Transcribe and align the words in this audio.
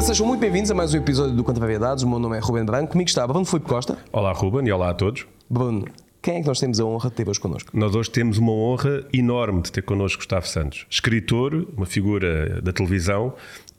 Viva, 0.00 0.06
sejam 0.06 0.26
muito 0.26 0.40
bem-vindos 0.40 0.70
a 0.70 0.74
mais 0.74 0.94
um 0.94 0.96
episódio 0.96 1.36
do 1.36 1.44
Contra 1.44 1.60
Variedades. 1.60 2.02
O 2.04 2.08
meu 2.08 2.18
nome 2.18 2.34
é 2.34 2.40
Ruben 2.40 2.64
Branco, 2.64 2.92
comigo 2.92 3.08
está 3.08 3.26
Bruno 3.26 3.44
Filipe 3.44 3.68
Costa. 3.68 3.98
Olá, 4.10 4.32
Ruben, 4.32 4.66
e 4.66 4.72
olá 4.72 4.88
a 4.88 4.94
todos. 4.94 5.26
Bruno, 5.48 5.86
quem 6.22 6.36
é 6.36 6.40
que 6.40 6.46
nós 6.46 6.58
temos 6.58 6.80
a 6.80 6.86
honra 6.86 7.10
de 7.10 7.16
ter 7.16 7.28
hoje 7.28 7.38
connosco? 7.38 7.70
Nós 7.76 7.94
hoje 7.94 8.10
temos 8.10 8.38
uma 8.38 8.50
honra 8.50 9.04
enorme 9.12 9.60
de 9.60 9.70
ter 9.70 9.82
connosco 9.82 10.16
Gustavo 10.16 10.48
Santos, 10.48 10.86
escritor, 10.88 11.66
uma 11.76 11.84
figura 11.84 12.62
da 12.62 12.72
televisão 12.72 13.34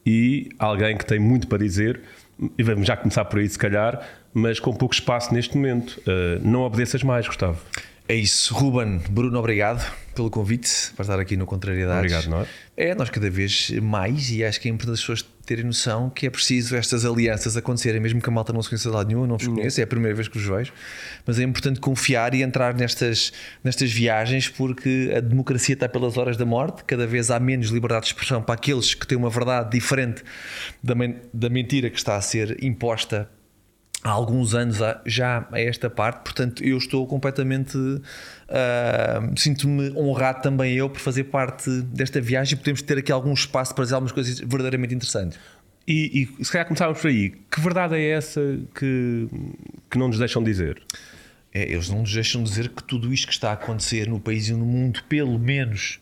e 0.06 0.50
alguém 0.60 0.96
que 0.96 1.06
tem 1.06 1.18
muito 1.18 1.48
para 1.48 1.58
dizer. 1.58 2.02
E 2.56 2.62
vamos 2.62 2.86
já 2.86 2.96
começar 2.96 3.26
por 3.26 3.40
aí, 3.40 3.50
se 3.50 3.58
calhar, 3.58 4.08
mas 4.32 4.60
com 4.60 4.72
pouco 4.74 4.94
espaço 4.94 5.34
neste 5.34 5.58
momento. 5.58 6.00
Uh, 6.02 6.48
não 6.48 6.62
obedeças 6.62 7.02
mais, 7.02 7.26
Gustavo. 7.26 7.60
É 8.08 8.16
isso. 8.16 8.54
Ruben, 8.54 9.00
Bruno, 9.10 9.40
obrigado 9.40 9.90
pelo 10.14 10.30
convite 10.30 10.92
para 10.96 11.04
estar 11.04 11.20
aqui 11.20 11.38
no 11.38 11.46
Contrariedades. 11.46 12.14
Obrigado, 12.14 12.30
nós. 12.30 12.48
É, 12.76 12.94
nós 12.94 13.10
cada 13.10 13.30
vez 13.30 13.72
mais, 13.82 14.30
e 14.30 14.44
acho 14.44 14.60
que 14.60 14.68
é 14.68 14.72
importante 14.72 14.96
as 14.96 15.00
pessoas 15.00 15.26
terem 15.52 15.66
noção 15.66 16.10
que 16.10 16.26
é 16.26 16.30
preciso 16.30 16.76
estas 16.76 17.04
alianças 17.06 17.58
acontecerem, 17.58 18.00
mesmo 18.00 18.22
que 18.22 18.30
a 18.30 18.32
malta 18.32 18.54
não 18.54 18.62
se 18.62 18.70
conheça 18.70 18.90
de 18.90 18.96
lado 18.96 19.08
nenhum, 19.08 19.26
não 19.28 19.38
vos 19.38 19.48
conheço, 19.48 19.80
é 19.80 19.84
a 19.84 19.88
primeira 19.88 20.16
vez 20.16 20.28
que 20.28 20.38
os 20.38 20.44
vejo, 20.46 20.72
mas 21.26 21.40
é 21.40 21.44
importante 21.44 21.80
confiar 21.80 22.34
e 22.34 22.42
entrar 22.42 22.74
nestas, 22.74 23.34
nestas 23.64 23.92
viagens 23.92 24.48
porque 24.48 25.12
a 25.16 25.20
democracia 25.20 25.74
está 25.74 25.90
pelas 25.90 26.18
horas 26.18 26.38
da 26.38 26.46
morte, 26.46 26.84
cada 26.86 27.06
vez 27.06 27.30
há 27.30 27.40
menos 27.40 27.68
liberdade 27.70 28.04
de 28.06 28.08
expressão 28.14 28.42
para 28.42 28.56
aqueles 28.56 28.94
que 28.94 29.06
têm 29.06 29.18
uma 29.18 29.30
verdade 29.30 29.70
diferente 29.72 30.24
da, 30.82 30.96
men- 30.96 31.18
da 31.34 31.50
mentira 31.50 31.90
que 31.90 31.98
está 31.98 32.16
a 32.16 32.22
ser 32.22 32.64
imposta 32.64 33.30
há 34.04 34.10
alguns 34.10 34.56
anos 34.56 34.78
já 35.06 35.48
a 35.52 35.60
esta 35.60 35.90
parte, 35.90 36.24
portanto 36.24 36.64
eu 36.64 36.78
estou 36.78 37.06
completamente 37.06 37.78
ah, 38.50 39.22
sinto-me 39.38 39.92
honrado 39.92 40.42
também 40.42 40.74
eu 40.74 40.90
por 40.90 41.00
fazer 41.00 41.26
parte 41.26 41.70
desta 41.84 42.20
viagem 42.20 42.56
e 42.56 42.58
podemos 42.58 42.82
ter 42.82 42.98
aqui 42.98 43.12
algum 43.12 43.34
espaço 43.34 43.74
para 43.74 43.86
dizer 43.86 43.96
algumas 43.96 44.12
coisas 44.12 44.40
verdadeiramente 44.40 44.94
interessantes. 44.94 45.40
E, 45.88 46.30
e 46.40 46.46
se 46.46 46.52
calhar 46.52 46.68
começávamos 46.68 47.02
por 47.02 47.08
aí. 47.08 47.32
Que 47.50 47.60
verdade 47.60 47.96
é 47.96 48.10
essa 48.12 48.42
que, 48.76 49.28
que 49.90 49.98
não 49.98 50.10
nos 50.10 50.20
deixam 50.20 50.44
dizer? 50.44 50.82
É, 51.54 51.72
eles 51.72 51.90
não 51.90 52.02
nos 52.02 52.14
deixam 52.14 52.44
dizer 52.44 52.70
que 52.70 52.84
tudo 52.84 53.14
isto 53.14 53.28
que 53.28 53.34
está 53.34 53.50
a 53.50 53.54
acontecer 53.54 54.08
no 54.08 54.20
país 54.20 54.48
e 54.48 54.54
no 54.54 54.66
mundo, 54.66 55.02
pelo 55.10 55.40
menos, 55.40 56.00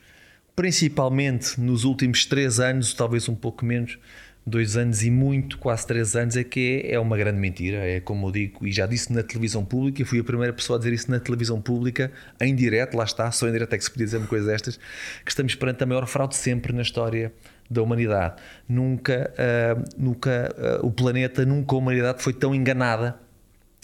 principalmente 0.56 1.60
nos 1.60 1.84
últimos 1.84 2.26
três 2.26 2.60
anos, 2.60 2.94
talvez 2.94 3.30
um 3.30 3.36
pouco 3.36 3.64
menos, 3.64 3.98
dois 4.46 4.78
anos 4.78 5.04
e 5.04 5.12
muito, 5.12 5.58
quase 5.58 5.86
três 5.86 6.16
anos, 6.16 6.36
é 6.36 6.44
que 6.44 6.84
é, 6.86 6.94
é 6.94 7.00
uma 7.00 7.18
grande 7.18 7.40
mentira. 7.40 7.78
É 7.78 8.00
como 8.00 8.28
eu 8.28 8.32
digo, 8.32 8.66
e 8.66 8.72
já 8.72 8.86
disse 8.86 9.14
na 9.14 9.24
televisão 9.24 9.64
pública, 9.64 10.02
e 10.02 10.06
fui 10.06 10.20
a 10.20 10.24
primeira 10.24 10.54
pessoa 10.54 10.78
a 10.78 10.80
dizer 10.80 10.94
isso 10.94 11.12
na 11.12 11.20
televisão 11.20 11.62
pública, 11.62 12.12
em 12.40 12.56
direto, 12.56 12.96
lá 12.96 13.04
está, 13.04 13.32
só 13.32 13.48
em 13.48 13.52
direto 13.52 13.74
é 13.74 13.78
que 13.78 13.84
se 13.84 13.92
podia 13.92 14.06
dizer 14.06 14.18
uma 14.18 14.28
coisa 14.28 14.48
destas, 14.48 14.78
que 15.24 15.32
estamos 15.32 15.56
perante 15.56 15.84
a 15.84 15.86
maior 15.86 16.06
fraude 16.08 16.36
sempre 16.36 16.74
na 16.74 16.82
história 16.82 17.32
da 17.70 17.84
humanidade. 17.84 18.42
Nunca, 18.68 19.32
ah, 19.38 19.82
nunca 19.98 20.56
ah, 20.58 20.80
o 20.82 20.92
planeta, 20.92 21.46
nunca 21.46 21.76
a 21.76 21.78
humanidade 21.78 22.24
foi 22.24 22.34
tão 22.34 22.56
enganada 22.56 23.16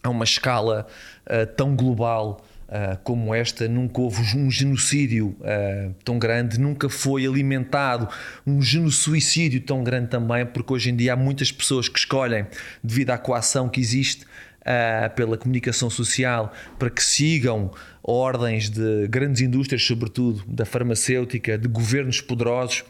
a 0.01 0.09
uma 0.09 0.23
escala 0.23 0.87
ah, 1.25 1.45
tão 1.45 1.75
global 1.75 2.43
ah, 2.75 2.97
como 3.03 3.33
esta, 3.33 3.67
nunca 3.67 4.01
houve 4.01 4.37
um 4.37 4.51
genocídio 4.51 5.35
ah, 5.41 5.91
tão 6.03 6.19
grande, 6.19 6.59
nunca 6.59 6.89
foi 6.89 7.25
alimentado 7.25 8.07
um 8.45 8.61
genocídio 8.61 9.61
tão 9.61 9.83
grande 9.83 10.09
também, 10.09 10.45
porque 10.45 10.73
hoje 10.73 10.89
em 10.89 10.95
dia 10.95 11.13
há 11.13 11.15
muitas 11.15 11.51
pessoas 11.51 11.87
que 11.87 11.97
escolhem, 11.99 12.45
devido 12.83 13.11
à 13.11 13.17
coação 13.17 13.69
que 13.69 13.79
existe 13.79 14.25
ah, 14.65 15.09
pela 15.15 15.37
comunicação 15.37 15.89
social, 15.89 16.51
para 16.77 16.89
que 16.89 17.03
sigam 17.03 17.71
ordens 18.03 18.69
de 18.69 19.07
grandes 19.07 19.41
indústrias, 19.41 19.83
sobretudo 19.83 20.43
da 20.47 20.65
farmacêutica, 20.65 21.57
de 21.57 21.67
governos 21.67 22.21
poderosos 22.21 22.83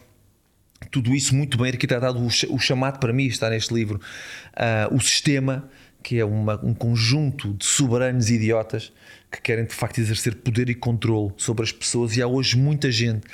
tudo 0.90 1.14
isso 1.14 1.34
muito 1.34 1.56
bem 1.56 1.68
arquitetado. 1.68 2.22
O, 2.22 2.30
cha- 2.30 2.46
o 2.50 2.58
chamado 2.58 2.98
para 2.98 3.12
mim 3.12 3.24
está 3.24 3.48
neste 3.48 3.72
livro, 3.72 3.98
ah, 4.54 4.88
o 4.92 5.00
sistema, 5.00 5.68
que 6.06 6.20
é 6.20 6.24
uma- 6.24 6.64
um 6.64 6.72
conjunto 6.72 7.52
de 7.54 7.66
soberanos 7.66 8.30
idiotas 8.30 8.92
que 9.28 9.42
querem 9.42 9.64
de 9.64 9.74
facto 9.74 9.98
exercer 9.98 10.36
poder 10.36 10.68
e 10.68 10.74
controle 10.74 11.32
sobre 11.36 11.64
as 11.64 11.72
pessoas, 11.72 12.16
e 12.16 12.22
há 12.22 12.28
hoje 12.28 12.56
muita 12.56 12.92
gente 12.92 13.26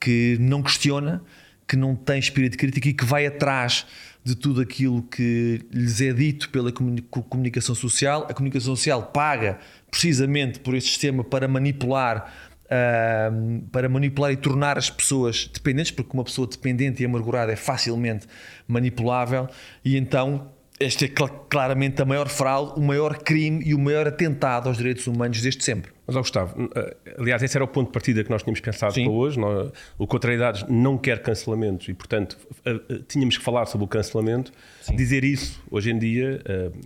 que 0.00 0.38
não 0.40 0.62
questiona, 0.62 1.22
que 1.68 1.76
não 1.76 1.94
tem 1.94 2.18
espírito 2.18 2.56
crítico 2.56 2.88
e 2.88 2.94
que 2.94 3.04
vai 3.04 3.26
atrás 3.26 3.84
de 4.24 4.34
tudo 4.34 4.62
aquilo 4.62 5.02
que 5.02 5.60
lhes 5.70 6.00
é 6.00 6.14
dito 6.14 6.48
pela 6.48 6.72
comuni- 6.72 7.02
co- 7.02 7.22
comunicação 7.22 7.74
social. 7.74 8.26
A 8.26 8.32
comunicação 8.32 8.74
social 8.74 9.02
paga 9.02 9.58
precisamente 9.90 10.60
por 10.60 10.74
esse 10.74 10.86
sistema 10.88 11.22
para 11.22 11.46
manipular 11.46 12.32
ahm, 12.70 13.60
para 13.70 13.86
manipular 13.90 14.32
e 14.32 14.36
tornar 14.36 14.78
as 14.78 14.88
pessoas 14.88 15.46
dependentes, 15.52 15.90
porque 15.92 16.10
uma 16.14 16.24
pessoa 16.24 16.48
dependente 16.48 17.02
e 17.02 17.04
amargurada 17.06 17.52
é 17.52 17.56
facilmente 17.56 18.26
manipulável, 18.66 19.46
e 19.84 19.98
então 19.98 20.50
este 20.80 21.04
é 21.04 21.08
cl- 21.08 21.30
claramente 21.48 22.02
a 22.02 22.04
maior 22.04 22.28
fraude, 22.28 22.78
o 22.78 22.82
maior 22.82 23.18
crime 23.18 23.62
e 23.64 23.74
o 23.74 23.78
maior 23.78 24.06
atentado 24.08 24.68
aos 24.68 24.76
direitos 24.78 25.06
humanos 25.06 25.40
desde 25.40 25.62
sempre. 25.64 25.92
Mas, 26.06 26.16
ó 26.16 26.20
Gustavo, 26.20 26.70
eh, 26.74 26.96
aliás, 27.18 27.42
esse 27.42 27.56
era 27.56 27.64
o 27.64 27.68
ponto 27.68 27.86
de 27.86 27.92
partida 27.92 28.22
que 28.22 28.28
nós 28.30 28.42
tínhamos 28.42 28.60
pensado 28.60 28.92
Sim. 28.92 29.04
para 29.04 29.12
hoje. 29.12 29.38
Nós- 29.38 29.70
o 29.96 30.06
Contrariedades 30.06 30.64
não 30.68 30.98
quer 30.98 31.22
cancelamentos 31.22 31.88
e, 31.88 31.94
portanto, 31.94 32.36
eh, 32.66 32.78
eh, 32.90 32.98
tínhamos 33.08 33.38
que 33.38 33.44
falar 33.44 33.66
sobre 33.66 33.84
o 33.84 33.88
cancelamento. 33.88 34.52
Dizer 34.94 35.24
isso 35.24 35.62
hoje 35.70 35.90
em 35.90 35.98
dia, 35.98 36.42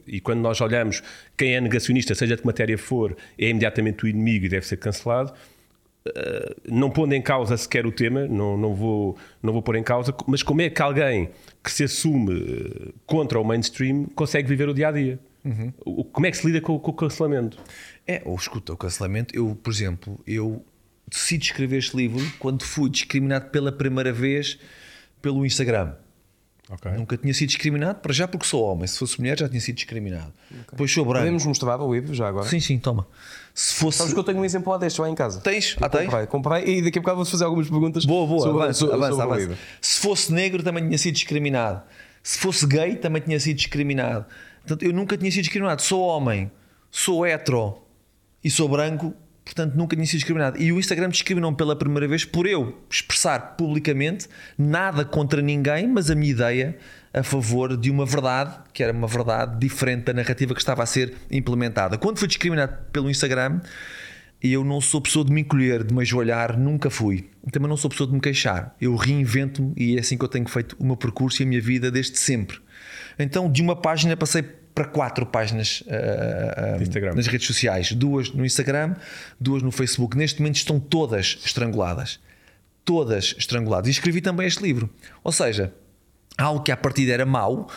e 0.06 0.20
quando 0.20 0.38
nós 0.41 0.60
olhamos 0.60 1.03
quem 1.37 1.56
é 1.56 1.60
negacionista, 1.60 2.15
seja 2.15 2.37
de 2.37 2.43
que 2.43 2.47
matéria 2.47 2.78
for, 2.78 3.16
é 3.37 3.49
imediatamente 3.49 4.05
o 4.05 4.09
inimigo 4.09 4.47
e 4.47 4.49
deve 4.49 4.65
ser 4.66 4.76
cancelado. 4.76 5.32
Eh, 6.07 6.55
Não 6.69 6.91
pondo 6.91 7.13
em 7.15 7.23
causa 7.23 7.57
sequer 7.57 7.87
o 7.87 7.93
tema, 7.93 8.27
não, 8.27 8.57
não, 8.57 8.75
vou, 8.75 9.17
não 9.43 9.53
vou 9.53 9.63
pôr 9.63 9.77
em 9.77 9.83
causa, 9.83 10.15
mas 10.27 10.43
como 10.43 10.61
é 10.63 10.71
que 10.71 10.81
alguém 10.83 11.31
que 11.63 11.71
se 11.73 11.85
assume 11.85 12.35
eh, 12.89 12.93
contra 13.07 13.39
o 13.41 13.45
mainstream 13.45 14.05
consegue 14.15 14.49
viver 14.49 14.69
o 14.69 14.75
dia 14.75 14.89
a 14.89 14.93
dia? 14.93 15.19
O- 15.85 16.05
Como 16.05 16.27
é 16.27 16.31
que 16.31 16.37
se 16.37 16.47
lida 16.47 16.61
com, 16.61 16.79
com 16.79 16.91
o 16.91 16.95
cancelamento? 16.95 17.59
É, 18.07 18.21
ou 18.25 18.35
escuta, 18.37 18.73
o 18.73 18.77
cancelamento, 18.77 19.35
eu, 19.35 19.57
por 19.63 19.71
exemplo, 19.73 20.21
eu 20.27 20.63
decidi 21.11 21.47
escrever 21.47 21.79
este 21.79 21.97
livro 21.97 22.21
quando 22.39 22.65
fui 22.65 22.91
discriminado 22.91 23.47
pela 23.51 23.73
primeira 23.73 24.13
vez 24.13 24.59
pelo 25.23 25.47
Instagram. 25.47 25.95
Ok. 26.71 26.93
Nunca 26.93 27.17
tinha 27.17 27.33
sido 27.33 27.49
discriminado, 27.49 28.01
para 28.01 28.12
já 28.12 28.29
porque 28.29 28.47
sou 28.47 28.62
homem. 28.62 28.87
Se 28.87 28.99
fosse 28.99 29.19
mulher, 29.19 29.39
já 29.39 29.49
tinha 29.49 29.61
sido 29.61 29.77
discriminado. 29.77 30.33
Depois 30.71 30.93
sou 30.93 31.05
branco. 31.05 31.21
Podemos 31.21 31.47
mostrar 31.47 31.81
o 31.81 31.95
livro 31.95 32.12
já 32.15 32.29
agora? 32.29 32.47
Sim, 32.47 32.61
sim, 32.61 32.79
toma. 32.79 33.06
Se 33.55 33.75
fosse. 33.75 33.99
Sabes 33.99 34.12
que 34.12 34.19
eu 34.21 34.25
tenho 34.25 34.39
um 34.39 34.45
exemplar 34.45 34.79
deste 34.79 35.01
lá 35.01 35.09
em 35.09 35.15
casa. 35.15 35.41
Tens? 35.41 35.77
Eu 35.81 35.87
Ah, 35.87 35.89
tens? 35.89 36.05
comprei, 36.05 36.27
comprei 36.27 36.65
e 36.79 36.83
daqui 36.83 36.99
a 36.99 37.01
bocado 37.01 37.17
vou-te 37.17 37.31
fazer 37.31 37.45
algumas 37.45 37.69
perguntas 37.69 38.05
Boa, 38.05 38.27
boa, 38.27 38.41
sobre, 38.41 38.62
avança, 38.62 38.79
sobre- 38.81 38.95
avança, 38.95 39.17
sobre 39.23 39.43
avança. 39.45 39.59
Se 39.81 39.99
fosse 40.01 40.33
negro, 40.33 40.62
também 40.62 40.84
tinha 40.87 40.99
sido 40.99 41.15
discriminado. 41.15 41.83
Se 42.23 42.39
fosse 42.39 42.67
gay, 42.67 42.97
também 42.97 43.23
tinha 43.23 43.41
sido 43.41 43.56
discriminado. 43.56 44.27
Portanto, 44.61 44.83
eu 44.85 44.93
nunca 44.93 45.17
tinha 45.17 45.31
sido 45.31 45.43
discriminado. 45.45 45.81
Sou 45.81 46.03
homem, 46.03 46.50
sou 46.91 47.27
hetero 47.27 47.79
e 48.45 48.50
sou 48.50 48.69
branco, 48.69 49.15
portanto, 49.49 49.75
nunca 49.75 49.97
tinha 49.97 50.07
sido 50.07 50.19
discriminado. 50.19 50.61
E 50.61 50.71
o 50.71 50.79
Instagram 50.79 51.09
discriminou-me 51.09 51.57
pela 51.57 51.75
primeira 51.75 52.07
vez 52.07 52.25
por 52.25 52.47
eu 52.47 52.79
expressar 52.91 53.57
publicamente 53.57 54.29
nada 54.57 55.05
contra 55.05 55.41
ninguém, 55.41 55.89
mas 55.89 56.11
a 56.11 56.15
minha 56.15 56.31
ideia 56.31 56.77
a 57.13 57.23
favor 57.23 57.75
de 57.77 57.91
uma 57.91 58.05
verdade, 58.05 58.59
que 58.73 58.83
era 58.83 58.93
uma 58.93 59.07
verdade 59.07 59.59
diferente 59.59 60.05
da 60.05 60.13
narrativa 60.13 60.55
que 60.55 60.61
estava 60.61 60.83
a 60.83 60.87
ser 60.87 61.15
implementada. 61.31 61.97
Quando 61.97 62.19
fui 62.19 62.29
discriminado 62.29 62.77
pelo 62.93 63.11
Instagram, 63.11 63.61
eu 64.43 64.63
não 64.63 64.81
sou 64.81 65.01
pessoa 65.01 65.25
de 65.25 65.33
me 65.33 65.41
encolher, 65.41 65.83
de 65.83 65.95
me 65.95 66.03
ajoelhar, 66.03 66.59
nunca 66.59 66.91
fui. 66.91 67.31
Também 67.51 67.69
não 67.69 67.77
sou 67.77 67.89
pessoa 67.91 68.07
de 68.07 68.13
me 68.13 68.21
queixar. 68.21 68.77
Eu 68.79 68.95
reinvento-me 68.95 69.73
e 69.77 69.97
é 69.97 70.01
assim 70.01 70.19
que 70.19 70.25
eu 70.25 70.29
tenho 70.29 70.47
feito 70.47 70.77
o 70.79 70.85
meu 70.85 70.97
percurso 70.97 71.43
e 71.43 71.45
a 71.45 71.47
minha 71.47 71.61
vida 71.61 71.91
desde 71.91 72.19
sempre. 72.19 72.59
Então, 73.19 73.51
de 73.51 73.63
uma 73.63 73.75
página 73.75 74.15
passei 74.17 74.45
para 74.78 74.84
quatro 74.84 75.27
páginas 75.27 75.83
Instagram. 76.81 77.15
nas 77.15 77.27
redes 77.27 77.49
sociais. 77.49 77.91
Duas 77.93 78.31
no 78.31 78.47
Instagram, 78.47 78.94
duas 79.41 79.61
no 79.61 79.72
Facebook. 79.72 80.16
Neste 80.16 80.39
momento 80.41 80.55
estão 80.55 80.78
todas 80.78 81.41
estranguladas. 81.44 82.21
Todas 82.84 83.34
estranguladas. 83.37 83.88
E 83.88 83.91
escrevi 83.91 84.21
também 84.21 84.47
este 84.47 84.62
livro. 84.62 84.88
Ou 85.25 85.33
seja, 85.33 85.75
algo 86.37 86.62
que 86.62 86.71
à 86.71 86.77
partida 86.77 87.12
era 87.12 87.26
mau, 87.26 87.69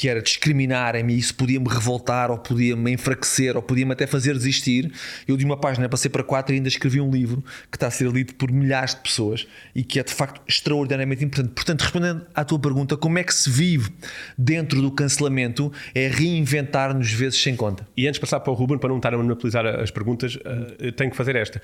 que 0.00 0.08
era 0.08 0.22
discriminarem-me 0.22 1.12
e 1.12 1.18
isso 1.18 1.34
podia-me 1.34 1.68
revoltar 1.68 2.30
ou 2.30 2.38
podia-me 2.38 2.90
enfraquecer 2.90 3.54
ou 3.54 3.60
podia-me 3.60 3.92
até 3.92 4.06
fazer 4.06 4.32
desistir. 4.32 4.90
Eu 5.28 5.36
de 5.36 5.44
uma 5.44 5.58
página 5.58 5.90
passei 5.90 6.10
para 6.10 6.24
quatro 6.24 6.54
e 6.54 6.56
ainda 6.56 6.68
escrevi 6.68 7.02
um 7.02 7.10
livro 7.10 7.44
que 7.70 7.76
está 7.76 7.88
a 7.88 7.90
ser 7.90 8.10
lido 8.10 8.32
por 8.32 8.50
milhares 8.50 8.94
de 8.94 9.02
pessoas 9.02 9.46
e 9.74 9.84
que 9.84 10.00
é 10.00 10.02
de 10.02 10.14
facto 10.14 10.40
extraordinariamente 10.48 11.22
importante. 11.22 11.52
Portanto, 11.52 11.82
respondendo 11.82 12.26
à 12.34 12.42
tua 12.42 12.58
pergunta, 12.58 12.96
como 12.96 13.18
é 13.18 13.22
que 13.22 13.34
se 13.34 13.50
vive 13.50 13.90
dentro 14.38 14.80
do 14.80 14.90
cancelamento 14.90 15.70
é 15.94 16.08
reinventar-nos 16.08 17.12
vezes 17.12 17.38
sem 17.38 17.54
conta. 17.54 17.86
E 17.94 18.08
antes 18.08 18.16
de 18.16 18.22
passar 18.22 18.40
para 18.40 18.50
o 18.50 18.54
Ruben, 18.54 18.78
para 18.78 18.88
não 18.88 18.96
estar 18.96 19.12
a 19.12 19.18
monopolizar 19.18 19.66
as 19.66 19.90
perguntas, 19.90 20.38
eh, 20.42 20.76
eu 20.78 20.92
tenho 20.92 21.10
que 21.10 21.16
fazer 21.16 21.36
esta. 21.36 21.60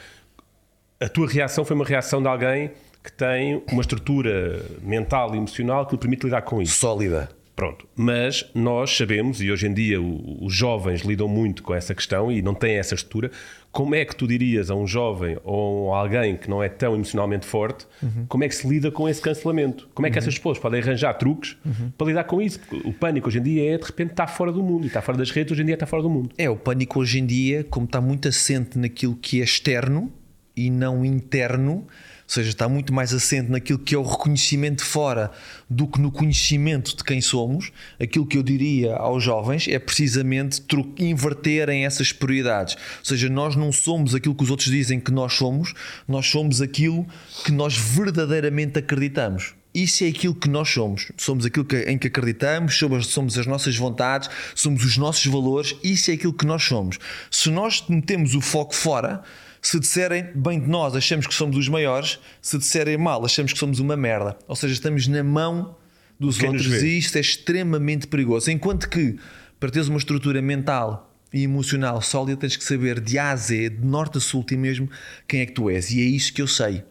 A 1.01 1.09
tua 1.09 1.27
reação 1.27 1.65
foi 1.65 1.75
uma 1.75 1.87
reação 1.87 2.21
de 2.21 2.29
alguém 2.29 2.71
que 3.03 3.13
tem 3.13 3.63
uma 3.73 3.81
estrutura 3.81 4.63
mental 4.83 5.35
e 5.35 5.39
emocional 5.39 5.87
que 5.87 5.95
lhe 5.95 5.99
permite 5.99 6.25
lidar 6.25 6.43
com 6.43 6.61
isso. 6.61 6.75
Sólida. 6.75 7.35
Pronto, 7.57 7.89
mas 7.97 8.45
nós 8.55 8.95
sabemos, 8.95 9.41
e 9.41 9.51
hoje 9.51 9.67
em 9.67 9.73
dia 9.73 9.99
os 9.99 10.53
jovens 10.53 11.01
lidam 11.01 11.27
muito 11.27 11.63
com 11.63 11.75
essa 11.75 11.95
questão 11.95 12.31
e 12.31 12.43
não 12.43 12.53
têm 12.53 12.77
essa 12.77 12.95
estrutura, 12.95 13.31
como 13.73 13.95
é 13.95 14.05
que 14.05 14.15
tu 14.15 14.27
dirias 14.27 14.71
a 14.71 14.75
um 14.75 14.87
jovem 14.87 15.39
ou 15.43 15.95
a 15.95 16.01
alguém 16.01 16.37
que 16.37 16.51
não 16.51 16.63
é 16.63 16.69
tão 16.69 16.95
emocionalmente 16.95 17.47
forte, 17.47 17.87
como 18.29 18.45
é 18.45 18.49
que 18.49 18.55
se 18.55 18.69
lida 18.69 18.91
com 18.91 19.09
esse 19.09 19.23
cancelamento? 19.23 19.89
Como 19.95 20.07
é 20.07 20.11
que 20.11 20.19
essas 20.19 20.37
pessoas 20.37 20.59
podem 20.59 20.83
arranjar 20.83 21.15
truques 21.15 21.57
para 21.97 22.07
lidar 22.07 22.25
com 22.25 22.43
isso? 22.43 22.61
Porque 22.61 22.87
o 22.87 22.93
pânico 22.93 23.29
hoje 23.29 23.39
em 23.39 23.43
dia 23.43 23.75
é, 23.75 23.79
de 23.79 23.85
repente, 23.85 24.11
está 24.11 24.27
fora 24.27 24.53
do 24.53 24.63
mundo, 24.63 24.85
e 24.85 24.89
está 24.89 25.01
fora 25.01 25.17
das 25.17 25.31
redes, 25.31 25.53
hoje 25.53 25.63
em 25.63 25.67
dia 25.67 25.75
está 25.77 25.87
fora 25.87 26.03
do 26.03 26.11
mundo. 26.11 26.35
É, 26.37 26.51
o 26.51 26.57
pânico 26.57 27.01
hoje 27.01 27.21
em 27.21 27.25
dia, 27.25 27.65
como 27.65 27.87
está 27.87 28.03
muito 28.03 28.29
assente 28.29 28.79
naquilo 28.79 29.17
que 29.17 29.41
é 29.41 29.45
externo 29.45 30.13
e 30.55 30.69
não 30.69 31.07
interno, 31.07 31.87
seja, 32.27 32.51
está 32.51 32.69
muito 32.69 32.93
mais 32.93 33.15
assente 33.15 33.51
naquilo 33.51 33.79
que 33.79 33.95
é 33.95 33.99
o 33.99 34.03
reconhecimento 34.03 34.85
fora 34.85 35.31
do 35.71 35.87
que 35.87 36.01
no 36.01 36.11
conhecimento 36.11 36.97
de 36.97 37.05
quem 37.05 37.21
somos, 37.21 37.71
aquilo 38.01 38.27
que 38.27 38.37
eu 38.37 38.43
diria 38.43 38.95
aos 38.97 39.23
jovens 39.23 39.69
é 39.69 39.79
precisamente 39.79 40.63
inverterem 40.99 41.85
essas 41.85 42.13
prioridades. 42.13 42.75
Ou 42.75 43.05
seja, 43.05 43.29
nós 43.29 43.55
não 43.55 43.71
somos 43.73 44.15
aquilo 44.15 44.35
que 44.35 44.45
os 44.45 44.51
outros 44.51 44.71
dizem 44.71 44.99
que 44.99 45.11
nós 45.13 45.35
somos, 45.35 45.73
nós 46.07 46.27
somos 46.27 46.61
aquilo 46.61 47.07
que 47.45 47.53
nós 47.53 47.77
verdadeiramente 47.77 48.79
acreditamos. 48.79 49.55
Isso 49.75 50.05
é 50.05 50.09
aquilo 50.09 50.35
que 50.35 50.49
nós 50.49 50.71
somos. 50.71 51.13
Somos 51.19 51.45
aquilo 51.45 51.65
que- 51.67 51.83
em 51.83 51.99
que 51.99 52.07
acreditamos, 52.07 52.79
somos, 52.79 53.09
somos 53.09 53.39
as 53.39 53.47
nossas 53.47 53.77
vontades, 53.77 54.31
somos 54.55 54.83
os 54.83 54.97
nossos 54.97 55.27
valores. 55.27 55.77
Isso 55.85 56.11
é 56.11 56.15
aquilo 56.15 56.33
que 56.33 56.47
nós 56.47 56.63
somos. 56.63 56.99
Se 57.31 57.51
nós 57.51 57.85
metemos 57.87 58.35
o 58.35 58.41
foco 58.41 58.75
fora, 58.75 59.23
se 59.67 59.81
disserem 59.81 60.31
bem 60.33 60.61
de 60.61 60.69
nós, 60.69 60.95
achamos 60.95 61.27
que 61.27 61.35
somos 61.35 61.57
os 61.57 61.69
maiores, 61.69 62.21
se 62.41 62.57
disserem 62.57 62.97
mal, 62.97 63.25
achamos 63.25 63.53
que 63.53 63.59
somos 63.59 63.81
uma 63.81 63.97
merda. 63.97 64.39
Ou 64.47 64.55
seja, 64.55 64.73
estamos 64.73 65.09
na 65.09 65.25
mão 65.25 65.75
dos 66.21 66.39
Quem 66.39 66.51
outros 66.51 66.69
e 66.85 66.99
isto 66.99 67.17
é 67.17 67.21
extremamente 67.21 68.07
perigoso. 68.07 68.49
Enquanto 68.49 68.89
que, 68.89 69.19
para 69.59 69.69
teres 69.69 69.89
uma 69.89 69.99
estrutura 69.99 70.41
mental 70.41 71.13
e 71.33 71.43
emocional 71.43 72.01
sólida, 72.01 72.39
tens 72.39 72.55
que 72.55 72.63
saber 72.63 73.01
de 73.01 73.19
A 73.19 73.33
a 73.33 73.37
Z, 73.37 73.71
de 73.71 73.85
norte 73.85 74.19
a 74.19 74.21
sul, 74.21 74.45
ti 74.45 74.57
mesmo, 74.57 74.89
quem 75.27 75.41
é 75.41 75.47
que 75.47 75.53
tu 75.53 75.69
és. 75.69 75.91
E 75.91 76.01
é 76.01 76.05
isso 76.05 76.33
que 76.33 76.41
eu 76.41 76.47
sei. 76.47 76.85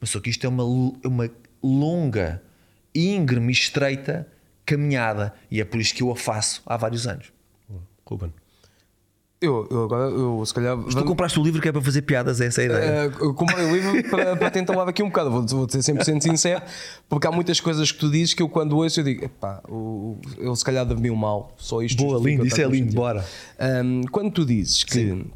Mas 0.00 0.10
só 0.10 0.18
que 0.18 0.28
isto 0.28 0.44
é 0.44 0.48
uma, 0.48 0.64
é 1.04 1.06
uma 1.06 1.30
longa, 1.62 2.42
íngreme 2.92 3.50
e 3.50 3.52
estreita 3.52 4.26
caminhada. 4.64 5.32
E 5.48 5.60
é 5.60 5.64
por 5.64 5.80
isso 5.80 5.94
que 5.94 6.02
eu 6.02 6.10
a 6.10 6.16
faço 6.16 6.60
há 6.66 6.76
vários 6.76 7.06
anos. 7.06 7.32
Ruben. 8.04 8.32
Eu, 9.38 9.68
eu 9.70 9.84
agora, 9.84 10.04
eu 10.10 10.42
se 10.46 10.54
calhar. 10.54 10.78
Tu 10.78 11.04
compraste 11.04 11.38
o 11.38 11.42
livro 11.42 11.60
que 11.60 11.68
é 11.68 11.72
para 11.72 11.82
fazer 11.82 12.00
piadas, 12.02 12.40
essa 12.40 12.62
é 12.62 12.64
a 12.64 12.66
ideia. 12.66 12.84
Eh, 12.90 13.12
eu 13.20 13.34
comprei 13.34 13.66
o 13.66 13.74
livro 13.76 14.10
para, 14.10 14.34
para 14.34 14.50
tentar 14.50 14.74
lá 14.74 14.88
aqui 14.88 15.02
um 15.02 15.08
bocado, 15.08 15.30
vou, 15.30 15.46
vou 15.46 15.68
ser 15.68 15.80
100% 15.80 16.22
sincero, 16.22 16.62
porque 17.06 17.26
há 17.26 17.30
muitas 17.32 17.60
coisas 17.60 17.92
que 17.92 17.98
tu 17.98 18.10
dizes 18.10 18.32
que 18.32 18.42
eu 18.42 18.48
quando 18.48 18.74
ouço 18.78 18.98
eu 19.00 19.04
digo, 19.04 19.26
epá, 19.26 19.60
o- 19.68 20.18
eu 20.38 20.56
se 20.56 20.64
calhar 20.64 20.86
dormi 20.86 21.10
mal, 21.10 21.54
só 21.58 21.82
isto. 21.82 22.02
Boa, 22.02 22.18
lindo, 22.18 22.46
isso 22.46 22.58
é 22.58 22.64
lindo, 22.64 22.76
sentir. 22.86 22.96
bora. 22.96 23.26
Ahm, 23.58 24.02
quando 24.10 24.30
tu 24.32 24.46
dizes 24.46 24.84
que 24.84 25.26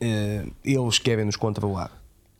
eh, 0.00 0.44
eles 0.64 0.98
querem 0.98 1.26
nos 1.26 1.36
controlar, 1.36 1.90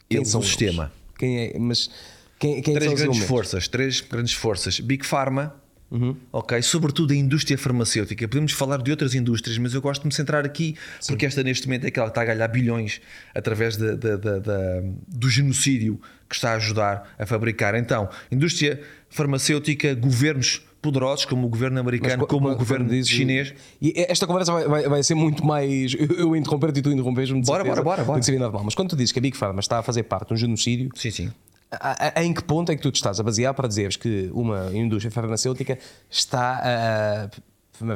quem 0.08 0.18
Eles, 0.20 0.28
são 0.30 0.40
o 0.40 0.42
eles? 0.42 0.48
sistema. 0.56 0.90
Quem 1.18 1.38
é? 1.38 1.58
Mas 1.58 1.90
quem, 2.38 2.62
quem 2.62 2.72
três 2.74 2.94
grandes 2.94 3.24
forças, 3.24 3.68
três 3.68 4.00
grandes 4.00 4.32
forças. 4.32 4.80
Big 4.80 5.04
Pharma, 5.04 5.54
Uhum. 5.90 6.14
ok, 6.32 6.60
sobretudo 6.60 7.12
a 7.12 7.16
indústria 7.16 7.56
farmacêutica. 7.56 8.28
Podemos 8.28 8.52
falar 8.52 8.82
de 8.82 8.90
outras 8.90 9.14
indústrias, 9.14 9.56
mas 9.58 9.72
eu 9.72 9.80
gosto 9.80 10.02
de 10.02 10.08
me 10.08 10.12
centrar 10.14 10.44
aqui 10.44 10.76
porque 11.06 11.24
esta 11.24 11.42
neste 11.42 11.66
momento 11.66 11.84
é 11.84 11.88
aquela 11.88 12.06
que 12.06 12.10
está 12.10 12.22
a 12.22 12.24
ganhar 12.26 12.48
bilhões 12.48 13.00
através 13.34 13.76
da- 13.76 13.94
da- 13.94 14.16
da- 14.16 14.82
do 15.08 15.30
genocídio 15.30 15.98
que 16.28 16.34
está 16.34 16.52
a 16.52 16.56
ajudar 16.56 17.14
a 17.18 17.24
fabricar. 17.24 17.74
Então, 17.74 18.08
indústria 18.30 18.80
farmacêutica, 19.08 19.94
governos 19.94 20.62
poderosos 20.80 21.24
como 21.24 21.46
o 21.46 21.50
governo 21.50 21.80
americano, 21.80 22.18
Mas, 22.18 22.28
como 22.28 22.46
quando- 22.46 22.54
o 22.54 22.58
governo 22.58 22.88
dizes- 22.88 23.10
chinês. 23.10 23.52
E 23.82 23.92
esta 24.08 24.26
conversa 24.26 24.52
vai, 24.52 24.64
vai, 24.68 24.88
vai 24.88 25.02
ser 25.02 25.14
muito 25.14 25.44
mais. 25.44 25.92
Eu, 25.94 26.06
eu 26.16 26.36
interromper-te 26.36 26.78
e 26.78 26.82
tu 26.82 26.90
interrompes-me. 26.92 27.40
de 27.40 27.46
Bora, 27.46 27.64
bora, 27.64 27.82
bora, 27.82 28.04
bora. 28.04 28.18
que 28.20 28.24
seria 28.24 28.38
normal. 28.38 28.62
Mas 28.64 28.74
quando 28.76 28.90
tu 28.90 28.96
dizes 28.96 29.10
que 29.10 29.18
a 29.18 29.22
Big 29.22 29.36
Pharma 29.36 29.58
está 29.60 29.78
a 29.80 29.82
fazer 29.82 30.04
parte 30.04 30.28
de 30.28 30.34
um 30.34 30.36
genocídio, 30.36 30.90
Sim, 30.94 31.10
sim. 31.10 31.30
A- 31.70 32.12
a- 32.18 32.24
em 32.24 32.32
que 32.32 32.42
ponto 32.42 32.70
é 32.72 32.76
que 32.76 32.82
tu 32.82 32.90
te 32.90 32.96
estás 32.96 33.18
a 33.20 33.22
basear 33.22 33.52
para 33.54 33.68
dizeres 33.68 33.96
que 33.96 34.30
uma 34.32 34.70
indústria 34.74 35.10
farmacêutica 35.10 35.78
está 36.10 36.60
a. 36.64 37.30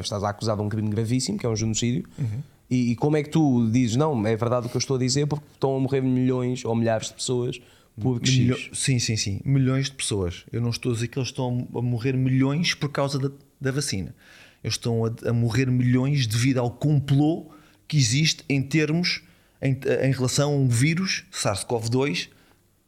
Estás 0.00 0.22
a 0.22 0.28
acusar 0.28 0.56
de 0.56 0.62
um 0.62 0.68
crime 0.68 0.88
gravíssimo, 0.90 1.36
que 1.38 1.44
é 1.44 1.48
um 1.48 1.56
genocídio, 1.56 2.04
Uhum. 2.16 2.40
e, 2.70 2.92
e 2.92 2.96
como 2.96 3.16
é 3.16 3.22
que 3.24 3.30
tu 3.30 3.68
dizes, 3.70 3.96
não, 3.96 4.24
é 4.26 4.36
verdade 4.36 4.66
o 4.66 4.70
que 4.70 4.76
eu 4.76 4.78
estou 4.78 4.94
a 4.96 4.98
dizer, 5.00 5.26
porque 5.26 5.44
estão 5.54 5.74
a 5.76 5.80
morrer 5.80 6.00
milhões 6.00 6.64
ou 6.64 6.74
milhares 6.76 7.08
de 7.08 7.14
pessoas 7.14 7.60
por 8.00 8.20
Milho-. 8.22 8.56
Sim, 8.72 8.98
sim, 9.00 9.16
sim. 9.16 9.40
Milhões 9.44 9.86
de 9.86 9.92
pessoas. 9.96 10.44
Eu 10.52 10.60
não 10.60 10.70
estou 10.70 10.92
a 10.92 10.94
dizer 10.94 11.08
que 11.08 11.18
eles 11.18 11.28
estão 11.30 11.66
a 11.74 11.82
morrer 11.82 12.16
milhões 12.16 12.74
por 12.74 12.90
causa 12.90 13.18
da, 13.18 13.30
da 13.60 13.72
vacina. 13.72 14.14
Eles 14.62 14.74
estão 14.74 15.04
a, 15.04 15.10
a 15.28 15.32
morrer 15.32 15.66
milhões 15.68 16.26
devido 16.28 16.58
ao 16.58 16.70
complô 16.70 17.50
que 17.88 17.96
existe 17.96 18.44
em 18.48 18.62
termos 18.62 19.22
em, 19.60 19.76
em 20.04 20.12
relação 20.12 20.52
a 20.52 20.56
um 20.56 20.68
vírus, 20.68 21.24
SARS-CoV-2, 21.32 22.28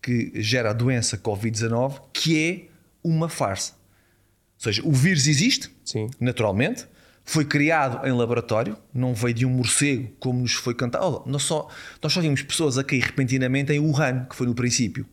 que 0.05 0.31
gera 0.35 0.69
a 0.69 0.73
doença 0.75 1.17
Covid-19, 1.17 1.99
que 2.12 2.39
é 2.39 2.69
uma 3.03 3.27
farsa. 3.27 3.73
Ou 3.73 4.61
seja, 4.61 4.83
o 4.85 4.93
vírus 4.93 5.27
existe, 5.27 5.71
Sim. 5.83 6.11
naturalmente, 6.21 6.87
foi 7.25 7.47
criado 7.47 8.06
em 8.06 8.12
laboratório, 8.12 8.77
não 8.93 9.15
veio 9.15 9.33
de 9.33 9.47
um 9.47 9.51
morcego 9.51 10.12
como 10.21 10.43
nos 10.43 10.53
foi 10.53 10.75
cantado. 10.75 11.23
Oh, 11.25 11.29
nós, 11.29 11.45
só, 11.45 11.71
nós 12.03 12.12
só 12.12 12.21
vimos 12.21 12.43
pessoas 12.43 12.77
a 12.77 12.85
cair 12.85 13.03
repentinamente 13.03 13.73
em 13.73 13.79
Wuhan, 13.79 14.27
que 14.29 14.37
foi 14.37 14.47
no 14.47 14.55
princípio. 14.55 15.06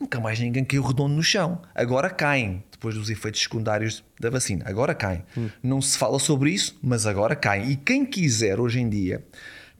Nunca 0.00 0.18
mais 0.18 0.40
ninguém 0.40 0.64
caiu 0.64 0.82
redondo 0.82 1.14
no 1.14 1.22
chão. 1.22 1.62
Agora 1.72 2.10
caem, 2.10 2.64
depois 2.72 2.96
dos 2.96 3.08
efeitos 3.08 3.40
secundários 3.40 4.02
da 4.18 4.30
vacina. 4.30 4.64
Agora 4.66 4.96
caem. 4.96 5.22
Não 5.62 5.80
se 5.80 5.96
fala 5.96 6.18
sobre 6.18 6.50
isso, 6.50 6.76
mas 6.82 7.06
agora 7.06 7.36
caem. 7.36 7.70
E 7.70 7.76
quem 7.76 8.04
quiser 8.04 8.58
hoje 8.58 8.80
em 8.80 8.88
dia 8.88 9.24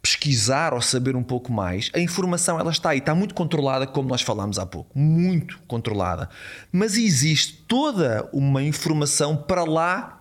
pesquisar 0.03 0.75
ou 0.75 0.83
saber 0.83 1.15
um 1.15 1.23
pouco 1.23 1.53
mais, 1.53 1.89
a 1.95 2.01
informação 2.01 2.59
ela 2.59 2.73
está 2.73 2.91
aí, 2.91 2.99
está 2.99 3.15
muito 3.15 3.35
controlada, 3.35 3.87
como 3.87 4.09
nós 4.09 4.21
falámos 4.21 4.59
há 4.59 4.67
pouco, 4.67 4.99
muito 4.99 5.61
controlada. 5.69 6.29
Mas 6.73 6.97
existe 6.97 7.63
toda 7.69 8.29
uma 8.33 8.63
informação 8.63 9.37
para 9.37 9.63
lá 9.63 10.21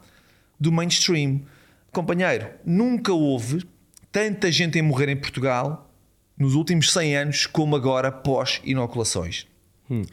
do 0.60 0.72
mainstream. 0.72 1.42
Companheiro, 1.92 2.48
nunca 2.64 3.12
houve 3.12 3.66
tanta 4.12 4.52
gente 4.52 4.78
em 4.78 4.84
morrer 4.84 5.10
em 5.10 5.18
Portugal 5.18 5.90
nos 6.38 6.54
últimos 6.54 6.92
100 6.94 7.18
anos 7.18 7.46
como 7.48 7.76
agora 7.76 8.12
pós-inoculações. 8.12 9.48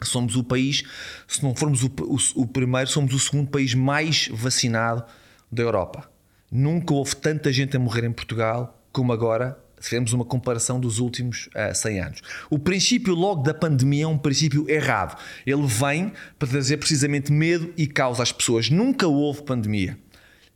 Somos 0.03 0.35
o 0.35 0.43
país, 0.43 0.83
se 1.27 1.41
não 1.43 1.55
formos 1.55 1.83
o, 1.83 1.87
o- 2.01 2.41
o 2.41 2.47
primeiro, 2.47 2.89
somos 2.89 3.13
o 3.13 3.19
segundo 3.19 3.49
país 3.49 3.73
mais 3.73 4.27
vacinado 4.33 5.05
da 5.51 5.61
Europa. 5.63 6.09
Nunca 6.51 6.93
houve 6.93 7.15
tanta 7.15 7.53
gente 7.53 7.77
a 7.77 7.79
morrer 7.79 8.03
em 8.05 8.11
Portugal 8.11 8.78
como 8.91 9.13
agora, 9.13 9.57
se 9.79 9.89
fizermos 9.89 10.13
uma 10.13 10.25
comparação 10.25 10.79
dos 10.79 10.99
últimos 10.99 11.49
ah, 11.55 11.73
100 11.73 11.99
anos. 11.99 12.21
O 12.49 12.59
princípio 12.59 13.13
logo 13.13 13.43
da 13.43 13.53
pandemia 13.53 14.03
é 14.03 14.07
um 14.07 14.17
princípio 14.17 14.69
errado. 14.69 15.17
Ele 15.45 15.65
vem 15.65 16.11
para 16.37 16.47
trazer 16.47 16.77
precisamente 16.77 17.31
medo 17.31 17.73
e 17.77 17.87
causa 17.87 18.23
às 18.23 18.31
pessoas. 18.31 18.69
Nunca 18.69 19.07
houve 19.07 19.43
pandemia. 19.43 19.97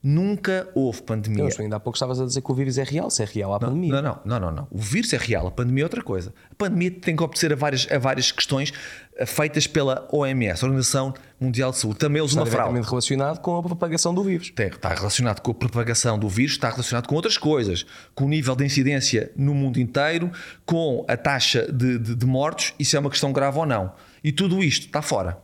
Nunca 0.06 0.68
houve 0.76 1.02
pandemia. 1.02 1.46
Mas 1.46 1.56
tu 1.56 1.62
ainda 1.62 1.78
há 1.78 1.80
pouco 1.80 1.96
estavas 1.96 2.20
a 2.20 2.26
dizer 2.26 2.42
que 2.42 2.52
o 2.52 2.54
vírus 2.54 2.78
é 2.78 2.84
real, 2.84 3.10
se 3.10 3.24
é 3.24 3.26
real 3.26 3.54
a 3.54 3.60
pandemia. 3.60 4.02
Não, 4.02 4.02
não, 4.02 4.20
não, 4.26 4.40
não, 4.40 4.52
não. 4.52 4.68
O 4.70 4.78
vírus 4.78 5.14
é 5.14 5.18
real, 5.18 5.48
a 5.48 5.52
pandemia 5.52 5.84
é 5.84 5.86
outra 5.86 6.04
coisa. 6.04 6.34
A 6.52 6.56
pandemia 6.56 6.92
tem 6.92 7.16
que 7.16 7.24
obedecer 7.24 7.54
a 7.54 7.56
várias, 7.56 7.88
a 7.90 7.98
várias 7.98 8.30
questões 8.30 8.74
eh, 9.16 9.26
feitas 9.26 9.66
pela 9.66 10.06
OMS, 10.12 10.62
a 10.62 10.68
Organização 10.68 11.14
Mundial 11.40 11.72
de 11.72 11.78
Saúde. 11.78 12.00
Também 12.00 12.20
eles 12.20 12.32
Está 12.32 12.42
uma 12.42 12.46
fraude. 12.46 12.64
diretamente 12.74 12.90
relacionado 12.90 13.40
com 13.40 13.56
a 13.58 13.64
propagação 13.64 14.14
do 14.14 14.24
vírus. 14.24 14.50
Tem- 14.52 14.68
Está 14.68 14.90
relacionado 14.94 15.40
com 15.40 15.52
a 15.52 15.56
propagação 15.56 16.20
do 16.20 16.28
vírus, 16.28 16.52
está 16.52 16.70
relacionado 16.70 17.08
com 17.08 17.16
outras 17.16 17.38
coisas, 17.38 17.86
com 18.14 18.26
o 18.26 18.28
nível 18.28 18.58
de 18.58 18.66
incidência 18.66 19.32
no 19.38 19.54
mundo 19.54 19.80
inteiro, 19.80 20.30
com 20.66 21.06
a 21.08 21.16
taxa 21.16 21.72
de, 21.72 21.98
de, 21.98 22.14
de 22.14 22.26
mortos, 22.26 22.74
e 22.78 22.84
se 22.84 22.98
é 22.98 23.00
uma 23.00 23.10
questão 23.10 23.32
grave 23.32 23.58
ou 23.58 23.66
não. 23.66 23.94
E 24.22 24.34
tudo 24.34 24.62
isto 24.62 24.88
está 24.88 25.02
fora. 25.02 25.38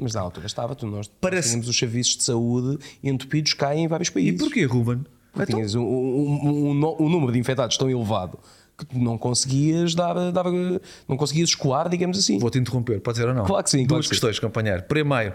Mas 0.00 0.14
na 0.14 0.20
altura 0.20 0.46
estava, 0.46 0.74
tu, 0.74 0.86
nós 0.86 1.10
Parece- 1.20 1.48
tínhamos 1.50 1.68
os 1.68 1.76
serviços 1.78 2.16
de 2.16 2.22
saúde 2.24 2.78
entupidos 3.04 3.52
cá 3.52 3.74
em 3.76 3.86
vários 3.86 4.08
E 4.08 4.12
países. 4.12 4.38
porquê, 4.40 4.64
Ruben? 4.64 5.04
Porque 5.32 5.42
Então, 5.52 5.56
tinhas 5.56 5.74
um, 5.74 5.82
um- 5.82 6.70
um- 6.70 6.96
um- 7.04 7.08
número 7.08 7.32
de 7.32 7.38
infectados 7.38 7.76
tão 7.76 7.88
elevado 7.88 8.38
que 8.78 8.98
não 8.98 9.18
conseguias 9.18 9.94
dar, 9.94 10.14
dar 10.32 10.44
não 11.06 11.16
conseguias 11.16 11.50
escoar, 11.50 11.88
digamos 11.88 12.18
assim. 12.18 12.38
Vou-te 12.38 12.58
interromper, 12.58 12.98
pode 13.00 13.18
ser 13.18 13.28
ou 13.28 13.34
não? 13.34 13.44
Claro 13.44 13.62
que 13.62 13.70
sim, 13.70 13.78
claro 13.78 13.88
Duas 13.88 14.06
que 14.06 14.08
sim. 14.08 14.10
questões, 14.20 14.38
companheiro. 14.38 14.82
Primeiro, 14.84 15.34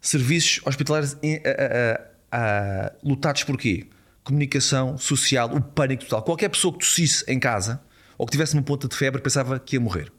serviços 0.00 0.60
hospitalares 0.64 1.16
em- 1.22 1.36
a- 1.44 1.98
a- 2.32 2.86
a- 2.86 2.92
lutados 3.02 3.42
por 3.42 3.58
quê? 3.58 3.86
Comunicação 4.22 4.96
social, 4.96 5.54
o 5.54 5.60
pânico 5.60 6.04
total. 6.04 6.22
Qualquer 6.22 6.48
pessoa 6.48 6.72
que 6.72 6.78
tossisse 6.78 7.24
em 7.28 7.38
casa 7.38 7.82
ou 8.16 8.24
que 8.24 8.32
tivesse 8.32 8.54
uma 8.54 8.62
ponta 8.62 8.86
de 8.88 8.94
febre 8.96 9.20
pensava 9.20 9.58
que 9.58 9.76
ia 9.76 9.80
morrer. 9.80 10.10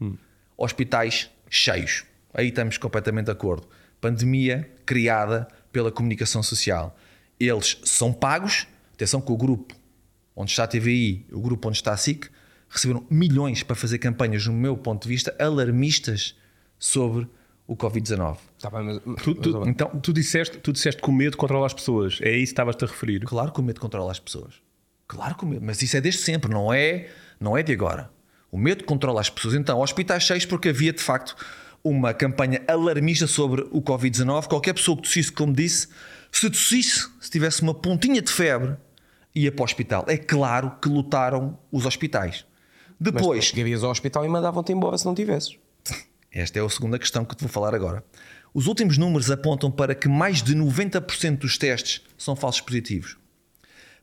Hum. 0.00 0.16
Hospitais 0.56 1.28
cheios. 1.50 2.04
Aí 2.34 2.48
estamos 2.48 2.78
completamente 2.78 3.26
de 3.26 3.32
acordo. 3.32 3.66
Pandemia 4.00 4.70
criada 4.86 5.46
pela 5.70 5.90
comunicação 5.92 6.42
social. 6.42 6.96
Eles 7.38 7.78
são 7.84 8.12
pagos. 8.12 8.66
Atenção 8.94 9.20
que 9.20 9.32
o 9.32 9.36
grupo 9.36 9.74
onde 10.34 10.50
está 10.50 10.64
a 10.64 10.66
TVI, 10.66 11.26
o 11.32 11.40
grupo 11.40 11.68
onde 11.68 11.76
está 11.76 11.92
a 11.92 11.96
SIC, 11.96 12.28
receberam 12.68 13.04
milhões 13.10 13.62
para 13.62 13.76
fazer 13.76 13.98
campanhas, 13.98 14.46
no 14.46 14.52
meu 14.54 14.76
ponto 14.76 15.02
de 15.02 15.08
vista, 15.08 15.34
alarmistas 15.38 16.34
sobre 16.78 17.28
o 17.66 17.76
Covid-19. 17.76 18.38
Tá 18.60 18.70
bem, 18.70 18.82
mas, 19.04 19.22
Tu, 19.22 19.34
tu- 19.34 19.58
mas- 19.60 19.68
então, 19.68 19.88
tu, 20.00 20.12
disseste, 20.12 20.58
tu 20.58 20.72
disseste 20.72 21.00
que 21.02 21.08
o 21.08 21.12
medo 21.12 21.36
controla 21.36 21.66
as 21.66 21.74
pessoas. 21.74 22.18
É 22.22 22.30
isso 22.30 22.38
que 22.38 22.42
estavas-te 22.52 22.84
a 22.84 22.88
referir. 22.88 23.20
Claro 23.20 23.52
que 23.52 23.60
o 23.60 23.62
medo 23.62 23.80
controla 23.80 24.10
as 24.10 24.18
pessoas. 24.18 24.54
Claro 25.06 25.34
que 25.36 25.44
o 25.44 25.46
medo, 25.48 25.64
mas 25.64 25.80
isso 25.82 25.96
é 25.96 26.00
desde 26.00 26.22
sempre, 26.22 26.50
não 26.50 26.72
é, 26.72 27.08
não 27.38 27.56
é 27.56 27.62
de 27.62 27.72
agora. 27.72 28.10
O 28.50 28.58
medo 28.58 28.84
controla 28.84 29.20
as 29.20 29.28
pessoas. 29.30 29.54
Então, 29.54 29.80
hospitais 29.80 30.22
cheios 30.22 30.44
porque 30.46 30.70
havia 30.70 30.92
de 30.92 31.02
facto 31.02 31.36
uma 31.84 32.14
campanha 32.14 32.62
alarmista 32.68 33.26
sobre 33.26 33.62
o 33.70 33.82
Covid-19. 33.82 34.46
Qualquer 34.46 34.74
pessoa 34.74 34.96
que 34.96 35.02
tossisse, 35.02 35.32
como 35.32 35.52
disse, 35.52 35.88
se 36.30 36.48
tossisse, 36.48 37.08
se 37.20 37.30
tivesse 37.30 37.62
uma 37.62 37.74
pontinha 37.74 38.22
de 38.22 38.32
febre, 38.32 38.76
ia 39.34 39.50
para 39.50 39.62
o 39.62 39.64
hospital. 39.64 40.04
É 40.08 40.16
claro 40.16 40.72
que 40.80 40.88
lutaram 40.88 41.58
os 41.70 41.84
hospitais. 41.86 42.46
mas 42.98 43.12
Depois, 43.12 43.44
chegarias 43.44 43.82
ao 43.82 43.90
hospital 43.90 44.24
e 44.24 44.28
mandavam-te 44.28 44.72
embora 44.72 44.96
se 44.96 45.04
não 45.04 45.14
tivesses. 45.14 45.56
esta 46.30 46.58
é 46.58 46.64
a 46.64 46.68
segunda 46.68 46.98
questão 46.98 47.24
que 47.24 47.34
te 47.34 47.40
vou 47.40 47.48
falar 47.48 47.74
agora. 47.74 48.04
Os 48.54 48.66
últimos 48.66 48.98
números 48.98 49.30
apontam 49.30 49.70
para 49.70 49.94
que 49.94 50.08
mais 50.08 50.42
de 50.42 50.54
90% 50.54 51.38
dos 51.38 51.56
testes 51.56 52.02
são 52.18 52.36
falsos 52.36 52.60
positivos. 52.60 53.16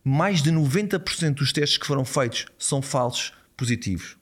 Mais 0.03 0.41
de 0.41 0.51
90% 0.51 1.35
dos 1.35 1.53
testes 1.53 1.77
que 1.77 1.85
foram 1.85 2.03
feitos 2.03 2.47
são 2.57 2.81
falsos 2.81 3.33
positivos. 3.55 4.17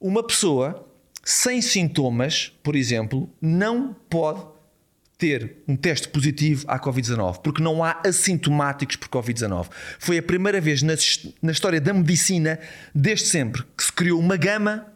Uma 0.00 0.24
pessoa 0.24 0.87
sem 1.30 1.60
sintomas, 1.60 2.54
por 2.62 2.74
exemplo, 2.74 3.28
não 3.38 3.94
pode 4.08 4.40
ter 5.18 5.56
um 5.68 5.76
teste 5.76 6.08
positivo 6.08 6.64
à 6.66 6.80
Covid-19, 6.80 7.42
porque 7.42 7.62
não 7.62 7.84
há 7.84 8.00
assintomáticos 8.02 8.96
por 8.96 9.10
Covid-19. 9.10 9.68
Foi 9.98 10.16
a 10.16 10.22
primeira 10.22 10.58
vez 10.58 10.80
na, 10.80 10.94
na 11.42 11.52
história 11.52 11.82
da 11.82 11.92
medicina, 11.92 12.58
desde 12.94 13.26
sempre, 13.26 13.62
que 13.76 13.84
se 13.84 13.92
criou 13.92 14.18
uma 14.18 14.38
gama 14.38 14.86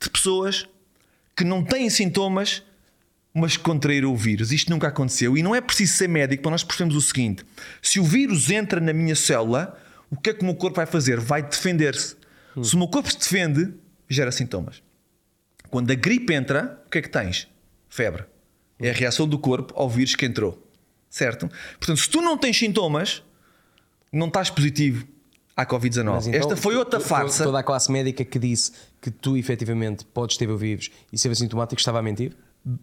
de 0.00 0.08
pessoas 0.08 0.64
que 1.36 1.42
não 1.42 1.64
têm 1.64 1.90
sintomas, 1.90 2.62
mas 3.34 3.56
que 3.56 3.64
contraíram 3.64 4.12
o 4.12 4.16
vírus. 4.16 4.52
Isto 4.52 4.70
nunca 4.70 4.86
aconteceu. 4.86 5.36
E 5.36 5.42
não 5.42 5.56
é 5.56 5.60
preciso 5.60 5.94
ser 5.94 6.08
médico 6.08 6.44
para 6.44 6.52
nós 6.52 6.62
percebermos 6.62 6.94
o 6.94 7.00
seguinte: 7.04 7.44
se 7.82 7.98
o 7.98 8.04
vírus 8.04 8.48
entra 8.48 8.80
na 8.80 8.92
minha 8.92 9.16
célula, 9.16 9.76
o 10.08 10.16
que 10.16 10.30
é 10.30 10.34
que 10.34 10.42
o 10.42 10.44
meu 10.44 10.54
corpo 10.54 10.76
vai 10.76 10.86
fazer? 10.86 11.18
Vai 11.18 11.42
defender-se. 11.42 12.14
Se 12.62 12.76
o 12.76 12.78
meu 12.78 12.86
corpo 12.86 13.10
se 13.10 13.18
defende, 13.18 13.74
gera 14.08 14.30
sintomas. 14.30 14.80
Quando 15.70 15.90
a 15.90 15.94
gripe 15.94 16.32
entra, 16.34 16.82
o 16.86 16.90
que 16.90 16.98
é 16.98 17.02
que 17.02 17.08
tens? 17.08 17.48
Febre. 17.88 18.24
É 18.78 18.90
a 18.90 18.92
reação 18.92 19.26
do 19.28 19.38
corpo 19.38 19.72
ao 19.76 19.88
vírus 19.88 20.14
que 20.14 20.24
entrou. 20.26 20.66
Certo? 21.08 21.48
Portanto, 21.78 21.98
se 21.98 22.08
tu 22.08 22.20
não 22.22 22.36
tens 22.38 22.56
sintomas, 22.58 23.22
não 24.12 24.28
estás 24.28 24.48
positivo 24.50 25.06
à 25.56 25.66
Covid-19. 25.66 26.04
Mas 26.04 26.26
então, 26.26 26.40
Esta 26.40 26.56
foi 26.56 26.76
outra 26.76 27.00
farsa. 27.00 27.44
Toda 27.44 27.58
a 27.58 27.62
classe 27.62 27.90
médica 27.90 28.24
que 28.24 28.38
disse 28.38 28.72
que 29.00 29.10
tu 29.10 29.36
efetivamente 29.36 30.04
podes 30.04 30.36
ter 30.36 30.48
o 30.48 30.56
vírus 30.56 30.90
e 31.12 31.18
ser 31.18 31.30
assintomático 31.30 31.80
estava 31.80 31.98
a 31.98 32.02
mentir? 32.02 32.36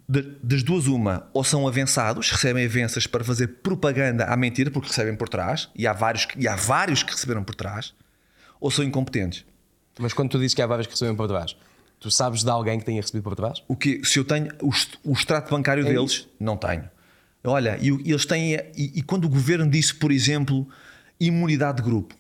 De- 0.10 0.36
das 0.44 0.64
duas, 0.64 0.88
uma, 0.88 1.30
ou 1.34 1.44
são 1.44 1.68
avançados, 1.68 2.32
recebem 2.32 2.66
avanças 2.66 3.06
para 3.08 3.24
fazer 3.24 3.48
propaganda 3.62 4.26
à 4.26 4.36
mentira, 4.36 4.72
porque 4.72 4.88
recebem 4.90 5.16
por 5.16 5.30
trás, 5.30 5.70
e 5.76 5.86
há 5.86 5.94
vários, 5.94 6.26
que- 6.26 6.40
e 6.40 6.48
há 6.48 6.56
vários 6.56 7.04
que 7.04 7.12
receberam 7.12 7.44
por 7.44 7.54
trás, 7.56 7.94
ou 8.60 8.72
são 8.72 8.84
incompetentes. 8.84 9.46
Mas 10.00 10.14
quando 10.14 10.32
tu 10.32 10.40
dizes 10.40 10.54
que 10.56 10.62
há 10.64 10.68
vários 10.68 10.88
que 10.88 10.94
recebem 10.94 11.16
por 11.16 11.28
trás, 11.28 11.56
tu 12.00 12.12
sabes 12.12 12.44
de 12.44 12.50
alguém 12.50 12.80
que 12.80 12.86
tenha 12.86 13.02
recebido 13.02 13.24
por 13.24 13.36
trás? 13.36 13.64
O 13.68 13.76
que 13.76 14.04
se 14.06 14.20
eu 14.20 14.26
tenho 14.26 14.50
o, 14.62 14.72
o 15.04 15.14
extrato 15.14 15.50
bancário 15.50 15.86
É 15.86 15.90
deles, 15.90 16.28
não 16.40 16.58
tenho. 16.58 16.90
Olha, 17.44 17.78
e, 17.80 17.90
e 17.90 18.12
eles 18.12 18.26
têm. 18.26 18.54
E, 18.76 19.00
e 19.00 19.02
quando 19.02 19.26
o 19.26 19.30
governo 19.30 19.70
disse, 19.70 19.96
por 19.96 20.12
exemplo, 20.12 20.68
imunidade 21.20 21.78
de 21.78 21.84
grupo, 21.84 22.16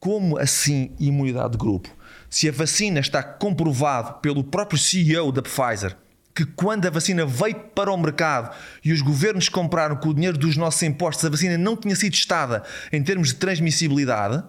como 0.00 0.38
assim 0.38 0.90
imunidade 0.98 1.52
de 1.52 1.58
grupo? 1.58 1.88
Se 2.28 2.48
a 2.48 2.52
vacina 2.52 3.00
está 3.00 3.22
comprovado 3.22 4.20
pelo 4.20 4.42
próprio 4.42 4.78
CEO 4.78 5.30
da 5.30 5.42
Pfizer 5.42 5.96
que 6.36 6.44
quando 6.44 6.86
a 6.86 6.90
vacina 6.90 7.24
veio 7.24 7.54
para 7.74 7.90
o 7.90 7.96
mercado 7.96 8.54
e 8.84 8.92
os 8.92 9.00
governos 9.00 9.48
compraram 9.48 9.96
com 9.96 10.10
o 10.10 10.14
dinheiro 10.14 10.36
dos 10.36 10.54
nossos 10.54 10.82
impostos, 10.82 11.24
a 11.24 11.30
vacina 11.30 11.56
não 11.56 11.74
tinha 11.74 11.96
sido 11.96 12.12
testada 12.12 12.62
em 12.92 13.02
termos 13.02 13.28
de 13.28 13.36
transmissibilidade, 13.36 14.44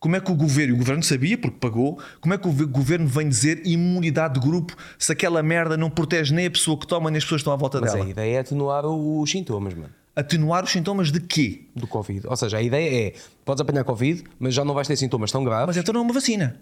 como 0.00 0.14
é 0.16 0.20
que 0.20 0.30
o 0.30 0.34
governo, 0.34 0.72
e 0.72 0.76
o 0.76 0.78
governo 0.78 1.02
sabia 1.02 1.36
porque 1.36 1.56
pagou, 1.58 1.98
como 2.20 2.32
é 2.34 2.38
que 2.38 2.46
o 2.46 2.52
governo 2.68 3.06
vem 3.06 3.28
dizer 3.28 3.60
imunidade 3.66 4.34
de 4.34 4.40
grupo 4.40 4.76
se 4.98 5.10
aquela 5.12 5.42
merda 5.42 5.76
não 5.76 5.90
protege 5.90 6.32
nem 6.34 6.46
a 6.46 6.50
pessoa 6.50 6.78
que 6.78 6.86
toma 6.86 7.10
nem 7.10 7.18
as 7.18 7.24
pessoas 7.24 7.40
que 7.40 7.42
estão 7.42 7.52
à 7.52 7.56
volta 7.56 7.80
Mas 7.80 7.92
dela? 7.92 8.04
a 8.04 8.08
ideia 8.08 8.36
é 8.36 8.38
atenuar 8.40 8.86
os 8.86 9.30
sintomas, 9.30 9.74
mano. 9.74 9.90
Atenuar 10.14 10.64
os 10.64 10.70
sintomas 10.70 11.12
de 11.12 11.20
quê? 11.20 11.62
Do 11.76 11.86
Covid. 11.86 12.26
Ou 12.26 12.36
seja, 12.36 12.58
a 12.58 12.62
ideia 12.62 13.08
é: 13.08 13.12
podes 13.44 13.60
apanhar 13.60 13.84
Covid, 13.84 14.24
mas 14.38 14.52
já 14.54 14.64
não 14.64 14.74
vais 14.74 14.86
ter 14.88 14.96
sintomas 14.96 15.30
tão 15.30 15.44
graves. 15.44 15.66
Mas 15.68 15.76
então 15.76 15.92
não 15.92 16.00
é 16.00 16.04
uma 16.04 16.12
vacina. 16.14 16.60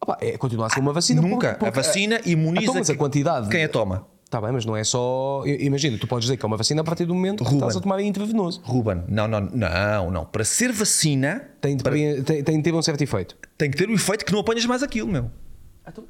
Opa, 0.00 0.16
é 0.22 0.38
continuar 0.38 0.66
a 0.66 0.70
ser 0.70 0.80
uma 0.80 0.92
vacina. 0.92 1.20
Nunca. 1.20 1.34
porque- 1.48 1.54
porque- 1.66 1.68
a 1.68 1.82
vacina 1.82 2.20
imuniza 2.24 2.62
Então, 2.62 2.74
mas 2.76 2.88
a 2.88 2.92
quem- 2.92 2.98
quantidade. 2.98 3.48
quem 3.50 3.64
a 3.64 3.68
toma. 3.68 4.06
Está 4.28 4.42
bem, 4.42 4.52
mas 4.52 4.66
não 4.66 4.76
é 4.76 4.84
só. 4.84 5.42
Imagina, 5.46 5.96
tu 5.96 6.06
podes 6.06 6.24
dizer 6.26 6.36
que 6.36 6.44
é 6.44 6.46
uma 6.46 6.58
vacina 6.58 6.82
a 6.82 6.84
partir 6.84 7.06
do 7.06 7.14
momento 7.14 7.38
que 7.38 7.44
Ruben. 7.44 7.56
estás 7.60 7.76
a 7.76 7.80
tomar 7.80 7.98
intravenoso. 8.02 8.60
Ruben, 8.62 9.02
não, 9.08 9.26
não, 9.26 9.40
não, 9.40 10.10
não. 10.10 10.24
Para 10.26 10.44
ser 10.44 10.70
vacina 10.70 11.48
Tem 11.62 11.74
de, 11.74 11.82
para- 11.82 11.94
tem, 11.94 12.42
tem 12.44 12.56
de 12.58 12.62
ter 12.62 12.74
um 12.74 12.82
certo 12.82 13.00
efeito. 13.00 13.34
tem 13.56 13.70
que 13.70 13.76
ter 13.78 13.88
o 13.88 13.94
efeito 13.94 14.26
que 14.26 14.32
não 14.32 14.40
apanhas 14.40 14.66
mais 14.66 14.82
aquilo, 14.82 15.08
meu. 15.10 15.30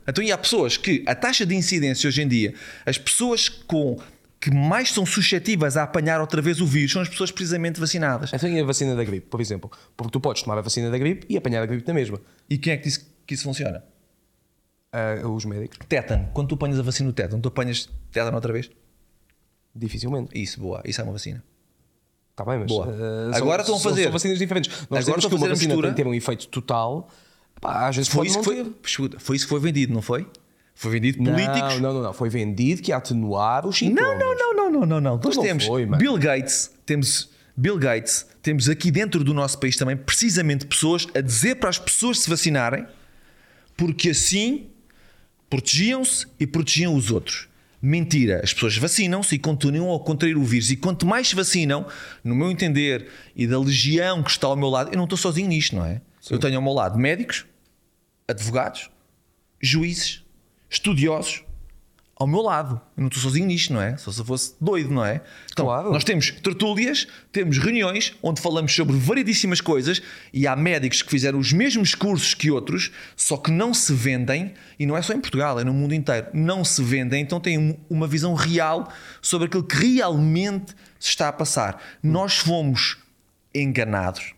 Então, 0.08 0.24
e 0.24 0.32
há 0.32 0.36
pessoas 0.36 0.76
que 0.76 1.04
a 1.06 1.14
taxa 1.14 1.46
de 1.46 1.54
incidência 1.54 2.08
hoje 2.08 2.20
em 2.20 2.26
dia, 2.26 2.52
as 2.84 2.98
pessoas 2.98 3.48
com 3.48 3.96
que 4.40 4.50
mais 4.52 4.90
são 4.90 5.06
suscetíveis 5.06 5.76
a 5.76 5.84
apanhar 5.84 6.20
outra 6.20 6.42
vez 6.42 6.60
o 6.60 6.66
vírus 6.66 6.90
são 6.92 7.00
as 7.02 7.08
pessoas 7.08 7.30
precisamente 7.30 7.78
vacinadas. 7.78 8.32
Então, 8.32 8.48
e 8.50 8.58
a 8.58 8.64
vacina 8.64 8.96
da 8.96 9.04
gripe, 9.04 9.28
por 9.28 9.40
exemplo. 9.40 9.70
Porque 9.96 10.10
tu 10.10 10.18
podes 10.20 10.42
tomar 10.42 10.58
a 10.58 10.60
vacina 10.60 10.90
da 10.90 10.98
gripe 10.98 11.24
e 11.28 11.36
apanhar 11.36 11.62
a 11.62 11.66
gripe 11.66 11.86
na 11.86 11.94
mesma. 11.94 12.20
E 12.50 12.58
quem 12.58 12.72
é 12.72 12.76
que 12.76 12.82
disse 12.84 13.06
que 13.24 13.34
isso 13.34 13.44
funciona? 13.44 13.84
Ah, 14.92 15.26
os 15.28 15.44
médicos, 15.44 15.78
Tétano. 15.88 16.28
Quando 16.32 16.48
tu 16.48 16.54
apanhas 16.54 16.78
a 16.78 16.82
vacina 16.82 17.10
do 17.10 17.12
tétano, 17.12 17.42
tu 17.42 17.48
apanhas 17.48 17.88
tétano 18.10 18.34
outra 18.36 18.52
vez? 18.52 18.70
dificilmente. 19.74 20.30
Isso, 20.34 20.58
boa. 20.60 20.82
Isso 20.84 21.00
é 21.00 21.04
uma 21.04 21.12
vacina. 21.12 21.42
Está 22.32 22.44
bem, 22.44 22.58
mas. 22.60 22.68
Boa. 22.68 22.86
ah, 22.86 23.36
Agora 23.36 23.64
são, 23.64 23.74
estão 23.74 23.76
a 23.76 23.78
são- 23.78 23.90
fazer. 23.90 24.02
São 24.04 24.12
vacinas 24.12 24.38
diferentes. 24.38 24.70
Nós 24.90 25.06
Agora 25.06 25.18
estão 25.18 25.18
que 25.18 25.26
a 25.26 25.28
uma 25.28 25.38
fazer 25.38 25.46
a 25.46 25.54
vacina 25.54 25.74
mistura. 25.74 25.88
tem 25.94 26.04
ter 26.04 26.08
um 26.08 26.14
efeito 26.14 26.48
total. 26.48 27.08
Pá, 27.60 27.88
às 27.88 27.96
vezes 27.96 28.10
Foi 28.10 28.26
isso, 28.26 28.36
não 28.38 28.44
que 28.44 28.50
foi, 28.50 28.74
escuta, 28.84 29.18
foi 29.20 29.36
isso 29.36 29.44
que 29.44 29.50
foi 29.50 29.60
vendido, 29.60 29.92
não 29.92 30.02
foi? 30.02 30.26
Foi 30.74 30.92
vendido 30.92 31.18
políticos. 31.18 31.74
Não, 31.74 31.80
não, 31.80 31.94
não, 31.94 32.02
não. 32.04 32.12
Foi 32.12 32.28
vendido 32.28 32.80
que 32.82 32.92
ia 32.92 32.96
atenuar 32.96 33.66
os 33.66 33.78
sintomas. 33.78 34.16
Não, 34.18 34.18
não, 34.18 34.34
não, 34.36 34.54
não, 34.54 34.70
não, 34.70 34.86
não, 34.86 35.00
não. 35.00 35.20
Nós 35.22 35.36
não 35.36 35.42
temos 35.42 35.64
foi. 35.66 35.84
Bill 35.86 36.16
Gates, 36.16 36.70
temos 36.86 37.30
Bill 37.56 37.76
Gates, 37.76 38.26
temos 38.40 38.68
aqui 38.68 38.90
dentro 38.92 39.24
do 39.24 39.34
nosso 39.34 39.58
país 39.58 39.76
também 39.76 39.96
precisamente 39.96 40.64
pessoas 40.66 41.06
a 41.14 41.20
dizer 41.20 41.56
para 41.56 41.68
as 41.68 41.78
pessoas 41.80 42.20
se 42.20 42.30
vacinarem, 42.30 42.86
porque 43.76 44.10
assim 44.10 44.70
protegiam-se 45.48 46.26
e 46.38 46.46
protegiam 46.46 46.94
os 46.94 47.10
outros. 47.10 47.48
Mentira, 47.80 48.40
as 48.42 48.52
pessoas 48.52 48.76
vacinam-se 48.76 49.36
e 49.36 49.38
continuam 49.38 49.94
a 49.94 50.00
contrair 50.00 50.36
o 50.36 50.44
vírus. 50.44 50.70
E 50.70 50.76
quanto 50.76 51.06
mais 51.06 51.28
se 51.28 51.34
vacinam, 51.34 51.86
no 52.24 52.34
meu 52.34 52.50
entender, 52.50 53.08
e 53.36 53.46
da 53.46 53.58
legião 53.58 54.22
que 54.22 54.30
está 54.30 54.48
ao 54.48 54.56
meu 54.56 54.68
lado, 54.68 54.90
eu 54.92 54.96
não 54.96 55.04
estou 55.04 55.16
sozinho 55.16 55.48
nisto, 55.48 55.76
não 55.76 55.84
é? 55.84 56.00
Eu 56.28 56.38
tenho 56.38 56.56
ao 56.56 56.62
meu 56.62 56.72
lado 56.72 56.98
médicos, 56.98 57.46
advogados, 58.26 58.90
juízes, 59.60 60.24
estudiosos, 60.68 61.44
ao 62.18 62.26
meu 62.26 62.40
lado. 62.42 62.80
Eu 62.96 63.02
não 63.02 63.06
estou 63.08 63.22
sozinho 63.22 63.46
nisto, 63.46 63.72
não 63.72 63.80
é? 63.80 63.96
Só 63.96 64.10
se 64.10 64.18
eu 64.20 64.24
fosse 64.24 64.54
doido, 64.60 64.90
não 64.90 65.04
é? 65.04 65.20
Então, 65.52 65.66
Claro. 65.66 65.92
nós 65.92 66.02
temos 66.02 66.30
tertúlias, 66.32 67.06
temos 67.30 67.58
reuniões 67.58 68.14
onde 68.22 68.40
falamos 68.40 68.74
sobre 68.74 68.96
variedíssimas 68.96 69.60
coisas 69.60 70.02
e 70.32 70.46
há 70.46 70.56
médicos 70.56 71.00
que 71.02 71.10
fizeram 71.10 71.38
os 71.38 71.52
mesmos 71.52 71.94
cursos 71.94 72.34
que 72.34 72.50
outros, 72.50 72.90
só 73.16 73.36
que 73.36 73.50
não 73.50 73.72
se 73.72 73.92
vendem, 73.92 74.54
e 74.78 74.84
não 74.86 74.96
é 74.96 75.02
só 75.02 75.12
em 75.12 75.20
Portugal, 75.20 75.60
é 75.60 75.64
no 75.64 75.72
mundo 75.72 75.94
inteiro, 75.94 76.26
não 76.34 76.64
se 76.64 76.82
vendem, 76.82 77.22
então 77.22 77.38
têm 77.38 77.56
um- 77.56 77.76
uma 77.88 78.06
visão 78.08 78.34
real 78.34 78.88
sobre 79.22 79.46
aquilo 79.46 79.62
que 79.62 79.76
realmente 79.76 80.74
se 80.98 81.10
está 81.10 81.28
a 81.28 81.32
passar. 81.32 81.80
Nós 82.02 82.36
fomos 82.38 82.98
enganados. 83.54 84.34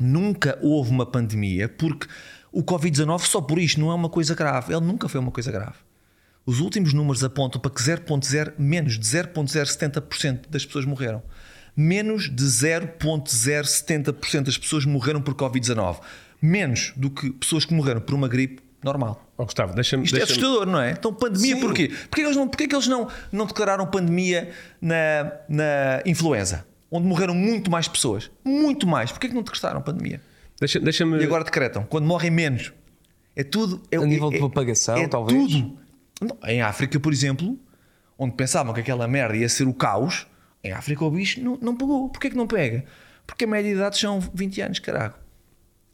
Nunca 0.00 0.58
houve 0.60 0.90
uma 0.90 1.06
pandemia, 1.06 1.68
porque 1.68 2.06
o 2.50 2.62
Covid-19 2.62 3.20
só 3.26 3.40
por 3.40 3.58
isto 3.58 3.78
não 3.80 3.90
é 3.90 3.94
uma 3.94 4.08
coisa 4.08 4.34
grave. 4.34 4.72
Ele 4.74 4.84
nunca 4.84 5.08
foi 5.08 5.20
uma 5.20 5.30
coisa 5.30 5.52
grave. 5.52 5.76
Os 6.46 6.60
últimos 6.60 6.92
números 6.92 7.24
apontam 7.24 7.60
para 7.60 7.70
que 7.70 7.80
0.0, 7.82 8.52
menos 8.58 8.98
de 8.98 9.06
0.070% 9.06 10.40
das 10.50 10.64
pessoas 10.66 10.84
morreram. 10.84 11.22
Menos 11.76 12.30
de 12.30 12.44
0.070% 12.44 14.42
das 14.42 14.58
pessoas 14.58 14.84
morreram 14.84 15.20
por 15.20 15.34
Covid-19. 15.34 16.00
Menos 16.40 16.92
do 16.96 17.10
que 17.10 17.30
pessoas 17.30 17.64
que 17.64 17.72
morreram 17.74 18.00
por 18.00 18.14
uma 18.14 18.28
gripe 18.28 18.62
normal. 18.82 19.26
Ó, 19.38 19.44
Gustavo, 19.44 19.74
deixa-me. 19.74 20.04
Isto 20.04 20.16
é 20.16 20.18
deixa-me- 20.18 20.40
assustador, 20.42 20.66
não 20.70 20.80
é? 20.80 20.90
Então, 20.92 21.12
pandemia 21.14 21.54
Sim. 21.54 21.60
porquê? 21.60 21.88
Porquê 21.88 22.20
que 22.20 22.20
eles 22.22 22.36
não, 22.36 22.46
porquê 22.48 22.68
que 22.68 22.74
eles 22.74 22.86
não, 22.86 23.08
não 23.32 23.46
declararam 23.46 23.86
pandemia 23.86 24.50
na, 24.80 25.32
na 25.48 26.02
influenza? 26.04 26.66
Onde 26.90 27.06
morreram 27.08 27.34
muito 27.34 27.70
mais 27.70 27.88
pessoas. 27.88 28.30
Muito 28.44 28.86
mais. 28.86 29.10
Porquê 29.10 29.28
que 29.28 29.34
não 29.34 29.42
decretaram 29.42 29.80
pandemia? 29.80 30.20
deixa- 30.60 30.78
Deixa-me. 30.78 31.18
E 31.18 31.24
agora 31.24 31.42
decretam, 31.42 31.84
quando 31.84 32.04
morrem 32.04 32.30
menos. 32.30 32.72
É 33.34 33.42
tudo. 33.42 33.82
É, 33.90 33.96
A 33.96 34.00
nível 34.04 34.28
de 34.30 34.36
é- 34.36 34.38
propagação, 34.38 34.96
é 34.96 35.08
talvez? 35.08 35.50
Tudo. 35.50 35.78
Não, 36.20 36.38
em 36.48 36.62
África, 36.62 36.98
por 37.00 37.12
exemplo, 37.12 37.58
onde 38.18 38.34
pensavam 38.34 38.72
que 38.72 38.80
aquela 38.80 39.06
merda 39.08 39.36
ia 39.36 39.48
ser 39.48 39.66
o 39.66 39.74
caos, 39.74 40.26
em 40.62 40.72
África 40.72 41.04
o 41.04 41.10
bicho 41.10 41.40
não, 41.40 41.58
não 41.60 41.76
pegou. 41.76 42.08
Porquê 42.08 42.30
que 42.30 42.36
não 42.36 42.46
pega? 42.46 42.84
Porque 43.26 43.44
a 43.44 43.46
média 43.46 43.70
de 43.70 43.76
idade 43.76 43.98
são 43.98 44.20
20 44.20 44.60
anos, 44.60 44.78
caraca. 44.78 45.18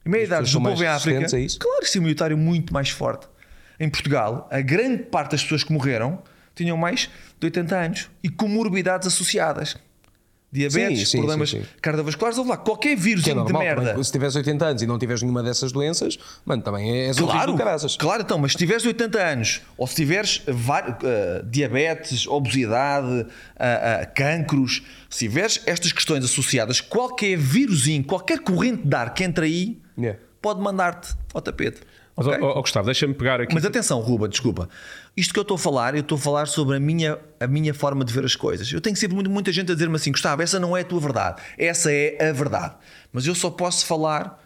A 0.05 0.09
média 0.09 0.27
de 0.27 0.33
idade 0.33 0.53
do 0.53 0.63
povo 0.63 0.83
em 0.83 0.87
África. 0.87 1.37
a 1.37 1.39
isso? 1.39 1.59
Claro, 1.59 1.83
esse 1.83 1.99
imunitário 1.99 2.37
muito 2.37 2.73
mais 2.73 2.91
forte. 2.91 3.27
Em 3.79 3.89
Portugal, 3.89 4.49
a 4.51 4.61
grande 4.61 5.05
parte 5.05 5.33
das 5.33 5.43
pessoas 5.43 5.65
que 5.65 5.73
morreram 5.73 6.23
tinham 6.55 6.77
mais 6.77 7.11
de 7.39 7.47
80 7.47 7.77
anos 7.77 8.11
e 8.23 8.29
comorbidades 8.29 9.09
associadas. 9.09 9.77
Diabetes, 10.53 10.99
Sim, 11.01 11.05
sim, 11.05 11.19
problemas 11.19 11.51
sim, 11.51 11.63
cardiovasculares, 11.81 12.37
ouve 12.37 12.51
lá, 12.51 12.57
qualquer 12.57 12.97
vírus 12.97 13.25
é 13.27 13.33
de 13.35 13.53
merda. 13.53 13.87
também. 13.91 14.03
se 14.05 14.11
tiveres 14.11 14.35
80 14.35 14.65
anos 14.67 14.83
e 14.83 14.87
não 14.87 14.99
tiveres 14.99 15.23
nenhuma 15.23 15.45
dessas 15.45 15.71
doenças, 15.71 16.19
mano, 16.45 16.61
também 16.61 16.91
és 17.07 17.17
um 17.19 17.23
risco 17.23 17.33
Claro, 17.37 17.53
do 17.53 17.59
caraças. 17.59 17.97
claro, 17.97 18.23
então, 18.23 18.37
mas 18.37 18.53
se 18.53 18.59
tiveres 18.59 18.85
80 18.85 19.19
anos 19.23 19.61
ou 19.79 19.87
se 19.87 19.95
tiveres 19.95 20.43
eh, 20.49 21.43
diabetes, 21.49 22.27
obesidade, 22.27 23.27
ah, 23.59 24.01
ah, 24.03 24.07
cancros, 24.07 24.83
se 25.09 25.27
tiveres 25.29 25.63
estas 25.67 25.93
questões 25.93 26.25
associadas, 26.25 26.81
qualquer 26.81 27.37
vírusinho, 27.37 28.03
qualquer 28.05 28.41
corrente 28.41 28.83
de 28.87 28.95
ar 28.97 29.15
que 29.15 29.23
entra 29.25 29.45
aí, 29.45 29.79
Yeah. 29.99 30.19
pode 30.41 30.61
mandar-te 30.63 31.15
ao 31.35 31.43
tapete. 31.43 31.81
Mas, 32.21 32.29
ok? 32.29 32.39
ó, 32.43 32.59
ó, 32.59 32.61
Gustavo, 32.61 32.87
deixa-me 32.87 33.15
pegar 33.15 33.41
aqui. 33.41 33.55
Mas 33.55 33.65
atenção, 33.65 33.99
Ruba, 34.01 34.29
desculpa. 34.29 34.69
Isto 35.17 35.33
que 35.33 35.39
eu 35.39 35.43
estou 35.43 35.55
a 35.55 35.59
falar, 35.59 35.95
eu 35.95 36.01
estou 36.03 36.17
a 36.17 36.21
falar 36.21 36.47
sobre 36.47 36.77
a 36.77 36.81
minha, 36.81 37.19
a 37.41 37.47
minha 37.47 37.73
forma 37.75 38.05
de 38.05 38.13
ver 38.13 38.25
as 38.25 38.37
coisas. 38.37 38.71
Eu 38.73 38.81
tenho 38.81 38.95
sempre 38.95 39.15
muito- 39.15 39.31
muita 39.31 39.51
gente 39.51 39.73
a 39.73 39.75
dizer-me 39.75 39.97
assim: 39.97 40.13
Gustavo, 40.13 40.43
essa 40.43 40.61
não 40.61 40.77
é 40.77 40.83
a 40.83 40.85
tua 40.85 41.01
verdade, 41.01 41.43
essa 41.59 41.91
é 41.91 42.29
a 42.29 42.33
verdade. 42.33 42.75
Mas 43.13 43.27
eu 43.27 43.35
só 43.35 43.51
posso 43.51 43.87
falar 43.87 44.39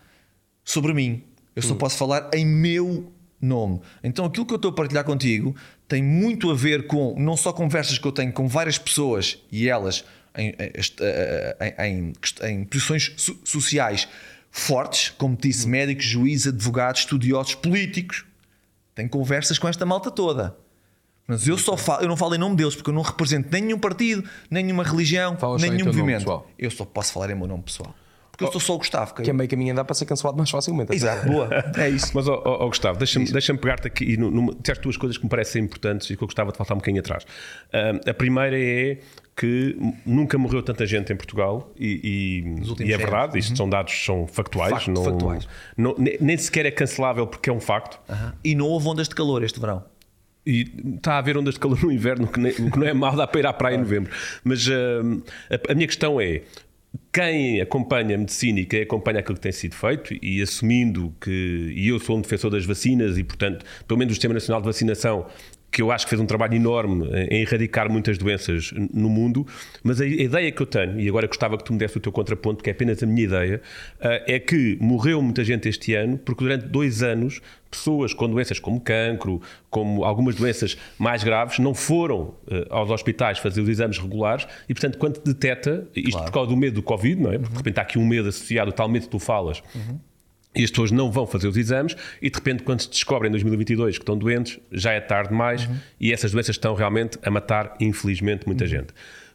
sobre 0.65 0.95
mim, 0.95 1.23
eu 1.55 1.63
só 1.63 1.75
posso 1.75 1.97
falar 1.99 2.31
em 2.33 2.47
meu 2.47 3.13
nome. 3.41 3.81
Então 4.03 4.25
aquilo 4.25 4.47
que 4.47 4.53
eu 4.53 4.57
estou 4.57 4.71
a 4.71 4.75
partilhar 4.75 5.05
contigo 5.05 5.55
tem 5.87 6.03
muito 6.03 6.51
a 6.51 6.55
ver 6.55 6.87
com 6.87 7.15
não 7.19 7.37
só 7.37 7.53
conversas 7.53 7.99
que 7.99 8.07
eu 8.07 8.13
tenho 8.13 8.33
com 8.33 8.49
várias 8.49 8.79
pessoas 8.79 9.39
e 9.53 9.69
elas 9.69 10.03
em, 10.37 10.55
em, 10.59 11.83
em- 11.87 12.13
em 12.51 12.65
posições 12.65 13.13
so- 13.17 13.39
sociais 13.45 14.09
fortes, 14.57 15.13
como 15.19 15.37
disse, 15.37 15.67
médicos, 15.67 16.05
juízes, 16.05 16.47
advogados, 16.47 17.01
estudiosos, 17.01 17.57
políticos. 17.57 18.25
Tenho 18.95 19.09
conversas 19.09 19.59
com 19.59 19.67
esta 19.67 19.85
malta 19.85 20.13
toda. 20.13 20.57
Mas 21.27 21.49
eu 21.49 21.59
só 21.59 21.77
falo, 21.77 22.03
eu 22.03 22.09
não 22.09 22.17
falo 22.17 22.37
em 22.37 22.39
nome 22.39 22.55
deles 22.55 22.77
porque 22.77 22.89
eu 22.89 22.95
não 22.95 23.03
represento 23.03 23.49
nenhum 23.51 23.79
partido, 23.79 24.23
nenhuma 24.49 24.85
religião, 24.85 25.37
Falas 25.37 25.61
nenhum 25.61 25.87
movimento. 25.87 26.45
Eu 26.57 26.71
só 26.71 26.85
posso 26.85 27.13
falar 27.13 27.31
em 27.31 27.35
meu 27.35 27.49
nome 27.49 27.65
pessoal. 27.65 27.93
Porque 28.37 28.45
eu 28.45 28.53
sou 28.53 28.61
só 28.61 28.75
o 28.75 28.79
Gustavo. 28.79 29.15
Que 29.15 29.31
é 29.31 29.33
meio 29.33 29.49
caminho 29.49 29.73
andar 29.73 29.85
para 29.85 29.95
ser 29.95 30.07
cancelado 30.07 30.37
mais 30.37 30.51
facilmente. 30.51 30.93
Exato, 30.95 31.27
boa. 31.27 31.49
É 31.79 31.89
isso. 31.89 32.11
Mas, 32.15 32.27
ó, 32.29 32.43
ó, 32.45 32.65
ó, 32.65 32.67
Gustavo, 32.69 32.99
deixa-me 32.99 33.31
deixa 33.31 33.55
pegar-te 33.55 33.87
aqui 33.87 34.17
no, 34.17 34.31
numa, 34.31 34.53
disseste 34.55 34.83
duas 34.83 34.97
coisas 34.97 35.17
que 35.17 35.25
me 35.25 35.31
parecem 35.31 35.63
importantes 35.63 36.11
e 36.11 36.17
que 36.17 36.23
eu 36.23 36.27
gostava 36.27 36.51
de 36.51 36.59
faltar 36.59 36.77
um 36.77 36.79
bocadinho 36.81 37.01
atrás. 37.01 37.25
Ah, 37.73 38.11
a 38.11 38.15
primeira 38.15 38.59
é 38.61 38.99
que 39.37 39.77
nunca 40.07 40.39
morreu 40.39 40.63
tanta 40.63 40.87
gente 40.87 41.13
em 41.13 41.17
Portugal 41.17 41.73
e, 41.79 42.45
e- 42.79 42.85
e 42.85 42.93
é 42.93 42.97
verdade, 42.97 43.37
isto 43.39 43.57
são 43.57 43.69
dados 43.69 43.93
são 44.05 44.27
factuais, 44.29 44.71
Facto, 44.71 44.91
não, 44.93 45.03
factuais. 45.05 45.49
não- 45.77 45.95
nem, 45.99 46.17
nem 46.21 46.37
sequer 46.37 46.67
é 46.67 46.71
cancelável 46.71 47.27
porque 47.27 47.51
é 47.51 47.53
um 47.53 47.59
facto. 47.61 48.01
Aham. 48.09 48.33
E 48.45 48.55
não 48.55 48.67
houve 48.67 48.87
ondas 48.89 49.09
de 49.09 49.15
calor 49.15 49.43
este 49.43 49.59
verão. 49.59 49.85
E 50.47 50.71
está 50.97 51.15
a 51.15 51.19
haver 51.19 51.37
ondas 51.39 51.55
de 51.55 51.61
calor 51.61 51.83
no 51.83 51.91
inverno, 51.91 52.27
que 52.29 52.39
o 52.39 52.71
que 52.71 52.79
não 52.79 52.87
é 52.87 52.93
mal, 52.93 53.17
dá 53.17 53.27
para 53.27 53.41
ir 53.41 53.47
à 53.47 53.53
praia 53.53 53.77
em 53.77 53.79
novembro. 53.79 54.13
Mas 54.45 54.69
hum, 54.69 55.23
a, 55.51 55.73
a 55.73 55.75
minha 55.75 55.87
questão 55.87 56.21
é: 56.21 56.43
quem 57.13 57.61
acompanha 57.61 58.15
a 58.15 58.19
medicina 58.19 58.61
e 58.61 58.67
quem 58.67 58.83
acompanha 58.83 59.21
aquilo 59.21 59.37
que 59.37 59.43
tem 59.43 59.53
sido 59.53 59.75
feito, 59.75 60.15
e 60.23 60.43
assumindo 60.43 61.15
que. 61.21 61.73
E 61.77 61.89
eu 61.89 61.99
sou 61.99 62.17
um 62.17 62.21
defensor 62.21 62.51
das 62.51 62.65
vacinas, 62.65 63.19
e 63.19 63.25
portanto, 63.25 63.65
pelo 63.87 63.99
menos 63.99 64.13
o 64.13 64.15
Sistema 64.15 64.35
Nacional 64.35 64.61
de 64.61 64.67
Vacinação. 64.67 65.27
Que 65.75 65.83
eu 65.83 65.91
acho 65.91 66.07
que 66.07 66.11
fez 66.11 66.21
um 66.21 66.27
trabalho 66.27 66.55
enorme 66.55 67.09
em 67.31 67.41
erradicar 67.41 67.91
muitas 67.91 68.17
doenças 68.17 68.73
no 68.93 69.09
mundo, 69.09 69.45
mas 69.83 70.01
a 70.01 70.07
ideia 70.07 70.53
que 70.53 70.63
eu 70.63 70.67
tenho, 70.67 71.01
e 71.01 71.09
agora 71.09 71.27
gostava 71.27 71.59
que 71.59 71.65
tu 71.65 71.73
me 71.73 71.79
desse 71.81 71.97
o 71.97 72.01
teu 72.01 72.13
contraponto, 72.13 72.63
que 72.63 72.71
é 72.71 72.73
apenas 72.73 73.03
a 73.03 73.07
minha 73.07 73.25
ideia, 73.25 73.61
ah, 74.01 74.23
é 74.27 74.39
que 74.39 74.79
morreu 74.81 75.21
muita 75.21 75.43
gente 75.43 75.69
este 75.69 75.95
ano, 75.95 76.17
porque 76.17 76.45
durante 76.45 76.67
dois 76.67 77.03
anos 77.03 77.41
pessoas 77.75 78.15
com 78.15 78.29
doenças 78.29 78.61
como 78.61 78.81
cancro, 78.81 79.43
como 79.69 80.05
algumas 80.05 80.37
doenças 80.37 80.79
mais 80.97 81.25
graves, 81.25 81.59
não 81.59 81.75
foram 81.75 82.35
eh, 82.49 82.67
aos 82.71 82.89
hospitais 82.91 83.39
fazer 83.39 83.61
os 83.61 83.69
exames 83.69 83.99
regulares 83.99 84.47
e, 84.69 84.75
portanto, 84.75 84.97
quando 84.97 85.21
detecta, 85.25 85.85
isto 85.95 86.23
por 86.23 86.31
causa 86.31 86.51
do 86.51 86.57
medo 86.57 86.77
do 86.77 86.83
Covid, 86.83 87.21
não 87.21 87.33
é? 87.33 87.39
Porque 87.39 87.51
de 87.51 87.57
repente 87.59 87.79
há 87.81 87.83
aqui 87.83 87.99
um 87.99 88.07
medo 88.07 88.29
associado, 88.29 88.71
tal 88.71 88.89
medo 88.89 89.03
que 89.03 89.11
tu 89.11 89.19
falas. 89.19 89.61
E 90.55 90.63
as 90.65 90.71
pessoas 90.71 90.91
não 90.91 91.11
vão 91.11 91.27
fazer 91.27 91.49
os 91.49 91.57
exames 91.57 91.97
e 92.23 92.31
de 92.31 92.37
repente, 92.37 92.63
quando 92.63 92.81
se 92.81 92.89
descobrem 92.91 93.29
em 93.29 93.33
2022 93.33 93.97
que 93.99 94.03
estão 94.03 94.17
doentes, 94.17 94.59
já 94.71 94.93
é 94.93 95.01
tarde 95.01 95.31
demais 95.31 95.69
e 96.01 96.13
essas 96.13 96.31
doenças 96.33 96.55
estão 96.57 96.75
realmente 96.75 97.19
a 97.23 97.31
matar, 97.31 97.75
infelizmente, 97.81 98.47
muita 98.47 98.67
gente. 98.67 98.89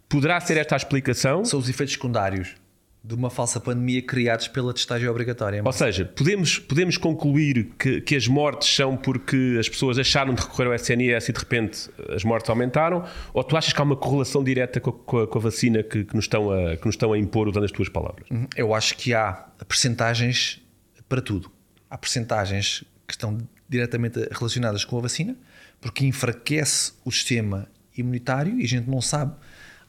Poderá 0.08 0.40
ser 0.40 0.58
esta 0.58 0.76
a 0.76 0.78
explicação? 0.78 1.44
São 1.46 1.60
os 1.60 1.70
efeitos 1.70 1.94
secundários 1.94 2.56
de 3.02 3.16
uma 3.16 3.30
falsa 3.30 3.62
pandemia 3.62 4.02
criados 4.02 4.50
pela 4.50 4.74
testagem 4.74 5.08
obrigatória. 5.08 5.62
Ou 5.64 5.72
seja, 5.72 6.04
podemos, 6.04 6.60
podemos 6.60 6.98
concluir 6.98 7.70
que, 7.80 8.02
que 8.02 8.14
as 8.16 8.28
mortes 8.28 8.74
são 8.76 8.98
porque 8.98 9.56
as 9.58 9.70
pessoas 9.70 9.98
acharam 9.98 10.34
de 10.34 10.42
recorrer 10.42 10.68
ao 10.68 10.74
SNS 10.74 11.30
e 11.30 11.34
de 11.34 11.40
repente 11.40 11.90
as 12.14 12.24
mortes 12.26 12.50
aumentaram? 12.50 13.06
Ou 13.34 13.42
tu 13.44 13.56
achas 13.56 13.72
que 13.72 13.80
há 13.80 13.84
uma 13.86 13.96
correlação 13.96 14.44
direta 14.44 14.82
com 14.82 14.90
a, 14.90 14.94
com 14.94 15.20
a- 15.20 15.28
com 15.28 15.38
a 15.38 15.42
vacina 15.42 15.82
que, 15.82 16.04
que 16.04 16.14
nos 16.16 16.26
estão 16.26 16.52
a, 16.52 16.76
que 16.76 16.86
nos 16.86 16.96
estão 16.96 17.14
a 17.14 17.18
impor, 17.18 17.48
usando 17.48 17.64
as 17.64 17.72
tuas 17.72 17.88
palavras? 17.88 18.26
Eu 18.58 18.74
acho 18.74 18.98
que 18.98 19.14
há 19.14 19.46
percentagens 19.68 20.62
para 21.10 21.22
tudo. 21.22 21.52
Há 21.90 21.98
percentagens 21.98 22.86
que 23.06 23.14
estão 23.14 23.38
diretamente 23.68 24.20
relacionadas 24.32 24.86
com 24.86 24.98
a 24.98 25.02
vacina, 25.02 25.36
porque 25.82 26.06
enfraquece 26.06 26.94
o 27.04 27.12
sistema 27.12 27.68
imunitário 27.98 28.60
e 28.60 28.64
a 28.64 28.68
gente 28.68 28.90
não 28.90 29.02
sabe 29.02 29.34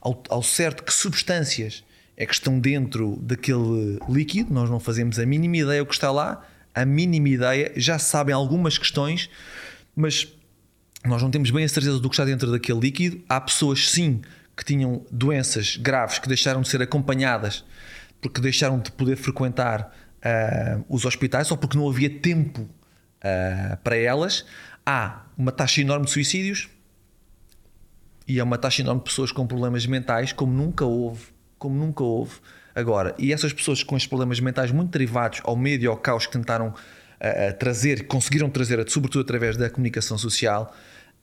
ao, 0.01 0.21
ao 0.29 0.43
certo 0.43 0.83
que 0.83 0.93
substâncias 0.93 1.83
é 2.17 2.25
que 2.25 2.33
estão 2.33 2.59
dentro 2.59 3.17
daquele 3.21 3.99
líquido, 4.09 4.53
nós 4.53 4.69
não 4.69 4.79
fazemos 4.79 5.17
a 5.17 5.25
mínima 5.25 5.57
ideia 5.57 5.81
o 5.81 5.85
que 5.85 5.93
está 5.93 6.11
lá, 6.11 6.45
a 6.73 6.85
mínima 6.85 7.29
ideia, 7.29 7.71
já 7.75 7.97
sabem 7.97 8.33
algumas 8.33 8.77
questões, 8.77 9.29
mas 9.95 10.27
nós 11.05 11.21
não 11.21 11.31
temos 11.31 11.49
bem 11.51 11.63
a 11.63 11.69
certeza 11.69 11.99
do 11.99 12.09
que 12.09 12.15
está 12.15 12.25
dentro 12.25 12.51
daquele 12.51 12.79
líquido. 12.79 13.21
Há 13.27 13.41
pessoas, 13.41 13.89
sim, 13.89 14.21
que 14.55 14.63
tinham 14.63 15.05
doenças 15.11 15.77
graves 15.77 16.19
que 16.19 16.27
deixaram 16.27 16.61
de 16.61 16.69
ser 16.69 16.81
acompanhadas 16.81 17.63
porque 18.21 18.39
deixaram 18.39 18.79
de 18.79 18.91
poder 18.91 19.15
frequentar 19.15 19.91
ah, 20.23 20.79
os 20.87 21.05
hospitais 21.05 21.49
ou 21.51 21.57
porque 21.57 21.77
não 21.77 21.89
havia 21.89 22.09
tempo 22.09 22.67
ah, 23.21 23.77
para 23.83 23.95
elas. 23.95 24.45
Há 24.85 25.23
uma 25.37 25.51
taxa 25.51 25.81
enorme 25.81 26.05
de 26.05 26.11
suicídios 26.11 26.69
e 28.27 28.39
há 28.39 28.43
uma 28.43 28.57
taxa 28.57 28.81
enorme 28.81 29.01
de 29.01 29.05
pessoas 29.05 29.31
com 29.31 29.45
problemas 29.45 29.85
mentais 29.85 30.31
como 30.33 30.51
nunca 30.53 30.85
houve, 30.85 31.25
como 31.57 31.75
nunca 31.75 32.03
houve 32.03 32.33
agora. 32.73 33.13
E 33.17 33.33
essas 33.33 33.53
pessoas 33.53 33.83
com 33.83 33.95
estes 33.95 34.09
problemas 34.09 34.39
mentais 34.39 34.71
muito 34.71 34.91
derivados 34.91 35.41
ao 35.43 35.55
medo 35.55 35.83
e 35.83 35.87
ao 35.87 35.97
caos 35.97 36.25
que 36.25 36.33
tentaram 36.33 36.73
ah, 37.19 37.53
trazer, 37.53 38.07
conseguiram 38.07 38.49
trazer, 38.49 38.83
sobretudo 38.89 39.21
através 39.21 39.57
da 39.57 39.69
comunicação 39.69 40.17
social, 40.17 40.73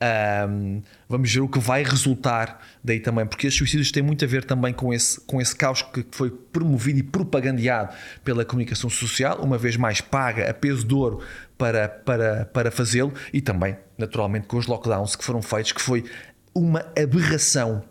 ahm, 0.00 0.80
vamos 1.08 1.32
ver 1.32 1.40
o 1.40 1.48
que 1.48 1.58
vai 1.58 1.82
resultar 1.82 2.60
daí 2.82 3.00
também, 3.00 3.26
porque 3.26 3.46
esses 3.46 3.58
suicídios 3.58 3.90
têm 3.90 4.02
muito 4.02 4.24
a 4.24 4.28
ver 4.28 4.44
também 4.44 4.72
com 4.72 4.92
esse, 4.92 5.20
com 5.22 5.40
esse 5.40 5.54
caos 5.54 5.82
que 5.82 6.04
foi 6.12 6.30
promovido 6.30 6.98
e 6.98 7.02
propagandeado 7.02 7.94
pela 8.24 8.44
comunicação 8.44 8.88
social, 8.88 9.40
uma 9.42 9.58
vez 9.58 9.76
mais 9.76 10.00
paga 10.00 10.48
a 10.48 10.54
peso 10.54 10.86
de 10.86 10.94
ouro 10.94 11.20
para, 11.56 11.88
para, 11.88 12.44
para 12.46 12.70
fazê-lo, 12.70 13.12
e 13.32 13.40
também, 13.40 13.76
naturalmente, 13.96 14.46
com 14.46 14.56
os 14.56 14.66
lockdowns 14.66 15.16
que 15.16 15.24
foram 15.24 15.42
feitos, 15.42 15.72
que 15.72 15.82
foi 15.82 16.04
uma 16.54 16.84
aberração, 16.96 17.84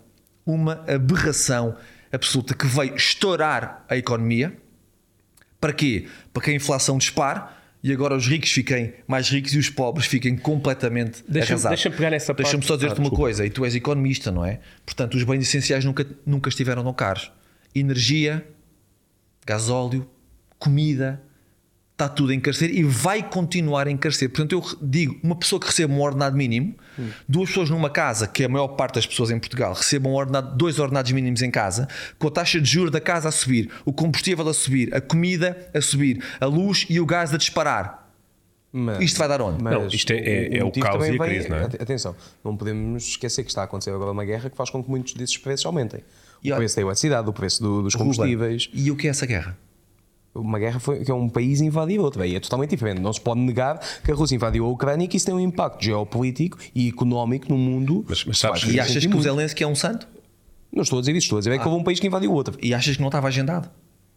uma 0.45 0.83
aberração 0.87 1.75
absoluta 2.11 2.53
que 2.53 2.65
veio 2.65 2.95
estourar 2.95 3.85
a 3.89 3.97
economia. 3.97 4.55
Para 5.59 5.73
quê? 5.73 6.07
Para 6.33 6.43
que 6.43 6.51
a 6.51 6.53
inflação 6.53 6.97
dispare 6.97 7.41
e 7.83 7.91
agora 7.91 8.15
os 8.15 8.27
ricos 8.27 8.51
fiquem 8.51 8.93
mais 9.07 9.29
ricos 9.29 9.53
e 9.53 9.57
os 9.57 9.69
pobres 9.69 10.07
fiquem 10.07 10.35
completamente 10.35 11.23
Deixa-me- 11.27 11.53
arrasados. 11.53 11.77
deixa-me 11.77 11.95
pegar 11.95 12.09
nessa 12.09 12.33
Deixa-me 12.33 12.63
só 12.65 12.75
dizer-te 12.75 12.97
Ah, 12.99 13.01
uma 13.01 13.11
coisa, 13.11 13.45
e 13.45 13.49
tu 13.49 13.63
és 13.63 13.75
economista, 13.75 14.31
não 14.31 14.43
é? 14.43 14.59
Portanto, 14.85 15.15
os 15.15 15.23
bens 15.23 15.41
essenciais 15.43 15.85
nunca, 15.85 16.05
nunca 16.25 16.49
estiveram 16.49 16.83
tão 16.83 16.93
caros. 16.93 17.31
Energia, 17.75 18.45
gasóleo, 19.45 20.09
comida, 20.59 21.21
está 21.97 22.07
tudo 22.07 22.31
a 22.31 22.35
encarecer 22.35 22.69
e 22.69 22.83
vai 22.83 23.27
continuar 23.27 23.87
a 23.87 23.91
encarecer. 23.91 24.29
Portanto, 24.29 24.51
eu 24.53 24.63
digo, 24.87 25.19
uma 25.23 25.35
pessoa 25.35 25.59
que 25.59 25.65
recebe 25.65 25.91
um 25.91 25.99
ordenado 25.99 26.37
mínimo, 26.37 26.75
duas 27.27 27.49
pessoas 27.49 27.71
numa 27.71 27.89
casa, 27.89 28.27
que 28.27 28.43
é 28.43 28.45
a 28.45 28.49
maior 28.49 28.67
parte 28.69 28.95
das 28.95 29.07
pessoas 29.07 29.31
em 29.31 29.39
Portugal, 29.39 29.73
recebam 29.73 30.11
um 30.11 30.15
ordenado, 30.15 30.55
dois 30.55 30.77
ordenados 30.77 31.11
mínimos 31.11 31.41
em 31.41 31.49
casa, 31.49 31.87
com 32.19 32.27
a 32.27 32.31
taxa 32.31 32.61
de 32.61 32.69
juros 32.69 32.91
da 32.91 33.01
casa 33.01 33.29
a 33.29 33.31
subir, 33.31 33.71
o 33.83 33.91
combustível 33.91 34.47
a 34.47 34.53
subir, 34.53 34.93
a 34.93 35.01
comida 35.01 35.69
a 35.73 35.81
subir, 35.81 36.23
a 36.39 36.45
luz 36.45 36.85
e 36.87 36.99
o 36.99 37.05
gás 37.05 37.33
a 37.33 37.37
disparar. 37.37 38.07
Mas- 38.71 39.01
Isto 39.01 39.17
vai 39.17 39.27
dar 39.27 39.41
onde? 39.41 39.63
mas 39.63 39.73
Não, 39.73 39.87
isto 39.87 40.11
é- 40.13 40.17
é- 40.17 40.57
é 40.59 40.61
o 40.61 40.67
motivo 40.67 40.85
caos 40.85 41.03
e 41.03 41.07
a 41.07 41.09
vem- 41.11 41.17
crise, 41.19 41.49
não 41.49 41.57
é? 41.57 41.63
ate- 41.63 41.81
Atenção, 41.81 42.15
não 42.43 42.55
podemos 42.55 43.07
esquecer 43.07 43.41
que 43.43 43.49
está 43.49 43.61
a 43.61 43.63
acontecer 43.65 43.89
agora 43.89 44.11
uma 44.11 44.23
guerra 44.25 44.51
que 44.51 44.55
faz 44.55 44.69
com 44.69 44.83
que 44.83 44.89
muitos 44.89 45.13
desses 45.13 45.35
preços 45.37 45.65
aumentem. 45.65 46.01
E 46.43 46.49
o 46.49 46.53
olha- 46.53 46.59
preço 46.59 46.75
da 46.75 46.81
eletricidade, 46.83 47.27
o 47.27 47.33
preço 47.33 47.63
do- 47.63 47.81
dos 47.81 47.95
Ruben, 47.95 48.11
combustíveis. 48.13 48.69
E 48.71 48.91
o 48.91 48.95
que 48.95 49.07
é 49.07 49.09
essa 49.09 49.25
guerra? 49.25 49.57
Uma 50.39 50.59
guerra 50.59 50.79
foi, 50.79 51.03
que 51.03 51.11
é 51.11 51.13
um 51.13 51.27
país 51.29 51.59
invadir 51.61 51.99
outro. 51.99 52.19
Bem, 52.21 52.35
é 52.35 52.39
totalmente 52.39 52.69
diferente. 52.71 52.99
Não 53.01 53.11
se 53.11 53.19
pode 53.21 53.39
negar 53.39 53.79
que 54.03 54.11
a 54.11 54.15
Rússia 54.15 54.35
invadiu 54.35 54.65
a 54.65 54.69
Ucrânia 54.69 55.05
e 55.05 55.07
que 55.07 55.17
isso 55.17 55.25
tem 55.25 55.35
um 55.35 55.39
impacto 55.39 55.83
geopolítico 55.83 56.57
e 56.75 56.87
económico 56.89 57.47
no 57.49 57.57
mundo. 57.57 58.05
Mas- 58.07 58.23
mas 58.25 58.37
sabes 58.37 58.63
E 58.63 58.79
achas 58.79 59.05
que 59.05 59.15
o. 59.15 59.21
Zelensky 59.21 59.63
é 59.63 59.67
um 59.67 59.75
santo? 59.75 60.07
Não 60.71 60.83
estou 60.83 60.99
a 60.99 61.01
dizer 61.01 61.11
isso, 61.13 61.25
estou 61.25 61.37
a 61.37 61.39
dizer 61.41 61.51
é 61.53 61.57
que 61.57 61.67
houve 61.67 61.79
um 61.79 61.83
país 61.83 61.99
que 61.99 62.07
invadiu 62.07 62.31
outro. 62.33 62.57
E 62.61 62.73
achas 62.73 62.95
que 62.95 63.01
não 63.01 63.07
estava 63.07 63.27
agendado? 63.27 63.69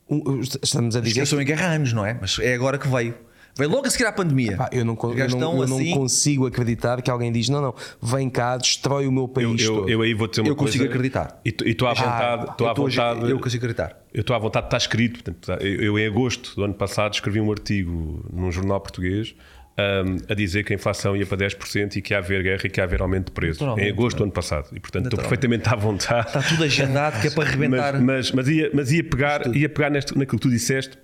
Um- 0.08 0.40
Estamos 0.62 0.96
a 0.96 1.00
dizer. 1.00 1.20
Esqueçam 1.22 1.40
em 1.40 1.44
guerra 1.44 1.66
há 1.68 1.70
anos, 1.72 1.92
não 1.92 2.04
é? 2.04 2.18
Mas 2.20 2.38
é 2.40 2.52
agora 2.54 2.76
que 2.78 2.88
veio. 2.88 3.14
Veio 3.56 3.70
logo 3.70 3.86
a 3.86 3.90
seguir 3.90 4.06
à 4.06 4.12
pandemia. 4.12 4.56
Pá, 4.56 4.68
eu 4.72 4.84
não, 4.84 4.96
eu 5.02 5.28
não- 5.28 5.60
eu 5.62 5.66
não 5.68 5.76
assim. 5.78 5.90
consigo 5.94 6.46
acreditar 6.46 7.02
que 7.02 7.10
alguém 7.10 7.30
diz: 7.32 7.48
não, 7.48 7.60
não, 7.60 7.74
vem 8.00 8.30
cá, 8.30 8.56
destrói 8.56 9.06
o 9.06 9.12
meu 9.12 9.24
Eu, 9.24 9.28
país. 9.28 9.62
eu, 9.62 9.74
todo. 9.74 9.88
eu 9.90 10.02
aí 10.02 10.14
vou 10.14 10.26
dizer 10.28 10.42
uma 10.42 10.48
Eu 10.50 10.56
consigo 10.56 10.84
coisa, 10.84 10.92
acreditar. 10.94 11.40
E 11.44 11.54
estou 11.70 11.88
à 11.88 11.94
vontade. 11.94 12.42
À 12.42 12.46
Eu 12.50 12.74
tô- 12.74 12.74
vontade. 12.86 13.30
Eu 13.30 13.38
consigo 13.40 13.64
acreditar. 13.64 13.98
Eu 14.14 14.20
estou 14.22 14.34
à 14.34 14.38
vontade, 14.38 14.66
está 14.66 14.76
escrito. 14.76 15.22
Portanto, 15.22 15.62
eu, 15.62 15.80
eu, 15.82 15.98
em 15.98 16.06
agosto 16.06 16.54
do 16.56 16.64
ano 16.64 16.74
passado, 16.74 17.12
escrevi 17.14 17.40
um 17.40 17.50
artigo 17.50 18.24
num 18.32 18.50
jornal 18.50 18.80
português 18.80 19.34
ahm, 19.78 20.16
a 20.28 20.34
dizer 20.34 20.64
que 20.64 20.72
a 20.72 20.76
inflação 20.76 21.16
ia 21.16 21.24
para 21.26 21.38
10% 21.38 21.96
e 21.96 22.02
que 22.02 22.12
ia 22.12 22.18
haver 22.18 22.42
guerra 22.42 22.60
e 22.64 22.68
que 22.70 22.80
ia 22.80 22.84
haver 22.84 23.00
aumento 23.00 23.26
de 23.26 23.32
preços. 23.32 23.62
Em 23.78 23.88
agosto 23.88 24.16
do 24.18 24.24
ano 24.24 24.32
passado. 24.32 24.68
E, 24.74 24.80
portanto, 24.80 25.04
estou 25.06 25.18
perfeitamente 25.18 25.68
à 25.68 25.74
vontade. 25.76 26.26
Está 26.28 26.42
tudo 26.42 26.64
agendado 26.64 27.20
que 27.20 27.28
é 27.28 27.30
para 27.30 27.44
arrebentar. 27.48 27.92
Mas, 27.94 28.30
mas, 28.30 28.32
mas 28.32 28.48
ia, 28.48 28.70
mas 28.74 28.92
ia 28.92 29.04
pegar, 29.04 29.54
ia 29.56 29.68
pegar 29.68 29.90
neste, 29.90 30.16
naquilo 30.18 30.38
que 30.38 30.48
tu 30.48 30.50
disseste 30.50 30.96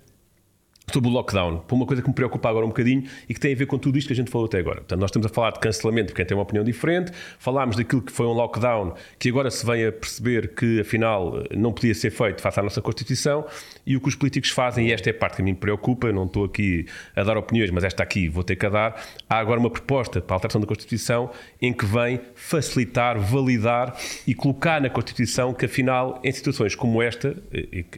sobre 0.93 1.09
o 1.09 1.13
lockdown, 1.13 1.57
por 1.67 1.75
uma 1.75 1.85
coisa 1.85 2.01
que 2.01 2.07
me 2.07 2.15
preocupa 2.15 2.47
agora 2.47 2.65
um 2.65 2.69
bocadinho 2.69 3.03
e 3.27 3.33
que 3.33 3.39
tem 3.41 3.51
a 3.51 3.55
ver 3.57 3.65
com 3.65 3.77
tudo 3.77 3.97
isto 3.97 4.07
que 4.07 4.13
a 4.13 4.15
gente 4.15 4.31
falou 4.31 4.47
até 4.47 4.59
agora. 4.59 4.77
Portanto, 4.77 5.01
nós 5.01 5.09
estamos 5.09 5.25
a 5.25 5.29
falar 5.29 5.51
de 5.51 5.59
cancelamento 5.59 6.07
porque 6.07 6.21
quem 6.21 6.25
tem 6.25 6.37
uma 6.37 6.43
opinião 6.43 6.63
diferente, 6.63 7.11
falámos 7.39 7.75
daquilo 7.75 8.01
que 8.01 8.11
foi 8.11 8.25
um 8.25 8.31
lockdown 8.31 8.93
que 9.19 9.27
agora 9.27 9.51
se 9.51 9.65
vem 9.65 9.85
a 9.85 9.91
perceber 9.91 10.55
que 10.55 10.79
afinal 10.79 11.43
não 11.53 11.73
podia 11.73 11.93
ser 11.93 12.09
feito 12.09 12.41
face 12.41 12.57
à 12.61 12.63
nossa 12.63 12.81
Constituição. 12.81 13.45
E 13.85 13.97
o 13.97 14.01
que 14.01 14.07
os 14.07 14.15
políticos 14.15 14.49
fazem, 14.49 14.87
e 14.87 14.93
esta 14.93 15.09
é 15.09 15.11
a 15.11 15.13
parte 15.13 15.35
que 15.35 15.41
a 15.41 15.45
mim 15.45 15.51
me 15.51 15.57
preocupa, 15.57 16.09
não 16.13 16.23
estou 16.23 16.45
aqui 16.45 16.85
a 17.13 17.21
dar 17.23 17.37
opiniões, 17.37 17.69
mas 17.69 17.83
esta 17.83 18.01
aqui 18.01 18.29
vou 18.29 18.43
ter 18.45 18.55
que 18.55 18.65
a 18.65 18.69
dar, 18.69 19.03
há 19.29 19.39
agora 19.39 19.59
uma 19.59 19.69
proposta 19.69 20.21
para 20.21 20.35
a 20.35 20.37
alteração 20.37 20.61
da 20.61 20.67
Constituição 20.67 21.29
em 21.61 21.73
que 21.73 21.85
vem 21.85 22.21
facilitar, 22.33 23.19
validar 23.19 23.93
e 24.25 24.33
colocar 24.33 24.79
na 24.81 24.89
Constituição 24.89 25.53
que 25.53 25.65
afinal 25.65 26.21
em 26.23 26.31
situações 26.31 26.75
como 26.75 27.01
esta, 27.01 27.35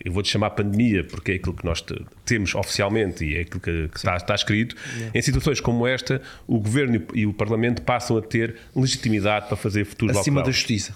eu 0.03 0.11
vou-te 0.11 0.29
chamar 0.29 0.49
pandemia 0.51 1.03
porque 1.03 1.33
é 1.33 1.35
aquilo 1.35 1.53
que 1.53 1.65
nós 1.65 1.81
te- 1.81 2.03
temos 2.25 2.55
oficialmente 2.55 2.78
e 3.23 3.35
é 3.35 3.41
aquilo 3.41 3.59
que, 3.59 3.87
que 3.89 3.97
está, 3.97 4.15
está 4.15 4.35
escrito, 4.35 4.75
em 5.13 5.21
situações 5.21 5.59
como 5.59 5.85
esta 5.87 6.21
o 6.47 6.59
Governo 6.59 7.01
e 7.13 7.25
o- 7.25 7.33
Parlamento 7.33 7.81
passam 7.81 8.17
a 8.17 8.21
ter 8.21 8.55
legitimidade 8.75 9.47
para 9.47 9.57
fazer 9.57 9.85
futuros 9.85 10.15
acima 10.17 10.41
da 10.43 10.51
justiça. 10.51 10.93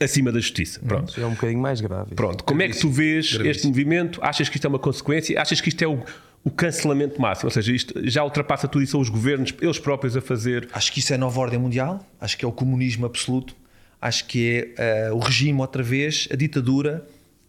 acima 0.00 0.32
da 0.32 0.40
Justiça. 0.40 0.80
Pronto. 0.86 1.10
Isso 1.10 1.20
é 1.20 1.26
um 1.26 1.30
bocadinho 1.34 1.60
mais 1.60 1.80
grave. 1.80 2.14
Pronto, 2.14 2.42
como 2.44 2.62
é 2.62 2.68
que 2.68 2.78
tu 2.78 2.90
vês 2.90 3.38
este 3.44 3.66
movimento? 3.66 4.18
Achas 4.22 4.48
que 4.48 4.56
isto 4.56 4.64
é 4.66 4.68
uma 4.68 4.78
consequência? 4.78 5.40
Achas 5.40 5.60
que 5.60 5.68
isto 5.68 5.82
é 5.82 5.86
o, 5.88 6.02
o 6.42 6.50
cancelamento 6.50 7.20
máximo? 7.20 7.46
Ou 7.46 7.50
seja, 7.52 7.72
isto 7.72 7.94
já 8.08 8.22
ultrapassa 8.24 8.66
tudo 8.68 8.82
e 8.82 8.86
são 8.86 9.00
os 9.00 9.08
governos, 9.08 9.54
eles 9.60 9.78
próprios, 9.78 10.16
a 10.16 10.20
fazer. 10.20 10.68
Acho 10.72 10.92
que 10.92 10.98
isso 10.98 11.12
é 11.12 11.16
a 11.16 11.18
nova 11.18 11.40
ordem 11.40 11.58
mundial, 11.58 12.04
acho 12.20 12.36
que 12.36 12.44
é 12.44 12.48
o 12.48 12.52
comunismo 12.52 13.06
absoluto, 13.06 13.54
acho 14.00 14.26
que 14.26 14.74
é 14.76 15.06
eh, 15.08 15.12
o 15.12 15.18
regime 15.18 15.58
outra 15.60 15.82
vez, 15.82 16.28
a 16.32 16.36
ditadura. 16.36 17.06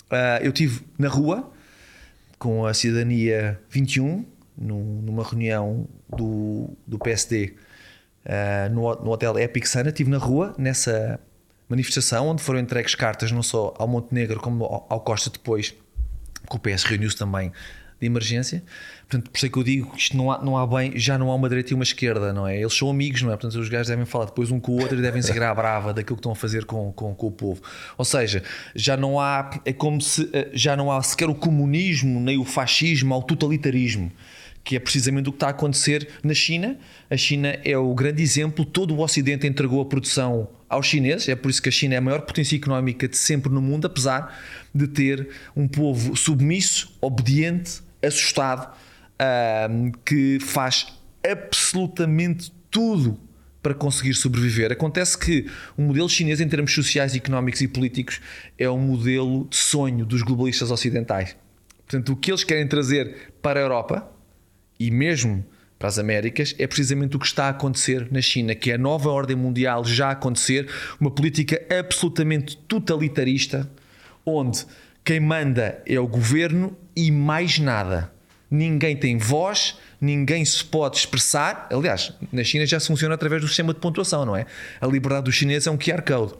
Ah, 0.09 0.39
eu 0.41 0.51
tive 0.51 0.81
na 0.99 1.07
rua 1.09 1.51
com 2.45 2.63
a 2.63 2.75
cidadania 2.75 3.59
21, 3.71 4.23
num- 4.55 5.01
numa 5.01 5.23
reunião 5.23 5.87
do, 6.07 6.69
do 6.85 6.99
PSD 6.99 7.55
ah, 8.23 8.69
no, 8.69 8.81
no 9.03 9.09
hotel 9.09 9.39
Epic 9.39 9.65
Sana, 9.65 9.89
estive 9.89 10.11
na 10.11 10.19
rua 10.19 10.53
nessa 10.55 11.19
manifestação 11.67 12.27
onde 12.27 12.43
foram 12.43 12.59
entregues 12.59 12.93
cartas 12.93 13.31
não 13.31 13.41
só 13.41 13.73
ao 13.79 13.87
Montenegro 13.87 14.39
como 14.39 14.63
ao, 14.63 14.85
ao 14.87 15.01
Costa 15.01 15.31
depois, 15.31 15.71
que 16.47 16.55
o 16.55 16.59
PS 16.59 16.83
reuniu-se 16.83 17.17
também 17.17 17.51
de 17.99 18.05
emergência. 18.05 18.63
Portanto, 19.07 19.29
por 19.29 19.37
isso 19.37 19.45
é 19.45 19.49
que 19.49 19.57
eu 19.57 19.63
digo 19.63 19.91
que 19.91 19.99
isto 19.99 20.17
não 20.17 20.31
há, 20.31 20.43
não 20.43 20.57
há 20.57 20.65
bem, 20.65 20.97
já 20.97 21.17
não 21.17 21.29
há 21.29 21.35
uma 21.35 21.47
direita 21.47 21.71
e 21.71 21.75
uma 21.75 21.83
esquerda, 21.83 22.33
não 22.33 22.47
é? 22.47 22.59
Eles 22.59 22.73
são 22.73 22.89
amigos, 22.89 23.21
não 23.21 23.31
é? 23.31 23.37
Portanto, 23.37 23.59
os 23.59 23.69
gajos 23.69 23.87
devem 23.87 24.05
falar 24.05 24.25
depois 24.25 24.51
um 24.51 24.59
com 24.59 24.73
o 24.73 24.81
outro 24.81 24.97
e 24.97 25.01
devem 25.01 25.21
seguir 25.21 25.43
à 25.43 25.53
brava 25.53 25.93
daquilo 25.93 26.15
que 26.15 26.19
estão 26.19 26.31
a 26.31 26.35
fazer 26.35 26.65
com, 26.65 26.91
com, 26.91 27.13
com 27.13 27.27
o 27.27 27.31
povo. 27.31 27.61
Ou 27.97 28.05
seja, 28.05 28.43
já 28.75 28.97
não 28.97 29.19
há, 29.19 29.61
é 29.63 29.71
como 29.71 30.01
se 30.01 30.29
eh, 30.33 30.49
já 30.53 30.75
não 30.75 30.91
há 30.91 31.01
sequer 31.01 31.29
o 31.29 31.35
comunismo, 31.35 32.19
nem 32.19 32.37
o 32.37 32.43
fascismo, 32.43 33.13
há 33.13 33.17
o 33.17 33.23
totalitarismo. 33.23 34.11
Que 34.63 34.75
é 34.75 34.79
precisamente 34.79 35.29
o 35.29 35.31
que 35.31 35.35
está 35.35 35.47
a 35.47 35.51
acontecer 35.51 36.07
na 36.23 36.33
China. 36.33 36.75
A 37.07 37.15
China 37.15 37.49
é 37.63 37.77
o 37.77 37.93
grande 37.93 38.23
exemplo. 38.23 38.65
Todo 38.65 38.95
o 38.95 39.01
Ocidente 39.01 39.45
entregou 39.45 39.79
a 39.79 39.85
produção 39.85 40.49
aos 40.67 40.87
chineses. 40.87 41.29
É 41.29 41.35
por 41.35 41.51
isso 41.51 41.61
que 41.61 41.69
a 41.69 41.71
China 41.71 41.93
é 41.93 41.97
a 41.97 42.01
maior 42.01 42.21
potência 42.21 42.55
económica 42.55 43.07
de 43.07 43.15
sempre 43.15 43.51
no 43.51 43.61
mundo, 43.61 43.85
apesar 43.85 44.35
de 44.73 44.87
ter 44.87 45.29
um 45.55 45.67
povo 45.67 46.15
submisso, 46.15 46.91
obediente, 46.99 47.84
assustado, 48.05 48.73
ahm, 49.19 49.91
que 50.05 50.39
faz 50.39 50.87
absolutamente 51.23 52.51
tudo 52.69 53.19
para 53.61 53.73
conseguir 53.73 54.13
sobreviver. 54.13 54.71
Acontece 54.71 55.17
que 55.17 55.49
o 55.75 55.81
modelo 55.81 56.07
chinês, 56.07 56.39
em 56.39 56.47
termos 56.47 56.71
sociais, 56.71 57.15
económicos 57.15 57.61
e 57.61 57.67
políticos, 57.67 58.21
é 58.59 58.69
um 58.69 58.77
modelo 58.77 59.47
de 59.49 59.55
sonho 59.55 60.05
dos 60.05 60.21
globalistas 60.21 60.69
ocidentais. 60.69 61.35
Portanto, 61.87 62.13
o 62.13 62.15
que 62.15 62.31
eles 62.31 62.43
querem 62.43 62.67
trazer 62.67 63.33
para 63.41 63.59
a 63.59 63.63
Europa 63.63 64.07
e 64.79 64.91
mesmo 64.91 65.43
para 65.79 65.87
as 65.87 65.97
Américas 65.99 66.55
é 66.57 66.67
precisamente 66.67 67.15
o 67.15 67.19
que 67.19 67.25
está 67.25 67.45
a 67.45 67.49
acontecer 67.49 68.07
na 68.11 68.21
China, 68.21 68.53
que 68.55 68.71
é 68.71 68.75
a 68.75 68.77
nova 68.77 69.09
ordem 69.09 69.35
mundial 69.35 69.83
já 69.83 70.09
a 70.09 70.11
acontecer, 70.11 70.69
uma 70.99 71.11
política 71.11 71.61
absolutamente 71.69 72.57
totalitarista, 72.67 73.69
onde 74.25 74.65
quem 75.05 75.19
manda 75.19 75.79
é 75.85 75.99
o 75.99 76.07
governo 76.07 76.75
e 76.95 77.11
mais 77.11 77.59
nada. 77.59 78.11
Ninguém 78.49 78.97
tem 78.97 79.19
voz, 79.19 79.77
ninguém 80.01 80.43
se 80.43 80.65
pode 80.65 80.97
expressar. 80.97 81.67
Aliás, 81.71 82.11
na 82.31 82.43
China 82.43 82.65
já 82.65 82.79
se 82.79 82.87
funciona 82.87 83.13
através 83.13 83.39
do 83.39 83.47
sistema 83.47 83.71
de 83.71 83.79
pontuação, 83.79 84.25
não 84.25 84.35
é? 84.35 84.47
A 84.81 84.87
liberdade 84.87 85.25
dos 85.25 85.35
chineses 85.35 85.67
é 85.67 85.71
um 85.71 85.77
QR 85.77 86.01
Code. 86.01 86.33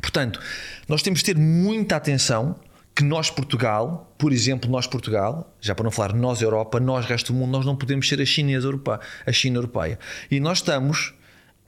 Portanto, 0.00 0.40
nós 0.88 1.02
temos 1.02 1.20
de 1.20 1.26
ter 1.26 1.36
muita 1.36 1.96
atenção 1.96 2.56
que 2.94 3.04
nós, 3.04 3.30
Portugal, 3.30 4.14
por 4.16 4.32
exemplo, 4.32 4.70
nós, 4.70 4.86
Portugal, 4.86 5.54
já 5.60 5.74
para 5.74 5.84
não 5.84 5.90
falar 5.90 6.14
nós, 6.14 6.40
Europa, 6.40 6.80
nós, 6.80 7.04
resto 7.04 7.32
do 7.32 7.38
mundo, 7.38 7.50
nós 7.50 7.66
não 7.66 7.76
podemos 7.76 8.08
ser 8.08 8.20
a 8.22 8.24
chinesa 8.24 8.66
europeia, 8.66 9.00
a 9.26 9.32
China 9.32 9.58
europeia. 9.58 9.98
E 10.30 10.40
nós 10.40 10.58
estamos, 10.58 11.12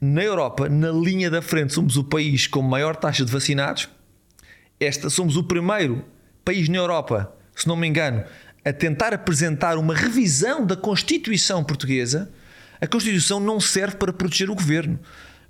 na 0.01 0.23
Europa, 0.23 0.71
na 0.71 0.91
linha 0.91 1.31
da 1.31 1.43
frente, 1.43 1.75
somos 1.75 1.99
o 1.99 2.05
país 2.05 2.47
com 2.47 2.63
maior 2.63 2.97
taxa 2.97 3.25
de 3.25 3.33
vacinados. 3.33 3.91
Esta, 4.81 5.11
somos 5.11 5.37
o 5.37 5.45
primeiro 5.45 6.05
país 6.45 6.69
na 6.69 6.77
Europa, 6.79 7.33
se 7.55 7.67
não 7.69 7.77
me 7.77 7.87
engano, 7.87 8.23
a 8.65 8.73
tentar 8.73 9.13
apresentar 9.15 9.77
uma 9.77 9.95
revisão 9.95 10.65
da 10.65 10.77
Constituição 10.77 11.63
portuguesa. 11.65 12.31
A 12.81 12.87
Constituição 12.87 13.39
não 13.41 13.61
serve 13.61 13.97
para 13.97 14.13
proteger 14.13 14.51
o 14.51 14.55
governo. 14.55 14.99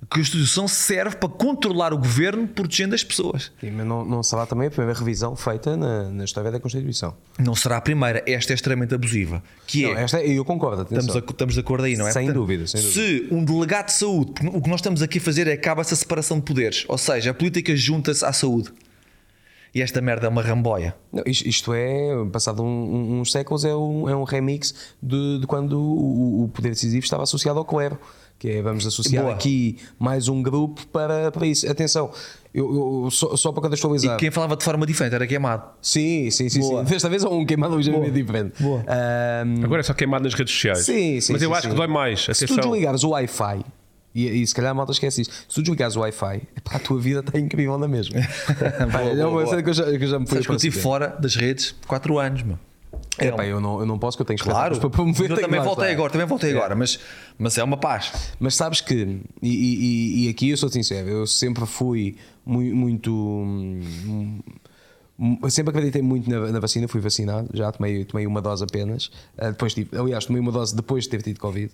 A 0.01 0.05
Constituição 0.13 0.67
serve 0.67 1.15
para 1.15 1.29
controlar 1.29 1.91
o 1.93 1.97
governo 1.97 2.47
protegendo 2.47 2.93
as 2.93 3.03
pessoas. 3.03 3.51
Sim, 3.59 3.71
mas 3.71 3.85
não, 3.87 4.05
não 4.05 4.21
será 4.21 4.45
também 4.45 4.67
a 4.67 4.71
primeira 4.71 4.97
revisão 4.97 5.35
feita 5.35 5.75
na, 5.75 6.09
na 6.11 6.23
história 6.25 6.51
da 6.51 6.59
Constituição. 6.59 7.15
Não 7.39 7.55
será 7.55 7.77
a 7.77 7.81
primeira, 7.81 8.21
esta 8.27 8.53
é 8.53 8.55
extremamente 8.55 8.93
abusiva. 8.93 9.41
Que 9.65 9.85
é, 9.85 9.93
Não, 9.93 9.99
esta, 10.01 10.21
eu 10.23 10.45
concordo, 10.45 10.83
estamos, 10.83 11.15
a- 11.15 11.19
estamos 11.19 11.53
de 11.55 11.59
acordo 11.61 11.85
aí, 11.85 11.95
não 11.97 12.07
é? 12.07 12.11
Sem 12.11 12.31
dúvida, 12.31 12.67
sem 12.67 12.81
Se 12.81 13.27
um 13.31 13.43
delegado 13.43 13.87
de 13.87 13.93
saúde, 13.93 14.33
o 14.53 14.61
que 14.61 14.69
nós 14.69 14.79
estamos 14.81 15.01
aqui 15.01 15.17
a 15.17 15.21
fazer 15.21 15.47
é 15.47 15.53
acaba-se 15.53 15.93
a 15.93 15.97
separação 15.97 16.37
de 16.37 16.43
poderes, 16.45 16.85
ou 16.87 16.97
seja, 16.97 17.31
a 17.31 17.33
política 17.33 17.75
junta-se 17.75 18.23
à 18.23 18.31
saúde. 18.33 18.71
E 19.75 19.81
esta 19.81 19.99
merda 19.99 20.25
é 20.25 20.29
uma 20.29 20.41
ramboia. 20.41 20.95
Não, 21.11 21.21
isto, 21.27 21.73
é, 21.73 22.07
passado 22.31 22.63
um- 22.63 22.65
um- 22.65 23.19
uns 23.19 23.29
séculos, 23.31 23.65
é 23.65 23.75
um, 23.75 24.07
é 24.09 24.15
um 24.15 24.23
remix 24.23 24.73
de, 25.03 25.39
de 25.39 25.45
quando 25.45 25.77
o, 25.77 26.45
o 26.45 26.47
poder 26.47 26.69
decisivo 26.69 27.03
estava 27.03 27.23
associado 27.23 27.59
ao 27.59 27.65
clero. 27.65 27.99
Que 28.37 28.49
é, 28.49 28.61
vamos 28.61 28.85
associar 28.85 29.23
Boa. 29.23 29.33
aqui 29.35 29.77
mais 29.97 30.27
um 30.27 30.41
grupo 30.43 30.85
para, 30.87 31.31
para 31.31 31.45
isso. 31.47 31.69
Atenção, 31.71 32.11
eu, 32.53 33.03
eu- 33.05 33.11
só, 33.11 33.33
só 33.37 33.51
para 33.53 33.61
contextualizar. 33.63 34.15
E 34.15 34.19
quem 34.19 34.29
falava 34.29 34.57
de 34.57 34.63
forma 34.63 34.85
diferente 34.85 35.13
era 35.15 35.25
queimado. 35.25 35.63
Sim, 35.81 36.29
sim, 36.31 36.49
sim, 36.49 36.61
sim. 36.61 36.83
Desta 36.83 37.09
vez 37.09 37.23
é 37.23 37.27
um 37.29 37.45
queimado 37.45 37.75
ligeiramente 37.77 38.11
diferente. 38.11 38.61
Boa. 38.61 38.81
Ahm, 38.87 39.63
Agora 39.63 39.79
é 39.79 39.83
só 39.83 39.93
queimado 39.93 40.23
nas 40.25 40.33
redes 40.33 40.53
sociais. 40.53 40.79
Sim, 40.79 41.19
sim. 41.21 41.31
Mas 41.33 41.41
eu 41.41 41.47
sim, 41.49 41.53
acho 41.53 41.61
sim. 41.63 41.69
que 41.69 41.75
dói 41.75 41.87
mais. 41.87 42.21
Se 42.21 42.25
tu 42.45 42.53
Atenção. 42.53 42.57
desligares 42.71 43.03
o 43.05 43.09
Wi-Fi, 43.11 43.61
e, 44.15 44.27
e 44.41 44.47
se 44.47 44.55
calhar 44.55 44.71
a 44.71 44.73
malta 44.73 44.91
esquece 44.93 45.21
isso, 45.21 45.31
se 45.31 45.53
tu 45.55 45.61
desligares 45.61 45.95
o 45.95 45.99
Wi-Fi, 45.99 46.41
a 46.71 46.79
tua 46.79 46.99
vida 46.99 47.19
está 47.19 47.37
incrível 47.39 47.77
na 47.77 47.87
mesma. 47.87 48.15
Pá, 48.91 48.99
Boa, 48.99 49.11
é 49.11 49.25
uma 49.25 49.31
coisa 49.43 49.61
que 49.61 49.69
eu 49.69 49.73
já, 49.73 49.83
que 49.85 50.03
eu 50.03 50.07
já 50.07 50.17
me 50.19 50.25
fui 50.25 50.35
Sabes 50.35 50.45
que 50.47 50.51
eu 50.51 50.55
estive 50.55 50.79
fora 50.79 51.07
das 51.19 51.35
redes 51.35 51.75
4 51.85 52.17
anos, 52.17 52.41
meu. 52.43 52.57
É, 53.17 53.27
Era 53.27 53.35
pá, 53.37 53.45
eu 53.45 53.59
não, 53.61 53.79
eu 53.79 53.85
não 53.85 53.97
posso 53.99 54.17
que 54.17 54.21
eu 54.21 54.25
tenho 54.25 54.39
Claro, 54.39 54.77
para 54.79 54.89
promover. 54.89 55.29
eu 55.31 55.35
também 55.39 55.59
voltei 55.61 55.85
estar. 55.85 55.93
agora, 55.93 56.11
também 56.11 56.27
voltei 56.27 56.51
É. 56.51 56.55
agora, 56.55 56.75
mas, 56.75 56.99
mas 57.37 57.57
é 57.57 57.63
uma 57.63 57.77
paz. 57.77 58.11
Mas 58.39 58.55
sabes 58.55 58.81
que, 58.81 59.19
e, 59.41 60.27
aqui 60.29 60.49
eu 60.49 60.57
sou 60.57 60.67
sincero, 60.69 61.07
eu 61.09 61.27
sempre 61.27 61.65
fui 61.65 62.17
mui- 62.45 62.73
muito. 62.73 63.13
hum, 63.13 64.39
sempre 65.49 65.69
acreditei 65.71 66.01
muito 66.01 66.29
na, 66.29 66.51
na 66.51 66.59
vacina, 66.59 66.87
fui 66.87 66.99
vacinado, 66.99 67.49
já 67.53 67.71
tomei, 67.71 68.03
tomei 68.03 68.27
uma 68.27 68.41
dose 68.41 68.63
apenas. 68.63 69.09
Ah, 69.37 69.49
depois 69.51 69.73
tive, 69.73 69.97
aliás, 69.97 70.25
tomei 70.25 70.41
uma 70.41 70.51
dose 70.51 70.75
depois 70.75 71.05
de 71.05 71.09
ter 71.11 71.21
tido 71.21 71.39
Covid, 71.39 71.71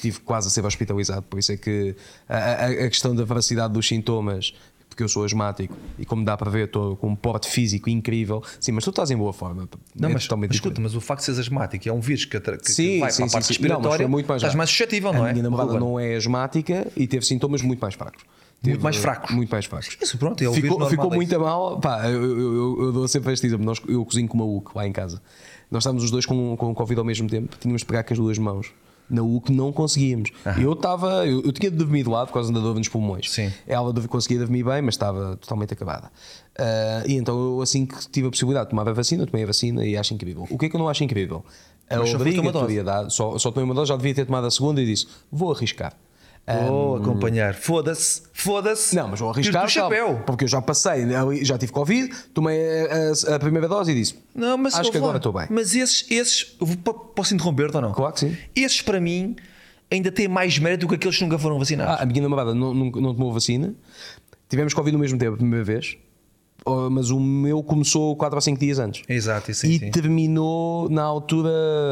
tive 0.00 0.20
quase 0.20 0.46
a 0.48 0.50
ser 0.50 0.64
hospitalizado. 0.64 1.22
Por 1.22 1.38
isso 1.38 1.52
é 1.52 1.56
que 1.56 1.94
a, 2.28 2.36
a- 2.36 2.66
a 2.66 2.88
questão 2.88 3.14
da 3.14 3.24
veracidade 3.24 3.72
dos 3.72 3.86
sintomas, 3.86 4.52
porque 4.88 5.02
eu 5.02 5.08
sou 5.08 5.24
asmático 5.24 5.76
e 5.98 6.04
como 6.04 6.24
dá 6.24 6.36
para 6.36 6.50
ver, 6.50 6.64
estou 6.66 6.96
com 6.96 7.08
um 7.08 7.16
porte 7.16 7.48
físico 7.48 7.88
incrível. 7.88 8.42
Sim, 8.60 8.72
mas 8.72 8.84
tu 8.84 8.90
estás 8.90 9.10
em 9.10 9.16
boa 9.16 9.32
forma. 9.32 9.68
Não, 9.94 10.08
é 10.08 10.12
mas, 10.12 10.26
mas 10.28 10.50
escuta, 10.54 10.80
mas 10.80 10.94
o 10.94 11.00
facto 11.00 11.20
de 11.20 11.26
seres 11.26 11.40
asmático 11.40 11.88
é 11.88 11.92
um 11.92 12.00
vírus 12.00 12.24
que, 12.24 12.36
atra- 12.36 12.56
que- 12.58 12.72
Sim, 12.72 13.00
vai 13.00 13.10
sim, 13.10 13.22
para 13.22 13.26
a 13.26 13.32
parte 13.32 13.46
sim. 13.46 13.52
Não, 13.54 13.68
respiratória, 13.68 13.96
foi 13.98 14.06
muito 14.06 14.26
mais 14.26 14.42
estás 14.42 14.54
mais 14.54 14.70
suscetível, 14.70 15.10
a 15.10 15.12
não 15.12 15.26
é? 15.26 15.32
minha 15.32 15.42
namorada 15.42 15.78
não 15.78 15.98
é 16.00 16.16
asmática 16.16 16.86
e 16.96 17.06
teve 17.06 17.24
sintomas 17.24 17.62
muito 17.62 17.80
mais 17.80 17.94
fracos. 17.94 18.22
Muito 18.60 18.82
mais 18.82 18.96
fracos. 18.96 19.30
Muito 19.34 19.50
mais 19.50 19.66
fracos. 19.66 19.96
Isso, 20.02 20.18
pronto, 20.18 20.42
é 20.42 20.52
ficou, 20.52 20.84
ficou 20.90 21.10
muito 21.12 21.34
a 21.36 21.38
mal. 21.38 21.78
Pá, 21.78 22.08
eu, 22.08 22.20
eu, 22.24 22.54
eu, 22.54 22.82
eu 22.86 22.92
dou 22.92 23.06
sempre 23.06 23.32
este 23.32 23.46
exemplo. 23.46 23.64
Nós, 23.64 23.80
eu 23.86 24.04
cozinho 24.04 24.26
com 24.26 24.34
uma 24.36 24.44
UC 24.44 24.72
lá 24.74 24.84
em 24.84 24.90
casa. 24.90 25.22
Nós 25.70 25.82
estávamos 25.84 26.02
os 26.02 26.10
dois 26.10 26.26
com, 26.26 26.56
com 26.56 26.74
Covid 26.74 26.98
ao 26.98 27.04
mesmo 27.04 27.28
tempo. 27.28 27.56
Tínhamos 27.60 27.82
de 27.82 27.86
pegar 27.86 28.02
com 28.02 28.12
as 28.12 28.18
duas 28.18 28.36
mãos. 28.36 28.72
Na 29.10 29.22
UC 29.22 29.52
não 29.52 29.72
conseguíamos. 29.72 30.30
Eu 30.60 30.72
estava. 30.72 31.26
Eu, 31.26 31.42
eu 31.42 31.52
tinha 31.52 31.70
de 31.70 31.76
dormir 31.76 32.02
de 32.02 32.10
lado 32.10 32.28
por 32.28 32.34
causa 32.34 32.52
da 32.52 32.60
dor 32.60 32.74
nos 32.74 32.88
pulmões. 32.88 33.30
Sim. 33.30 33.52
Ela 33.66 33.92
conseguia 34.06 34.38
dormir 34.38 34.62
bem, 34.62 34.82
mas 34.82 34.94
estava 34.94 35.36
totalmente 35.36 35.72
acabada. 35.72 36.10
Ah, 36.58 37.04
e 37.06 37.14
então 37.14 37.38
eu, 37.38 37.62
assim 37.62 37.86
que 37.86 38.08
tive 38.10 38.26
a 38.26 38.30
possibilidade, 38.30 38.70
tomava 38.70 38.90
a 38.90 38.92
vacina, 38.92 39.26
tomei 39.26 39.44
a 39.44 39.46
vacina 39.46 39.86
e 39.86 39.96
acho 39.96 40.12
incrível. 40.12 40.46
O 40.50 40.58
que 40.58 40.66
é 40.66 40.68
que 40.68 40.76
eu 40.76 40.80
não 40.80 40.88
acho 40.88 41.04
incrível? 41.04 41.44
A 41.88 42.00
obrigatoriedade. 42.00 43.14
Só, 43.14 43.38
só 43.38 43.50
tomei 43.50 43.64
uma 43.64 43.74
dose, 43.74 43.88
já 43.88 43.96
devia 43.96 44.14
ter 44.14 44.26
tomado 44.26 44.46
a 44.46 44.50
segunda 44.50 44.82
e 44.82 44.86
disse: 44.86 45.06
vou 45.32 45.52
arriscar. 45.52 45.94
Vou 46.66 46.96
acompanhar. 46.96 47.54
Foda-se, 47.54 48.22
foda-se. 48.32 48.94
Não, 48.96 49.08
mas 49.08 49.20
vou 49.20 49.30
arriscar. 49.30 49.64
O 49.64 49.68
chapéu. 49.68 50.22
porque 50.26 50.44
eu 50.44 50.48
já 50.48 50.60
passei, 50.62 51.04
ali, 51.14 51.44
já 51.44 51.58
tive 51.58 51.72
Covid, 51.72 52.10
tomei 52.32 52.58
a, 52.86 53.32
a- 53.32 53.36
a 53.36 53.38
primeira 53.38 53.68
dose 53.68 53.92
e 53.92 53.94
disse: 53.94 54.18
Não, 54.34 54.56
mas 54.56 54.74
Acho 54.74 54.90
que 54.90 54.96
agora 54.96 55.12
lá. 55.12 55.16
estou 55.18 55.32
bem. 55.32 55.46
Mas 55.50 55.74
esses, 55.74 56.06
esses 56.10 56.44
posso 57.14 57.34
interromper-te 57.34 57.76
ou 57.76 57.82
não? 57.82 57.92
Claro 57.92 58.12
que 58.14 58.20
sim. 58.20 58.36
Esses 58.56 58.80
para 58.82 59.00
mim 59.00 59.36
ainda 59.90 60.10
têm 60.12 60.28
mais 60.28 60.58
mérito 60.58 60.86
do 60.86 60.88
que 60.90 60.94
aqueles 60.96 61.16
que 61.16 61.24
nunca 61.24 61.38
foram 61.38 61.58
vacinados. 61.58 61.94
Ah, 61.98 62.02
a 62.02 62.06
minha 62.06 62.22
namorada 62.22 62.54
não, 62.54 62.72
não, 62.74 62.90
não 62.90 63.14
tomou 63.14 63.32
vacina. 63.32 63.74
Tivemos 64.48 64.72
Covid 64.74 64.92
no 64.96 64.98
mesmo 65.00 65.18
tempo, 65.18 65.34
a 65.34 65.36
primeira 65.36 65.64
vez. 65.64 65.96
Oh, 66.64 66.90
Mas 66.90 67.10
o 67.10 67.18
meu 67.20 67.62
começou 67.62 68.14
4 68.16 68.36
ou 68.36 68.40
5 68.40 68.58
dias 68.60 68.78
antes. 68.78 69.02
Exato, 69.08 69.52
sim, 69.54 69.68
e 69.68 69.78
sim. 69.78 69.90
terminou 69.90 70.88
na 70.90 71.02
altura. 71.02 71.50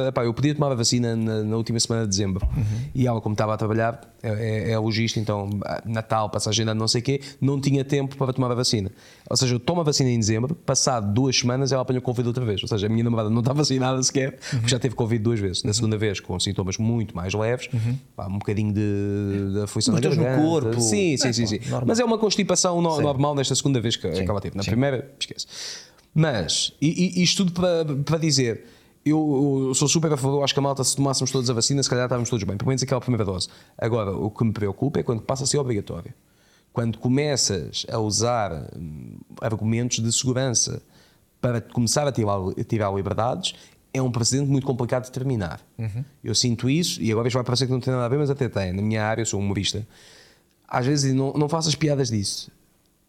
Epá, 0.08 0.24
eu 0.24 0.34
podia 0.34 0.54
tomar 0.54 0.70
a 0.72 0.74
vacina 0.74 1.14
na, 1.16 1.42
na 1.44 1.56
última 1.56 1.78
semana 1.80 2.02
de 2.02 2.10
dezembro. 2.10 2.46
Uhum. 2.56 2.62
E 2.94 3.06
ela, 3.06 3.20
como 3.20 3.32
estava 3.32 3.54
a 3.54 3.56
trabalhar, 3.56 4.00
é, 4.22 4.68
é, 4.68 4.72
é 4.72 4.78
logista, 4.78 5.18
então 5.20 5.48
ah, 5.64 5.80
Natal, 5.86 6.28
passagem 6.28 6.64
de 6.64 6.70
ano, 6.70 6.80
não 6.80 6.88
sei 6.88 7.00
o 7.00 7.04
quê, 7.04 7.20
não 7.40 7.60
tinha 7.60 7.84
tempo 7.84 8.16
para 8.16 8.32
tomar 8.32 8.50
a 8.50 8.54
vacina. 8.54 8.90
Ou 9.30 9.36
seja, 9.36 9.54
eu 9.54 9.60
tomo 9.60 9.80
a 9.80 9.84
vacina 9.84 10.10
em 10.10 10.18
dezembro, 10.18 10.54
passado 10.54 11.12
duas 11.12 11.36
semanas 11.38 11.72
ela 11.72 11.82
apanhou 11.82 12.02
Covid 12.02 12.26
outra 12.28 12.44
vez. 12.44 12.60
Ou 12.62 12.68
seja, 12.68 12.86
a 12.86 12.90
minha 12.90 13.04
namorada 13.04 13.30
não 13.30 13.40
está 13.40 13.52
vacinada 13.54 14.02
sequer, 14.02 14.26
Uhum. 14.52 14.58
porque 14.58 14.68
já 14.68 14.78
teve 14.78 14.94
Covid 14.94 15.22
duas 15.22 15.38
vezes. 15.40 15.62
Na 15.62 15.72
segunda 15.72 15.96
vez, 15.96 16.20
com 16.20 16.38
sintomas 16.38 16.76
muito 16.76 17.14
mais 17.16 17.32
leves, 17.32 17.68
pá, 18.14 18.26
um 18.26 18.38
bocadinho 18.38 18.72
de, 18.74 19.52
de 19.54 19.60
aflição 19.62 19.94
no 19.94 20.42
corpo. 20.42 20.80
Sim, 20.80 21.16
sim, 21.16 21.28
É, 21.28 21.32
sim. 21.32 21.46
sim. 21.46 21.58
normal. 21.64 21.84
Mas 21.86 22.00
é 22.00 22.04
uma 22.04 22.18
constipação 22.18 22.82
no- 22.82 23.00
normal 23.00 23.34
nesta 23.34 23.54
segunda 23.54 23.80
vez 23.80 23.96
que, 23.96 24.08
que 24.10 24.28
ela 24.30 24.40
teve. 24.40 24.55
Na 24.56 24.62
sim. 24.62 24.70
primeira, 24.70 25.14
esquece. 25.18 25.46
Mas, 26.14 26.72
e, 26.80 27.20
e 27.20 27.22
isto 27.22 27.44
tudo 27.44 27.52
para, 27.52 27.84
para 28.02 28.18
dizer, 28.18 28.64
eu, 29.04 29.66
eu 29.68 29.74
sou 29.74 29.86
super 29.86 30.12
a 30.12 30.16
favor, 30.16 30.42
acho 30.42 30.52
que 30.52 30.58
a 30.58 30.62
malta, 30.62 30.82
se 30.82 30.96
tomássemos 30.96 31.30
todos 31.30 31.48
a 31.48 31.52
vacina, 31.52 31.82
se 31.82 31.88
calhar 31.88 32.06
estávamos 32.06 32.28
todos 32.28 32.42
bem, 32.44 32.56
pelo 32.56 32.68
menos 32.68 32.82
aquela 32.82 33.00
primeira 33.00 33.24
dose. 33.24 33.48
Agora, 33.78 34.10
o 34.10 34.30
que 34.30 34.44
me 34.44 34.52
preocupa 34.52 34.98
é 34.98 35.02
quando 35.02 35.22
passa 35.22 35.44
a 35.44 35.46
ser 35.46 35.58
obrigatório. 35.58 36.12
Quando 36.72 36.98
começas 36.98 37.86
a 37.88 37.98
usar 37.98 38.68
hum, 38.76 39.18
argumentos 39.40 40.02
de 40.02 40.12
segurança 40.12 40.82
para 41.40 41.60
começar 41.60 42.06
a 42.08 42.12
tirar, 42.12 42.38
a 42.58 42.64
tirar 42.64 42.92
liberdades, 42.92 43.54
é 43.94 44.02
um 44.02 44.10
precedente 44.10 44.50
muito 44.50 44.66
complicado 44.66 45.04
de 45.04 45.12
terminar. 45.12 45.60
Eu 46.22 46.34
sinto 46.34 46.68
isso, 46.68 47.00
e 47.00 47.10
agora 47.12 47.28
isto 47.28 47.36
vai 47.36 47.44
parecer 47.44 47.66
que 47.66 47.72
não 47.72 47.80
tem 47.80 47.92
nada 47.92 48.06
a 48.06 48.08
ver, 48.08 48.18
mas 48.18 48.28
até 48.28 48.48
tem. 48.48 48.72
Na 48.72 48.82
minha 48.82 49.04
área, 49.04 49.22
eu 49.22 49.26
sou 49.26 49.38
humorista. 49.38 49.86
Às 50.66 50.84
vezes 50.84 51.14
não, 51.14 51.32
não 51.34 51.48
faças 51.48 51.74
piadas 51.74 52.08
disso. 52.08 52.50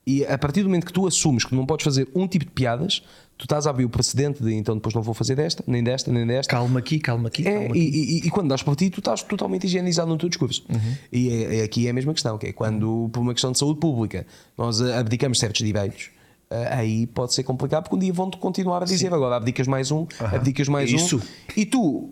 E 0.09 0.25
a 0.25 0.37
partir 0.37 0.61
do 0.63 0.69
momento 0.69 0.85
que 0.85 0.93
tu 0.93 1.05
assumes 1.05 1.43
que 1.43 1.53
não 1.53 1.65
podes 1.65 1.83
fazer 1.83 2.07
um 2.15 2.25
tipo 2.27 2.45
de 2.45 2.51
piadas, 2.51 3.03
tu 3.37 3.43
estás 3.43 3.67
a 3.67 3.71
abrir 3.71 3.83
o 3.83 3.89
precedente 3.89 4.41
de 4.41 4.53
então 4.53 4.73
depois 4.73 4.95
não 4.95 5.01
vou 5.01 5.13
fazer 5.13 5.35
desta, 5.35 5.61
nem 5.67 5.83
desta, 5.83 6.09
nem 6.13 6.25
desta. 6.25 6.49
Calma 6.49 6.79
aqui, 6.79 6.97
calma 6.97 7.27
aqui. 7.27 7.45
É, 7.45 7.51
calma 7.51 7.77
e, 7.77 7.87
aqui. 7.87 8.19
e- 8.23 8.27
e 8.27 8.29
quando 8.29 8.47
dás 8.47 8.63
por 8.63 8.73
ti, 8.77 8.89
tu 8.89 8.99
estás 8.99 9.21
totalmente 9.21 9.65
higienizado 9.67 10.09
no 10.09 10.17
teu 10.17 10.29
discurso. 10.29 10.63
Uhum. 10.69 10.95
E 11.11 11.29
é, 11.29 11.59
é 11.59 11.63
aqui 11.63 11.87
é 11.87 11.89
a 11.89 11.93
mesma 11.93 12.13
questão, 12.13 12.37
que 12.37 12.47
é 12.47 12.53
quando, 12.53 13.09
por 13.11 13.19
uma 13.19 13.33
questão 13.33 13.51
de 13.51 13.59
saúde 13.59 13.81
pública, 13.81 14.25
nós 14.57 14.79
eh, 14.79 14.97
abdicamos 14.97 15.39
certos 15.39 15.61
direitos, 15.65 16.09
eh, 16.49 16.69
aí 16.73 17.05
pode 17.07 17.33
ser 17.33 17.43
complicado, 17.43 17.83
porque 17.83 17.97
um 17.97 17.99
dia 17.99 18.13
vão-te 18.13 18.37
continuar 18.37 18.83
a 18.83 18.85
dizer 18.85 19.13
agora 19.13 19.35
abdicas 19.35 19.67
mais 19.67 19.91
um, 19.91 20.07
abdicas 20.21 20.69
mais 20.69 20.89
Isso. 20.89 21.17
um. 21.17 21.21
E 21.57 21.65
tu, 21.65 22.09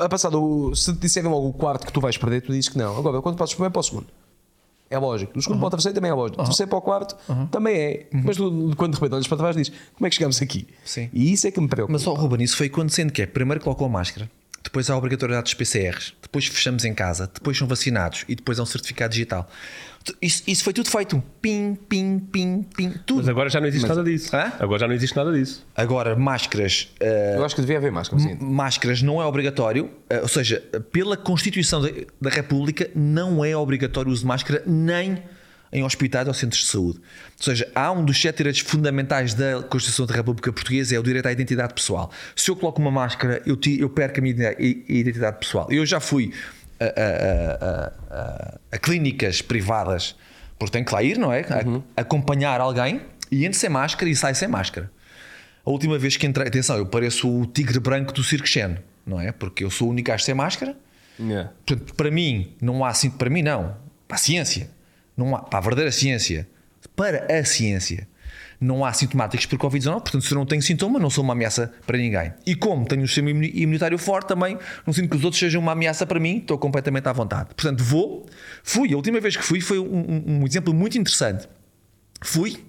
eh, 0.00 0.04
a 0.04 0.08
passado, 0.08 0.74
se 0.74 0.90
te 0.94 1.00
disserem 1.00 1.30
logo 1.30 1.48
o 1.48 1.52
quarto 1.52 1.86
que 1.86 1.92
tu 1.92 2.00
vais 2.00 2.16
perder, 2.16 2.40
tu 2.40 2.50
dizes 2.50 2.70
que 2.70 2.78
não. 2.78 2.96
Agora, 2.96 3.20
quando 3.20 3.36
passas 3.36 3.52
primeiro 3.54 3.72
para 3.74 3.80
o 3.80 3.82
segundo. 3.82 4.06
É 4.90 4.98
lógico. 4.98 5.32
Do 5.34 5.40
segundo 5.40 5.60
para 5.60 5.68
o 5.68 5.70
terceiro 5.70 5.94
também 5.94 6.10
é 6.10 6.14
lógico. 6.14 6.42
Do 6.42 6.44
terceiro 6.44 6.68
para 6.68 6.78
o 6.78 6.82
quarto 6.82 7.16
também 7.50 7.76
é. 7.76 8.06
Mas 8.12 8.36
tu, 8.36 8.74
quando 8.76 8.94
de 8.94 8.96
repente 8.98 9.14
olhas 9.14 9.28
para 9.28 9.38
trás, 9.38 9.56
dizes 9.56 9.72
como 9.94 10.04
é 10.06 10.10
que 10.10 10.16
chegamos 10.16 10.42
aqui? 10.42 10.66
Sim. 10.84 11.08
E 11.12 11.32
isso 11.32 11.46
é 11.46 11.50
que 11.52 11.60
me 11.60 11.68
preocupa. 11.68 11.92
Mas 11.92 12.02
só, 12.02 12.12
Ruben, 12.12 12.42
isso 12.42 12.56
foi 12.56 12.66
acontecendo 12.66 13.12
que 13.12 13.22
é, 13.22 13.26
primeiro 13.26 13.62
colocam 13.62 13.86
a 13.86 13.88
máscara, 13.88 14.28
depois 14.62 14.88
há 14.90 14.94
a 14.94 14.96
obrigatoriedade 14.96 15.44
dos 15.44 15.54
PCRs, 15.54 16.14
depois 16.22 16.46
fechamos 16.46 16.84
em 16.84 16.94
casa, 16.94 17.30
depois 17.32 17.56
são 17.56 17.66
vacinados 17.66 18.24
e 18.28 18.34
depois 18.34 18.58
há 18.58 18.62
um 18.62 18.66
certificado 18.66 19.12
digital. 19.12 19.48
Isso, 20.20 20.42
isso 20.46 20.64
foi 20.64 20.72
tudo 20.72 20.88
feito. 20.88 21.22
Pim, 21.42 21.76
pim, 21.88 22.18
pim, 22.18 22.62
pim, 22.74 22.90
tudo. 23.04 23.18
Mas 23.18 23.28
agora 23.28 23.50
já 23.50 23.60
não 23.60 23.66
existe 23.66 23.86
nada 23.86 24.02
disso. 24.02 24.34
Hã? 24.34 24.50
Agora 24.58 24.78
já 24.80 24.88
não 24.88 24.94
existe 24.94 25.14
nada 25.14 25.30
disso. 25.30 25.66
Agora, 25.76 26.16
máscaras. 26.16 26.88
eh, 26.98 27.34
Eu 27.36 27.44
acho 27.44 27.54
que 27.54 27.60
devia 27.60 27.76
haver 27.76 27.92
máscara. 27.92 28.22
Sim. 28.22 28.38
máscaras 28.40 29.02
não 29.02 29.20
é 29.20 29.26
obrigatório, 29.26 29.90
eh, 30.08 30.20
ou 30.22 30.28
seja, 30.28 30.60
pela 30.90 31.18
Constituição 31.18 31.82
da, 31.82 31.90
da 32.18 32.30
República 32.30 32.90
não 32.94 33.44
é 33.44 33.54
obrigatório 33.54 34.08
o 34.08 34.12
uso 34.12 34.22
de 34.22 34.26
máscara 34.28 34.62
nem 34.66 35.22
em 35.72 35.84
hospitais 35.84 36.26
ou 36.26 36.34
centros 36.34 36.62
de 36.62 36.66
saúde. 36.68 36.98
Ou 37.38 37.44
seja, 37.44 37.70
há 37.74 37.92
um 37.92 38.04
dos 38.04 38.20
sete 38.20 38.38
direitos 38.38 38.60
fundamentais 38.60 39.34
da 39.34 39.62
Constituição 39.62 40.04
da 40.06 40.14
República 40.14 40.52
Portuguesa 40.52 40.96
é 40.96 40.98
o 40.98 41.02
direito 41.02 41.26
à 41.26 41.32
identidade 41.32 41.74
pessoal. 41.74 42.10
Se 42.34 42.50
eu 42.50 42.56
coloco 42.56 42.80
uma 42.80 42.90
máscara, 42.90 43.40
eu, 43.46 43.56
ti- 43.56 43.78
eu 43.80 43.88
perco 43.88 44.18
a 44.18 44.22
minha 44.22 44.54
identidade 44.58 45.38
pessoal. 45.38 45.68
Eu 45.70 45.86
já 45.86 46.00
fui 46.00 46.32
a, 46.80 46.84
a- 46.84 47.90
a- 48.10 48.58
a- 48.72 48.78
clínicas 48.78 49.42
privadas, 49.42 50.16
porque 50.58 50.72
tenho 50.72 50.84
que 50.84 50.92
lá 50.92 51.02
ir, 51.02 51.18
não 51.18 51.32
é? 51.32 51.40
A- 51.96 52.00
acompanhar 52.00 52.60
alguém 52.60 53.00
e 53.30 53.44
entro 53.46 53.58
sem 53.58 53.70
máscara 53.70 54.10
e 54.10 54.16
saio 54.16 54.34
sem 54.34 54.48
máscara. 54.48 54.90
A 55.64 55.70
última 55.70 55.98
vez 55.98 56.16
que 56.16 56.26
entrei, 56.26 56.48
atenção, 56.48 56.76
eu 56.78 56.86
pareço 56.86 57.28
o 57.28 57.46
tigre 57.46 57.78
branco 57.78 58.12
do 58.12 58.24
Circo 58.24 58.46
Chen, 58.48 58.78
não 59.06 59.20
é? 59.20 59.30
Porque 59.30 59.62
eu 59.62 59.70
sou 59.70 59.88
o 59.88 59.90
único 59.92 60.10
a 60.10 60.18
sem 60.18 60.34
máscara. 60.34 60.74
Yeah. 61.18 61.50
Portanto, 61.66 61.94
para 61.94 62.10
mim, 62.10 62.54
não 62.60 62.82
há 62.84 62.88
assim, 62.88 63.10
para 63.10 63.28
mim 63.30 63.42
não, 63.42 63.76
para 64.08 64.16
a 64.16 64.18
ciência, 64.18 64.70
não 65.20 65.36
há, 65.36 65.42
para 65.42 65.58
a 65.58 65.62
verdadeira 65.62 65.92
ciência, 65.92 66.48
para 66.96 67.26
a 67.38 67.44
ciência, 67.44 68.08
não 68.60 68.84
há 68.84 68.92
sintomáticos 68.92 69.46
por 69.46 69.58
Covid-19, 69.58 69.92
portanto, 70.02 70.22
se 70.22 70.32
eu 70.32 70.38
não 70.38 70.44
tenho 70.44 70.60
sintoma, 70.60 70.98
não 70.98 71.08
sou 71.08 71.24
uma 71.24 71.32
ameaça 71.32 71.72
para 71.86 71.96
ninguém. 71.96 72.32
E 72.46 72.54
como 72.54 72.84
tenho 72.86 73.02
um 73.02 73.06
sistema 73.06 73.30
imuni- 73.30 73.52
imunitário 73.54 73.96
forte, 73.96 74.28
também 74.28 74.58
não 74.86 74.92
sinto 74.92 75.08
que 75.08 75.16
os 75.16 75.24
outros 75.24 75.38
sejam 75.40 75.62
uma 75.62 75.72
ameaça 75.72 76.04
para 76.04 76.20
mim, 76.20 76.38
estou 76.38 76.58
completamente 76.58 77.08
à 77.08 77.12
vontade. 77.12 77.54
Portanto, 77.54 77.82
vou, 77.82 78.26
fui, 78.62 78.92
a 78.92 78.96
última 78.96 79.18
vez 79.20 79.34
que 79.36 79.42
fui 79.42 79.60
foi 79.62 79.78
um, 79.78 80.42
um- 80.42 80.46
exemplo 80.46 80.74
muito 80.74 80.98
interessante. 80.98 81.48
Fui 82.22 82.62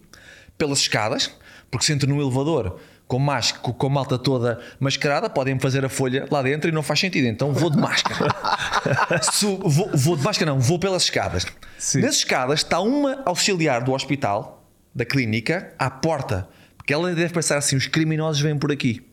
pelas 0.57 0.79
escadas, 0.79 1.31
porque 1.69 1.85
se 1.85 1.91
entro 1.91 2.07
no 2.07 2.21
elevador 2.21 2.79
com, 3.11 3.19
máscara, 3.19 3.73
com- 3.73 3.87
a 3.87 3.89
malta 3.89 4.17
toda 4.17 4.57
mascarada, 4.79 5.29
podem 5.29 5.59
fazer 5.59 5.83
a 5.83 5.89
folha 5.89 6.25
lá 6.31 6.41
dentro 6.41 6.69
e 6.69 6.71
não 6.71 6.81
faz 6.81 6.97
sentido. 7.01 7.27
Então 7.27 7.51
vou 7.51 7.69
de 7.69 7.77
máscara. 7.77 8.33
Vou, 9.63 9.89
vou 9.93 10.15
de 10.15 10.23
máscara, 10.23 10.49
não, 10.51 10.59
vou 10.59 10.79
pelas 10.79 11.03
escadas. 11.03 11.45
Nas 11.95 12.15
escadas 12.15 12.59
está 12.61 12.79
uma 12.79 13.21
auxiliar 13.25 13.83
do 13.83 13.91
hospital, 13.91 14.65
da 14.95 15.03
clínica, 15.05 15.73
à 15.77 15.89
porta. 15.89 16.47
Porque 16.77 16.93
ela 16.93 17.13
deve 17.13 17.33
pensar 17.33 17.57
assim: 17.57 17.75
os 17.75 17.85
criminosos 17.87 18.41
vêm 18.41 18.57
por 18.57 18.71
aqui. 18.71 19.05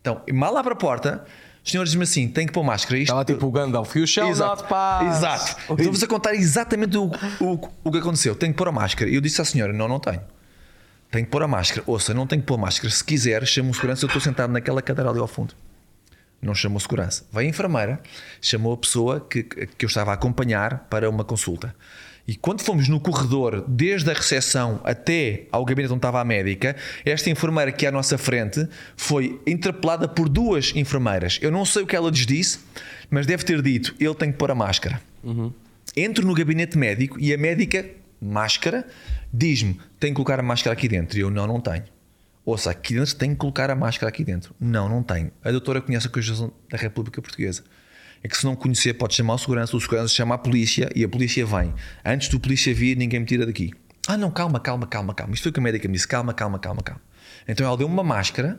Então, 0.00 0.22
mal 0.32 0.56
abre 0.56 0.72
a 0.72 0.76
porta, 0.76 1.24
os 1.64 1.70
senhores 1.70 1.90
dizem 1.92 2.02
assim: 2.02 2.28
tem 2.28 2.46
que 2.46 2.52
pôr 2.52 2.64
máscara. 2.64 2.96
Isto, 2.98 3.10
Estava 3.12 3.24
tipo 3.26 3.46
o 3.46 3.50
Gandalf, 3.52 3.94
you 3.94 4.06
shall 4.06 4.30
Exato. 4.30 4.62
not 4.62 4.68
pass. 4.70 5.16
Exato. 5.18 5.74
Estou-vos 5.74 6.02
a 6.02 6.06
contar 6.06 6.34
exatamente 6.34 6.96
o, 6.96 7.10
o, 7.40 7.68
o 7.84 7.92
que 7.92 7.98
aconteceu. 7.98 8.34
Tenho 8.34 8.52
que 8.52 8.58
pôr 8.58 8.68
a 8.68 8.72
máscara. 8.72 9.10
E 9.10 9.14
eu 9.14 9.20
disse 9.20 9.40
à 9.40 9.44
senhora: 9.44 9.72
não, 9.72 9.86
não 9.86 10.00
tenho. 10.00 10.22
Tenho 11.10 11.24
que 11.24 11.30
pôr 11.30 11.42
a 11.42 11.48
máscara. 11.48 11.82
Ouça, 11.86 12.12
não 12.12 12.26
tenho 12.26 12.42
que 12.42 12.46
pôr 12.46 12.54
a 12.54 12.58
máscara. 12.58 12.92
Se 12.92 13.02
quiser, 13.02 13.46
chama 13.46 13.70
o 13.70 13.74
segurança. 13.74 14.04
Eu 14.04 14.08
estou 14.08 14.20
sentado 14.20 14.52
naquela 14.52 14.82
cadeira 14.82 15.10
ali 15.10 15.18
ao 15.18 15.28
fundo. 15.28 15.54
Não 16.40 16.54
chamou 16.54 16.78
segurança. 16.78 17.24
Veio 17.32 17.46
a 17.46 17.50
enfermeira, 17.50 18.00
chamou 18.40 18.74
a 18.74 18.76
pessoa 18.76 19.20
que, 19.20 19.42
que 19.42 19.84
eu 19.84 19.88
estava 19.88 20.10
a 20.12 20.14
acompanhar 20.14 20.86
para 20.90 21.08
uma 21.08 21.24
consulta. 21.24 21.74
E 22.28 22.36
quando 22.36 22.60
fomos 22.60 22.88
no 22.88 23.00
corredor, 23.00 23.64
desde 23.66 24.10
a 24.10 24.12
recepção 24.12 24.82
até 24.84 25.46
ao 25.50 25.64
gabinete 25.64 25.92
onde 25.92 26.00
estava 26.00 26.20
a 26.20 26.24
médica, 26.24 26.76
esta 27.02 27.30
enfermeira 27.30 27.72
que 27.72 27.86
é 27.86 27.88
à 27.88 27.92
nossa 27.92 28.18
frente 28.18 28.68
foi 28.94 29.40
interpelada 29.46 30.06
por 30.06 30.28
duas 30.28 30.72
enfermeiras. 30.76 31.38
Eu 31.40 31.50
não 31.50 31.64
sei 31.64 31.84
o 31.84 31.86
que 31.86 31.96
ela 31.96 32.10
lhes 32.10 32.26
disse, 32.26 32.58
mas 33.10 33.26
deve 33.26 33.44
ter 33.44 33.62
dito: 33.62 33.94
ele 33.98 34.14
tem 34.14 34.30
que 34.30 34.36
pôr 34.36 34.50
a 34.50 34.54
máscara. 34.54 35.00
Entro 35.96 36.26
no 36.26 36.34
gabinete 36.34 36.76
médico 36.76 37.18
e 37.18 37.32
a 37.32 37.38
médica, 37.38 37.86
máscara, 38.20 38.86
diz-me: 39.32 39.80
tem 39.98 40.10
que 40.10 40.16
colocar 40.16 40.38
a 40.40 40.42
máscara 40.42 40.72
aqui 40.72 40.88
dentro. 40.88 41.18
E 41.18 41.20
eu: 41.20 41.30
não, 41.30 41.46
não 41.46 41.60
tenho. 41.60 41.84
Ouça, 42.44 42.70
aqui 42.70 42.94
dentro 42.94 43.14
tem 43.14 43.30
que 43.30 43.36
colocar 43.36 43.70
a 43.70 43.74
máscara 43.74 44.08
aqui 44.08 44.24
dentro. 44.24 44.54
Não, 44.58 44.88
não 44.88 45.02
tenho. 45.02 45.30
A 45.44 45.50
doutora 45.50 45.82
conhece 45.82 46.06
a 46.06 46.10
Constituição 46.10 46.52
da 46.70 46.78
República 46.78 47.20
Portuguesa. 47.20 47.62
É 48.22 48.28
que 48.28 48.36
se 48.36 48.44
não 48.44 48.56
conhecer, 48.56 48.94
pode 48.94 49.14
chamar 49.14 49.34
o 49.34 49.38
segurança, 49.38 49.76
o 49.76 49.80
segurança 49.80 50.12
chama 50.12 50.34
a 50.34 50.38
polícia 50.38 50.88
e 50.94 51.04
a 51.04 51.08
polícia 51.08 51.44
vem. 51.46 51.72
Antes 52.04 52.28
do 52.28 52.40
polícia 52.40 52.74
vir, 52.74 52.96
ninguém 52.96 53.20
me 53.20 53.26
tira 53.26 53.46
daqui. 53.46 53.72
Ah, 54.08 54.16
não, 54.16 54.30
calma, 54.30 54.58
calma, 54.58 54.86
calma, 54.86 55.14
calma. 55.14 55.34
Isto 55.34 55.44
foi 55.44 55.50
o 55.50 55.52
que 55.52 55.60
a 55.60 55.62
médica 55.62 55.86
me 55.86 55.94
disse: 55.94 56.08
calma, 56.08 56.32
calma, 56.32 56.58
calma, 56.58 56.82
calma. 56.82 57.02
Então 57.46 57.66
ela 57.66 57.76
deu 57.76 57.86
uma 57.86 58.02
máscara, 58.02 58.58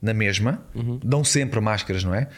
na 0.00 0.14
mesma, 0.14 0.66
dão 1.04 1.22
sempre 1.22 1.60
máscaras, 1.60 2.02
não 2.02 2.14
é? 2.14 2.28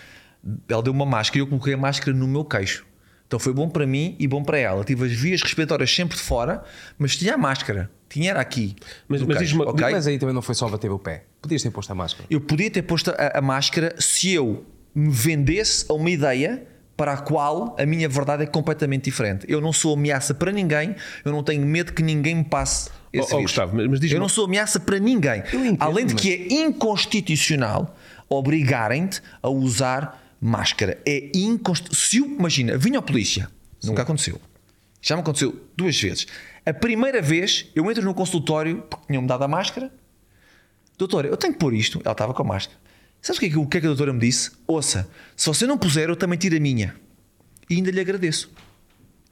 Ela 0.68 0.82
deu 0.82 0.92
uma 0.92 1.06
máscara 1.06 1.38
e 1.38 1.42
eu 1.42 1.46
coloquei 1.46 1.74
a 1.74 1.78
máscara 1.78 2.16
no 2.16 2.26
meu 2.26 2.44
queixo. 2.44 2.84
Então 3.28 3.38
foi 3.38 3.52
bom 3.52 3.68
para 3.68 3.86
mim 3.86 4.16
e 4.18 4.26
bom 4.26 4.42
para 4.42 4.58
ela. 4.58 4.82
Tive 4.82 5.04
as 5.06 5.12
vias 5.12 5.42
respiratórias 5.42 5.94
sempre 5.94 6.16
de 6.16 6.22
fora, 6.22 6.64
mas 6.98 7.14
tinha 7.14 7.34
a 7.34 7.38
máscara. 7.38 7.90
Tinha 8.08 8.30
era 8.30 8.40
aqui. 8.40 8.74
Mas- 9.06 9.22
mas 9.22 9.38
diz-me 9.38 9.60
uma- 9.62 9.70
ok? 9.70 9.86
Mas 9.92 10.06
aí 10.06 10.18
também 10.18 10.34
não 10.34 10.40
foi 10.40 10.54
só 10.54 10.66
bater 10.66 10.90
o 10.90 10.98
pé. 10.98 11.24
Podias 11.42 11.62
ter 11.62 11.70
posto 11.70 11.90
a 11.90 11.94
máscara. 11.94 12.24
Eu 12.30 12.40
podia 12.40 12.70
ter 12.70 12.80
posto 12.82 13.10
a, 13.10 13.38
a 13.38 13.42
máscara 13.42 13.94
se 13.98 14.32
eu 14.32 14.64
me 14.94 15.10
vendesse 15.10 15.84
a 15.90 15.92
uma 15.92 16.08
ideia 16.08 16.66
para 16.96 17.12
a 17.12 17.16
qual 17.18 17.76
a 17.78 17.84
minha 17.84 18.08
verdade 18.08 18.42
é 18.44 18.46
completamente 18.46 19.04
diferente. 19.04 19.44
Eu 19.46 19.60
não 19.60 19.72
sou 19.74 19.92
ameaça 19.94 20.32
para 20.34 20.50
ninguém, 20.50 20.96
eu 21.22 21.30
não 21.30 21.42
tenho 21.44 21.64
medo 21.66 21.92
que 21.92 22.02
ninguém 22.02 22.34
me 22.36 22.44
passe 22.44 22.88
esse 23.12 23.32
Oh, 23.34 23.38
oh. 23.38 23.42
Gustavo, 23.42 23.76
mas- 23.76 23.86
mas 23.88 24.00
diz-me- 24.00 24.16
eu 24.16 24.20
não 24.20 24.28
sou 24.28 24.46
ameaça 24.46 24.80
para 24.80 24.98
ninguém. 24.98 25.40
Entendo, 25.52 25.76
Além 25.80 26.06
de 26.06 26.14
mas- 26.14 26.22
que 26.22 26.32
é 26.32 26.54
inconstitucional 26.64 27.94
obrigarem-te 28.28 29.20
a 29.42 29.48
usar 29.48 30.27
máscara. 30.40 31.00
É 31.06 31.30
inconstitucional. 31.34 32.36
Imagina, 32.38 32.76
vinha 32.78 32.98
a 32.98 33.02
polícia, 33.02 33.50
nunca 33.84 34.02
aconteceu. 34.02 34.40
Já 35.00 35.14
me 35.16 35.22
aconteceu 35.22 35.54
duas 35.76 36.00
vezes. 36.00 36.26
A 36.66 36.74
primeira 36.74 37.22
vez 37.22 37.66
eu 37.74 37.90
entro 37.90 38.04
no 38.04 38.12
consultório 38.14 38.82
porque 38.90 39.06
tinham-me 39.06 39.28
dado 39.28 39.44
a 39.44 39.48
máscara 39.48 39.92
doutora, 40.98 41.28
eu 41.28 41.36
tenho 41.36 41.52
que 41.52 41.58
pôr 41.58 41.72
isto. 41.72 42.00
Ela 42.04 42.12
estava 42.12 42.34
com 42.34 42.42
a 42.42 42.44
máscara. 42.44 42.76
Sabes 43.22 43.38
o 43.38 43.40
que, 43.40 43.46
é 43.46 43.50
que, 43.50 43.56
o 43.58 43.66
que 43.66 43.76
é 43.78 43.80
que 43.80 43.86
a 43.86 43.90
doutora 43.90 44.12
me 44.12 44.18
disse? 44.18 44.50
Ouça, 44.66 45.08
se 45.36 45.46
você 45.46 45.66
não 45.66 45.78
puser, 45.78 46.08
eu 46.08 46.16
também 46.16 46.38
tiro 46.38 46.56
a 46.56 46.60
minha. 46.60 46.94
E 47.70 47.74
ainda 47.76 47.90
lhe 47.90 48.00
agradeço. 48.00 48.50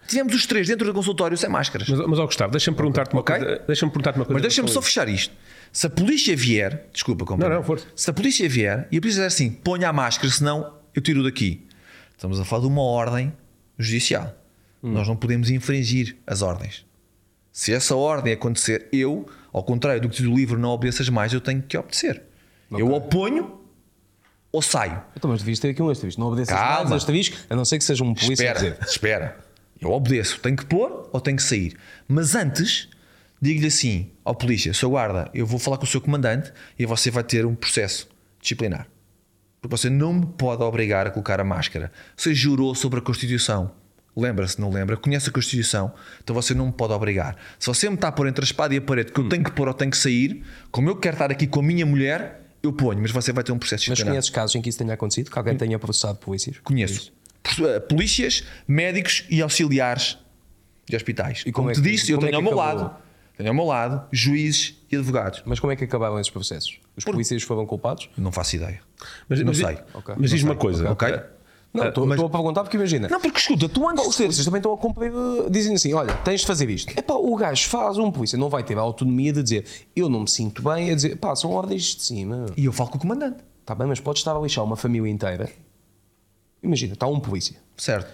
Tivemos 0.07 0.33
os 0.35 0.47
três 0.47 0.69
dentro 0.69 0.87
do 0.87 0.95
consultório 0.95 1.37
sem 1.37 1.51
máscaras. 1.51 1.89
Mas, 1.89 1.99
mas 2.07 2.19
ó, 2.21 2.27
Gustavo, 2.27 2.53
deixa-me 2.53 2.77
perguntar-te 2.77 3.13
uma 3.13 3.21
Ok. 3.21 3.37
coisa. 3.37 3.63
Deixa-me 3.67 3.91
perguntar-te 3.91 4.17
uma 4.19 4.25
coisa. 4.25 4.35
Mas 4.35 4.43
deixa-me 4.43 4.69
só 4.69 4.81
fechar 4.81 5.09
isto. 5.09 5.35
Se 5.73 5.87
a 5.89 5.91
polícia 5.91 6.37
vier, 6.37 6.89
desculpa, 6.93 7.25
companheiro. 7.25 7.55
Não, 7.55 7.61
não, 7.61 7.67
força. 7.67 7.87
Se 7.97 8.09
a 8.09 8.13
polícia 8.13 8.49
vier 8.49 8.87
e 8.93 8.99
a 8.99 9.01
polícia 9.01 9.23
dizer 9.23 9.27
assim, 9.27 9.51
ponha 9.51 9.89
a 9.89 9.93
máscara, 9.93 10.33
senão 10.33 10.76
eu 10.97 11.03
tiro 11.03 11.23
daqui. 11.23 11.67
Estamos 12.17 12.41
a 12.41 12.45
falar 12.45 12.63
de 12.63 12.69
uma 12.69 12.83
ordem 12.83 13.33
judicial. 13.79 14.35
Hum. 14.83 14.93
Nós 14.93 15.07
não 15.07 15.17
podemos 15.17 15.51
infringir 15.51 16.17
as 16.27 16.43
ordens. 16.43 16.85
Se 17.53 17.73
essa 17.73 17.95
ordem 17.97 18.33
acontecer, 18.33 18.89
eu, 18.93 19.29
ao 19.53 19.63
contrário 19.63 20.01
do 20.01 20.09
que 20.09 20.17
diz 20.17 20.27
o 20.27 20.35
livro, 20.35 20.59
não 20.59 20.71
obedeças 20.71 21.09
mais, 21.09 21.33
eu 21.33 21.41
tenho 21.41 21.63
que 21.63 21.77
obedecer. 21.77 22.23
Eu 22.71 22.93
oponho 22.93 23.61
ou 24.53 24.61
saio. 24.61 25.03
Então, 25.17 25.31
mas 25.31 25.41
devias 25.41 25.59
ter 25.59 25.71
aqui 25.71 25.83
um 25.83 25.89
asterisco. 25.89 26.21
Não 26.21 26.29
obedeças 26.29 26.55
Calma. 26.55 26.91
mais 26.91 27.03
asterisco, 27.03 27.37
a 27.49 27.57
não 27.57 27.65
ser 27.65 27.79
que 27.79 27.85
seja 27.85 28.03
um 28.05 28.13
polícia 28.15 28.51
a 28.51 28.53
Espera, 28.55 28.71
dizer. 28.77 28.87
espera. 28.89 29.39
Eu 29.81 29.91
obedeço. 29.91 30.41
Tenho 30.41 30.57
que 30.57 30.65
pôr 30.67 31.09
ou 31.13 31.21
tenho 31.21 31.37
que 31.37 31.43
sair? 31.43 31.77
Mas 32.09 32.35
antes, 32.35 32.89
digo-lhe 33.41 33.67
assim 33.67 34.11
ao 34.25 34.35
polícia, 34.35 34.73
seu 34.75 34.91
guarda, 34.91 35.31
eu 35.35 35.47
vou 35.47 35.59
falar 35.59 35.77
com 35.79 35.85
o 35.85 35.87
seu 35.87 36.01
comandante 36.01 36.53
e 36.79 36.85
você 36.87 37.11
vai 37.11 37.23
ter 37.23 37.45
um 37.47 37.55
processo 37.55 38.09
disciplinar. 38.41 38.87
Porque 39.61 39.77
você 39.77 39.89
não 39.91 40.13
me 40.13 40.27
pode 40.27 40.63
obrigar 40.63 41.07
a 41.07 41.11
colocar 41.11 41.41
a 41.41 41.45
máscara. 41.45 41.91
Você 42.17 42.35
jurou 42.35 42.75
sobre 42.75 42.99
a 42.99 43.03
Constituição. 43.03 43.71
Lembra-se, 44.17 44.59
não 44.61 44.71
lembra? 44.71 44.97
Conhece 44.97 45.29
a 45.29 45.33
Constituição. 45.33 45.93
Então 46.23 46.35
você 46.35 46.55
não 46.55 46.67
me 46.67 46.73
pode 46.73 46.93
obrigar. 46.93 47.37
Se 47.59 47.67
você 47.67 47.89
me 47.89 47.97
está 47.97 48.09
a 48.09 48.13
pôr 48.13 48.27
entre 48.29 48.43
a 48.45 48.47
espada 48.47 48.75
e 48.75 48.79
a 48.79 48.81
parede 48.81 49.13
que 49.13 49.21
eu 49.21 49.29
tenho 49.29 49.45
que 49.45 49.51
pôr 49.51 49.69
ou 49.69 49.75
tenho 49.75 49.91
que 49.91 49.97
sair, 49.99 50.43
como 50.71 50.89
eu 50.89 50.97
quero 50.97 51.15
estar 51.17 51.31
aqui 51.31 51.47
com 51.47 51.61
a 51.61 51.63
minha 51.63 51.85
mulher, 51.85 52.43
eu 52.63 52.73
ponho, 52.73 53.01
mas 53.01 53.11
você 53.11 53.33
vai 53.33 53.45
ter 53.45 53.53
um 53.53 53.59
processo 53.59 53.83
Mas 53.83 53.97
disciplinar. 53.99 54.13
conheces 54.15 54.31
casos 54.31 54.57
em 54.57 54.63
que 54.63 54.69
isso 54.71 54.79
tenha 54.79 54.95
acontecido? 54.95 55.31
Que 55.31 55.39
alguém 55.39 55.57
tenha 55.57 55.79
processado 55.79 56.19
polícias? 56.19 56.57
Conheço. 56.65 57.13
Eh, 57.61 57.81
Polícias, 57.81 58.43
médicos 58.67 59.25
e 59.31 59.41
auxiliares 59.43 60.19
de 60.89 60.97
hospitais. 60.97 61.41
E 61.47 61.53
como 61.53 61.69
como 61.69 61.71
é 61.71 61.75
te 61.75 61.83
que- 61.83 61.91
disse, 61.91 62.11
eu 62.11 62.17
como 62.17 62.27
é 62.29 62.31
tenho 62.31 62.39
ao 62.39 62.43
meu 62.43 62.61
acabou? 62.61 62.85
lado, 62.85 62.97
tenho 63.37 63.49
ao 63.51 63.55
meu 63.55 63.65
lado 63.65 64.07
juízes 64.13 64.75
e 64.91 64.97
advogados. 64.97 65.43
Mas 65.45 65.61
como 65.61 65.73
é 65.73 65.77
que 65.77 65.85
acabaram 65.85 66.19
esses 66.19 66.31
processos? 66.31 66.79
Os 66.97 67.05
polícias 67.05 67.43
foram 67.43 67.67
culpados? 67.67 68.09
Não 68.17 68.33
faço 68.33 68.57
ideia. 68.57 68.81
Mas, 69.29 69.39
não 69.41 69.47
mas, 69.49 69.59
sei. 69.59 69.79
Ok. 69.95 70.15
mas 70.19 70.31
diz-me 70.31 70.49
Não 70.49 70.55
uma 70.55 70.61
coisa. 70.61 70.91
Ok? 70.91 71.09
Não, 71.75 71.83
Ah, 71.85 71.89
estou 71.89 72.07
mas- 72.07 72.19
a 72.19 72.29
perguntar 72.31 72.63
porque 72.63 72.77
imagina. 72.79 73.07
Não, 73.09 73.21
porque 73.21 73.39
escuta, 73.39 73.69
tu 73.69 73.87
antes 73.87 74.03
de 74.05 74.09
Os 74.09 74.15
ser. 74.17 74.23
polícias 74.23 74.45
também 74.47 74.61
estão 74.61 74.73
a 74.73 74.79
cumprir, 74.79 75.13
uh, 75.13 75.51
dizem 75.51 75.75
assim: 75.75 75.93
olha, 75.93 76.15
tens 76.19 76.41
de 76.41 76.47
fazer 76.47 76.71
isto. 76.71 76.91
Epá, 76.99 77.13
o 77.15 77.37
gajo 77.37 77.69
faz, 77.69 77.99
um 77.99 78.11
polícia 78.11 78.39
não 78.39 78.49
vai 78.49 78.65
ter 78.65 78.79
a 78.79 78.81
autonomia 78.81 79.31
de 79.33 79.43
dizer 79.43 79.67
eu 79.95 80.09
não 80.09 80.21
me 80.21 80.31
sinto 80.31 80.63
bem, 80.63 80.91
a 80.91 80.95
dizer 80.95 81.17
pá, 81.17 81.37
são 81.37 81.51
ordens 81.51 81.83
de 81.97 82.03
cima. 82.03 82.47
E 82.57 82.65
eu 82.65 82.73
falo 82.73 82.89
com 82.91 82.97
o 82.97 83.01
comandante. 83.01 83.45
Está 83.61 83.75
bem, 83.75 83.87
mas 83.87 84.01
pode 84.01 84.21
estar 84.21 84.35
a 84.35 84.41
lixar 84.41 84.65
uma 84.65 84.77
família 84.77 85.11
inteira. 85.11 85.51
Imagina, 86.63 86.95
está 86.95 87.07
um 87.07 87.21
polícia 87.21 87.57
Certo. 87.77 88.11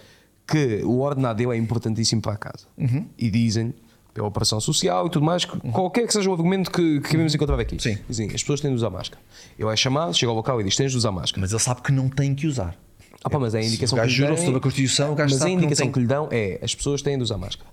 que 0.46 0.82
o 0.85 0.98
ordenado 1.00 1.37
dele 1.38 1.52
é 1.52 1.56
importantíssimo 1.56 2.20
para 2.20 2.32
a 2.32 2.37
casa 2.37 2.66
Uhum. 2.76 3.06
e 3.16 3.30
dizem 3.30 3.72
pela 4.14 4.27
operação 4.29 4.61
social 4.61 5.07
e 5.07 5.11
tudo 5.11 5.25
mais, 5.25 5.44
que 5.44 5.59
qualquer 5.70 6.07
que 6.07 6.12
seja 6.12 6.29
o 6.29 6.33
argumento 6.33 6.70
que, 6.70 7.01
que 7.01 7.09
queremos 7.09 7.35
encontrar 7.35 7.59
aqui, 7.59 7.77
Sim. 7.83 7.98
dizem 8.09 8.27
as 8.27 8.42
pessoas 8.42 8.61
têm 8.61 8.70
de 8.70 8.77
usar 8.77 8.90
máscara. 8.90 9.20
Ele 9.59 9.68
é 9.70 9.77
chamado, 9.77 10.14
chega 10.14 10.31
ao 10.31 10.37
local 10.37 10.61
e 10.61 10.64
diz 10.64 10.77
tens 10.77 10.90
de 10.92 10.96
usar 10.98 11.11
máscara. 11.12 11.40
Mas 11.40 11.51
ele 11.51 11.61
sabe 11.61 11.81
que 11.83 11.92
não 11.92 12.09
tem 12.09 12.35
que 12.35 12.46
usar. 12.46 12.77
Ah, 13.25 13.31
pá, 13.31 13.38
mas 13.38 13.55
é 13.55 13.61
a 13.61 13.64
indicação 13.64 13.96
o 13.96 14.01
gajo 14.01 14.14
que 14.14 14.20
lhe 14.20 14.27
dão- 14.27 14.37
sobre 14.37 14.57
a 14.57 14.61
Constituição, 14.61 15.12
o 15.12 15.14
gajo 15.14 15.35
Mas 15.35 15.42
a 15.42 15.48
indicação 15.48 15.92
que 15.92 16.01
lhe 16.01 16.07
dão 16.07 16.29
é 16.31 16.59
as 16.62 16.75
pessoas 16.75 17.01
têm 17.03 17.16
de 17.16 17.22
usar 17.22 17.38
máscara. 17.38 17.70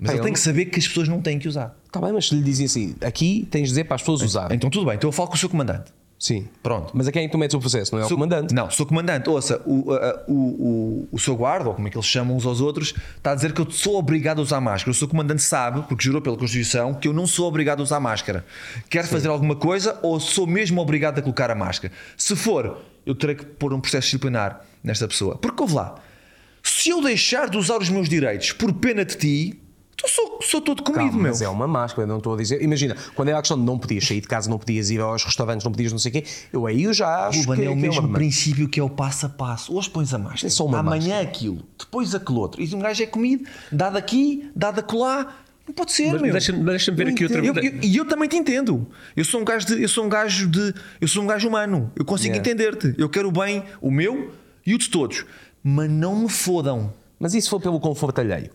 Mas 0.00 0.06
Pá, 0.08 0.12
ele 0.14 0.20
eu 0.20 0.24
tem 0.24 0.32
que 0.32 0.40
saber 0.40 0.64
que 0.66 0.78
as 0.78 0.88
pessoas 0.88 1.08
não 1.08 1.20
têm 1.20 1.38
que 1.38 1.46
usar. 1.48 1.76
Está 1.86 2.00
bem, 2.00 2.12
mas 2.12 2.28
se 2.28 2.34
lhe 2.34 2.42
dizem 2.42 2.66
assim, 2.66 2.94
aqui 3.02 3.46
tens 3.50 3.62
de 3.64 3.68
dizer 3.68 3.84
para 3.84 3.96
as 3.96 4.02
pessoas 4.02 4.22
usarem. 4.22 4.56
Então 4.56 4.70
tudo 4.70 4.86
bem, 4.86 4.94
então 4.94 5.08
eu 5.08 5.12
falo 5.12 5.28
com 5.28 5.34
o 5.34 5.38
seu 5.38 5.48
comandante. 5.48 5.92
Sim. 6.22 6.46
Pronto. 6.62 6.92
Mas 6.94 7.08
a 7.08 7.10
quem 7.12 7.24
é 7.24 7.26
que 7.26 7.32
tu 7.32 7.36
metes 7.38 7.52
o 7.52 7.58
processo? 7.58 7.92
Não 7.96 8.00
é 8.00 8.06
o 8.06 8.08
comandante. 8.08 8.54
Não, 8.54 8.70
sou 8.70 8.86
comandante. 8.86 9.28
Ouça, 9.28 9.60
o, 9.66 9.92
a- 9.92 10.22
o, 10.28 10.32
o, 10.32 11.08
o 11.10 11.18
seu 11.18 11.34
guarda, 11.34 11.68
ou 11.68 11.74
como 11.74 11.88
é 11.88 11.90
que 11.90 11.96
eles 11.96 12.06
chamam 12.06 12.36
uns 12.36 12.46
aos 12.46 12.60
outros, 12.60 12.94
está 13.16 13.32
a 13.32 13.34
dizer 13.34 13.52
que 13.52 13.60
eu 13.60 13.68
sou 13.68 13.96
obrigado 13.98 14.38
a 14.38 14.42
usar 14.42 14.60
máscara. 14.60 14.92
O 14.92 14.94
seu 14.94 15.08
comandante 15.08 15.42
sabe, 15.42 15.82
porque 15.88 16.04
jurou 16.04 16.22
pela 16.22 16.36
Constituição, 16.36 16.94
que 16.94 17.08
eu 17.08 17.12
não 17.12 17.26
sou 17.26 17.48
obrigado 17.48 17.80
a 17.80 17.82
usar 17.82 17.98
máscara. 17.98 18.44
Quer 18.88 19.04
fazer 19.04 19.26
alguma 19.26 19.56
coisa 19.56 19.98
ou 20.00 20.20
sou 20.20 20.46
mesmo 20.46 20.80
obrigado 20.80 21.18
a 21.18 21.22
colocar 21.22 21.50
a 21.50 21.56
máscara? 21.56 21.92
Se 22.16 22.36
for, 22.36 22.78
eu 23.04 23.16
terei 23.16 23.34
que 23.34 23.44
pôr 23.44 23.74
um 23.74 23.80
processo 23.80 24.04
disciplinar 24.06 24.60
nesta 24.84 25.08
pessoa. 25.08 25.36
Porque 25.36 25.60
ouve 25.60 25.74
lá, 25.74 25.96
se 26.62 26.90
eu 26.90 27.02
deixar 27.02 27.50
de 27.50 27.58
usar 27.58 27.78
os 27.78 27.88
meus 27.88 28.08
direitos 28.08 28.52
por 28.52 28.72
pena 28.74 29.04
de 29.04 29.16
ti, 29.16 29.60
então 30.04 30.08
sou, 30.08 30.38
sou 30.42 30.60
todo 30.60 30.82
comido, 30.82 30.98
Calma, 31.04 31.12
meu. 31.22 31.30
mas 31.30 31.42
é 31.42 31.48
uma 31.48 31.66
máscara, 31.68 32.06
não 32.06 32.18
estou 32.18 32.34
a 32.34 32.36
dizer. 32.36 32.60
Imagina, 32.62 32.96
quando 33.14 33.28
é 33.28 33.32
a 33.32 33.38
questão 33.38 33.58
de 33.58 33.64
não 33.64 33.78
podias 33.78 34.06
sair 34.06 34.20
de 34.20 34.26
casa, 34.26 34.50
não 34.50 34.58
podias 34.58 34.90
ir 34.90 35.00
aos 35.00 35.22
restaurantes, 35.24 35.64
não 35.64 35.70
podias 35.72 35.92
não 35.92 35.98
sei 35.98 36.10
o 36.10 36.12
quê, 36.14 36.24
eu 36.52 36.66
aí 36.66 36.82
eu 36.84 36.92
já 36.92 37.28
acho 37.28 37.40
Ruben, 37.42 37.56
que, 37.56 37.64
é 37.66 37.70
o 37.70 37.74
que 37.74 37.80
mesmo 37.80 38.00
uma... 38.06 38.12
princípio 38.18 38.68
que 38.68 38.80
é 38.80 38.82
o 38.82 38.90
passo 38.90 39.26
a 39.26 39.28
passo. 39.28 39.74
Hoje 39.76 39.88
pões 39.88 40.12
a 40.12 40.18
máscara, 40.18 40.46
É 40.46 40.50
só 40.50 40.64
uma 40.66 40.78
amanhã 40.80 41.20
aquilo, 41.20 41.62
depois 41.78 42.14
aquele 42.14 42.38
outro. 42.38 42.60
E 42.60 42.74
um 42.74 42.78
gajo 42.80 43.02
é 43.02 43.06
comido, 43.06 43.48
dado 43.70 43.96
aqui, 43.96 44.50
dado 44.56 44.80
acolá. 44.80 45.36
Não 45.64 45.72
pode 45.72 45.92
ser, 45.92 46.12
Mas 46.12 46.22
meu. 46.22 46.32
deixa-me 46.32 46.64
deixa 46.64 46.90
ver 46.90 47.06
Eu 47.06 47.12
aqui 47.12 47.22
outra 47.24 47.38
Eu- 47.38 47.54
eu- 47.54 47.78
E 47.82 47.96
eu, 47.96 48.04
também 48.04 48.28
te 48.28 48.36
entendo. 48.36 48.84
Eu 49.16 49.24
sou 49.24 49.40
um 49.40 49.44
gajo 49.44 49.64
de, 49.66 49.80
eu 49.80 49.88
sou 49.88 50.04
um 50.04 50.08
gajo 50.08 50.48
de, 50.48 50.74
eu 51.00 51.06
sou 51.06 51.22
um 51.22 51.26
gajo 51.26 51.46
humano. 51.48 51.92
Eu 51.94 52.04
consigo 52.04 52.34
Yeah. 52.34 52.50
entender-te. 52.50 52.94
Eu 53.00 53.08
quero 53.08 53.28
o 53.28 53.32
bem, 53.32 53.62
o 53.80 53.88
meu 53.88 54.32
e 54.66 54.74
o 54.74 54.78
de 54.78 54.88
todos. 54.90 55.24
Mas 55.62 55.88
não 55.88 56.16
me 56.16 56.28
fodam. 56.28 56.92
Mas 57.18 57.32
isso 57.34 57.48
foi 57.48 57.60
pelo 57.60 57.78
conforto 57.78 58.20
alheio. 58.20 58.50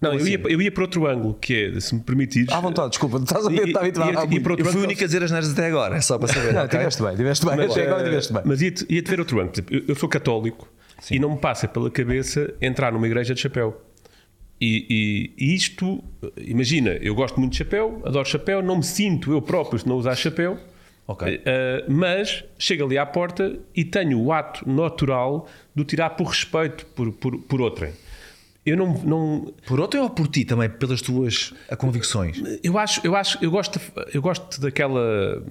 Não, 0.00 0.12
eu 0.12 0.18
assim? 0.18 0.30
ia, 0.30 0.40
eu 0.44 0.62
ia 0.62 0.70
para 0.70 0.82
outro 0.84 1.06
ângulo, 1.06 1.34
que 1.34 1.72
é, 1.74 1.80
se 1.80 1.94
me 1.94 2.00
permitires. 2.00 2.52
À 2.52 2.60
vontade, 2.60 2.90
desculpa, 2.90 3.18
estás 3.18 3.44
a 3.44 3.48
ver, 3.50 3.66
está 3.68 3.80
habituado 3.80 4.12
para 4.12 4.52
outro 4.52 4.60
Eu 4.60 4.72
fui 4.72 4.80
o 4.80 4.84
único 4.84 5.02
a 5.02 5.06
dizer 5.06 5.22
as 5.24 5.30
neiras 5.30 5.50
até 5.50 5.66
agora. 5.66 5.96
É 5.96 6.00
só 6.00 6.16
para 6.18 6.32
saber. 6.32 6.52
Não, 6.54 6.64
ok? 6.64 6.78
tiveste 6.78 7.02
bem, 7.02 7.16
tiveste 7.16 7.46
bem. 7.46 7.56
Mas, 7.56 7.70
Até 7.72 7.82
agora 7.86 8.02
eh, 8.02 8.04
tiveste 8.04 8.32
bem. 8.32 8.42
Mas 8.44 8.62
ia-te 8.62 8.86
ia-te 8.88 9.10
ver 9.10 9.18
outro 9.18 9.40
ângulo. 9.40 9.54
Eu, 9.70 9.82
eu 9.88 9.94
sou 9.96 10.08
católico 10.08 10.68
e 11.10 11.18
não 11.18 11.30
me 11.32 11.38
passa 11.38 11.66
pela 11.66 11.90
cabeça 11.90 12.54
entrar 12.60 12.92
numa 12.92 13.06
igreja 13.06 13.34
de 13.34 13.40
chapéu. 13.40 13.80
E, 14.60 15.34
e- 15.38 15.54
isto, 15.54 16.02
imagina, 16.36 16.90
eu 17.00 17.14
gosto 17.14 17.38
muito 17.38 17.52
de 17.52 17.58
chapéu, 17.58 18.00
adoro 18.04 18.28
chapéu, 18.28 18.60
não 18.62 18.76
me 18.78 18.82
sinto 18.84 19.32
eu 19.32 19.40
próprio 19.40 19.78
se 19.78 19.86
não 19.88 19.96
usar 19.96 20.14
chapéu. 20.16 20.58
Ok. 21.06 21.40
Eh, 21.44 21.84
mas 21.88 22.44
chego 22.58 22.84
ali 22.84 22.98
à 22.98 23.06
porta 23.06 23.58
e 23.74 23.84
tenho 23.84 24.20
o 24.20 24.32
ato 24.32 24.68
natural 24.68 25.48
de 25.74 25.82
o 25.82 25.84
tirar 25.84 26.10
por 26.10 26.26
respeito 26.26 26.84
por, 26.86 27.10
por, 27.12 27.38
por 27.38 27.60
outrem. 27.62 27.92
Eu 28.68 28.76
não, 28.76 28.92
não, 29.04 29.52
Por 29.66 29.80
outro 29.80 30.02
ou 30.02 30.10
por 30.10 30.28
ti 30.28 30.44
também, 30.44 30.68
pelas 30.68 31.00
tuas 31.02 31.52
convicções? 31.78 32.40
eu 32.62 32.78
acho, 32.78 33.00
eu 33.04 33.14
acho, 33.16 33.38
eu 33.42 33.50
gosto, 33.50 33.80
eu 34.12 34.20
gosto 34.22 34.60
daquela 34.60 35.42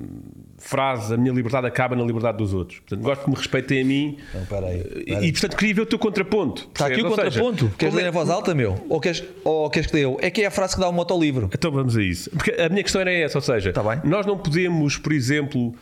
frase: 0.58 1.13
a 1.13 1.17
minha 1.17 1.34
liberdade 1.34 1.67
acaba 1.67 1.95
na 1.95 2.03
liberdade 2.03 2.38
dos 2.38 2.53
outros. 2.53 2.80
Portanto, 2.80 3.01
gosto 3.03 3.23
que 3.23 3.30
me 3.30 3.36
respeitem 3.36 3.82
a 3.82 3.86
mim. 3.86 4.17
Então, 4.30 4.45
peraí, 4.45 4.80
E, 4.80 5.06
peraí. 5.06 5.25
e, 5.27 5.32
portanto, 5.32 5.58
queria 5.58 5.73
ver 5.75 5.82
o 5.82 5.86
teu 5.86 5.99
contraponto. 5.99 6.67
Está 6.73 6.88
aqui 6.88 7.01
o? 7.01 7.06
Ou 7.10 7.15
seja, 7.15 7.41
contraponto. 7.41 7.71
Queres 7.77 7.93
é- 7.93 7.97
ler 7.97 8.08
em 8.08 8.12
voz 8.12 8.30
alta, 8.30 8.53
meu? 8.53 8.84
Ou 8.89 8.99
queres, 8.99 9.23
ou 9.43 9.69
queres 9.69 9.88
que 9.88 9.93
dê 9.93 10.06
eu? 10.06 10.17
É 10.21 10.30
que 10.30 10.41
é 10.41 10.47
a 10.47 10.51
frase 10.51 10.75
que 10.75 10.82
dá 10.82 10.89
o 10.89 10.93
moto 10.93 11.12
ao 11.13 11.19
livro. 11.19 11.49
Então 11.53 11.71
vamos 11.71 11.95
a 11.97 12.01
isso. 12.03 12.30
Porque 12.32 12.51
a 12.51 12.69
minha 12.69 12.84
questão 12.84 13.01
era 13.01 13.12
essa, 13.12 13.38
ou 13.38 13.41
seja, 13.41 13.71
Tá 13.73 14.01
nós 14.03 14.25
não 14.25 14.38
podemos, 14.38 14.97
por 14.97 15.12
exemplo, 15.12 15.73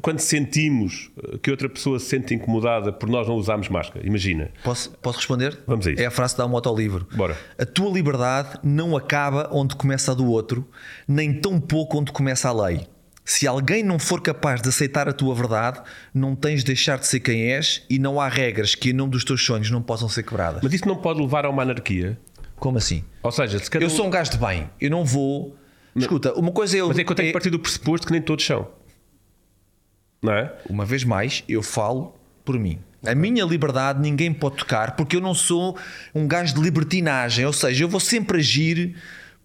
quando 0.00 0.20
sentimos 0.20 1.10
eh, 1.22 1.38
que 1.42 1.50
outra 1.50 1.68
pessoa 1.68 1.98
se 1.98 2.06
sente 2.06 2.34
incomodada 2.34 2.92
por 2.92 3.08
nós 3.08 3.26
não 3.28 3.34
usarmos 3.36 3.68
máscara, 3.68 4.06
imagina. 4.06 4.50
Posso, 4.62 4.90
posso 5.02 5.18
responder? 5.18 5.58
Vamos 5.66 5.86
a 5.86 5.92
isso. 5.92 6.02
É 6.02 6.06
a 6.06 6.10
frase 6.10 6.40
o 6.40 6.48
moto 6.48 6.68
ao 6.68 6.76
livro. 6.76 7.06
Bora. 7.14 7.36
A 7.58 7.64
tua 7.64 7.90
liberdade 7.90 8.58
não 8.62 8.96
acaba 8.96 9.48
onde 9.52 9.76
começa 9.76 10.12
a 10.12 10.14
do 10.14 10.26
outro, 10.26 10.68
nem 11.06 11.32
tão 11.32 11.60
pouco 11.60 11.98
onde 11.98 12.12
começa 12.12 12.48
a 12.48 12.66
lei. 12.66 12.86
Se 13.24 13.46
alguém 13.46 13.84
não 13.84 13.98
for 13.98 14.20
capaz 14.20 14.60
de 14.60 14.68
aceitar 14.68 15.08
a 15.08 15.12
tua 15.12 15.34
verdade, 15.34 15.80
não 16.12 16.34
tens 16.34 16.60
de 16.60 16.66
deixar 16.66 16.98
de 16.98 17.06
ser 17.06 17.20
quem 17.20 17.52
és 17.52 17.84
e 17.88 17.98
não 17.98 18.20
há 18.20 18.28
regras 18.28 18.74
que, 18.74 18.90
em 18.90 18.92
nome 18.92 19.12
dos 19.12 19.24
teus 19.24 19.44
sonhos, 19.44 19.70
não 19.70 19.80
possam 19.80 20.08
ser 20.08 20.24
quebradas. 20.24 20.60
Mas 20.62 20.72
isso 20.72 20.88
não 20.88 20.96
pode 20.96 21.20
levar 21.20 21.44
a 21.44 21.50
uma 21.50 21.62
anarquia. 21.62 22.18
Como 22.56 22.78
assim? 22.78 23.04
Ou 23.22 23.30
seja, 23.30 23.58
se 23.58 23.70
cada 23.70 23.84
Eu 23.84 23.90
sou 23.90 24.06
um 24.06 24.10
gajo 24.10 24.32
de 24.32 24.38
bem, 24.38 24.68
eu 24.80 24.90
não 24.90 25.04
vou. 25.04 25.56
Escuta, 25.94 26.32
uma 26.34 26.50
coisa 26.50 26.76
é 26.76 26.80
eu. 26.80 26.88
Mas 26.88 26.98
é 26.98 27.04
que 27.04 27.12
eu 27.12 27.16
tenho 27.16 27.28
que 27.28 27.32
partir 27.32 27.50
do 27.50 27.58
pressuposto 27.58 28.06
que 28.06 28.12
nem 28.12 28.22
todos 28.22 28.44
são. 28.44 28.68
Não 30.22 30.32
é? 30.32 30.52
Uma 30.68 30.84
vez 30.84 31.02
mais, 31.04 31.42
eu 31.48 31.62
falo 31.62 32.14
por 32.44 32.58
mim. 32.58 32.78
A 33.04 33.14
minha 33.14 33.44
liberdade 33.44 34.00
ninguém 34.00 34.32
pode 34.32 34.56
tocar 34.58 34.94
porque 34.94 35.16
eu 35.16 35.20
não 35.20 35.34
sou 35.34 35.76
um 36.14 36.26
gajo 36.28 36.54
de 36.54 36.60
libertinagem. 36.60 37.44
Ou 37.44 37.52
seja, 37.52 37.82
eu 37.84 37.88
vou 37.88 37.98
sempre 38.00 38.38
agir 38.38 38.94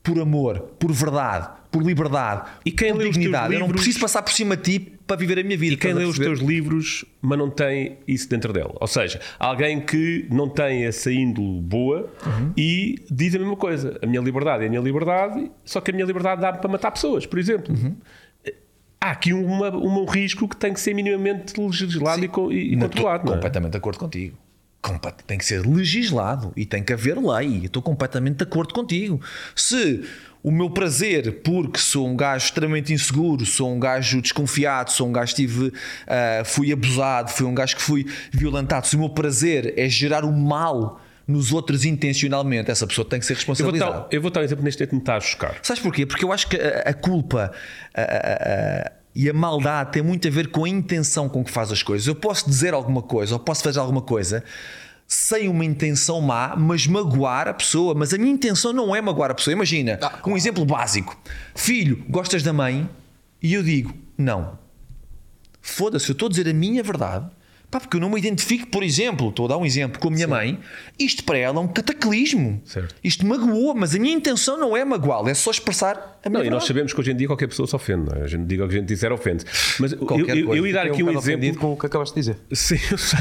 por 0.04 0.20
amor, 0.20 0.60
por 0.80 0.92
verdade, 0.92 1.50
por 1.72 1.82
liberdade, 1.84 2.44
E 2.64 2.72
quem 2.72 2.92
por 2.94 3.00
lê 3.00 3.04
os 3.06 3.10
teus 3.10 3.18
dignidade. 3.18 3.54
Eu 3.54 3.60
não 3.60 3.66
livros- 3.68 3.82
preciso 3.84 4.00
passar 4.00 4.22
por 4.22 4.32
cima 4.32 4.56
de 4.56 4.64
ti 4.64 4.94
para 5.08 5.16
viver 5.18 5.40
a 5.40 5.44
minha 5.44 5.58
vida. 5.58 5.74
E 5.74 5.78
quem 5.78 5.94
lê 5.94 6.04
os 6.06 6.18
teus 6.18 6.40
livros, 6.40 7.04
mas 7.22 7.38
não 7.38 7.50
tem 7.50 7.98
isso 8.08 8.30
dentro 8.30 8.54
dele. 8.54 8.70
Ou 8.76 8.88
seja, 8.88 9.20
alguém 9.40 9.82
que 9.82 10.28
não 10.32 10.48
tem 10.48 10.86
essa 10.86 11.12
índole 11.12 11.60
boa 11.62 12.10
Uhum. 12.26 12.54
e 12.56 13.04
diz 13.12 13.34
a 13.36 13.40
mesma 13.40 13.56
coisa. 13.58 13.98
A 14.02 14.06
minha 14.06 14.22
liberdade 14.22 14.64
é 14.64 14.68
a 14.68 14.70
minha 14.70 14.82
liberdade, 14.82 15.52
só 15.66 15.82
que 15.82 15.92
a 15.92 15.94
minha 15.94 16.06
liberdade 16.06 16.40
dá 16.42 16.54
para 16.54 16.70
matar 16.72 16.92
pessoas, 16.92 17.26
por 17.26 17.38
exemplo. 17.40 17.74
Uhum. 17.76 17.96
Há 19.00 19.12
aqui 19.12 19.32
uma, 19.34 19.70
uma- 19.70 20.02
um 20.02 20.06
risco 20.06 20.48
que 20.48 20.56
tem 20.56 20.74
que 20.74 20.80
ser 20.80 20.94
minimamente 20.94 21.60
legislado 21.60 22.24
e, 22.26 22.28
co- 22.28 22.52
e, 22.52 22.74
e 22.74 22.76
Não, 22.76 22.84
controlado. 22.88 23.18
estou 23.20 23.34
é? 23.34 23.36
completamente 23.38 23.72
de 23.72 23.78
acordo 23.78 24.00
contigo. 24.00 24.38
Tem 25.26 25.38
que 25.38 25.44
ser 25.46 25.66
legislado 25.68 26.54
e 26.56 26.66
tem 26.66 26.82
que 26.82 26.94
haver 26.94 27.18
lei. 27.18 27.58
Eu 27.60 27.66
Estou 27.66 27.82
completamente 27.82 28.38
de 28.38 28.44
acordo 28.44 28.74
contigo. 28.74 29.20
Se 29.54 30.04
o 30.42 30.50
meu 30.50 30.70
prazer, 30.70 31.42
porque 31.44 31.78
sou 31.78 32.08
um 32.08 32.16
gajo 32.16 32.46
extremamente 32.46 32.94
inseguro, 32.94 33.46
sou 33.46 33.74
um 33.74 33.80
gajo 33.80 34.22
desconfiado, 34.22 34.92
sou 34.92 35.10
um 35.10 35.12
gajo 35.12 35.36
que 35.36 35.42
tive, 35.42 35.74
ah, 36.08 36.44
fui 36.46 36.72
abusado, 36.72 37.30
fui 37.32 37.46
um 37.46 37.54
gajo 37.54 37.76
que 37.76 37.82
fui 37.82 38.06
violentado, 38.32 38.88
se 38.88 38.96
o 38.96 39.00
meu 39.00 39.10
prazer 39.10 39.74
é 39.78 39.90
gerar 39.90 40.24
o 40.24 40.32
mal 40.32 41.02
nos 41.28 41.52
outros 41.52 41.84
intencionalmente, 41.84 42.72
essa 42.72 42.88
pessoa 42.88 43.08
tem 43.08 43.20
que 43.20 43.26
ser 43.26 43.34
Eu 43.34 43.36
vou, 43.36 43.40
responsabilizada. 43.54 44.08
eu 44.12 44.22
vou 44.22 44.32
dar 44.32 44.40
um 44.40 44.44
exemplo 44.44 44.64
neste 44.64 44.78
tempo 44.80 44.90
que 44.92 44.96
me 44.96 45.02
está 45.02 45.18
a 45.18 45.20
chocar. 45.20 45.58
Sabes 45.62 45.82
porquê? 45.84 46.06
Porque 46.06 46.24
eu 46.24 46.32
acho 46.32 46.48
que 46.48 46.56
a, 46.56 46.90
a 46.90 46.94
culpa 46.94 47.52
a- 47.94 48.02
a- 48.02 48.92
e 49.14 49.30
a 49.30 49.34
maldade 49.34 49.92
tem 49.92 50.02
muito 50.04 50.28
a 50.28 50.32
ver 50.32 50.48
com 50.52 50.64
a 50.64 50.70
intenção 50.70 51.28
com 51.28 51.44
que 51.44 51.52
faz 51.52 51.72
as 51.72 51.82
coisas. 51.84 52.08
Eu 52.08 52.16
posso 52.16 52.48
dizer 52.48 52.74
alguma 52.74 53.02
coisa 53.02 53.34
ou 53.34 53.40
posso 53.40 53.64
fazer 53.64 53.80
alguma 53.80 54.02
coisa 54.02 54.44
sem 55.08 55.50
uma 55.50 55.66
intenção 55.66 56.22
má, 56.22 56.56
mas 56.56 56.86
magoar 56.86 57.48
a 57.48 57.54
pessoa. 57.54 57.96
Mas 57.96 58.14
a 58.14 58.18
minha 58.18 58.32
intenção 58.32 58.72
não 58.72 58.96
é 58.96 59.02
magoar 59.02 59.32
a 59.32 59.34
pessoa. 59.34 59.52
Imagina, 59.54 60.00
um 60.26 60.38
exemplo 60.38 60.64
básico: 60.66 61.20
Filho, 61.56 62.06
gostas 62.08 62.44
da 62.44 62.54
mãe? 62.54 62.88
E 63.42 63.54
eu 63.54 63.64
digo: 63.64 63.92
Não. 64.18 64.58
Foda-se, 65.62 66.10
eu 66.10 66.14
estou 66.14 66.28
a 66.28 66.30
dizer 66.30 66.48
a 66.48 66.54
minha 66.54 66.82
verdade. 66.84 67.26
Pá, 67.70 67.82
porque 67.82 67.98
eu 67.98 68.02
não 68.02 68.10
me 68.10 68.18
identifico, 68.18 68.68
por 68.68 68.82
exemplo, 68.82 69.28
estou 69.28 69.46
a 69.46 69.50
dar 69.50 69.58
um 69.58 69.66
exemplo 69.66 70.00
com 70.00 70.08
a 70.08 70.12
minha 70.12 70.28
mãe, 70.28 70.58
isto 70.98 71.24
para 71.26 71.38
ela 71.38 71.58
é 71.58 71.60
um 71.60 71.68
cataclismo. 71.68 72.62
Certo. 72.64 72.96
Isto 73.04 73.26
magoou, 73.26 73.76
mas 73.76 73.94
a 73.94 74.00
minha 74.00 74.16
intenção 74.16 74.58
não 74.58 74.76
é 74.76 74.86
magoá-la, 74.86 75.30
é 75.30 75.34
só 75.34 75.52
expressar 75.52 76.18
a 76.24 76.30
minha 76.30 76.40
Não, 76.40 76.48
e 76.48 76.50
nós 76.50 76.66
sabemos 76.66 76.94
que 76.94 77.00
hoje 77.02 77.12
em 77.12 77.16
dia 77.18 77.28
qualquer 77.28 77.48
pessoa 77.48 77.68
se 77.68 77.76
ofende. 77.76 78.10
Não 78.10 78.22
é? 78.22 78.24
A 78.24 78.28
gente 78.28 78.46
diga 78.46 78.64
o 78.64 78.70
que 78.70 78.76
a 78.76 78.80
gente 78.80 78.88
disser 78.88 79.12
ofende. 79.12 79.44
Mas 79.80 79.92
eu, 79.92 79.98
Qualquer 80.00 80.38
eu, 80.38 80.44
eu 80.44 80.48
coisa. 80.48 80.68
ia 80.68 80.74
dar 80.74 80.86
aqui 80.88 81.04
um 81.04 81.08
bocado 81.08 81.30
exemplo. 81.30 81.60
com 81.60 81.74
o 81.74 81.78
que 81.78 81.86
acabaste 81.86 82.16
de 82.16 82.22
dizer. 82.22 82.38
Sim, 82.56 82.80
eu 82.90 82.98
sei. 82.98 83.20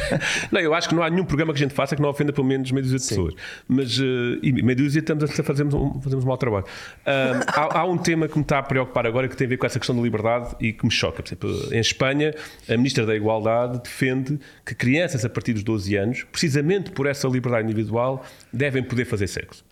Não, 0.52 0.60
eu 0.60 0.72
acho 0.74 0.88
que 0.88 0.94
não 0.94 1.02
há 1.02 1.10
nenhum 1.10 1.24
programa 1.24 1.52
que 1.52 1.58
a 1.58 1.62
gente 1.62 1.74
faça 1.74 1.96
que 1.96 2.02
não 2.02 2.08
ofenda 2.08 2.32
pelo 2.32 2.46
menos 2.46 2.70
meia 2.70 2.82
dúzia 2.82 2.98
de 2.98 3.08
pessoas. 3.08 3.34
Mas, 3.66 3.98
eh, 3.98 4.38
e 4.42 4.52
meia 4.62 4.76
dúzia 4.76 5.00
estamos 5.00 5.24
a 5.24 5.42
fazermos 5.42 5.74
um, 5.74 6.00
fazemos 6.00 6.24
um 6.24 6.28
mau 6.28 6.36
trabalho. 6.38 6.66
Há, 7.04 7.80
há 7.80 7.84
um 7.84 7.98
tema 7.98 8.28
que 8.28 8.36
me 8.36 8.42
está 8.42 8.60
a 8.60 8.62
preocupar 8.62 9.06
agora 9.06 9.26
que 9.26 9.36
tem 9.36 9.46
a 9.46 9.48
ver 9.48 9.56
com 9.56 9.66
essa 9.66 9.80
questão 9.80 9.96
da 9.96 10.02
liberdade 10.02 10.54
e 10.60 10.72
que 10.72 10.84
me 10.84 10.90
choca. 10.90 11.20
Por 11.20 11.28
exemplo, 11.28 11.74
em 11.74 11.80
Espanha, 11.80 12.32
a 12.68 12.76
Ministra 12.76 13.04
da 13.04 13.16
Igualdade 13.16 13.80
defende 13.82 14.35
que 14.64 14.74
crianças 14.74 15.24
a 15.24 15.28
partir 15.28 15.52
dos 15.52 15.62
12 15.62 15.96
anos, 15.96 16.26
precisamente 16.30 16.90
por 16.90 17.06
essa 17.06 17.28
liberdade 17.28 17.64
individual, 17.64 18.24
devem 18.52 18.82
poder 18.82 19.04
fazer 19.04 19.26
sexo. 19.26 19.64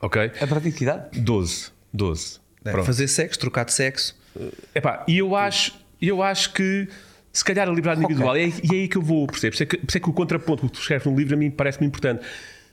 Ok? 0.00 0.30
A 0.40 0.46
partir 0.46 0.70
de 0.70 0.76
que 0.76 0.84
idade? 0.84 1.20
12. 1.20 1.70
12. 1.92 2.40
É, 2.64 2.70
Pronto. 2.72 2.86
fazer 2.86 3.08
sexo, 3.08 3.38
trocar 3.38 3.64
de 3.64 3.72
sexo. 3.72 4.16
Epá, 4.74 5.04
e 5.06 5.18
eu 5.18 5.36
acho, 5.36 5.78
eu 6.00 6.22
acho 6.22 6.52
que 6.52 6.88
se 7.32 7.44
calhar 7.44 7.68
a 7.68 7.72
liberdade 7.72 8.04
individual, 8.04 8.36
e 8.36 8.42
é, 8.42 8.46
e 8.48 8.76
é 8.76 8.80
aí 8.82 8.88
que 8.88 8.96
eu 8.96 9.02
vou, 9.02 9.26
percebes? 9.26 9.58
Por 9.58 9.62
isso 9.62 9.62
é 9.62 9.66
que, 9.66 9.76
por 9.78 9.88
isso 9.88 9.98
é 9.98 10.00
que 10.00 10.08
o 10.08 10.12
contraponto 10.12 10.66
que 10.66 10.72
tu 10.72 10.80
escreves 10.80 11.06
no 11.06 11.16
livro 11.16 11.34
a 11.34 11.36
mim 11.36 11.50
parece-me 11.50 11.86
importante. 11.86 12.24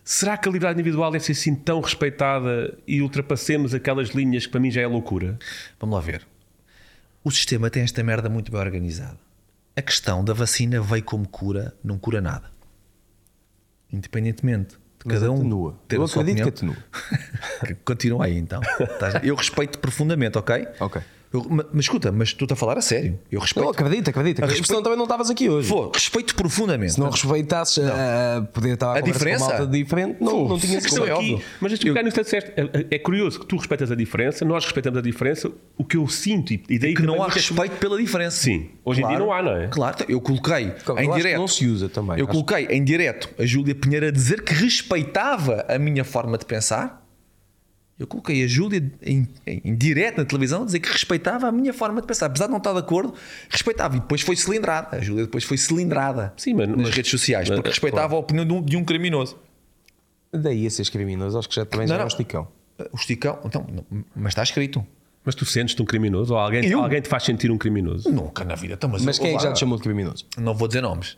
Será 0.03 0.37
que 0.37 0.47
a 0.47 0.51
liberdade 0.51 0.79
individual 0.79 1.11
deve 1.11 1.23
ser 1.23 1.33
assim 1.33 1.55
tão 1.55 1.79
respeitada 1.79 2.77
e 2.87 3.01
ultrapassemos 3.01 3.73
aquelas 3.73 4.09
linhas 4.09 4.45
que 4.45 4.51
para 4.51 4.59
mim 4.59 4.71
já 4.71 4.81
é 4.81 4.87
loucura? 4.87 5.37
Vamos 5.79 5.95
lá 5.95 6.01
ver. 6.01 6.25
O 7.23 7.31
sistema 7.31 7.69
tem 7.69 7.83
esta 7.83 8.03
merda 8.03 8.29
muito 8.29 8.51
bem 8.51 8.59
organizada. 8.59 9.17
A 9.75 9.81
questão 9.81 10.23
da 10.23 10.33
vacina 10.33 10.81
veio 10.81 11.03
como 11.03 11.27
cura, 11.27 11.73
não 11.83 11.97
cura 11.97 12.19
nada. 12.21 12.51
Independentemente 13.91 14.75
de 14.75 15.05
Mas 15.05 15.19
cada 15.19 15.31
um 15.31 15.35
atenua. 15.37 15.79
ter 15.87 15.95
Eu 15.97 16.03
acredito 16.03 16.47
opinião. 16.47 16.75
que 17.63 17.71
atenua. 17.71 17.75
Continua 17.85 18.25
aí 18.25 18.37
então. 18.37 18.61
Estás- 18.79 19.23
Eu 19.23 19.35
respeito 19.35 19.79
profundamente, 19.79 20.37
ok? 20.37 20.67
Ok. 20.79 21.01
Eu- 21.33 21.45
ma- 21.49 21.65
mas 21.71 21.85
escuta, 21.85 22.11
mas 22.11 22.33
tu 22.33 22.43
estás 22.43 22.57
a 22.57 22.59
falar 22.59 22.77
a 22.77 22.81
sério. 22.81 23.17
Eu 23.31 23.39
respeito. 23.39 23.65
Eu 23.65 23.71
acredito, 23.71 24.09
acredito. 24.09 24.43
A. 24.43 24.49
Senão 24.49 24.83
também 24.83 24.97
não 24.97 25.05
estavas 25.05 25.29
aqui 25.29 25.49
hoje. 25.49 25.67
Vou, 25.69 25.89
respeito 25.93 26.35
profundamente. 26.35 26.93
Se 26.93 26.99
não 26.99 27.09
respeitasses 27.09 27.79
a, 27.85 28.37
a 28.37 28.41
poder 28.41 28.73
estar 28.73 28.93
a, 28.93 28.97
A 28.97 29.01
diferença? 29.01 29.45
com 29.45 29.49
malta 29.51 29.67
diferente, 29.67 30.17
não, 30.19 30.47
não 30.49 30.59
tinhas 30.59 30.83
A 30.83 30.87
questão 30.87 31.05
é 31.05 31.11
aqui, 31.13 31.41
mas 31.61 31.71
deixa-me 31.71 31.91
pegar 31.91 32.03
nisso 32.03 32.15
que 32.17 32.23
disseste. 32.23 32.51
É, 32.57 32.95
é 32.95 32.99
curioso 32.99 33.39
que 33.39 33.45
tu 33.45 33.55
respeitas 33.55 33.89
a 33.91 33.95
diferença, 33.95 34.43
nós 34.43 34.63
respeitamos 34.65 34.99
a 34.99 35.01
diferença. 35.01 35.49
O 35.77 35.85
que 35.85 35.95
eu 35.97 36.07
sinto, 36.07 36.51
e, 36.53 36.61
e 36.69 36.77
daí 36.77 36.93
que 36.93 37.01
não 37.01 37.23
há 37.23 37.27
respeito 37.29 37.77
pela 37.77 37.97
diferença. 37.97 38.35
Sim, 38.37 38.69
hoje 38.83 39.01
em 39.01 39.07
dia 39.07 39.17
não 39.19 39.31
há, 39.31 39.41
não 39.41 39.55
é? 39.55 39.67
Claro, 39.67 39.97
eu 40.09 40.19
coloquei 40.19 40.73
Eu 40.87 40.97
em 40.97 40.99
acho 40.99 41.09
que 41.11 41.15
direto. 41.17 41.37
não 41.39 41.47
se 41.47 41.65
usa 41.67 41.87
também. 41.87 42.17
Eu 42.19 42.25
Acho- 42.25 42.31
coloquei 42.33 42.65
em 42.65 42.83
direto 42.83 43.29
a 43.39 43.45
Júlia 43.45 43.73
Pinheiro 43.73 44.05
a 44.07 44.11
dizer 44.11 44.41
que 44.43 44.53
respeitava 44.53 45.65
a 45.69 45.77
minha 45.79 46.03
forma 46.03 46.37
de 46.37 46.45
pensar. 46.45 47.00
Eu 48.01 48.07
coloquei 48.07 48.43
a 48.43 48.47
Júlia 48.47 48.83
em, 49.03 49.27
em, 49.45 49.61
em 49.63 49.75
direto 49.75 50.17
na 50.17 50.25
televisão 50.25 50.63
a 50.63 50.65
dizer 50.65 50.79
que 50.79 50.89
respeitava 50.91 51.47
a 51.47 51.51
minha 51.51 51.71
forma 51.73 52.01
de 52.01 52.07
pensar. 52.07 52.25
Apesar 52.25 52.45
de 52.45 52.51
não 52.51 52.57
estar 52.57 52.73
de 52.73 52.79
acordo, 52.79 53.13
respeitava. 53.49 53.95
E 53.95 53.99
depois 53.99 54.21
foi 54.21 54.35
cilindrada. 54.35 54.97
A 54.97 54.99
Júlia 54.99 55.23
depois 55.25 55.43
foi 55.43 55.57
cilindrada 55.57 56.33
Sim, 56.35 56.55
mas- 56.55 56.67
nas 56.67 56.77
mas- 56.77 56.89
redes 56.89 57.11
sociais 57.11 57.47
mas- 57.47 57.57
porque 57.57 57.69
respeitava 57.69 58.15
a 58.15 58.17
opinião 58.17 58.45
de 58.45 58.53
um, 58.53 58.61
de 58.61 58.75
um 58.77 58.83
criminoso. 58.83 59.37
Daí 60.33 60.65
a 60.65 60.69
seres 60.69 60.89
criminoso, 60.89 61.37
acho 61.37 61.47
que 61.49 61.55
já 61.55 61.65
também 61.65 61.85
Não, 61.85 61.89
já 61.89 61.95
é 61.95 61.97
não. 61.99 62.05
um 62.05 62.07
esticão. 62.07 62.47
O 62.91 62.95
esticão, 62.95 63.39
então, 63.45 63.65
não, 63.71 64.03
mas 64.15 64.31
está 64.31 64.43
escrito. 64.43 64.85
Mas 65.23 65.35
tu 65.35 65.45
sentes-te 65.45 65.79
um 65.79 65.85
criminoso? 65.85 66.33
Ou 66.33 66.39
alguém, 66.39 66.65
Eu? 66.65 66.81
alguém 66.81 66.99
te 66.99 67.07
faz 67.07 67.21
sentir 67.23 67.51
um 67.51 67.57
criminoso? 67.57 68.09
Nunca 68.09 68.43
na 68.43 68.55
vida. 68.55 68.73
Então, 68.73 68.89
mas 68.89 69.03
Mas 69.03 69.17
eu- 69.19 69.23
quem 69.25 69.35
é 69.35 69.37
que 69.37 69.43
já 69.43 69.53
te 69.53 69.59
chamou 69.59 69.77
de 69.77 69.83
criminoso? 69.83 70.25
Não 70.39 70.55
vou 70.55 70.67
dizer 70.67 70.81
nomes, 70.81 71.15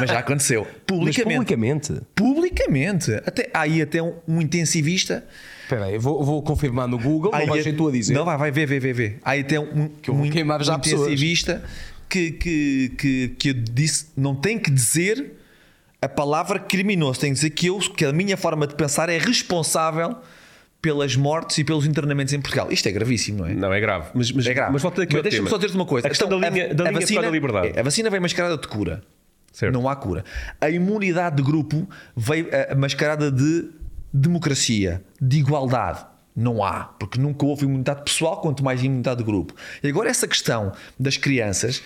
mas 0.00 0.10
já 0.10 0.18
aconteceu. 0.18 0.62
Mas 0.66 0.74
Publicamente. 0.88 1.36
publicamente. 1.36 2.00
Publicamente. 2.16 3.12
Até, 3.24 3.48
há 3.54 3.60
aí 3.60 3.80
até 3.80 4.02
um, 4.02 4.14
um 4.26 4.40
intensivista. 4.40 5.24
Espera 5.64 5.86
aí, 5.86 5.98
vou, 5.98 6.22
vou 6.24 6.42
confirmar 6.42 6.86
no 6.86 6.98
Google, 6.98 7.34
Aí 7.34 7.46
não 7.46 7.54
vais 7.54 7.64
ser 7.64 7.72
tu 7.74 7.88
a 7.88 7.92
dizer. 7.92 8.14
Não, 8.14 8.24
vai, 8.24 8.36
vai, 8.36 8.50
vê, 8.50 8.64
vê, 8.66 8.78
vê, 8.78 8.92
vê. 8.92 9.16
Há 9.24 9.30
aí 9.32 9.40
até 9.40 9.58
um, 9.58 9.90
eu 10.06 10.14
vou 10.14 10.24
um, 10.24 10.30
queimar 10.30 10.62
já 10.62 10.76
um 10.76 10.80
pessoas. 10.80 11.02
intensivista 11.08 11.64
que, 12.08 12.30
que, 12.32 12.92
que, 12.98 13.28
que 13.38 13.48
eu 13.50 13.54
disse 13.54 14.06
não 14.16 14.34
tem 14.34 14.58
que 14.58 14.70
dizer 14.70 15.32
a 16.00 16.08
palavra 16.08 16.58
criminoso, 16.58 17.18
tem 17.20 17.30
que 17.30 17.36
dizer 17.36 17.50
que, 17.50 17.66
eu, 17.66 17.78
que 17.78 18.04
a 18.04 18.12
minha 18.12 18.36
forma 18.36 18.66
de 18.66 18.74
pensar 18.74 19.08
é 19.08 19.16
responsável 19.18 20.16
pelas 20.82 21.16
mortes 21.16 21.56
e 21.56 21.64
pelos 21.64 21.86
internamentos 21.86 22.34
em 22.34 22.40
Portugal. 22.42 22.70
Isto 22.70 22.86
é 22.90 22.92
gravíssimo, 22.92 23.38
não 23.38 23.46
é? 23.46 23.54
Não, 23.54 23.72
é 23.72 23.80
grave. 23.80 24.10
Mas, 24.12 24.30
mas, 24.30 24.46
É 24.46 24.52
grave. 24.52 24.70
mas 24.70 24.82
volta 24.82 25.02
aqui 25.02 25.14
Mas 25.14 25.22
deixa-me 25.22 25.48
só 25.48 25.56
dizer-te 25.56 25.76
uma 25.76 25.86
coisa. 25.86 26.06
A 26.06 26.10
questão 26.10 26.28
Então, 26.28 26.38
da 26.38 26.50
linha, 26.50 26.74
da 26.74 26.84
linha 26.84 27.00
vacina, 27.00 27.20
para 27.20 27.28
a 27.30 27.32
liberdade. 27.32 27.72
é, 27.74 27.80
a 27.80 27.82
vacina 27.82 28.10
vem 28.10 28.20
mascarada 28.20 28.58
de 28.58 28.68
cura. 28.68 29.02
Certo. 29.50 29.72
Não 29.72 29.88
há 29.88 29.96
cura. 29.96 30.24
A 30.60 30.68
imunidade 30.68 31.36
de 31.36 31.42
grupo 31.42 31.88
veio 32.14 32.48
eh, 32.50 32.74
mascarada 32.74 33.30
de 33.32 33.70
democracia, 34.14 35.02
de 35.20 35.38
igualdade. 35.38 36.06
Não 36.36 36.64
há, 36.64 36.84
porque 36.98 37.18
nunca 37.18 37.44
houve 37.46 37.64
imunidade 37.64 38.02
pessoal, 38.02 38.40
quanto 38.40 38.64
mais 38.64 38.82
imunidade 38.82 39.18
de 39.18 39.24
grupo. 39.24 39.54
E 39.82 39.88
agora, 39.88 40.08
essa 40.10 40.26
questão 40.26 40.72
das 40.98 41.16
crianças, 41.16 41.82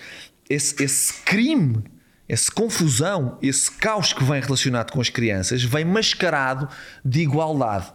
esse, 0.49 0.81
esse 0.83 1.21
crime, 1.23 1.83
essa 2.27 2.51
confusão, 2.51 3.37
esse 3.41 3.69
caos 3.71 4.11
que 4.13 4.23
vem 4.23 4.41
relacionado 4.41 4.91
com 4.91 4.99
as 5.01 5.09
crianças, 5.09 5.63
vem 5.63 5.85
mascarado 5.85 6.67
de 7.05 7.21
igualdade. 7.21 7.91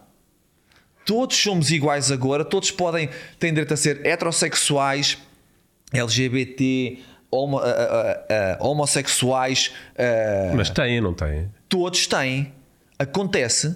Todos 1.05 1.37
somos 1.37 1.71
iguais 1.71 2.09
agora, 2.11 2.43
todos 2.45 2.71
podem 2.71 3.09
têm 3.37 3.51
direito 3.53 3.73
a 3.73 3.77
ser 3.77 4.05
heterossexuais, 4.05 5.17
LGBT, 5.93 6.99
homo- 7.29 7.59
ah, 7.59 7.65
ah, 7.67 8.25
ah, 8.29 8.57
homossexuais, 8.65 9.71
Mas 10.55 10.69
têm, 10.69 11.01
não 11.01 11.13
têm? 11.13 11.49
todos 11.69 12.07
têm. 12.07 12.53
Acontece 12.97 13.75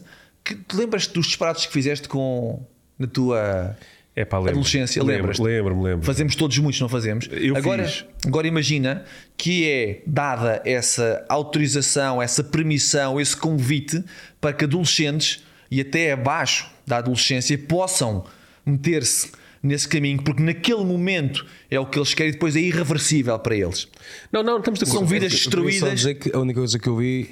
te 0.55 0.75
lembras-te 0.75 1.13
dos 1.13 1.27
disparates 1.27 1.65
que 1.65 1.71
fizeste 1.73 2.07
com 2.07 2.65
na 2.97 3.07
tua 3.07 3.75
É 4.15 4.25
para 4.25 4.39
lembro. 4.39 4.51
adolescência? 4.51 5.01
Lembro, 5.03 5.43
lembro-me, 5.43 5.83
lembro. 5.83 6.05
Fazemos 6.05 6.35
todos 6.35 6.57
muitos, 6.57 6.81
não 6.81 6.89
fazemos? 6.89 7.29
Eu 7.31 7.55
agora, 7.55 7.87
fiz. 7.87 8.05
agora 8.25 8.47
imagina 8.47 9.05
que 9.37 9.69
é 9.69 10.01
dada 10.05 10.61
essa 10.65 11.25
autorização, 11.29 12.21
essa 12.21 12.43
permissão, 12.43 13.19
esse 13.19 13.35
convite 13.37 14.03
para 14.41 14.51
que 14.53 14.65
adolescentes 14.65 15.43
e 15.71 15.79
até 15.79 16.11
abaixo 16.11 16.69
da 16.85 16.97
adolescência 16.97 17.57
possam 17.57 18.25
meter-se 18.65 19.31
nesse 19.61 19.87
caminho, 19.87 20.21
porque 20.23 20.41
naquele 20.41 20.83
momento 20.85 21.45
é 21.69 21.77
o 21.79 21.85
que 21.85 21.99
eles 21.99 22.13
querem 22.13 22.29
e 22.29 22.33
depois 22.33 22.55
é 22.55 22.59
irreversível 22.61 23.37
para 23.39 23.55
eles. 23.55 23.87
Não, 24.31 24.41
não, 24.41 24.57
estamos 24.59 24.79
de 24.79 24.85
acordo. 24.85 24.99
São 24.99 25.05
vidas 25.07 25.31
queria 25.33 25.43
só 25.43 25.49
destruídas. 25.49 25.99
dizer 25.99 26.15
que 26.15 26.35
a 26.35 26.39
única 26.39 26.59
coisa 26.59 26.79
que 26.79 26.87
eu 26.87 26.95
vi 26.95 27.29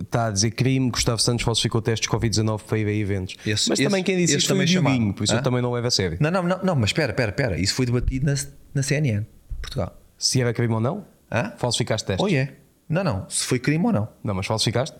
está 0.00 0.26
a 0.26 0.30
dizer 0.30 0.50
crime, 0.52 0.90
Gustavo 0.90 1.20
Santos 1.20 1.44
falsificou 1.44 1.80
testes 1.82 2.08
de 2.08 2.14
Covid-19 2.16 2.62
para 2.64 2.78
ir 2.78 2.86
a 2.86 2.92
eventos. 2.92 3.36
Esse- 3.46 3.68
mas 3.68 3.78
também 3.78 4.00
esse- 4.00 4.04
quem 4.04 4.16
disse 4.18 4.36
isto 4.36 4.46
foi 4.48 4.56
o 4.56 4.58
também 4.60 4.66
Dioguinho, 4.66 5.14
por 5.14 5.24
isso 5.24 5.32
Hã? 5.34 5.38
eu 5.38 5.42
também 5.42 5.60
não 5.62 5.72
levo 5.72 5.86
a 5.86 5.90
sério. 5.90 6.16
Não, 6.20 6.30
não, 6.30 6.42
não, 6.42 6.62
não, 6.62 6.76
mas 6.76 6.90
espera, 6.90 7.12
espera, 7.12 7.30
espera. 7.30 7.60
Isso 7.60 7.74
foi 7.74 7.86
debatido 7.86 8.26
na, 8.26 8.34
na 8.74 8.82
CNN, 8.82 9.24
Portugal. 9.60 9.96
Se 10.18 10.40
era 10.40 10.52
crime 10.54 10.74
ou 10.74 10.80
não, 10.80 11.04
Hã? 11.30 11.52
falsificaste 11.56 12.06
testes. 12.06 12.24
Oh, 12.24 12.28
é. 12.34 12.52
Não, 12.88 13.04
não, 13.04 13.28
se 13.28 13.44
foi 13.44 13.58
crime 13.58 13.84
ou 13.86 13.92
não. 13.92 14.08
Não, 14.22 14.34
mas 14.34 14.46
falsificaste? 14.46 14.96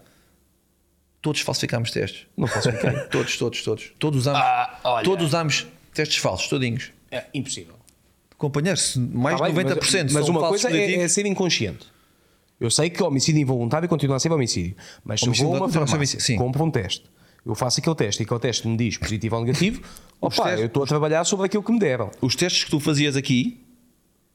Todos 1.23 1.41
falsificámos 1.43 1.91
testes. 1.91 2.27
Não 2.37 2.47
falsifiquei. 2.47 2.91
Todos, 3.11 3.37
todos, 3.37 3.63
todos. 3.63 3.93
Todos 3.99 4.21
usámos, 4.21 4.41
Ah, 4.43 5.03
todos 5.05 5.27
usámos 5.27 5.67
testes 5.93 6.17
falsos, 6.19 6.49
todinhos. 6.49 6.93
é 7.11 7.25
impossível. 7.35 7.75
Companheiros, 8.39 8.93
se 8.93 8.99
mais 8.99 9.39
Tá 9.39 9.49
de 9.49 9.53
bem, 9.55 9.65
90% 9.67 10.05
mas, 10.05 10.13
mas 10.15 10.29
uma 10.31 10.49
coisa 10.49 10.71
é, 10.75 10.95
é 10.95 11.09
ser 11.09 11.27
inconsciente. 11.27 11.87
Eu 12.61 12.71
sei 12.71 12.91
que 12.91 13.03
homicídio 13.03 13.41
involuntário 13.41 13.89
continua 13.89 14.17
a 14.17 14.21
ser 14.21 14.31
homicídio. 14.31 14.77
Mas 15.03 15.21
se 15.21 15.27
eu 15.27 15.33
vou 15.33 15.55
a 15.55 15.57
uma 15.61 15.69
farmácia, 15.89 16.19
compro 16.39 16.63
um 16.65 16.71
teste, 16.71 17.05
eu 17.47 17.55
faço 17.55 17.81
aquele 17.81 17.95
teste 17.97 18.23
e 18.23 18.25
aquele 18.25 18.41
teste 18.41 18.69
me 18.69 18.77
diz 18.77 18.99
positivo 18.99 19.37
ou 19.37 19.45
negativo, 19.45 19.81
opa, 20.21 20.35
testes- 20.45 20.61
eu 20.61 20.67
estou 20.67 20.83
a 20.83 20.87
trabalhar 20.87 21.25
sobre 21.25 21.47
aquilo 21.47 21.63
que 21.63 21.73
me 21.73 21.79
deram. 21.79 22.11
Os 22.21 22.37
testes 22.37 22.65
que 22.65 22.71
tu 22.71 22.79
fazias 22.79 23.17
aqui, 23.17 23.65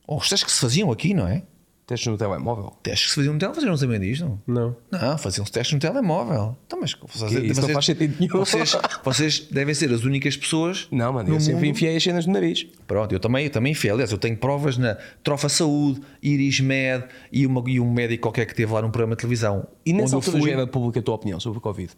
ou 0.08 0.18
os 0.18 0.28
testes 0.28 0.44
que 0.46 0.52
se 0.52 0.60
faziam 0.60 0.92
aqui, 0.92 1.14
não 1.14 1.28
é? 1.28 1.44
Testes 1.88 2.08
no 2.12 2.18
telemóvel. 2.18 2.74
Testes 2.82 3.04
que 3.06 3.10
se 3.12 3.16
faziam 3.18 3.34
no 3.34 3.40
telemóvel, 3.40 3.62
vocês 3.62 3.70
não 3.70 3.78
sabem 3.78 4.00
disto? 4.00 4.42
Não. 4.48 4.76
Não, 4.92 5.18
faziam-se 5.20 5.52
testes 5.52 5.74
no 5.76 5.80
telemóvel. 5.80 6.58
Então, 6.66 6.80
mas 6.82 6.96
vocês, 7.14 7.32
Que 7.32 7.46
isso 7.48 7.62
não 7.62 7.70
faz 7.70 7.86
sentido 7.86 8.16
nenhum. 8.20 8.32
Vocês, 8.40 8.76
vocês 9.04 9.40
devem 9.52 9.74
ser 9.76 9.92
as 9.94 10.04
únicas 10.04 10.36
pessoas. 10.36 10.88
Não, 10.92 11.14
mano, 11.14 11.30
no 11.30 11.36
eu 11.36 11.40
sempre 11.40 11.56
mundo- 11.56 11.66
enfiei 11.68 11.96
as 11.96 12.02
cenas 12.04 12.26
no 12.26 12.34
nariz. 12.34 12.66
Pronto, 12.88 13.12
eu 13.14 13.20
também, 13.20 13.46
eu 13.46 13.52
também 13.52 13.72
enfiei. 13.74 13.94
Aliás, 13.94 14.12
eu 14.12 14.18
tenho 14.18 14.36
provas 14.36 14.80
na 14.80 14.96
Trofa 15.24 15.48
Saúde, 15.48 16.02
Iris 16.24 16.60
Med 16.60 17.06
e, 17.32 17.46
uma, 17.46 17.64
e 17.68 17.80
um 17.80 17.92
médico 17.94 18.24
qualquer 18.24 18.46
que 18.48 18.56
teve 18.56 18.74
lá 18.74 18.82
num 18.82 18.90
programa 18.90 19.16
de 19.16 19.22
televisão. 19.22 19.68
E 19.86 19.94
nessa 19.94 20.16
altura 20.16 20.40
fui- 20.40 20.50
já 20.50 20.56
era 20.58 20.66
pública 20.68 21.00
a 21.00 21.04
tua 21.04 21.14
opinião 21.14 21.40
sobre 21.40 21.60
o 21.60 21.62
Covid? 21.62 21.92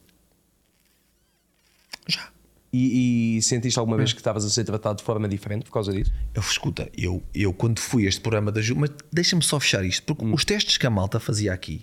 E, 2.71 3.37
e 3.37 3.41
sentiste 3.41 3.79
alguma 3.79 3.95
vez 3.95 4.11
que 4.11 4.19
estavas 4.19 4.43
a 4.43 4.49
ser 4.49 4.65
tratado 4.65 4.97
de 4.97 5.03
forma 5.03 5.27
diferente 5.27 5.63
por 5.63 5.71
causa 5.71 5.93
disso? 5.93 6.11
Eu, 6.33 6.41
escuta, 6.41 6.89
eu, 6.97 7.23
eu 7.33 7.53
quando 7.53 7.79
fui 7.79 8.05
a 8.05 8.09
este 8.09 8.19
programa 8.19 8.51
da 8.51 8.61
Ju, 8.61 8.75
mas 8.75 8.91
deixa-me 9.11 9.41
só 9.41 9.59
fechar 9.59 9.85
isto, 9.85 10.03
porque 10.03 10.25
Hum. 10.25 10.33
os 10.33 10.43
testes 10.43 10.77
que 10.77 10.85
a 10.85 10.89
malta 10.89 11.19
fazia 11.19 11.53
aqui, 11.53 11.81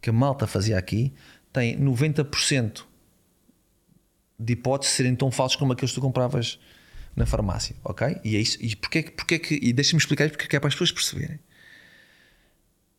que 0.00 0.10
a 0.10 0.12
malta 0.12 0.46
fazia 0.46 0.76
aqui, 0.76 1.12
tem 1.52 1.78
90% 1.78 2.84
de 4.38 4.52
hipóteses 4.52 4.92
de 4.92 4.96
serem 4.96 5.14
tão 5.14 5.30
falsos 5.30 5.56
como 5.56 5.72
aqueles 5.72 5.92
que 5.92 5.94
tu 5.94 6.00
compravas 6.00 6.58
na 7.14 7.24
farmácia, 7.24 7.76
ok? 7.84 8.18
E 8.24 8.36
é 8.36 8.40
isso. 8.40 8.58
E 8.60 8.74
porquê, 8.74 9.02
porquê 9.02 9.38
que, 9.38 9.58
e 9.62 9.72
deixa-me 9.72 9.98
explicar 9.98 10.26
isto 10.26 10.36
porque 10.36 10.54
é 10.54 10.58
é 10.58 10.60
para 10.60 10.68
as 10.68 10.74
pessoas 10.74 10.90
perceberem. 10.90 11.38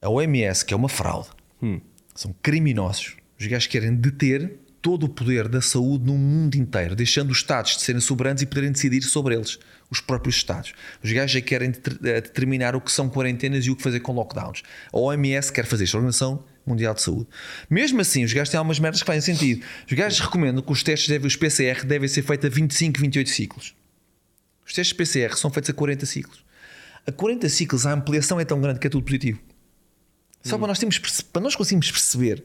A 0.02 0.10
OMS, 0.10 0.64
que 0.64 0.74
é 0.74 0.78
uma 0.78 0.88
fraude, 0.88 1.28
são 2.14 2.34
criminosos. 2.42 3.18
Os 3.38 3.46
gajos 3.48 3.68
querem 3.68 3.94
deter 3.94 4.58
todo 4.86 5.06
o 5.06 5.10
poder 5.10 5.48
da 5.48 5.62
saúde 5.62 6.06
no 6.06 6.16
mundo 6.16 6.54
inteiro, 6.54 6.96
deixando 6.96 7.32
os 7.32 7.40
Estados 7.40 7.76
de 7.76 7.82
serem 7.82 8.00
soberanos 8.00 8.44
e 8.44 8.46
poderem 8.46 8.72
decidir 8.72 9.02
sobre 9.02 9.34
eles, 9.34 9.58
os 9.90 10.00
próprios 10.00 10.36
Estados. 10.36 10.74
Os 11.04 11.12
gajos 11.12 11.32
já 11.32 11.42
querem 11.42 11.72
eh, 11.72 12.22
determinar 12.22 12.76
o 12.76 12.82
que 12.82 12.92
são 12.92 13.10
quarentenas 13.10 13.66
e 13.66 13.72
o 13.72 13.76
que 13.76 13.82
fazer 13.82 14.02
com 14.02 14.14
lockdowns. 14.14 14.62
A 14.94 15.00
OMS 15.00 15.52
quer 15.52 15.66
fazer 15.66 15.86
isto, 15.86 15.96
a 15.96 15.98
Organização 15.98 16.44
Mundial 16.68 16.94
de 16.94 17.02
Saúde. 17.02 17.28
Mesmo 17.68 18.00
assim, 18.00 18.24
os 18.24 18.32
gajos 18.32 18.52
têm 18.52 18.60
algumas 18.60 18.78
merdas 18.78 19.02
que 19.02 19.08
fazem 19.08 19.22
sentido. 19.22 19.66
Os 19.88 19.94
gajos 19.94 20.20
recomendam 20.20 20.62
que 20.62 20.72
os 20.72 20.84
testes, 20.84 21.10
devem, 21.10 21.26
os 21.26 21.36
PCR, 21.36 21.84
devem 21.84 22.08
ser 22.08 22.22
feitos 22.22 22.46
a 22.46 22.54
25, 22.54 23.02
28 23.02 23.30
ciclos. 23.32 23.76
Os 24.68 24.74
testes 24.74 24.94
PCR 24.94 25.36
são 25.36 25.50
feitos 25.50 25.72
a 25.72 25.74
40 25.74 26.06
ciclos. 26.06 26.46
A 27.08 27.12
40 27.12 27.50
ciclos, 27.50 27.88
a 27.88 27.92
ampliação 27.92 28.40
é 28.40 28.46
tão 28.46 28.62
grande 28.62 28.80
que 28.80 28.86
é 28.86 28.90
tudo 28.92 29.04
positivo. 29.04 29.40
Só 30.44 30.60
para 30.60 30.68
nós, 30.68 30.80
para 31.34 31.42
nós 31.42 31.56
conseguirmos 31.56 31.90
perceber 31.90 32.44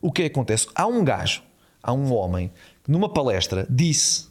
o 0.00 0.10
que 0.10 0.22
é 0.22 0.30
que 0.30 0.32
acontece. 0.32 0.66
Há 0.74 0.86
um 0.86 1.04
gajo, 1.04 1.42
há 1.82 1.92
um 1.92 2.12
homem, 2.12 2.50
que 2.84 2.90
numa 2.90 3.08
palestra 3.12 3.66
disse, 3.68 4.26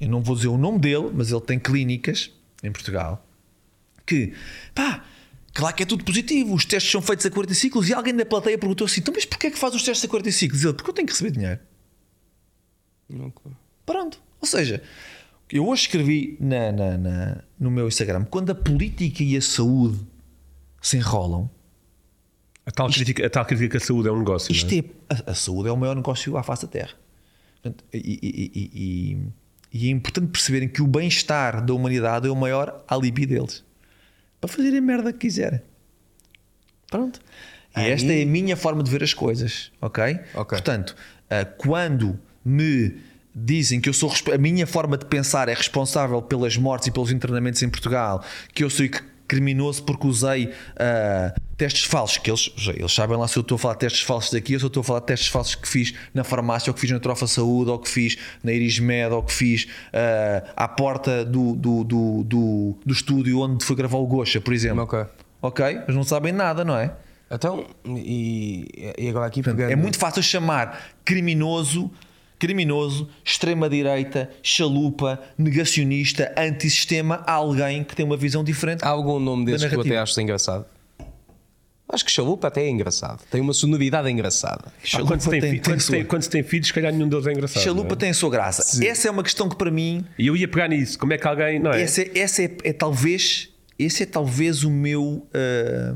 eu 0.00 0.08
não 0.08 0.22
vou 0.22 0.36
dizer 0.36 0.48
o 0.48 0.56
nome 0.58 0.78
dele, 0.78 1.10
mas 1.12 1.30
ele 1.30 1.40
tem 1.40 1.58
clínicas 1.58 2.30
em 2.62 2.70
Portugal, 2.70 3.26
que, 4.06 4.32
pá, 4.74 5.04
claro 5.54 5.74
que 5.76 5.82
é 5.82 5.86
tudo 5.86 6.04
positivo, 6.04 6.54
os 6.54 6.64
testes 6.64 6.90
são 6.92 7.00
feitos 7.02 7.24
a 7.26 7.30
40 7.30 7.54
ciclos 7.54 7.88
e 7.88 7.94
alguém 7.94 8.14
da 8.14 8.24
plateia 8.26 8.56
perguntou 8.58 8.84
assim, 8.84 9.00
então 9.00 9.12
mas 9.14 9.24
porquê 9.24 9.48
é 9.48 9.50
que 9.50 9.58
faz 9.58 9.74
os 9.74 9.82
testes 9.82 10.04
a 10.04 10.08
40 10.08 10.30
ciclos? 10.32 10.64
Ele, 10.64 10.72
porque 10.74 10.90
eu 10.90 10.94
tenho 10.94 11.06
que 11.06 11.12
receber 11.12 11.30
dinheiro. 11.30 11.60
Pronto. 13.84 14.20
Ou 14.40 14.46
seja, 14.46 14.82
eu 15.50 15.66
hoje 15.68 15.82
escrevi 15.82 16.36
na, 16.40 16.72
na- 16.72 16.98
na- 16.98 17.44
no 17.58 17.70
meu 17.70 17.86
Instagram, 17.86 18.24
quando 18.24 18.50
a 18.50 18.54
política 18.54 19.22
e 19.22 19.36
a 19.36 19.42
saúde 19.42 20.00
se 20.80 20.96
enrolam, 20.96 21.48
A 22.64 22.70
tal, 22.70 22.88
crítica, 22.88 23.26
a 23.26 23.30
tal 23.30 23.44
crítica 23.44 23.70
que 23.70 23.76
a 23.76 23.80
saúde 23.86 24.08
é 24.08 24.12
um 24.12 24.18
negócio. 24.18 24.52
Isto 24.52 24.70
não 24.74 24.78
é? 24.78 24.84
é, 25.14 25.22
a, 25.26 25.30
a 25.32 25.34
saúde 25.34 25.68
é 25.68 25.72
o 25.72 25.76
maior 25.76 25.96
negócio 25.96 26.36
à 26.36 26.42
face 26.42 26.62
da 26.62 26.68
Terra. 26.72 26.90
Portanto, 27.60 27.84
E, 27.92 27.98
e- 27.98 28.50
e- 28.54 28.70
e- 28.74 29.18
e 29.74 29.88
é 29.88 29.90
importante 29.90 30.28
perceberem 30.30 30.68
que 30.68 30.80
o 30.82 30.86
bem-estar 30.86 31.64
da 31.64 31.72
humanidade 31.74 32.28
é 32.28 32.30
o 32.30 32.36
maior 32.36 32.84
alibi 32.86 33.26
deles. 33.26 33.64
Para 34.40 34.48
fazerem 34.48 34.78
a 34.78 34.82
merda 34.82 35.12
que 35.12 35.18
quiserem. 35.20 35.60
Pronto. 36.90 37.20
E 37.76 37.80
Aí- 37.80 37.90
esta 37.90 38.12
é 38.12 38.22
a 38.22 38.26
minha 38.26 38.56
forma 38.56 38.82
de 38.82 38.90
ver 38.90 39.02
as 39.02 39.14
coisas, 39.14 39.72
ok? 39.80 40.18
Ok. 40.34 40.58
Portanto, 40.58 40.94
ah, 41.30 41.44
quando 41.44 42.18
me 42.44 42.96
dizem 43.34 43.80
que 43.80 43.88
eu 43.88 43.94
sou 43.94 44.12
a 44.32 44.36
minha 44.36 44.66
forma 44.66 44.98
de 44.98 45.06
pensar 45.06 45.48
é 45.48 45.54
responsável 45.54 46.20
pelas 46.20 46.56
mortes 46.58 46.88
e 46.88 46.90
pelos 46.90 47.10
internamentos 47.10 47.62
em 47.62 47.68
Portugal, 47.70 48.22
que 48.52 48.62
eu 48.62 48.68
sou 48.68 48.84
c- 48.84 49.00
criminoso 49.28 49.82
porque 49.84 50.06
usei 50.06 50.52
ah, 50.76 51.34
testes 51.56 51.84
falsos, 51.84 52.18
que 52.18 52.30
eles, 52.30 52.52
eles 52.68 52.92
sabem 52.92 53.16
lá 53.16 53.26
se 53.28 53.38
eu 53.38 53.40
estou 53.40 53.56
a 53.56 53.58
falar 53.58 53.74
de 53.74 53.80
testes 53.80 54.02
falsos 54.02 54.32
daqui 54.32 54.54
ou 54.54 54.60
se 54.60 54.64
eu 54.64 54.68
estou 54.68 54.80
a 54.80 54.84
falar 54.84 55.00
de 55.00 55.06
testes 55.06 55.28
falsos 55.28 55.54
que 55.54 55.68
fiz 55.68 55.94
na 56.12 56.24
farmácia, 56.24 56.70
ou 56.70 56.74
que 56.74 56.80
fiz 56.80 56.90
na 56.90 57.00
Trofa 57.00 57.26
Saúde, 57.26 57.70
ou 57.70 57.78
que 57.78 57.88
fiz 57.88 58.16
na 58.42 58.52
Iris 58.52 58.78
Med, 58.78 59.12
ou 59.12 59.22
que 59.22 59.32
fiz 59.32 59.68
ah, 59.92 60.44
à 60.56 60.68
porta 60.68 61.24
do, 61.24 61.54
do, 61.54 61.84
do, 61.84 62.24
do, 62.24 62.78
do 62.84 62.92
estúdio 62.92 63.40
onde 63.40 63.64
foi 63.64 63.76
gravar 63.76 63.98
o 63.98 64.06
Gocha, 64.06 64.40
por 64.40 64.52
exemplo. 64.52 64.82
Ok. 64.82 65.04
Ok? 65.40 65.80
Mas 65.86 65.96
não 65.96 66.04
sabem 66.04 66.32
nada, 66.32 66.64
não 66.64 66.76
é? 66.76 66.92
Então, 67.30 67.66
e, 67.86 68.94
e 68.98 69.08
agora 69.08 69.26
aqui 69.26 69.42
Portanto, 69.42 69.62
é 69.68 69.74
muito 69.74 69.98
fácil 69.98 70.22
chamar 70.22 70.92
criminoso, 71.04 71.90
criminoso, 72.42 73.08
extrema-direita, 73.24 74.28
chalupa, 74.42 75.20
negacionista, 75.38 76.34
antissistema 76.36 77.22
a 77.24 77.34
alguém 77.34 77.84
que 77.84 77.94
tem 77.94 78.04
uma 78.04 78.16
visão 78.16 78.42
diferente. 78.42 78.84
Há 78.84 78.88
algum 78.88 79.20
nome 79.20 79.44
desses 79.44 79.68
que 79.68 79.74
tu 79.76 79.80
até 79.82 79.96
achas 79.96 80.18
engraçado? 80.18 80.64
Acho 81.88 82.04
que 82.04 82.10
chalupa 82.10 82.48
até 82.48 82.64
é 82.64 82.68
engraçado. 82.68 83.22
Tem 83.30 83.40
uma 83.40 83.52
sonoridade 83.52 84.10
engraçada. 84.10 84.72
Ah, 84.92 85.02
quando, 85.06 85.20
se 85.20 85.30
tem, 85.30 85.40
tem- 85.40 85.50
tem 85.52 85.60
quando, 85.60 85.86
tem, 85.86 86.04
quando 86.04 86.26
tem 86.28 86.42
filhos, 86.42 86.66
se 86.66 86.74
calhar 86.74 86.92
nenhum 86.92 87.08
deles 87.08 87.28
é 87.28 87.32
engraçado. 87.32 87.62
Chalupa 87.62 87.92
é? 87.92 87.96
tem 87.96 88.10
a 88.10 88.14
sua 88.14 88.30
graça. 88.30 88.84
Essa 88.84 89.06
é 89.06 89.10
uma 89.12 89.22
questão 89.22 89.48
que 89.48 89.54
para 89.54 89.70
mim, 89.70 90.04
E 90.18 90.26
eu 90.26 90.36
ia 90.36 90.48
pegar 90.48 90.66
nisso. 90.66 90.98
Como 90.98 91.12
é 91.12 91.18
que 91.18 91.28
alguém. 91.28 91.60
Não 91.60 91.70
é? 91.70 91.80
essa, 91.80 92.02
é, 92.02 92.10
essa 92.16 92.42
é, 92.42 92.56
é 92.64 92.72
talvez, 92.72 93.50
esse 93.78 94.02
é 94.02 94.06
talvez 94.06 94.64
o 94.64 94.70
meu. 94.70 95.24
ah, 95.32 95.94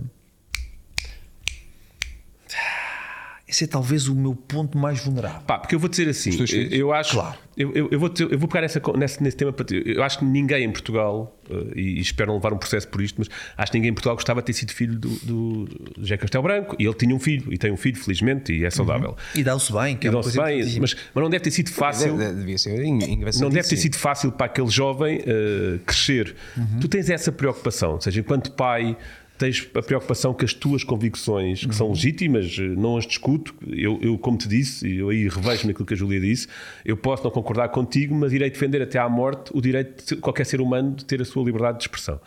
esse 3.57 3.65
é 3.65 3.67
talvez 3.67 4.07
o 4.07 4.15
meu 4.15 4.35
ponto 4.35 4.77
mais 4.77 5.03
vulnerável. 5.03 5.41
Pá, 5.47 5.59
porque 5.59 5.75
eu 5.75 5.79
vou 5.79 5.89
dizer 5.89 6.07
assim, 6.11 6.31
eu, 6.71 6.93
acho, 6.93 7.13
Claro. 7.15 7.39
eu, 7.57 7.73
eu, 7.75 7.89
eu 7.91 7.99
vou, 7.99 8.11
dizer- 8.11 8.31
eu 8.31 8.39
vou 8.39 8.47
pegar 8.49 8.61
nessa, 8.61 8.83
nesse, 8.99 9.23
nesse 9.23 9.35
tema 9.37 9.51
para 9.51 9.65
ti. 9.65 9.83
Eu 9.87 10.03
acho 10.03 10.19
que 10.19 10.25
ninguém 10.27 10.65
em 10.65 10.71
Portugal, 10.71 11.35
eh, 11.51 11.55
e, 11.75 11.81
e 11.97 12.01
espero 12.01 12.29
não 12.29 12.35
levar 12.37 12.53
um 12.53 12.59
processo 12.59 12.87
por 12.89 13.01
isto, 13.01 13.17
mas 13.19 13.29
acho 13.57 13.73
que 13.73 13.79
ninguém 13.79 13.93
em 13.93 13.95
Portugal 13.95 14.15
gostava 14.15 14.43
de 14.43 14.47
ter 14.47 14.53
sido 14.53 14.73
filho 14.73 14.99
do, 14.99 15.09
do, 15.09 15.69
José 15.99 16.19
Castelo 16.19 16.45
Branco. 16.45 16.77
E 16.79 16.85
ele 16.85 16.93
tinha 16.95 17.15
um 17.15 17.19
filho, 17.19 17.51
e 17.51 17.57
tem 17.57 17.73
um 17.73 17.79
filho, 17.79 17.97
felizmente, 17.97 18.53
e 18.53 18.63
é 18.63 18.69
saudável. 18.71 19.17
E 19.35 19.43
dá-se 19.43 19.73
bem, 19.73 19.97
que 19.97 20.07
E 20.07 20.09
é 20.09 20.11
uma 20.11 20.21
dá-se 20.23 20.37
coisa 20.37 20.53
bem, 20.53 20.81
mas, 20.81 20.95
mas 21.15 21.23
não 21.23 21.31
deve 21.31 21.45
ter 21.45 21.51
sido 21.51 21.71
fácil. 21.71 22.15
De- 22.19 22.29
de- 22.29 22.35
Devia 22.35 22.59
ser 22.59 22.85
engraçado. 22.85 23.43
Não 23.43 23.49
deve 23.51 23.67
ter 23.67 23.77
sido 23.79 23.97
fácil 23.97 24.33
para 24.33 24.47
aquele 24.47 24.69
jovem 24.69 25.23
eh, 25.27 25.79
crescer. 25.87 26.35
Tu 26.79 26.89
tens 26.89 27.09
essa 27.09 27.33
preocupação, 27.33 27.93
ou 27.93 28.01
seja, 28.03 28.21
enquanto 28.21 28.53
pai, 28.53 28.97
tens 29.39 29.68
a 29.74 29.82
preocupação 29.82 30.32
que 30.34 30.45
as 30.45 30.53
tuas 30.53 30.82
convicções, 30.84 31.64
que 31.64 31.74
são 31.74 31.91
legítimas, 31.91 32.57
eh, 32.59 32.62
não 32.62 32.97
as 32.97 33.07
discuto. 33.07 33.55
Eu, 33.66 33.99
eu, 34.03 34.18
como 34.18 34.37
te 34.37 34.49
disse, 34.49 34.87
e 34.87 34.99
eu 34.99 35.09
aí 35.09 35.28
revejo 35.28 35.66
naquilo 35.66 35.87
que 35.87 35.95
a 35.95 35.97
Júlia 35.97 36.20
disse, 36.20 36.49
eu 36.84 36.97
posso 36.97 37.24
não 37.24 37.30
concordar 37.30 37.68
contigo, 37.68 38.14
mas 38.14 38.32
irei 38.32 38.51
defender 38.51 38.82
até 38.82 38.99
à 38.99 39.09
morte 39.09 39.51
o 39.55 39.61
direito 39.61 40.14
de 40.14 40.20
qualquer 40.20 40.45
ser 40.47 40.61
humano 40.61 40.95
de 40.95 41.05
ter 41.05 41.20
a 41.20 41.24
sua 41.24 41.45
liberdade 41.45 41.78
de 41.78 41.84
expressão. 41.84 42.20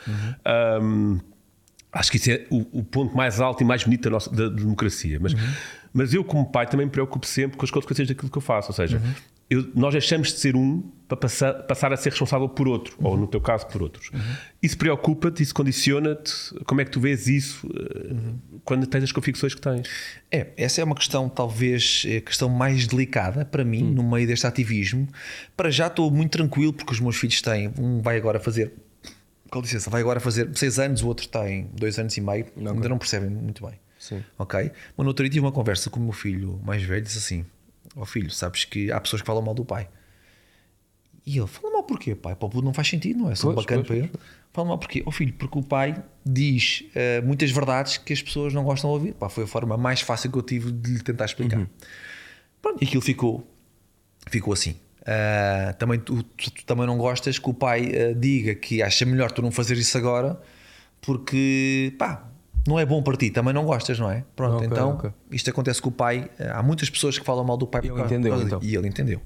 Ahm, 0.46 1.20
Acho 1.92 2.12
que 2.12 2.18
isso 2.18 2.30
é 2.30 2.46
o, 2.52 2.80
o 2.80 2.84
ponto 2.84 3.18
mais 3.18 3.42
alto 3.42 3.64
e 3.64 3.66
mais 3.66 3.84
bonito 3.84 4.04
da, 4.04 4.10
nossa, 4.12 4.30
da 4.30 4.48
democracia. 4.48 5.18
Mas, 5.20 5.34
mas 5.92 6.14
eu, 6.14 6.24
como 6.24 6.46
pai, 6.46 6.68
também 6.68 6.86
me 6.86 6.92
preocupo 6.92 7.26
sempre 7.26 7.58
com 7.58 7.66
as 7.66 7.72
consequências 7.72 8.08
daquilo 8.08 8.30
que 8.30 8.38
eu 8.38 8.42
faço. 8.42 8.70
Ou 8.70 8.76
seja, 8.76 9.02
eu- 9.50 9.70
nós 9.76 9.94
deixamos 9.94 10.30
de 10.34 10.40
ser 10.40 10.56
um 10.56 10.82
para 11.08 11.18
passar, 11.18 11.54
passar 11.64 11.92
a 11.92 11.98
ser 11.98 12.10
responsável 12.12 12.48
por 12.48 12.68
outro, 12.68 12.96
ou 13.02 13.18
no 13.18 13.26
teu 13.26 13.42
caso, 13.42 13.66
por 13.66 13.82
outros. 13.82 14.12
Isso 14.62 14.78
preocupa-te, 14.78 15.42
isso 15.42 15.56
condiciona-te. 15.56 16.32
Como 16.66 16.82
é 16.82 16.86
que 16.86 16.92
tu 16.92 17.00
vês 17.00 17.28
isso 17.28 17.68
eh, 17.76 18.14
quando 18.64 18.86
tens 18.86 19.06
as 19.06 19.12
convicções 19.12 19.56
que 19.56 19.62
tens? 19.62 19.90
É, 20.32 20.50
essa 20.56 20.82
é 20.82 20.84
uma 20.84 20.94
questão, 20.94 21.28
talvez, 21.28 22.04
é 22.08 22.18
a 22.18 22.22
questão 22.22 22.48
mais 22.48 22.86
delicada 22.86 23.44
para 23.44 23.64
mim, 23.66 23.82
no 23.84 24.04
meio 24.08 24.28
deste 24.28 24.46
ativismo. 24.46 25.08
Para 25.58 25.72
já 25.72 25.88
estou 25.88 26.12
muito 26.12 26.32
tranquilo, 26.38 26.72
porque 26.72 26.94
os 26.94 27.00
meus 27.00 27.16
filhos 27.18 27.42
têm, 27.42 27.74
um 27.80 28.04
vai 28.04 28.16
agora 28.18 28.40
fazer, 28.40 28.72
com 29.50 29.62
licença, 29.62 29.90
vai 29.90 30.02
agora 30.02 30.20
fazer 30.20 30.48
seis 30.56 30.78
anos, 30.78 31.02
o 31.02 31.08
outro 31.08 31.28
tem 31.28 31.72
dois 31.74 31.98
anos 31.98 32.16
e 32.16 32.22
meio, 32.22 32.46
ainda 32.56 32.88
não 32.88 33.00
percebem 33.00 33.32
muito 33.32 33.66
bem. 33.66 33.74
Sim. 33.98 34.24
Ok? 34.38 34.60
Mas 34.96 35.04
no 35.04 35.08
outro 35.08 35.26
dia 35.26 35.32
tive 35.32 35.44
uma 35.44 35.52
conversa 35.52 35.90
com 35.90 36.00
o 36.00 36.04
meu 36.04 36.14
filho 36.14 36.62
mais 36.64 36.84
velho, 36.84 37.02
disse 37.02 37.18
assim: 37.18 37.46
Ó 38.00 38.06
filho, 38.06 38.32
sabes 38.32 38.64
que 38.64 38.92
há 38.92 39.00
pessoas 39.00 39.22
que 39.22 39.26
falam 39.28 39.44
mal 39.44 39.54
do 39.54 39.66
pai. 39.66 39.90
E 41.26 41.38
ele, 41.38 41.48
fala 41.48 41.72
mal 41.74 41.84
porquê, 41.84 42.16
pai? 42.16 42.34
Para 42.36 42.46
o 42.46 42.50
puto 42.50 42.64
não 42.66 42.74
faz 42.74 42.88
sentido, 42.88 43.20
não 43.20 43.30
é? 43.32 43.36
Só 43.36 43.52
bacana 43.52 43.84
pois, 43.84 43.88
para 43.88 43.98
ele. 43.98 44.12
Fala 44.54 44.68
mal 44.70 44.78
porquê? 44.80 45.04
Oh 45.06 45.12
filho, 45.12 45.34
porque 45.34 45.60
o 45.60 45.62
pai 45.62 46.02
diz 46.26 46.86
eh, 46.96 47.22
muitas 47.22 47.52
verdades 47.52 47.98
que 47.98 48.14
as 48.14 48.22
pessoas 48.22 48.54
não 48.54 48.64
gostam 48.64 48.90
de 48.90 48.94
ouvir. 48.96 49.14
Pá, 49.14 49.30
foi 49.30 49.44
a 49.44 49.48
forma 49.48 49.78
mais 49.78 50.02
fácil 50.02 50.32
que 50.32 50.38
eu 50.38 50.42
tive 50.42 50.72
de 50.72 50.94
lhe 50.94 51.04
tentar 51.04 51.26
explicar. 51.26 51.68
Pronto, 52.62 52.82
e 52.82 52.88
aquilo 52.88 53.02
ficou, 53.02 53.46
ficou 54.30 54.54
assim. 54.54 54.76
Ah, 55.06 55.74
também 55.78 56.00
tu, 56.00 56.24
tu- 56.24 56.52
tu 56.52 56.66
também 56.66 56.88
não 56.88 56.98
gostas 56.98 57.38
que 57.38 57.50
o 57.50 57.54
pai 57.54 57.92
ah, 57.94 58.14
diga 58.16 58.56
que 58.56 58.82
acha 58.82 59.06
melhor 59.06 59.32
tu 59.32 59.42
não 59.42 59.52
fazer 59.52 59.78
isso 59.78 59.98
agora 59.98 60.40
porque 61.02 61.94
pá, 61.98 62.29
não 62.68 62.78
é 62.80 62.86
bom 62.86 63.02
para 63.02 63.16
ti, 63.18 63.30
também 63.30 63.54
não 63.54 63.66
gostas, 63.66 63.98
não 64.00 64.12
é? 64.12 64.24
Pronto, 64.36 64.56
Ok, 64.56 64.68
então 64.68 64.90
ok. 64.92 65.10
isto 65.32 65.50
acontece 65.50 65.82
com 65.82 65.90
o 65.90 65.92
pai. 65.92 66.30
ah, 66.40 66.60
Há 66.60 66.64
muitas 66.64 66.90
pessoas 66.90 67.18
que 67.18 67.26
falam 67.26 67.44
mal 67.44 67.58
do 67.58 67.66
pai 67.68 67.82
por 67.82 67.88
ele 67.88 67.96
causa- 67.98 68.14
entendeu, 68.14 68.34
por 68.38 68.46
então. 68.46 68.60
E 68.62 68.76
ele 68.76 68.88
entendeu. 68.88 69.22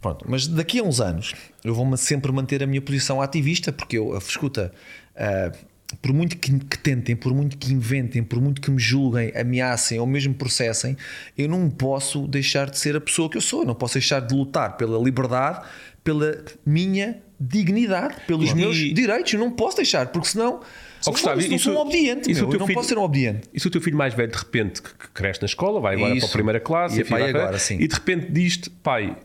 Pronto, 0.00 0.24
mas 0.28 0.46
daqui 0.48 0.80
a 0.80 0.82
uns 0.82 1.00
anos 1.00 1.32
eu 1.62 1.74
vou-me 1.74 1.96
sempre 1.96 2.32
manter 2.32 2.62
a 2.62 2.66
minha 2.66 2.82
posição 2.82 3.20
ativista, 3.22 3.72
porque 3.72 3.96
eu, 3.98 4.16
escuta, 4.18 4.72
ah, 5.16 5.52
por 6.00 6.12
muito 6.12 6.36
que, 6.38 6.58
que 6.58 6.78
tentem, 6.78 7.14
por 7.14 7.32
muito 7.34 7.56
que 7.58 7.72
inventem, 7.72 8.22
por 8.24 8.40
muito 8.40 8.60
que 8.60 8.70
me 8.70 8.80
julguem, 8.80 9.30
ameacem 9.36 10.00
ou 10.00 10.06
mesmo 10.06 10.34
processem, 10.34 10.96
eu 11.36 11.48
não 11.48 11.68
posso 11.70 12.26
deixar 12.26 12.68
de 12.70 12.78
ser 12.78 12.96
a 12.96 13.00
pessoa 13.00 13.28
que 13.30 13.36
eu 13.36 13.42
sou, 13.42 13.60
eu 13.60 13.66
não 13.66 13.74
posso 13.74 13.94
deixar 13.94 14.20
de 14.20 14.34
lutar 14.34 14.76
pela 14.76 14.98
liberdade, 14.98 15.64
pela 16.02 16.42
minha 16.66 17.18
dignidade, 17.38 18.16
pelos 18.26 18.50
E- 18.50 18.54
meus 18.54 18.76
direitos, 18.76 19.32
eu 19.34 19.38
não 19.38 19.50
posso 19.52 19.76
deixar, 19.76 20.06
porque 20.08 20.28
senão. 20.28 20.60
Ó, 21.06 21.10
Gustavo, 21.12 21.40
eu 21.40 21.46
isso- 21.52 21.64
sou 21.64 21.74
um 21.74 21.78
obediente, 21.80 22.30
isso 22.30 22.40
meu, 22.40 22.48
o 22.48 22.50
teu 22.50 22.56
eu 22.56 22.60
não 22.60 22.66
filho- 22.66 22.76
posso 22.76 22.88
ser 22.88 22.98
um 22.98 23.02
obediente. 23.02 23.48
E 23.52 23.60
se 23.60 23.66
o 23.66 23.70
teu 23.70 23.80
filho 23.80 23.96
mais 23.96 24.14
velho, 24.14 24.30
de 24.30 24.38
repente, 24.38 24.82
que, 24.82 24.90
cresce 25.12 25.40
na 25.42 25.46
escola, 25.46 25.80
vai 25.80 25.94
agora 25.94 26.08
para 26.10 26.16
Isso. 26.18 26.26
a 26.26 26.30
primeira 26.30 26.60
classe, 26.60 27.00
E 27.00 27.02
vai- 27.04 27.28
agora, 27.30 27.58
sim. 27.58 27.76
e 27.80 27.86
de 27.88 27.94
repente 27.94 28.30
diz-te, 28.30 28.70
pai, 28.70 29.16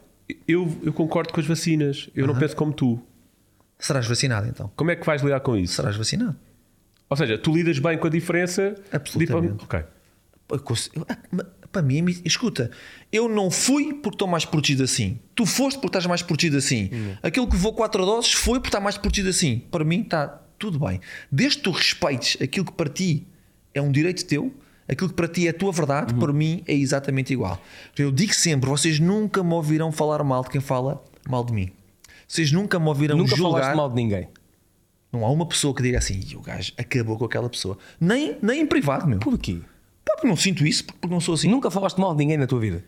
eu, 0.47 0.75
eu 0.83 0.91
concordo 0.93 1.31
com 1.33 1.39
as 1.39 1.45
vacinas, 1.45 2.09
eu 2.15 2.25
não 2.27 2.35
penso 2.35 2.55
como 2.55 2.73
tu. 2.73 2.99
Serás 3.79 4.07
vacinado 4.07 4.47
então? 4.47 4.71
Como 4.75 4.89
é 4.89 4.95
que 4.95 5.05
vais 5.05 5.21
lidar 5.21 5.39
com 5.41 5.55
isso? 5.55 5.75
Serás 5.75 5.95
vacinado? 5.95 6.35
Ou 7.09 7.15
seja, 7.15 7.37
tu 7.37 7.53
lidas 7.53 7.77
bem 7.79 7.97
com 7.97 8.07
a 8.07 8.09
diferença. 8.09 8.75
Absolutamente. 8.91 9.53
de- 9.57 9.63
Ok. 9.63 9.79
Ah, 10.49 11.15
Para 11.71 11.81
mim, 11.81 12.05
escuta, 12.23 12.71
eu 13.11 13.27
não 13.29 13.51
fui 13.51 13.93
porque 13.93 14.15
estou 14.15 14.27
mais 14.27 14.45
protegido 14.45 14.83
assim. 14.83 15.19
Tu 15.35 15.45
foste 15.45 15.75
porque 15.77 15.87
estás 15.89 16.05
mais 16.05 16.21
protegido 16.21 16.57
assim. 16.57 16.89
Aquele 17.21 17.45
que 17.45 17.53
levou 17.53 17.73
quatro 17.73 18.05
doses 18.05 18.31
foi 18.33 18.53
porque 18.59 18.69
está 18.69 18.79
mais 18.79 18.97
protegido 18.97 19.29
assim. 19.29 19.59
Para 19.69 19.83
mim 19.83 20.01
está 20.01 20.41
tudo 20.57 20.79
bem. 20.79 20.99
Desde 21.31 21.57
que 21.57 21.63
tu 21.63 21.71
respeites 21.71 22.41
aquilo 22.41 22.65
que 22.65 22.71
para 22.73 22.89
ti 22.89 23.25
é 23.73 23.81
um 23.81 23.91
direito 23.91 24.25
teu, 24.25 24.53
aquilo 24.87 25.09
que 25.09 25.15
para 25.15 25.27
ti 25.27 25.47
é 25.47 25.51
a 25.51 25.53
tua 25.53 25.71
verdade, 25.71 26.13
para 26.13 26.33
mim 26.33 26.63
é 26.67 26.73
exatamente 26.73 27.33
igual. 27.33 27.61
Eu 27.97 28.11
digo 28.11 28.33
sempre: 28.33 28.69
vocês 28.69 28.99
nunca 28.99 29.43
me 29.43 29.53
ouvirão 29.53 29.91
falar 29.91 30.23
mal 30.23 30.43
de 30.43 30.49
quem 30.49 30.61
fala 30.61 31.03
mal 31.27 31.43
de 31.43 31.53
mim. 31.53 31.71
Vocês 32.27 32.51
nunca 32.51 32.77
me 32.79 32.87
ouvirão 32.87 33.17
Nunca 33.17 33.35
julgar. 33.35 33.59
falaste 33.61 33.75
mal 33.77 33.89
de 33.89 33.95
ninguém. 33.95 34.27
Não 35.11 35.23
há 35.25 35.29
uma 35.29 35.45
pessoa 35.45 35.73
que 35.73 35.81
diga 35.81 35.97
assim, 35.99 36.19
"Ih, 36.19 36.35
o 36.35 36.41
gajo 36.41 36.73
acabou 36.77 37.17
com 37.17 37.23
aquela 37.25 37.49
pessoa. 37.49 37.77
Nem, 37.99 38.37
nem 38.41 38.61
em 38.61 38.65
privado, 38.65 39.07
meu. 39.07 39.19
Porquê? 39.19 39.61
Pá, 40.03 40.13
porque 40.15 40.27
não 40.27 40.35
sinto 40.35 40.65
isso, 40.67 40.83
porque 40.85 41.07
não 41.07 41.21
sou 41.21 41.35
assim. 41.35 41.47
Nunca 41.49 41.71
falaste 41.71 41.97
mal 41.97 42.11
de 42.11 42.17
ninguém 42.17 42.37
na 42.37 42.45
tua 42.45 42.59
vida. 42.59 42.83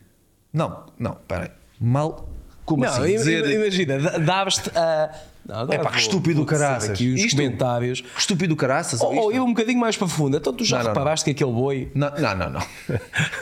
Não, 0.52 0.86
não, 1.00 1.16
peraí. 1.28 1.50
Mal. 1.80 2.30
Como 2.70 2.84
não, 2.84 2.90
assim? 2.92 3.14
im- 3.14 3.18
Dizer. 3.18 3.50
imagina, 3.50 3.98
da- 4.00 4.18
davas-te 4.20 4.70
a. 4.78 5.10
Não, 5.48 5.62
É 5.74 5.80
pá, 5.80 5.90
que 5.90 5.98
estúpido 5.98 6.46
caraças. 6.46 6.92
Aqui 6.92 7.12
os 7.12 7.22
Isto- 7.22 7.36
comentários. 7.38 8.02
Que 8.02 8.20
estúpido 8.20 8.56
caraças. 8.56 9.02
Ou, 9.02 9.16
ou 9.16 9.32
eu 9.32 9.44
um 9.44 9.48
bocadinho 9.48 9.80
mais 9.80 9.98
para 9.98 10.08
fundo. 10.08 10.38
Então 10.38 10.54
tu 10.54 10.64
já 10.64 10.78
Não, 10.78 10.84
não, 10.84 10.92
reparaste 10.92 11.26
que 11.26 11.32
aquele 11.32 11.52
boi. 11.52 11.92
Não, 11.96 12.12
não, 12.12 12.38
não. 12.38 12.50
não. 12.52 12.62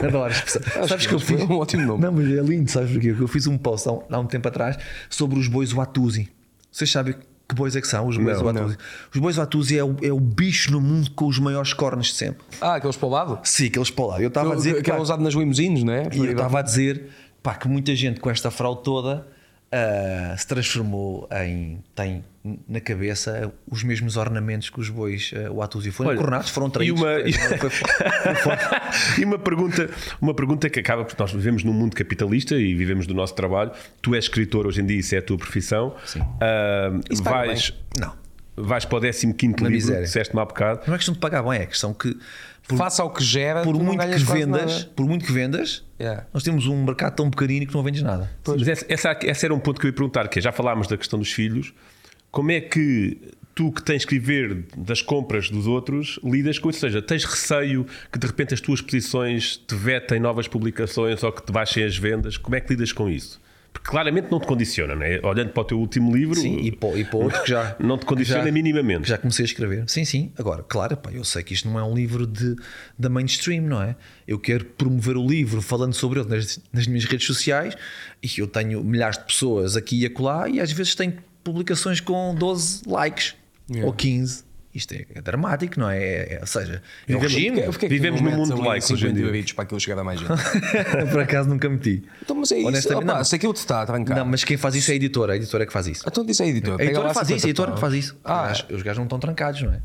Adoro 0.08 0.32
expressão. 0.32 0.62
Sabes 0.88 1.06
que 1.06 1.12
eu 1.14 1.20
foi 1.20 1.36
fiz. 1.36 1.50
um 1.50 1.58
ótimo 1.58 1.84
nome. 1.84 2.02
Não, 2.02 2.12
mas 2.12 2.24
é 2.26 2.40
lindo, 2.40 2.70
sabes 2.70 2.90
porquê? 2.92 3.14
Eu 3.18 3.28
fiz 3.28 3.46
um 3.46 3.58
post 3.58 3.86
há 3.88 3.92
um, 3.92 4.02
há 4.10 4.18
um 4.20 4.24
tempo 4.26 4.48
atrás 4.48 4.78
sobre 5.10 5.38
os 5.38 5.48
bois 5.48 5.70
Watusi. 5.72 6.28
Vocês 6.72 6.90
sabem 6.90 7.14
que 7.46 7.54
bois 7.54 7.76
é 7.76 7.80
que 7.82 7.88
são 7.88 8.06
os 8.06 8.16
bois 8.16 8.38
Não, 8.38 8.46
Watusi? 8.46 8.76
Os 9.14 9.20
bois 9.20 9.36
Watusi 9.36 9.78
é 9.78 9.84
o, 9.84 9.94
é 10.02 10.10
o 10.12 10.18
bicho 10.20 10.72
no 10.72 10.80
mundo 10.80 11.10
com 11.10 11.26
os 11.26 11.38
maiores 11.38 11.74
cornos 11.74 12.06
de 12.06 12.14
sempre. 12.14 12.42
Ah, 12.58 12.76
aqueles 12.76 12.96
para 12.96 13.06
o 13.06 13.10
lado? 13.10 13.38
Sim, 13.44 13.66
aqueles 13.66 13.90
para 13.90 14.06
lá. 14.06 14.20
Eu 14.22 14.28
estava 14.28 14.54
a 14.54 14.56
dizer 14.56 14.76
que, 14.76 14.82
que, 14.82 14.90
era 14.90 14.96
pá, 14.98 15.02
usado 15.02 15.22
nas 15.22 15.34
limusines, 15.34 15.82
não 15.84 15.92
é? 15.92 16.08
E 16.10 16.18
eu 16.18 16.30
estava 16.30 16.60
a 16.60 16.62
dizer 16.62 17.10
pá, 17.42 17.54
que 17.54 17.68
muita 17.68 17.94
gente 17.94 18.20
com 18.20 18.30
esta 18.30 18.50
fraude 18.50 18.82
toda 18.82 19.26
ah, 19.70 20.34
se 20.38 20.46
transformou 20.46 21.28
em. 21.44 21.82
tem 21.94 22.24
na 22.66 22.80
cabeça 22.80 23.52
os 23.70 23.82
mesmos 23.84 24.16
ornamentos 24.16 24.70
que 24.70 24.80
os 24.80 24.88
bois 24.88 25.32
uh, 25.32 25.52
o 25.52 25.60
Atusi 25.62 25.90
foram 25.90 26.08
Olha, 26.10 26.18
coronados, 26.18 26.48
foram 26.48 26.68
e 26.68 26.70
traídos. 26.70 27.02
uma- 27.02 27.58
foi- 27.58 27.70
foi- 27.70 28.56
e 29.20 29.24
uma 29.26 29.38
pergunta, 29.38 29.90
uma 30.18 30.32
pergunta 30.32 30.70
que 30.70 30.80
acaba 30.80 31.04
porque 31.04 31.20
nós 31.22 31.30
vivemos 31.30 31.62
num 31.62 31.74
mundo 31.74 31.94
capitalista 31.94 32.54
e 32.54 32.74
vivemos 32.74 33.06
do 33.06 33.12
nosso 33.12 33.34
trabalho. 33.34 33.70
Tu 34.00 34.14
és 34.14 34.24
escritor 34.24 34.66
hoje 34.66 34.80
em 34.80 34.86
dia, 34.86 34.98
isso 34.98 35.14
é 35.14 35.18
a 35.18 35.22
tua 35.22 35.36
profissão. 35.36 35.94
Sim. 36.06 36.20
Paga 37.22 37.30
vais, 37.46 37.74
Não. 38.00 38.14
Vais 38.62 38.84
para 38.84 38.98
o 38.98 39.00
15 39.00 39.22
Na 39.24 39.52
livro, 39.56 39.70
miséria. 39.70 40.02
disseste-me 40.02 40.40
há 40.40 40.44
bocado. 40.44 40.80
Não 40.86 40.94
é 40.94 40.96
questão 40.98 41.14
de 41.14 41.20
pagar 41.20 41.42
bem, 41.42 41.60
é 41.60 41.66
questão 41.66 41.92
que 41.94 42.16
por, 42.66 42.76
Faça 42.76 43.02
ao 43.02 43.10
que 43.10 43.24
gera, 43.24 43.62
por 43.62 43.74
muito 43.74 44.00
que 44.06 44.18
vendas, 44.24 44.72
nada. 44.72 44.90
por 44.94 45.06
muito 45.06 45.24
que 45.24 45.32
vendas, 45.32 45.84
Yeah. 46.00 46.26
nós 46.32 46.44
temos 46.44 46.66
um 46.68 46.84
mercado 46.84 47.16
tão 47.16 47.28
pequenino 47.28 47.66
que 47.66 47.74
não 47.74 47.82
vendes 47.82 48.02
nada. 48.02 48.30
Sim, 48.44 48.54
mas 48.56 48.68
essa, 48.68 48.86
essa, 48.88 49.18
esse 49.22 49.44
era 49.46 49.52
um 49.52 49.58
ponto 49.58 49.80
que 49.80 49.86
eu 49.86 49.88
ia 49.88 49.92
perguntar, 49.92 50.28
que 50.28 50.38
é, 50.38 50.42
já 50.42 50.52
falámos 50.52 50.86
da 50.86 50.96
questão 50.96 51.18
dos 51.18 51.32
filhos. 51.32 51.72
Como 52.30 52.52
é 52.52 52.60
que 52.60 53.18
tu 53.52 53.72
que 53.72 53.82
tens 53.82 54.04
que 54.04 54.16
viver 54.16 54.66
das 54.76 55.02
compras 55.02 55.50
dos 55.50 55.66
outros 55.66 56.20
lidas 56.22 56.56
com 56.60 56.70
isso? 56.70 56.84
Ou 56.86 56.90
seja, 56.90 57.02
tens 57.02 57.24
receio 57.24 57.84
que 58.12 58.18
de 58.18 58.26
repente 58.28 58.54
as 58.54 58.60
tuas 58.60 58.80
posições 58.80 59.56
te 59.56 59.74
vetem 59.74 60.20
novas 60.20 60.46
publicações 60.46 61.20
ou 61.24 61.32
que 61.32 61.42
te 61.42 61.50
baixem 61.50 61.82
as 61.82 61.96
vendas? 61.96 62.36
Como 62.36 62.54
é 62.54 62.60
que 62.60 62.68
lidas 62.70 62.92
com 62.92 63.08
isso? 63.10 63.40
Porque 63.72 63.90
claramente 63.90 64.30
não 64.30 64.40
te 64.40 64.46
condiciona, 64.46 64.94
não 64.94 65.02
é? 65.02 65.20
Olhando 65.22 65.50
para 65.50 65.60
o 65.60 65.64
teu 65.64 65.78
último 65.78 66.14
livro, 66.14 66.36
Sim, 66.40 66.58
e 66.60 66.72
para, 66.72 66.98
e 66.98 67.04
para 67.04 67.16
outro 67.18 67.42
que 67.42 67.50
já 67.50 67.76
não 67.80 67.96
te 67.98 68.06
condiciona 68.06 68.44
já- 68.44 68.52
minimamente. 68.52 69.02
que 69.02 69.08
já 69.08 69.18
comecei 69.18 69.44
a 69.44 69.46
escrever. 69.46 69.84
Sim, 69.88 70.04
sim. 70.04 70.32
Agora, 70.38 70.62
claro, 70.62 70.96
pá, 70.96 71.10
eu 71.12 71.22
sei 71.24 71.42
que 71.42 71.52
isto 71.54 71.68
não 71.68 71.78
é 71.78 71.84
um 71.84 71.94
livro 71.94 72.26
de, 72.26 72.56
da 72.98 73.08
mainstream, 73.08 73.62
não 73.64 73.80
é? 73.82 73.94
Eu 74.26 74.38
quero 74.38 74.64
promover 74.64 75.16
o 75.16 75.26
livro 75.26 75.60
falando 75.62 75.94
sobre 75.94 76.20
ele 76.20 76.28
nas, 76.28 76.60
nas 76.72 76.86
minhas 76.86 77.04
redes 77.04 77.26
sociais 77.26 77.74
e 78.22 78.40
eu 78.40 78.46
tenho 78.46 78.82
milhares 78.82 79.18
de 79.18 79.24
pessoas 79.24 79.76
aqui 79.76 80.00
e 80.02 80.06
acolá 80.06 80.48
e 80.48 80.60
às 80.60 80.72
vezes 80.72 80.94
tenho 80.94 81.14
publicações 81.44 82.00
com 82.00 82.34
12 82.34 82.82
likes 82.86 83.34
ou 83.84 83.92
15. 83.92 84.44
Isto 84.78 84.94
é, 84.94 85.04
é 85.14 85.20
dramático, 85.20 85.78
não 85.78 85.90
é? 85.90 85.98
É- 86.02 86.34
é- 86.34 86.38
ou 86.40 86.46
seja, 86.46 86.74
é 87.06 87.12
um 87.16 87.20
Vivemos- 87.20 87.32
regime. 87.34 87.62
Porquê 87.62 87.86
é 87.86 87.88
que 87.88 87.94
tu 87.94 87.98
Vivemos 87.98 88.20
num 88.20 88.30
mundo 88.30 88.52
ali 88.54 88.62
laico 88.62 88.84
hoje 88.92 89.06
em 89.06 89.08
50 89.14 89.32
dia. 89.44 89.54
para 89.54 89.64
aquilo 89.64 89.80
chegar 89.80 89.98
a 90.00 90.04
mais 90.04 90.20
gente. 90.20 90.30
Por 91.12 91.20
acaso 91.20 91.48
nunca 91.48 91.68
meti. 91.68 92.02
então, 92.22 92.36
mas 92.36 92.50
é 92.52 92.58
isso. 92.58 92.68
Honestamente, 92.68 93.04
Opa, 93.04 93.18
não. 93.18 93.24
se 93.24 93.34
aquilo 93.34 93.52
te 93.52 93.56
está 93.58 93.82
a 93.82 93.86
trancar. 93.86 94.16
Não, 94.16 94.24
mas 94.24 94.44
quem 94.44 94.56
faz 94.56 94.74
isso 94.74 94.90
é 94.90 94.94
a 94.94 94.96
editora. 94.96 95.32
A 95.32 95.36
editora 95.36 95.64
é 95.64 95.66
que 95.66 95.72
faz 95.72 95.86
isso. 95.86 96.04
Então 96.06 96.24
disse 96.24 96.42
a 96.42 96.46
editora. 96.46 96.82
A 96.82 96.84
editora 96.86 97.12
faz 97.14 97.26
50 97.26 97.36
isso, 97.36 97.46
a 97.46 97.48
editora 97.50 97.72
que 97.72 97.80
faz 97.80 97.94
isso. 97.94 98.16
Ah, 98.24 98.52
os 98.70 98.82
gajos 98.82 98.98
não 98.98 99.04
estão 99.04 99.18
trancados, 99.18 99.60
não 99.62 99.72
é? 99.72 99.80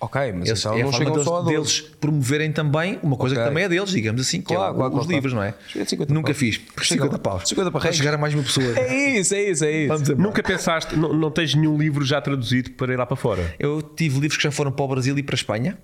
Ok, 0.00 0.32
mas 0.32 0.48
Eles, 0.48 0.60
então 0.60 0.74
é 0.78 0.82
não 0.82 0.92
chegam 0.92 1.12
deles, 1.12 1.24
só 1.26 1.36
a 1.36 1.40
12. 1.42 1.52
deles 1.52 1.80
promoverem 2.00 2.52
também 2.52 2.98
uma 3.02 3.16
coisa 3.16 3.34
Ok. 3.34 3.42
que 3.44 3.48
também 3.50 3.64
é 3.64 3.68
deles, 3.68 3.90
digamos 3.90 4.20
assim, 4.20 4.40
que 4.40 4.54
Claro, 4.54 4.72
é 4.74 4.76
claro, 4.76 4.92
os 4.94 4.98
claro, 5.00 5.12
livros, 5.12 5.32
claro. 5.32 5.54
não 5.74 5.80
é? 5.82 5.84
50 5.84 6.12
Nunca 6.14 6.26
paus. 6.28 6.38
fiz. 6.38 6.54
Chega 6.82 7.02
50 7.04 7.12
lá. 7.12 7.18
paus. 7.18 7.48
50 7.48 7.70
para 7.70 7.80
Para 7.80 7.92
chegar 7.92 8.14
a 8.14 8.18
mais 8.18 8.34
uma 8.34 8.42
pessoa. 8.42 8.66
É 8.78 9.18
isso, 9.18 9.34
é 9.34 9.50
isso, 9.50 9.64
é 9.64 9.72
isso. 9.72 10.16
Nunca 10.16 10.42
pensaste, 10.42 10.96
não, 10.96 11.12
não 11.12 11.30
tens 11.30 11.54
nenhum 11.54 11.76
livro 11.78 12.04
já 12.04 12.20
traduzido 12.20 12.70
para 12.72 12.92
ir 12.92 12.96
lá 12.96 13.06
para 13.06 13.16
fora? 13.16 13.54
Eu 13.58 13.80
tive 13.82 14.14
livros 14.20 14.36
que 14.36 14.42
já 14.42 14.50
foram 14.50 14.70
para 14.72 14.84
o 14.84 14.88
Brasil 14.88 15.16
e 15.18 15.22
para 15.22 15.34
a 15.34 15.36
Espanha. 15.38 15.78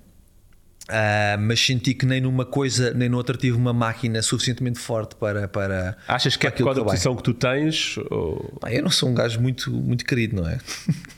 Ah, 0.92 1.36
mas 1.40 1.58
senti 1.64 1.94
que 1.94 2.04
nem 2.06 2.20
numa 2.20 2.44
coisa 2.44 2.92
nem 2.92 3.08
noutra 3.08 3.36
tive 3.36 3.56
uma 3.56 3.72
máquina 3.72 4.20
suficientemente 4.22 4.78
forte 4.78 5.16
para. 5.16 5.48
para 5.48 5.96
Achas 6.06 6.36
que 6.36 6.46
é 6.46 6.50
para 6.50 6.56
por 6.56 6.56
aquilo 6.56 6.68
causa 6.68 6.80
da 6.80 6.86
posição 6.86 7.16
que 7.16 7.22
tu 7.22 7.32
tens? 7.34 7.96
ou- 8.10 8.56
Pá, 8.60 8.70
Eu 8.72 8.82
não 8.82 8.90
sou 8.90 9.08
um 9.08 9.14
gajo 9.14 9.40
muito, 9.40 9.70
muito 9.72 10.04
querido, 10.04 10.36
não 10.42 10.48
é? 10.48 10.58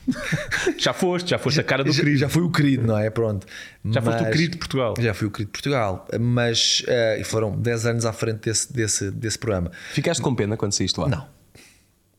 Já 0.78 0.92
foste, 0.92 1.30
já 1.30 1.38
foste 1.38 1.60
a 1.60 1.64
cara 1.64 1.82
do 1.82 1.90
já, 1.92 2.00
querido. 2.02 2.18
já 2.18 2.28
fui 2.28 2.42
o 2.42 2.50
querido, 2.50 2.86
não 2.86 2.98
é? 2.98 3.08
Pronto. 3.10 3.46
Já 3.90 4.00
foste 4.02 4.20
o 4.20 4.22
Mas- 4.24 4.32
querido 4.32 4.52
de 4.52 4.58
Portugal. 4.58 4.94
Já 5.00 5.14
fui 5.14 5.26
o 5.26 5.30
querido 5.30 5.48
de 5.48 5.52
Portugal. 5.52 6.06
Mas 6.20 6.82
e 7.18 7.24
foram 7.24 7.56
10 7.58 7.86
anos 7.86 8.04
à 8.06 8.12
frente 8.12 8.40
desse, 8.40 8.72
desse, 8.72 9.10
desse 9.10 9.38
programa. 9.38 9.70
Ficaste 9.92 10.20
com 10.22 10.34
pena 10.34 10.56
quando 10.56 10.72
saíste 10.72 10.98
lá? 11.00 11.08
Não. 11.08 11.26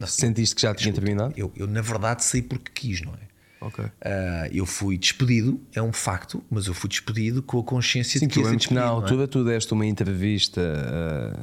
Sentiste 0.07 0.55
que 0.55 0.61
já 0.61 0.73
tinha 0.75 0.93
terminado? 0.93 1.33
Eu, 1.37 1.51
eu, 1.55 1.67
na 1.67 1.81
verdade, 1.81 2.23
saí 2.23 2.41
porque 2.41 2.69
quis, 2.73 3.01
não 3.01 3.13
é? 3.13 3.17
Ok. 3.65 3.83
Ah, 4.01 4.47
eu 4.51 4.65
fui 4.65 4.97
despedido, 4.97 5.59
é 5.73 5.81
um 5.81 5.91
facto, 5.91 6.43
mas 6.49 6.67
eu 6.67 6.73
fui 6.73 6.87
despedido 6.89 7.41
com 7.41 7.59
a 7.59 7.63
consciência 7.63 8.19
Sim, 8.19 8.27
de 8.27 8.33
que 8.33 8.39
ia 8.39 8.45
ser 8.45 8.51
lembro 8.51 8.67
que 8.67 8.73
na 8.73 8.81
despedido. 8.81 8.95
não 9.01 9.07
é? 9.07 9.11
altura 9.11 9.27
tu 9.27 9.43
deste 9.43 9.73
uma 9.73 9.85
entrevista. 9.85 10.61
ah, 10.61 11.39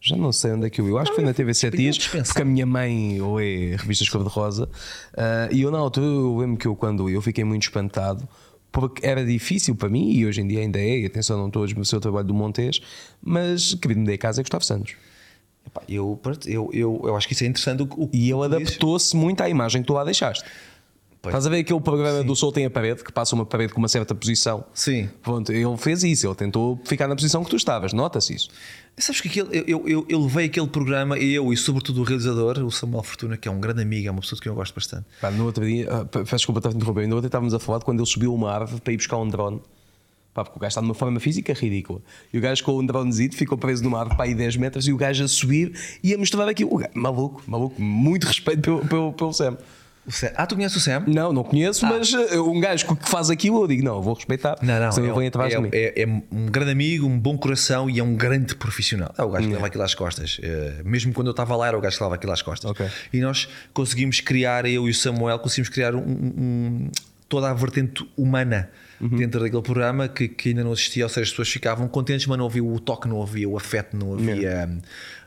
já 0.00 0.16
não 0.16 0.32
sei 0.32 0.52
onde 0.52 0.66
é 0.66 0.70
que 0.70 0.80
eu 0.80 0.84
vi. 0.86 0.90
Eu 0.92 0.98
acho 0.98 1.10
que 1.10 1.16
foi 1.16 1.24
na 1.24 1.34
TV 1.34 1.52
7 1.52 1.76
despedido, 1.76 1.98
dias, 2.12 2.26
porque 2.28 2.40
a 2.42 2.44
minha 2.46 2.64
mãe 2.64 3.20
ou 3.20 3.38
é 3.38 3.76
revistas 3.76 4.08
cor-de-rosa. 4.08 4.68
ah, 5.16 5.48
e 5.52 5.60
eu 5.60 5.70
na 5.70 5.78
altura 5.78 6.06
eu 6.06 6.36
lembro 6.38 6.56
que 6.56 6.66
eu 6.66 6.74
quando 6.74 7.08
eu 7.10 7.20
fiquei 7.20 7.44
muito 7.44 7.64
espantado. 7.64 8.26
Porque 8.72 9.04
era 9.04 9.26
difícil 9.26 9.74
para 9.74 9.88
mim, 9.88 10.12
e 10.12 10.24
hoje 10.24 10.40
em 10.40 10.46
dia 10.46 10.60
ainda 10.60 10.78
é, 10.78 11.00
e 11.00 11.04
atenção, 11.04 11.36
não 11.36 11.48
estou 11.48 11.64
a 11.64 11.66
desmerecer 11.66 11.98
o 11.98 12.00
trabalho 12.00 12.28
do 12.28 12.32
Montes, 12.32 12.80
mas 13.20 13.74
quem 13.74 13.96
me 13.96 14.06
dei 14.06 14.16
casa 14.16 14.40
é 14.40 14.44
Gustavo 14.44 14.64
Santos. 14.64 14.94
Epá, 15.66 15.82
eu, 15.88 16.20
eu, 16.46 16.70
eu, 16.72 17.00
eu 17.04 17.16
acho 17.16 17.26
que 17.26 17.34
isso 17.34 17.42
é 17.42 17.48
interessante. 17.48 17.82
O, 17.82 17.86
o- 18.04 18.10
E 18.12 18.30
ele 18.30 18.44
adaptou-se 18.44 19.16
muito 19.16 19.40
à 19.40 19.48
imagem 19.48 19.82
que 19.82 19.88
tu 19.88 19.92
lá 19.92 20.04
deixaste. 20.04 20.44
Pois. 21.22 21.34
Estás 21.34 21.46
a 21.46 21.50
ver 21.50 21.58
aquele 21.58 21.80
programa 21.80 22.24
do 22.24 22.34
Sol 22.34 22.50
tem 22.50 22.64
a 22.64 22.70
parede, 22.70 23.04
que 23.04 23.12
passa 23.12 23.34
uma 23.34 23.44
parede 23.44 23.74
com 23.74 23.78
uma 23.78 23.88
certa 23.88 24.14
posição? 24.14 24.64
Sim. 24.72 25.06
Pronto, 25.22 25.52
ele 25.52 25.76
fez 25.76 26.02
isso, 26.02 26.26
ele 26.26 26.34
tentou 26.34 26.80
ficar 26.84 27.06
na 27.06 27.14
posição 27.14 27.44
que 27.44 27.50
tu 27.50 27.56
estavas, 27.56 27.92
nota-se 27.92 28.34
isso. 28.34 28.48
Sabes 28.96 29.20
que 29.20 29.28
aquele, 29.28 29.64
eu, 29.66 29.86
eu, 29.86 30.06
eu, 30.08 30.22
levei 30.22 30.46
aquele 30.46 30.66
programa, 30.66 31.18
eu 31.18 31.52
e 31.52 31.56
sobretudo 31.58 32.00
o 32.00 32.04
realizador, 32.04 32.58
o 32.60 32.70
Samuel 32.70 33.02
Fortuna, 33.02 33.36
que 33.36 33.46
é 33.48 33.50
um 33.50 33.60
grande 33.60 33.82
amigo, 33.82 34.08
é 34.08 34.10
uma 34.10 34.20
pessoa 34.22 34.36
de 34.36 34.42
quem 34.42 34.50
eu 34.50 34.56
gosto 34.56 34.74
bastante. 34.74 35.04
Pá, 35.20 35.30
no 35.30 35.44
outro 35.44 35.64
dia, 35.66 35.88
ah, 35.90 36.04
peço 36.06 36.36
desculpa 36.36 36.58
estar 36.58 36.70
a 36.70 36.72
interromper, 36.72 37.06
no 37.06 37.16
outro 37.16 37.22
dia 37.22 37.28
estávamos 37.28 37.52
a 37.52 37.58
falar 37.58 37.78
de 37.80 37.84
quando 37.84 38.00
ele 38.00 38.08
subiu 38.08 38.34
uma 38.34 38.50
árvore 38.50 38.80
para 38.80 38.92
ir 38.92 38.96
buscar 38.96 39.18
um 39.18 39.28
drone. 39.28 39.60
Pá, 40.32 40.44
porque 40.44 40.58
o 40.58 40.60
gajo 40.60 40.70
está 40.70 40.80
numa 40.80 40.94
forma 40.94 41.20
física 41.20 41.52
ridícula. 41.52 42.00
E 42.32 42.38
o 42.38 42.40
gajo 42.40 42.64
com 42.64 42.78
um 42.78 42.86
dronezito 42.86 43.36
ficou 43.36 43.58
preso 43.58 43.82
numa 43.82 43.98
árvore 43.98 44.16
para 44.16 44.24
aí 44.26 44.34
10 44.34 44.56
metros 44.56 44.86
e 44.88 44.92
o 44.92 44.96
gajo 44.96 45.24
a 45.24 45.28
subir 45.28 45.72
e 46.02 46.14
a 46.14 46.18
mostrar 46.18 46.48
aquilo. 46.48 46.72
O 46.72 46.78
gajo, 46.78 46.92
maluco, 46.94 47.42
maluco, 47.46 47.82
muito 47.82 48.26
respeito 48.26 48.62
pelo, 48.62 48.86
pelo, 48.86 49.12
pelo 49.12 49.32
Sam. 49.34 49.58
Sam- 50.10 50.32
Ah, 50.36 50.46
tu 50.46 50.54
conheces 50.56 50.76
o 50.76 50.80
Sam? 50.80 51.04
Não, 51.06 51.32
não 51.32 51.42
conheço, 51.44 51.86
mas 51.86 52.12
uh, 52.12 52.42
um 52.50 52.60
gajo 52.60 52.86
que 52.96 53.08
faz 53.08 53.30
aquilo, 53.30 53.62
eu 53.62 53.66
digo, 53.68 53.84
não, 53.84 54.00
vou 54.02 54.14
respeitar. 54.14 54.56
Não, 54.62 54.80
não. 54.80 54.92
Senão 54.92 55.06
ele 55.08 55.14
é, 55.16 55.18
vem 55.18 55.28
atrás 55.28 55.52
é, 55.52 55.56
de 55.56 55.62
mim. 55.62 55.68
é- 55.72 56.02
é 56.02 56.06
um 56.06 56.46
grande 56.46 56.70
amigo, 56.72 57.06
um 57.06 57.18
bom 57.18 57.36
coração 57.38 57.88
e 57.88 57.98
é 57.98 58.02
um 58.02 58.14
grande 58.14 58.54
profissional. 58.54 59.14
É 59.16 59.22
o 59.22 59.30
gajo 59.30 59.46
que 59.48 59.54
leva 59.54 59.66
aquilo 59.66 59.82
às 59.84 59.94
costas. 59.94 60.38
Eh, 60.42 60.82
mesmo 60.84 61.12
quando 61.12 61.28
eu 61.28 61.32
estava 61.32 61.54
lá, 61.56 61.68
era 61.68 61.78
o 61.78 61.80
gajo 61.80 61.96
que 61.96 62.02
leva 62.02 62.14
aquilo 62.16 62.32
às 62.32 62.42
costas. 62.42 62.70
Ok. 62.70 62.86
E 63.12 63.20
nós 63.20 63.48
conseguimos 63.72 64.20
criar, 64.20 64.66
eu 64.66 64.86
e 64.86 64.90
o 64.90 64.94
Samuel, 64.94 65.38
conseguimos 65.38 65.68
criar 65.68 65.94
um- 65.94 66.00
um- 66.00 66.90
toda 67.28 67.48
a 67.48 67.54
vertente 67.54 68.04
humana 68.16 68.68
Uhum. 69.00 69.16
dentro 69.16 69.40
daquele 69.40 69.62
programa 69.62 70.08
que, 70.08 70.28
que 70.28 70.48
ainda 70.50 70.62
não 70.64 70.72
existia. 70.72 71.04
Ou 71.04 71.08
seja, 71.08 71.22
as 71.24 71.30
pessoas 71.30 71.48
ficavam 71.48 71.86
contentes, 71.88 72.26
mas 72.26 72.36
não 72.36 72.46
havia 72.46 72.62
o 72.64 72.78
toque, 72.80 73.08
não 73.08 73.22
havia 73.22 73.48
o 73.48 73.56
afeto, 73.56 73.96
não 73.96 74.12
havia, 74.14 74.68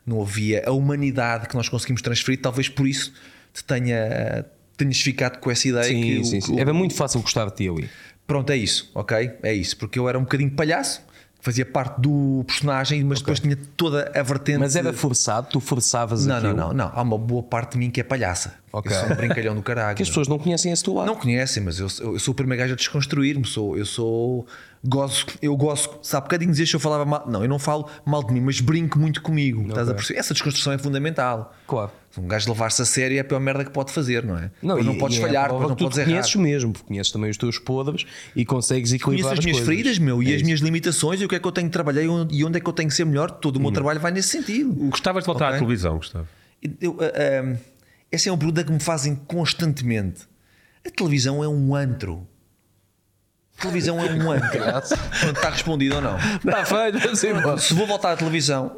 não 0.06 0.22
havia 0.22 0.64
a 0.68 0.72
humanidade 0.72 1.48
que 1.48 1.56
nós 1.56 1.70
conseguimos 1.70 2.02
transferir. 2.02 2.40
Talvez 2.42 2.68
por 2.70 2.86
isso 2.88 3.14
te 3.54 3.64
tenha. 3.64 4.46
Tenhas 4.78 5.00
ficado 5.00 5.40
com 5.40 5.52
essa 5.52 5.68
ideia 5.68 5.84
Sim, 5.84 6.02
que 6.02 6.20
o- 6.20 6.26
sim, 6.26 6.42
sim. 6.42 6.56
o- 6.56 6.60
Era 6.60 6.74
muito 6.74 6.94
fácil 6.96 7.22
gostar 7.22 7.46
de 7.46 7.56
ti 7.56 7.70
ali. 7.70 7.90
Pronto, 8.26 8.50
é 8.52 8.58
isso, 8.58 8.90
ok? 8.96 9.32
É 9.44 9.54
isso, 9.54 9.78
porque 9.78 10.00
eu 10.00 10.08
era 10.10 10.18
um 10.18 10.22
bocadinho 10.24 10.50
palhaço, 10.52 11.02
fazia 11.42 11.66
parte 11.66 12.00
do 12.00 12.44
personagem, 12.48 13.04
mas 13.04 13.20
depois 13.20 13.40
tinha 13.40 13.58
toda 13.76 14.10
a 14.16 14.24
vertente. 14.24 14.60
Mas 14.60 14.76
era 14.78 14.94
forçado, 14.94 15.50
tu 15.52 15.60
forçavas 15.60 16.26
Não, 16.26 16.38
aquilo. 16.38 16.54
não, 16.56 16.68
não, 16.70 16.74
não. 16.74 16.92
Há 16.96 17.02
uma 17.02 17.18
boa 17.18 17.44
parte 17.44 17.74
de 17.74 17.80
mim 17.80 17.92
que 17.92 18.00
é 18.00 18.04
palhaça. 18.04 18.56
Ok. 18.72 18.90
Eu 18.96 19.00
sou 19.02 19.10
um 19.12 19.16
brincalhão 19.16 19.54
do 19.54 19.62
caralho. 19.62 19.96
Que 19.98 20.02
as 20.04 20.08
pessoas 20.10 20.28
não 20.30 20.40
conhecem 20.40 20.72
esse 20.72 20.82
teu 20.84 20.94
lado. 20.94 21.06
Não 21.08 21.16
conhecem, 21.18 21.62
mas 21.62 21.80
eu, 21.80 21.88
eu 22.00 22.18
sou 22.18 22.32
o 22.32 22.36
primeiro 22.36 22.62
gajo 22.64 22.74
a 22.74 22.78
desconstruir-me. 22.78 23.46
Sou, 23.46 23.78
eu 23.78 23.86
sou. 23.86 24.48
Gozo, 24.86 25.26
eu 25.42 25.56
gosto. 25.58 26.00
Sabe, 26.02 26.24
bocadinho 26.26 26.50
dizer 26.52 26.66
se 26.66 26.76
eu 26.76 26.80
falava 26.80 27.06
mal. 27.06 27.26
Não, 27.28 27.42
eu 27.44 27.50
não 27.50 27.60
falo 27.60 27.90
mal 28.06 28.24
de 28.24 28.34
mim, 28.34 28.40
mas 28.42 28.60
brinco 28.62 28.98
muito 28.98 29.22
comigo. 29.22 29.68
Estás 29.68 29.90
a 29.90 29.94
perceber? 29.94 30.20
Essa 30.20 30.34
desconstrução 30.34 30.72
é 30.74 30.78
fundamental. 30.78 31.54
Claro. 31.68 31.92
Um 32.16 32.28
gajo 32.28 32.48
levar-se 32.52 32.80
a 32.82 32.86
sério 32.86 33.18
é 33.18 33.22
a 33.22 33.24
pior 33.24 33.40
merda 33.40 33.66
que 33.66 33.72
pode 33.72 33.92
fazer, 33.92 34.24
não 34.24 34.38
é? 34.38 34.52
Não, 34.62 34.78
e- 34.80 34.84
não 34.84 34.98
podes 35.00 35.18
e 35.18 35.20
é 35.20 35.24
falhar, 35.26 35.46
depois 35.50 35.68
não 35.70 35.76
tu 35.76 35.84
podes 35.86 35.98
errar. 35.98 36.10
conheces 36.12 36.36
mesmo, 36.36 36.72
porque 36.72 36.88
conheces 36.88 37.12
também 37.12 37.32
os 37.32 37.38
teus 37.38 37.58
podres 37.58 38.06
e 38.36 38.46
consegues 38.46 38.94
equilibrar 38.94 39.34
as 39.34 39.40
as 39.40 39.46
minhas 39.46 39.58
coisas. 39.58 39.76
feridas, 39.76 39.98
meu, 39.98 40.22
e 40.22 40.32
É 40.32 40.36
as 40.36 40.44
minhas 40.44 40.60
limitações 40.60 41.20
e 41.22 41.26
o 41.26 41.28
que 41.28 41.36
é 41.36 41.40
que 41.40 41.48
eu 41.48 41.52
tenho 41.52 41.68
que 41.68 41.74
trabalhar 41.74 42.04
e 42.04 42.08
onde- 42.08 42.58
é 42.58 42.60
que 42.62 42.70
eu 42.70 42.74
tenho 42.74 42.88
que 42.88 42.94
ser 42.96 43.06
melhor. 43.06 43.32
Todo 43.32 43.56
o 43.56 43.60
Hum. 43.60 43.64
meu 43.64 43.72
trabalho 43.72 44.00
vai 44.00 44.12
nesse 44.12 44.30
sentido. 44.30 44.72
Gostavas 44.90 45.24
de 45.24 45.26
voltar 45.26 45.46
Ok. 45.46 45.56
à 45.56 45.60
televisão, 45.60 45.98
Gustavo? 45.98 46.28
Eu, 46.80 46.98
ah, 47.02 47.52
ah, 47.56 47.58
essa 48.12 48.30
é 48.30 48.32
uma 48.32 48.38
pergunta 48.38 48.64
que 48.64 48.72
me 48.72 48.80
fazem 48.80 49.16
constantemente. 49.16 50.22
A 50.86 50.92
televisão 50.92 51.44
é 51.44 51.48
um 51.48 51.76
antro. 51.76 52.28
A 53.58 53.62
televisão 53.62 54.00
é 54.00 54.12
um 54.12 54.32
antro. 54.32 54.60
Está 55.36 55.50
respondido 55.50 55.96
ou 55.96 56.02
não? 56.02 56.18
Está 56.18 56.64
feito. 56.66 57.16
Se 57.60 57.74
vou 57.74 57.88
voltar 57.88 58.12
à 58.12 58.18
televisão, 58.18 58.78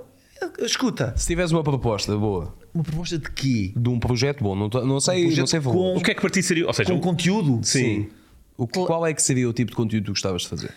escuta, 0.59 1.13
Se 1.17 1.27
tivesse 1.27 1.53
uma 1.53 1.63
proposta 1.63 2.15
boa 2.17 2.55
uma 2.75 2.83
proposta 2.83 3.17
de 3.17 3.31
quê? 3.31 3.73
de 3.75 3.89
um 3.89 3.99
projeto 3.99 4.43
bom, 4.43 4.55
não, 4.55 4.67
não 4.85 4.99
sei, 4.99 5.23
projeto 5.23 5.39
não 5.39 5.47
sei 5.47 5.59
com-. 5.61 5.95
O 5.97 6.01
que 6.03 6.11
é 6.11 6.13
que 6.13 6.21
para 6.21 6.29
ti 6.29 6.43
seria? 6.43 6.67
Ou 6.67 6.73
seja, 6.73 6.91
Com 6.91 6.97
um- 6.97 7.01
conteúdo? 7.01 7.59
sim. 7.63 8.07
O, 8.57 8.67
qual 8.67 9.05
é 9.05 9.13
que 9.13 9.21
seria 9.21 9.49
o 9.49 9.53
tipo 9.53 9.71
de 9.71 9.75
conteúdo 9.75 10.03
que 10.03 10.11
tu 10.11 10.13
gostavas 10.13 10.43
de 10.43 10.47
fazer? 10.47 10.73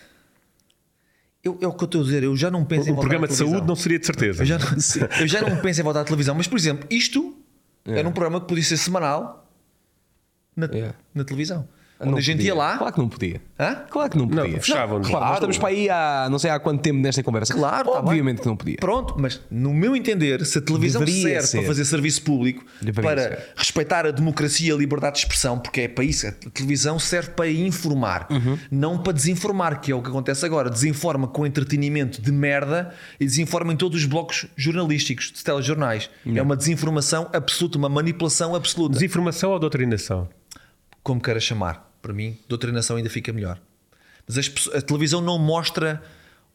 Eu, 1.41 1.57
é 1.61 1.67
o 1.67 1.71
que 1.73 1.83
eu 1.83 1.85
estou 1.85 2.01
a 2.01 2.03
dizer, 2.03 2.23
eu 2.23 2.35
já 2.35 2.51
não 2.51 2.65
penso 2.65 2.89
em 2.89 2.91
O 2.91 2.95
voltar 2.95 3.01
programa 3.01 3.25
à 3.25 3.29
de 3.29 3.33
televisão. 3.35 3.57
saúde 3.59 3.67
não 3.69 3.75
seria 3.75 3.99
de 3.99 4.05
certeza. 4.05 4.41
Eu 4.41 4.45
já, 4.45 4.57
não, 4.59 4.67
eu 5.21 5.27
já 5.27 5.41
não 5.41 5.57
penso 5.61 5.79
em 5.79 5.83
voltar 5.83 6.01
à 6.01 6.03
televisão, 6.03 6.35
mas 6.35 6.47
por 6.47 6.57
exemplo, 6.57 6.85
isto 6.89 7.37
era 7.85 8.07
um 8.07 8.11
programa 8.11 8.41
que 8.41 8.47
podia 8.47 8.63
ser 8.63 8.75
semanal 8.77 9.49
na, 10.55 10.65
É. 10.65 10.93
na 11.15 11.23
televisão. 11.23 11.65
Não 12.01 12.09
Onde 12.13 12.19
a 12.19 12.21
gente 12.23 12.37
podia. 12.37 12.51
ia 12.51 12.55
lá. 12.55 12.77
Claro 12.77 12.93
que 12.93 12.99
não 12.99 13.09
podia. 13.09 13.41
Hã? 13.59 13.75
Claro 13.89 14.09
que 14.09 14.17
não 14.17 14.25
Não, 14.25 14.43
podia. 14.43 14.59
Claro, 14.59 14.99
nós 14.99 15.07
Claro. 15.09 15.33
estamos 15.33 15.57
para 15.57 15.67
aí 15.67 15.89
há 15.89 16.27
não 16.31 16.39
sei 16.39 16.49
há 16.49 16.57
quanto 16.57 16.81
tempo 16.81 16.97
nesta 17.01 17.21
conversa. 17.21 17.53
Claro, 17.53 17.91
tá 17.91 17.99
obviamente 17.99 18.35
bem. 18.37 18.43
que 18.43 18.47
não 18.47 18.55
podia. 18.55 18.77
Pronto, 18.79 19.15
mas 19.17 19.41
no 19.51 19.73
meu 19.73 19.93
entender, 19.97 20.45
se 20.45 20.59
a 20.59 20.61
televisão 20.61 21.03
Deveria 21.03 21.23
serve 21.41 21.47
ser. 21.47 21.57
para 21.57 21.67
fazer 21.67 21.83
serviço 21.83 22.21
público, 22.21 22.63
Deveria 22.81 23.09
para 23.11 23.21
ser. 23.21 23.39
respeitar 23.57 24.05
a 24.05 24.11
democracia 24.11 24.69
e 24.69 24.71
a 24.73 24.77
liberdade 24.77 25.15
de 25.15 25.19
expressão, 25.23 25.59
porque 25.59 25.81
é 25.81 25.87
para 25.89 26.05
isso, 26.05 26.25
a 26.27 26.31
televisão 26.31 26.97
serve 26.97 27.31
para 27.31 27.49
informar, 27.49 28.27
Uhum. 28.29 28.57
não 28.71 28.97
para 29.03 29.11
desinformar, 29.11 29.81
que 29.81 29.91
é 29.91 29.95
o 29.95 30.01
que 30.01 30.07
acontece 30.07 30.45
agora. 30.45 30.69
Desinforma 30.69 31.27
com 31.27 31.45
entretenimento 31.45 32.21
de 32.21 32.31
merda 32.31 32.93
e 33.19 33.25
desinforma 33.25 33.73
em 33.73 33.75
todos 33.75 33.99
os 33.99 34.05
blocos 34.05 34.45
jornalísticos, 34.55 35.33
de 35.35 35.43
telejornais. 35.43 36.09
É 36.33 36.41
uma 36.41 36.55
desinformação 36.55 37.29
absoluta, 37.33 37.77
uma 37.77 37.89
manipulação 37.89 38.55
absoluta. 38.55 38.93
Desinformação 38.93 39.51
ou 39.51 39.59
doutrinação? 39.59 40.29
como 41.01 41.19
queira 41.19 41.39
chamar. 41.39 41.88
Para 42.01 42.13
mim, 42.13 42.37
doutrinação 42.47 42.95
ainda 42.97 43.09
fica 43.09 43.31
melhor. 43.33 43.59
Mas 44.27 44.37
as 44.37 44.51
a 44.75 44.81
televisão 44.81 45.21
não 45.21 45.37
mostra 45.39 46.01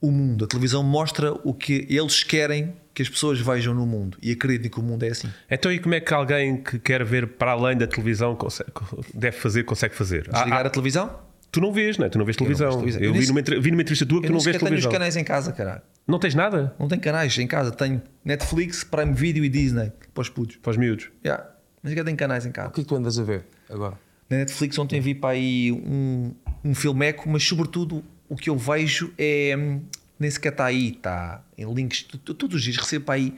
o 0.00 0.10
mundo. 0.10 0.44
A 0.44 0.48
televisão 0.48 0.82
mostra 0.82 1.32
o 1.44 1.52
que 1.54 1.86
eles 1.88 2.22
querem 2.22 2.74
que 2.92 3.02
as 3.02 3.08
pessoas 3.08 3.40
vejam 3.40 3.74
no 3.74 3.84
mundo 3.86 4.16
e 4.22 4.30
acreditem 4.32 4.70
que 4.70 4.78
o 4.78 4.82
mundo 4.82 5.02
é 5.02 5.08
assim. 5.08 5.28
Então, 5.50 5.72
e 5.72 5.78
como 5.80 5.94
é 5.94 6.00
que 6.00 6.14
alguém 6.14 6.62
que 6.62 6.78
quer 6.78 7.02
ver 7.04 7.26
para 7.26 7.52
além 7.52 7.76
da 7.76 7.86
televisão 7.86 8.36
consegue- 8.36 8.70
deve 9.12 9.36
fazer, 9.36 9.64
consegue 9.64 9.94
fazer? 9.94 10.28
Ah, 10.30 10.34
Desligar 10.38 10.64
ah, 10.64 10.66
a 10.66 10.70
televisão? 10.70 11.18
tu 11.50 11.60
não 11.60 11.72
vês, 11.72 11.98
não 11.98 12.06
é? 12.06 12.08
Tu 12.08 12.18
não 12.18 12.24
vês 12.24 12.36
televisão. 12.36 12.70
televisão. 12.72 13.00
Eu, 13.02 13.12
Eu 13.12 13.20
vi, 13.20 13.26
numa, 13.26 13.40
vi 13.42 13.70
numa 13.70 13.82
entrevista 13.82 14.06
tua 14.06 14.20
que 14.20 14.26
Eu 14.26 14.30
tu 14.30 14.32
não 14.34 14.40
vês 14.40 14.44
sequer 14.54 14.58
tenho 14.58 14.64
os 14.78 14.82
televisão. 14.84 14.92
canais 14.92 15.16
em 15.16 15.24
casa, 15.24 15.52
caralho. 15.52 15.82
Não 16.06 16.18
tens 16.18 16.34
nada 16.34 16.74
Não 16.78 16.86
tenho 16.86 17.00
canais 17.00 17.36
em 17.38 17.46
casa. 17.46 17.70
Tenho 17.72 18.00
Netflix, 18.24 18.84
Prime 18.84 19.12
Video 19.14 19.44
e 19.44 19.48
Disney 19.48 19.90
para 20.12 20.22
os 20.22 20.28
putos. 20.28 20.56
para 20.56 20.70
os 20.70 20.76
miúdos. 20.76 21.08
Yeah. 21.24 21.44
Nem 21.82 21.90
sequer 21.90 22.04
tenho 22.04 22.16
canais 22.16 22.46
em 22.46 22.50
O 22.50 22.52
casa. 22.52 22.70
que 22.70 22.80
é 22.80 22.84
que 22.84 22.88
tu 22.88 22.94
andas 22.96 23.18
a 23.18 23.22
ver 23.24 23.44
agora? 23.68 23.98
Na 24.28 24.38
Netflix 24.38 24.78
ontem 24.78 25.00
vi 25.00 25.14
para 25.14 25.30
aí 25.30 25.70
um, 25.72 26.32
um 26.64 26.74
filmeco, 26.74 27.28
mas 27.28 27.42
sobretudo 27.44 28.02
o 28.28 28.36
que 28.36 28.48
eu 28.50 28.56
vejo 28.56 29.12
é. 29.18 29.54
hum, 29.56 29.80
Nem 30.18 30.30
sequer 30.30 30.52
está 30.52 30.64
aí, 30.66 30.88
está 30.92 31.44
em 31.58 31.72
links. 31.72 32.02
Todos 32.24 32.56
os 32.56 32.62
dias 32.62 32.76
recebo 32.76 33.04
para 33.06 33.14
aí 33.14 33.34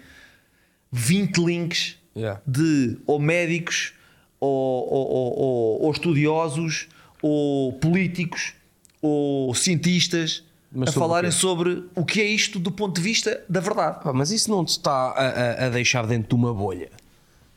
20 0.92 1.38
links 1.44 1.96
Yeah. 2.16 2.40
de 2.46 2.96
ou 3.06 3.18
médicos, 3.18 3.92
ou, 4.40 4.50
ou, 4.90 5.06
ou- 5.38 5.82
ou- 5.82 5.92
estudiosos, 5.92 6.88
ou 7.20 7.74
políticos, 7.74 8.54
ou 9.02 9.54
cientistas 9.54 10.42
Mas 10.72 10.88
a 10.88 10.90
o 10.92 10.94
falarem 10.94 11.30
quê? 11.30 11.36
sobre 11.36 11.84
o 11.94 12.06
que 12.06 12.22
é 12.22 12.24
isto 12.24 12.58
do 12.58 12.72
ponto 12.72 12.96
de 12.96 13.02
vista 13.02 13.44
da 13.50 13.60
verdade. 13.60 13.98
Mas 14.14 14.30
isso 14.30 14.50
não 14.50 14.64
te 14.64 14.70
está 14.70 14.90
a, 15.10 15.10
a- 15.10 15.66
a 15.66 15.68
deixar 15.68 16.06
dentro 16.06 16.30
de 16.30 16.34
uma 16.36 16.54
bolha. 16.54 16.88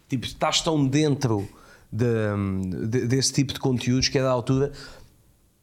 Tipo, 0.10 0.26
estás 0.26 0.60
tão 0.62 0.86
dentro 0.86 1.48
de- 1.92 2.88
de- 2.88 3.08
desse 3.08 3.34
tipo 3.34 3.54
de 3.54 3.60
conteúdos 3.60 4.08
que 4.10 4.18
a 4.20 4.24
da 4.24 4.30
altura 4.30 4.72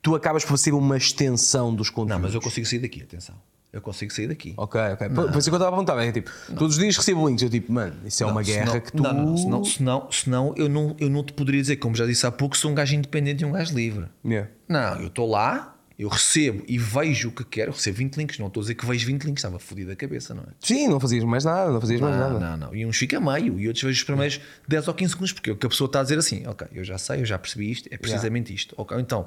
tu 0.02 0.14
acabas 0.14 0.44
por 0.44 0.56
ser 0.56 0.72
uma 0.72 0.96
extensão 0.96 1.74
dos 1.74 1.90
conteúdos. 1.90 2.16
Não, 2.16 2.22
mas 2.22 2.34
eu 2.34 2.40
consigo 2.40 2.66
sair 2.66 2.78
daqui, 2.78 3.02
atenção. 3.02 3.34
Eu 3.72 3.82
consigo 3.82 4.10
sair 4.12 4.26
daqui. 4.28 4.54
Ok, 4.56 4.80
ok. 4.92 5.08
Por, 5.10 5.30
por 5.32 5.38
isso 5.38 5.50
que 5.50 5.54
eu 5.54 5.58
estava 5.58 5.66
a 5.66 5.70
perguntar, 5.70 6.02
é 6.02 6.10
tipo, 6.12 6.30
todos 6.56 6.76
os 6.76 6.82
dias 6.82 6.96
recebo 6.96 7.28
links, 7.28 7.42
eu 7.42 7.50
tipo, 7.50 7.70
mano, 7.72 7.94
isso 8.06 8.22
é 8.22 8.26
uma 8.26 8.42
guerra 8.42 8.66
senão, 8.68 8.80
que 8.80 8.92
tu. 8.92 9.02
Não, 9.02 9.12
não, 9.12 9.36
senão, 9.36 9.64
senão, 9.64 10.08
senão 10.10 10.54
eu, 10.56 10.68
não, 10.68 10.96
eu 10.98 11.10
não 11.10 11.22
te 11.22 11.32
poderia 11.34 11.60
dizer, 11.60 11.76
como 11.76 11.94
já 11.94 12.06
disse 12.06 12.24
há 12.26 12.30
pouco, 12.32 12.56
sou 12.56 12.70
um 12.70 12.74
gajo 12.74 12.94
independente 12.94 13.42
e 13.42 13.44
um 13.44 13.52
gajo 13.52 13.74
livre. 13.74 14.06
Yeah. 14.24 14.48
Não, 14.68 15.00
eu 15.00 15.08
estou 15.08 15.28
lá, 15.28 15.75
eu 15.98 16.08
recebo 16.08 16.62
e 16.68 16.76
vejo 16.78 17.28
o 17.28 17.32
que 17.32 17.42
quero, 17.44 17.70
eu 17.70 17.74
recebo 17.74 17.96
20 17.98 18.16
links, 18.16 18.38
não 18.38 18.48
estou 18.48 18.60
a 18.60 18.64
dizer 18.64 18.74
que 18.74 18.84
vejo 18.84 19.06
20 19.06 19.24
links, 19.24 19.40
estava 19.42 19.58
fodido 19.58 19.90
a 19.92 19.96
cabeça, 19.96 20.34
não 20.34 20.42
é? 20.42 20.46
Sim, 20.60 20.88
não 20.88 21.00
fazias 21.00 21.24
mais 21.24 21.44
nada, 21.44 21.70
não 21.72 21.80
fazias 21.80 22.00
mais 22.00 22.14
Não, 22.16 22.34
nada. 22.38 22.56
não, 22.56 22.66
não. 22.68 22.74
E 22.74 22.84
uns 22.84 22.96
fica 22.98 23.18
meio, 23.18 23.58
e 23.58 23.66
outros 23.66 23.82
vejo 23.82 23.98
os 23.98 24.04
primeiros 24.04 24.40
10 24.68 24.88
ou 24.88 24.94
15 24.94 25.10
segundos, 25.12 25.32
porque 25.32 25.50
o 25.52 25.56
que 25.56 25.66
a 25.66 25.68
pessoa 25.70 25.86
está 25.86 26.00
a 26.00 26.02
dizer 26.02 26.18
assim, 26.18 26.46
ok, 26.46 26.66
eu 26.72 26.84
já 26.84 26.98
sei, 26.98 27.20
eu 27.20 27.24
já 27.26 27.38
percebi 27.38 27.70
isto, 27.70 27.88
é 27.90 27.96
precisamente 27.96 28.52
isto. 28.54 28.74
Ok, 28.76 28.96
então, 29.00 29.26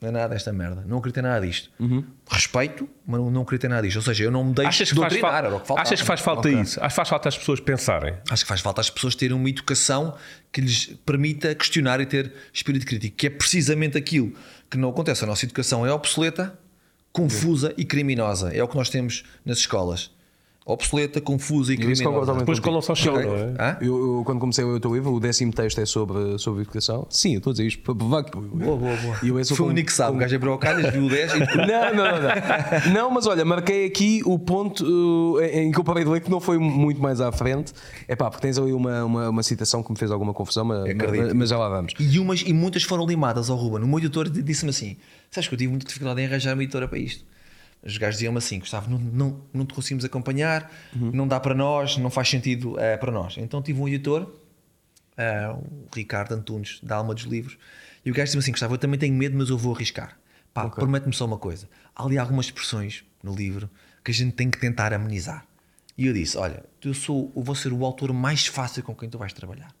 não 0.00 0.08
é 0.08 0.10
nada 0.12 0.28
desta 0.34 0.52
merda, 0.52 0.82
não 0.88 0.98
acredito 0.98 1.18
em 1.18 1.22
nada 1.22 1.46
disto. 1.46 1.70
Uhum. 1.78 2.02
Respeito, 2.28 2.88
mas 3.06 3.20
não, 3.20 3.30
não 3.30 3.42
acredito 3.42 3.66
em 3.66 3.68
nada 3.68 3.82
disto. 3.82 3.96
Ou 3.98 4.02
seja, 4.02 4.24
eu 4.24 4.30
não 4.30 4.42
me 4.42 4.54
deixo 4.54 4.68
Achas 4.70 4.88
que, 4.90 4.96
faz, 4.98 5.12
doutrinar, 5.12 5.44
era 5.44 5.54
o 5.54 5.60
que 5.60 5.66
faltava. 5.66 5.86
achas 5.86 6.00
que 6.00 6.06
faz 6.06 6.20
falta 6.20 6.48
Ok. 6.48 6.60
isso? 6.60 6.80
Acho 6.80 6.88
que 6.88 6.96
faz 6.96 7.08
falta 7.10 7.28
as 7.28 7.38
pessoas 7.38 7.60
pensarem. 7.60 8.14
Acho 8.30 8.42
que 8.44 8.48
faz 8.48 8.60
falta 8.62 8.80
às 8.80 8.88
pessoas 8.90 9.14
terem 9.14 9.36
uma 9.36 9.48
educação 9.48 10.16
que 10.50 10.60
lhes 10.62 10.86
permita 11.06 11.54
questionar 11.54 12.00
e 12.00 12.06
ter 12.06 12.32
espírito 12.52 12.86
crítico, 12.86 13.16
que 13.16 13.26
é 13.26 13.30
precisamente 13.30 13.96
aquilo 13.98 14.32
que 14.70 14.78
não 14.78 14.90
acontece. 14.90 15.24
A 15.24 15.26
nossa 15.26 15.44
educação 15.44 15.84
é 15.84 15.92
obsoleta, 15.92 16.58
confusa 17.12 17.74
e 17.76 17.84
criminosa. 17.84 18.54
É 18.54 18.62
o 18.62 18.68
que 18.68 18.76
nós 18.76 18.88
temos 18.88 19.24
nas 19.44 19.58
escolas. 19.58 20.10
Obsoleta, 20.64 21.20
confusa 21.20 21.72
e 21.72 21.76
criminosa. 21.76 22.34
Depois 22.34 22.60
colam-se 22.60 22.90
ao 22.90 22.96
chão, 22.96 23.14
Ok. 23.14 23.26
não 23.26 23.64
é? 23.64 23.78
Eu, 23.80 24.16
eu, 24.18 24.22
quando 24.24 24.38
comecei 24.38 24.64
o 24.64 24.78
teu 24.78 24.94
livro, 24.94 25.12
o 25.12 25.20
décimo 25.20 25.52
texto 25.52 25.80
é 25.80 25.86
sobre, 25.86 26.38
sobre 26.38 26.62
educação. 26.62 27.06
Sim, 27.10 27.32
eu 27.32 27.38
estou 27.38 27.50
a 27.50 27.54
dizer 27.54 27.66
isto 27.66 27.82
para 27.82 27.94
provar 27.94 28.24
que. 28.24 28.36
Boa, 28.36 28.76
boa, 28.76 28.96
boa. 28.96 29.16
E 29.22 29.28
eu 29.28 29.40
esse 29.40 29.54
Foi 29.54 29.66
o 29.66 29.70
único 29.70 29.86
que 29.86 29.92
sabe. 29.92 30.16
O 30.16 30.20
gajo 30.20 30.36
abriu 30.36 30.52
o 30.52 30.58
calhas, 30.58 30.92
viu 30.92 31.04
o 31.04 31.08
10 31.08 31.34
e 31.34 31.38
Não, 31.38 31.46
não, 31.46 31.94
não, 31.94 32.20
não. 32.22 32.92
Não, 32.92 33.10
mas 33.10 33.26
olha, 33.26 33.44
marquei 33.44 33.86
aqui 33.86 34.22
o 34.24 34.38
ponto 34.38 34.84
uh, 34.84 35.40
em 35.42 35.72
que 35.72 35.78
eu 35.78 35.84
parei 35.84 36.04
de 36.04 36.10
ler, 36.10 36.20
que 36.20 36.30
não 36.30 36.40
foi 36.40 36.58
muito 36.58 37.00
mais 37.00 37.20
à 37.20 37.32
frente. 37.32 37.72
É 38.06 38.14
pá, 38.14 38.30
porque 38.30 38.46
tens 38.46 38.58
ali 38.58 38.72
uma, 38.72 39.04
uma, 39.04 39.28
uma 39.30 39.42
citação 39.42 39.82
que 39.82 39.90
me 39.90 39.98
fez 39.98 40.10
alguma 40.10 40.32
confusão, 40.34 40.64
mas, 40.64 40.84
mas 41.34 41.48
já 41.48 41.58
lá 41.58 41.68
vamos. 41.68 41.94
E, 41.98 42.18
umas, 42.18 42.42
e 42.42 42.52
muitas 42.52 42.82
foram 42.82 43.06
limadas 43.06 43.50
ao 43.50 43.56
Ruben. 43.56 43.82
O 43.82 43.88
meu 43.88 43.98
editor 43.98 44.28
disse-me 44.28 44.70
assim: 44.70 44.96
Sabes 45.30 45.48
que 45.48 45.54
eu 45.54 45.58
tive 45.58 45.70
muita 45.70 45.86
dificuldade 45.86 46.20
em 46.20 46.26
arranjar 46.26 46.54
uma 46.54 46.62
editora 46.62 46.86
para 46.86 46.98
isto. 46.98 47.24
Os 47.82 47.96
gajos 47.96 48.16
diziam-me 48.16 48.38
assim: 48.38 48.58
Gustavo, 48.58 48.90
não, 48.90 48.98
não, 48.98 49.42
não 49.52 49.66
te 49.66 49.74
conseguimos 49.74 50.04
acompanhar, 50.04 50.70
não 50.94 51.26
dá 51.26 51.40
para 51.40 51.54
nós, 51.54 51.96
não 51.96 52.10
faz 52.10 52.28
sentido 52.28 52.78
eh, 52.78 52.96
para 52.96 53.10
nós. 53.10 53.36
Então 53.38 53.62
tive 53.62 53.80
um 53.80 53.88
editor, 53.88 54.30
eh, 55.16 55.48
o 55.48 55.86
Ricardo 55.94 56.32
Antunes, 56.32 56.78
da 56.82 56.96
Alma 56.96 57.14
dos 57.14 57.24
Livros, 57.24 57.56
e 58.04 58.10
o 58.10 58.14
gajo 58.14 58.26
disse-me 58.26 58.40
assim: 58.42 58.52
Gustavo, 58.52 58.74
eu 58.74 58.78
também 58.78 58.98
tenho 58.98 59.14
medo, 59.14 59.36
mas 59.36 59.48
eu 59.48 59.56
vou 59.56 59.74
arriscar. 59.74 60.18
Pá, 60.52 60.68
promete-me 60.68 61.14
só 61.14 61.24
uma 61.24 61.38
coisa: 61.38 61.68
há 61.94 62.04
ali 62.04 62.18
algumas 62.18 62.46
expressões 62.46 63.04
no 63.22 63.34
livro 63.34 63.70
que 64.04 64.10
a 64.10 64.14
gente 64.14 64.32
tem 64.32 64.50
que 64.50 64.58
tentar 64.58 64.92
amenizar. 64.92 65.46
E 65.96 66.06
eu 66.06 66.12
disse: 66.12 66.36
Olha, 66.36 66.64
eu, 66.82 66.94
sou, 66.94 67.32
eu 67.36 67.42
vou 67.42 67.54
ser 67.54 67.72
o 67.72 67.84
autor 67.84 68.12
mais 68.12 68.46
fácil 68.46 68.82
com 68.82 68.94
quem 68.94 69.08
tu 69.08 69.18
vais 69.18 69.32
trabalhar. 69.32 69.74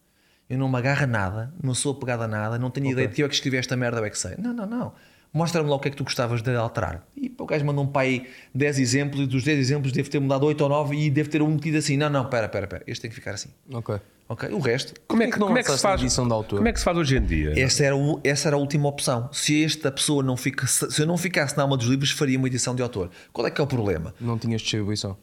Eu 0.48 0.58
não 0.58 0.68
me 0.68 0.76
agarro 0.76 1.04
a 1.04 1.06
nada, 1.06 1.54
não 1.62 1.74
sou 1.74 1.92
apegado 1.92 2.22
a 2.22 2.28
nada, 2.28 2.58
não 2.58 2.70
tenho 2.70 2.90
ideia 2.90 3.06
de 3.06 3.14
que 3.14 3.22
eu 3.22 3.26
é 3.26 3.28
que 3.28 3.34
escrevi 3.36 3.56
esta 3.56 3.76
merda, 3.76 4.00
eu 4.00 4.04
é 4.04 4.10
que 4.10 4.18
sei. 4.18 4.34
Não, 4.36 4.52
não, 4.52 4.66
não. 4.66 4.92
Mostra-me 5.32 5.68
lá 5.68 5.76
o 5.76 5.78
que 5.78 5.88
é 5.88 5.90
que 5.92 5.96
tu 5.96 6.02
gostavas 6.04 6.42
de 6.42 6.54
alterar. 6.56 7.06
E 7.16 7.28
pá, 7.28 7.44
o 7.44 7.46
gajo 7.46 7.64
mandou 7.64 7.84
um 7.84 7.86
pai 7.86 8.26
10 8.54 8.78
exemplos, 8.80 9.20
e 9.22 9.26
dos 9.26 9.44
10 9.44 9.58
exemplos 9.58 9.92
deve 9.92 10.08
ter 10.10 10.18
mudado 10.20 10.44
8 10.46 10.60
ou 10.60 10.68
9 10.68 10.96
e 10.96 11.08
deve 11.10 11.28
ter 11.28 11.40
um 11.42 11.48
metido 11.48 11.78
assim. 11.78 11.96
Não, 11.96 12.10
não, 12.10 12.24
pera, 12.26 12.48
pera, 12.48 12.66
pera. 12.66 12.82
Este 12.86 13.02
tem 13.02 13.10
que 13.10 13.14
ficar 13.14 13.32
assim. 13.34 13.48
Ok. 13.72 13.96
Ok? 14.28 14.48
O 14.52 14.58
resto. 14.60 14.94
Como 15.08 15.22
é 15.22 15.26
que, 15.26 15.38
como 15.38 15.56
é 15.58 15.62
que 15.62 15.70
se 15.72 15.78
faz? 15.78 16.00
edição 16.00 16.26
de 16.26 16.32
autor? 16.32 16.56
Como 16.58 16.68
é 16.68 16.72
que 16.72 16.78
se 16.78 16.84
faz 16.84 16.96
hoje 16.96 17.16
em 17.16 17.22
dia? 17.24 17.52
Essa 17.60 17.84
era, 17.84 17.96
o- 17.96 18.20
essa 18.22 18.48
era 18.48 18.56
a 18.56 18.58
última 18.60 18.88
opção. 18.88 19.28
Se 19.32 19.64
esta 19.64 19.90
pessoa 19.90 20.22
não 20.22 20.36
fica, 20.36 20.66
se 20.68 21.00
eu 21.02 21.06
não 21.06 21.16
ficasse 21.16 21.56
na 21.56 21.64
alma 21.64 21.76
dos 21.76 21.86
livros, 21.88 22.10
faria 22.12 22.38
uma 22.38 22.46
edição 22.46 22.74
de 22.74 22.82
autor. 22.82 23.10
Qual 23.32 23.44
é 23.46 23.50
que 23.50 23.60
é 23.60 23.64
o 23.64 23.66
problema? 23.66 24.14
Não 24.20 24.38
tinhas 24.38 24.62
distribuição. 24.62 25.16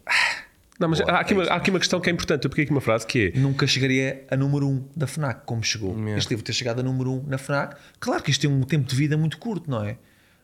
Não, 0.78 0.88
mas 0.88 1.00
Boa, 1.00 1.12
há, 1.12 1.20
aqui 1.20 1.34
é 1.34 1.36
uma, 1.36 1.44
há 1.44 1.56
aqui 1.56 1.70
uma 1.70 1.78
questão 1.78 2.00
que 2.00 2.08
é 2.08 2.12
importante. 2.12 2.44
Eu 2.44 2.50
peguei 2.50 2.64
aqui 2.64 2.72
uma 2.72 2.80
frase 2.80 3.06
que 3.06 3.32
é: 3.34 3.38
Nunca 3.38 3.66
chegaria 3.66 4.24
a 4.30 4.36
número 4.36 4.66
1 4.66 4.70
um 4.70 4.84
da 4.96 5.06
FNAC, 5.06 5.42
como 5.44 5.62
chegou. 5.62 5.96
Este 6.16 6.30
livro 6.30 6.44
ter 6.44 6.52
chegado 6.52 6.80
a 6.80 6.82
número 6.82 7.10
1 7.10 7.14
um 7.14 7.24
na 7.26 7.36
FNAC. 7.38 7.76
Claro 7.98 8.22
que 8.22 8.30
isto 8.30 8.42
tem 8.42 8.50
um 8.50 8.62
tempo 8.62 8.86
de 8.88 8.94
vida 8.94 9.16
muito 9.16 9.38
curto, 9.38 9.68
não 9.70 9.82
é? 9.84 9.96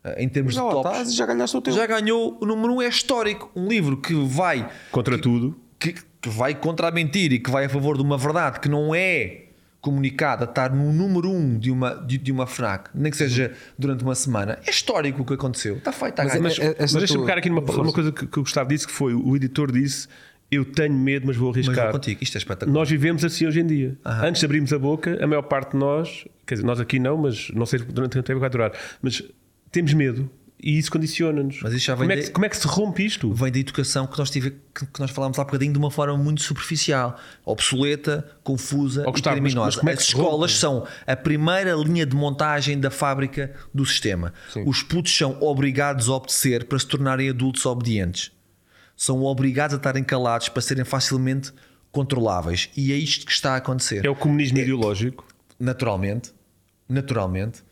Ah, 0.03 0.15
Em 0.19 0.29
termos 0.29 0.55
Já 0.55 0.63
de 0.63 0.71
tops. 0.71 0.91
estás 0.91 1.15
já 1.15 1.27
ganhaste 1.27 1.57
o 1.57 1.61
teu. 1.61 1.73
já 1.73 1.87
ganhou 1.87 2.37
o 2.41 2.47
número 2.47 2.73
1 2.73 2.77
um, 2.77 2.83
é 2.83 2.89
histórico. 2.89 3.51
Um 3.55 3.69
livro 3.69 3.97
que 3.97 4.13
vai 4.15 4.69
contra 4.91 5.17
tudo. 5.17 5.57
que, 5.79 5.93
que 5.93 6.29
vai 6.29 6.55
contra 6.55 6.89
a 6.89 6.91
mentira 6.91 7.35
e 7.35 7.39
que 7.39 7.51
vai 7.51 7.67
a 7.67 7.69
favor 7.69 7.97
de 7.97 8.03
uma 8.03 8.19
verdade 8.19 8.59
que 8.59 8.69
não 8.69 8.95
é 8.95 9.44
comunicada, 9.85 10.47
estar 10.47 10.75
no 10.75 10.91
número 10.95 11.29
1 11.31 11.37
um 11.37 11.59
de, 11.59 11.71
uma, 11.71 11.95
de, 11.95 12.17
de 12.17 12.33
uma 12.33 12.47
FNAC, 12.47 12.89
nem 12.95 13.11
que 13.11 13.19
seja 13.19 13.53
durante 13.79 14.03
uma 14.03 14.15
semana, 14.15 14.59
é 14.67 14.71
histórico 14.71 15.21
o 15.21 15.25
que 15.27 15.35
aconteceu. 15.35 15.77
Está 15.77 15.93
feito, 15.93 16.23
está 16.23 16.25
Mas 16.25 16.35
é- 16.35 16.41
Mas, 16.41 16.59
essa 16.59 16.75
mas 16.81 16.93
deixa-me 16.95 17.21
pegar 17.21 17.37
aqui 17.37 17.51
numa 17.51 17.61
uma 17.61 17.93
coisa 17.93 18.11
que, 18.11 18.27
que 18.27 18.39
o 18.39 18.43
Gustavo 18.43 18.71
disse: 18.71 18.87
que 18.87 18.93
foi 18.95 19.13
o 19.13 19.37
editor 19.37 19.71
disse, 19.71 20.09
eu 20.51 20.65
tenho 20.65 20.95
medo, 20.95 21.27
mas 21.27 21.37
vou 21.37 21.53
Mas 21.55 21.67
arriscar. 21.67 21.85
vou 21.85 22.01
contigo, 22.01 22.23
isto 22.23 22.35
é 22.35 22.39
espetacular. 22.39 22.73
Nós 22.73 22.89
vivemos 22.89 23.23
assim 23.27 23.47
hoje 23.47 23.61
em 23.61 23.67
dia. 23.67 23.99
Antes 24.07 24.41
de 24.41 24.47
abrirmos 24.47 24.73
a 24.73 24.79
boca, 24.79 25.23
a 25.23 25.27
maior 25.27 25.43
parte 25.43 25.73
de 25.73 25.77
nós, 25.77 26.27
quer 26.47 26.55
dizer, 26.55 26.67
nós 26.67 26.81
aqui 26.81 26.99
não, 26.99 27.19
mas 27.19 27.51
não 27.51 27.67
sei 27.67 27.81
durante 27.81 28.17
quanto 28.17 28.27
tempo 28.27 28.41
vai 28.41 28.49
durar, 28.49 28.73
mas 29.03 29.23
temos 29.71 29.93
medo 29.93 30.31
e 30.67 30.79
isso 30.79 30.91
condiciona-nos. 30.91 31.61
Mas 31.63 31.75
isso 31.75 31.85
já 31.85 31.95
vem 31.95 32.09
como, 32.09 32.13
é 32.13 32.17
de- 32.17 32.23
que, 32.23 32.31
como 32.31 32.47
é 32.47 32.49
que 32.49 32.57
se 32.57 32.67
rompe 32.67 33.05
isto? 33.05 33.33
vem 33.35 33.53
da 33.53 33.59
educação 33.59 34.07
que 34.07 34.19
nós, 34.19 34.31
tive, 34.31 34.53
que, 34.75 34.87
que 34.87 34.99
nós 35.01 35.11
falámos 35.11 35.39
há 35.39 35.45
bocadinho 35.45 35.73
de 35.73 35.79
uma 35.79 35.91
forma 35.91 36.17
muito 36.17 36.43
superficial, 36.43 37.19
obsoleta, 37.45 38.27
confusa 38.43 39.03
e 39.03 39.11
mas- 39.13 39.21
criminosa. 39.21 39.67
mas 39.67 39.77
como 39.77 39.91
é 39.91 39.93
que 39.93 39.99
As 40.01 40.09
escolas 40.09 40.51
rompe? 40.53 40.61
são 40.61 40.87
a 41.07 41.15
primeira 41.15 41.75
linha 41.75 42.07
de 42.07 42.17
montagem 42.17 42.81
da 42.81 42.91
fábrica 42.91 43.53
do 43.75 43.85
sistema. 43.85 44.33
Os 44.65 44.83
putos 44.83 45.15
são 45.17 45.37
obrigados 45.43 46.09
a 46.09 46.13
obedecer 46.15 46.65
para 46.65 46.79
se 46.79 46.87
tornarem 46.87 47.29
adultos 47.29 47.67
obedientes. 47.67 48.33
São 48.97 49.23
obrigados 49.23 49.75
a 49.75 49.77
estarem 49.77 50.03
calados 50.03 50.49
para 50.49 50.63
serem 50.63 50.85
facilmente 50.85 51.53
controláveis. 51.93 52.71
E 52.77 52.93
é 52.93 52.97
isto 52.97 53.27
que 53.27 53.33
está 53.33 53.53
a 53.53 53.57
acontecer 53.57 54.05
É 54.07 54.09
o 54.11 54.15
comunismo 54.17 54.59
ideológico. 54.59 55.27
naturalmente, 55.61 56.33
naturalmente, 56.89 57.63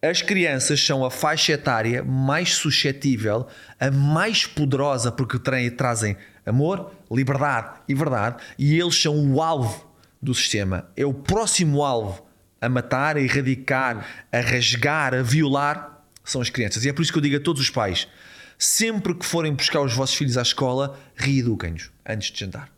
as 0.00 0.22
crianças 0.22 0.84
são 0.84 1.04
a 1.04 1.10
faixa 1.10 1.52
etária 1.52 2.04
mais 2.04 2.54
suscetível, 2.54 3.46
a 3.80 3.90
mais 3.90 4.46
poderosa, 4.46 5.10
porque 5.10 5.38
tra- 5.38 5.58
trazem 5.76 6.16
amor, 6.46 6.92
liberdade 7.10 7.80
e 7.88 7.94
verdade, 7.94 8.36
e 8.58 8.78
eles 8.78 9.00
são 9.00 9.16
o 9.32 9.42
alvo 9.42 9.92
do 10.22 10.34
sistema. 10.34 10.88
É 10.96 11.04
o 11.04 11.12
próximo 11.12 11.82
alvo 11.82 12.26
a 12.60 12.68
matar, 12.68 13.16
a 13.16 13.20
erradicar, 13.20 14.26
a 14.32 14.40
rasgar, 14.40 15.14
a 15.14 15.22
violar, 15.22 16.04
são 16.24 16.40
as 16.40 16.50
crianças. 16.50 16.84
E 16.84 16.88
é 16.88 16.92
por 16.92 17.02
isso 17.02 17.12
que 17.12 17.18
eu 17.18 17.22
digo 17.22 17.36
a 17.36 17.40
todos 17.40 17.60
os 17.60 17.70
pais: 17.70 18.06
sempre 18.56 19.14
que 19.14 19.24
forem 19.26 19.52
buscar 19.52 19.80
os 19.80 19.94
vossos 19.94 20.14
filhos 20.14 20.36
à 20.36 20.42
escola, 20.42 20.98
reeduquem-nos 21.16 21.90
antes 22.06 22.30
de 22.30 22.40
jantar. 22.40 22.77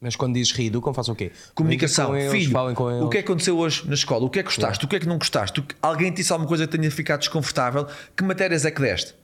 Mas 0.00 0.14
quando 0.14 0.34
dizes 0.34 0.52
reeducam, 0.52 0.94
façam 0.94 1.12
o 1.12 1.16
quê? 1.16 1.32
Comunicação, 1.54 2.16
eles, 2.16 2.30
filho, 2.30 2.52
falem 2.52 2.74
com 2.74 2.88
eles. 2.90 3.02
o 3.02 3.08
que 3.08 3.18
é 3.18 3.22
que 3.22 3.28
aconteceu 3.30 3.58
hoje 3.58 3.82
na 3.88 3.94
escola? 3.94 4.24
O 4.24 4.30
que 4.30 4.38
é 4.38 4.42
que 4.42 4.48
gostaste? 4.48 4.84
O 4.84 4.88
que 4.88 4.94
é 4.96 5.00
que 5.00 5.06
não 5.08 5.18
gostaste? 5.18 5.60
Que- 5.60 5.74
Alguém 5.82 6.10
te 6.12 6.18
disse 6.18 6.32
alguma 6.32 6.46
coisa 6.48 6.66
que 6.68 6.78
tenha 6.78 6.90
ficado 6.90 7.18
desconfortável? 7.20 7.86
Que 8.16 8.22
matérias 8.22 8.64
é 8.64 8.70
que 8.70 8.80
deste? 8.80 9.14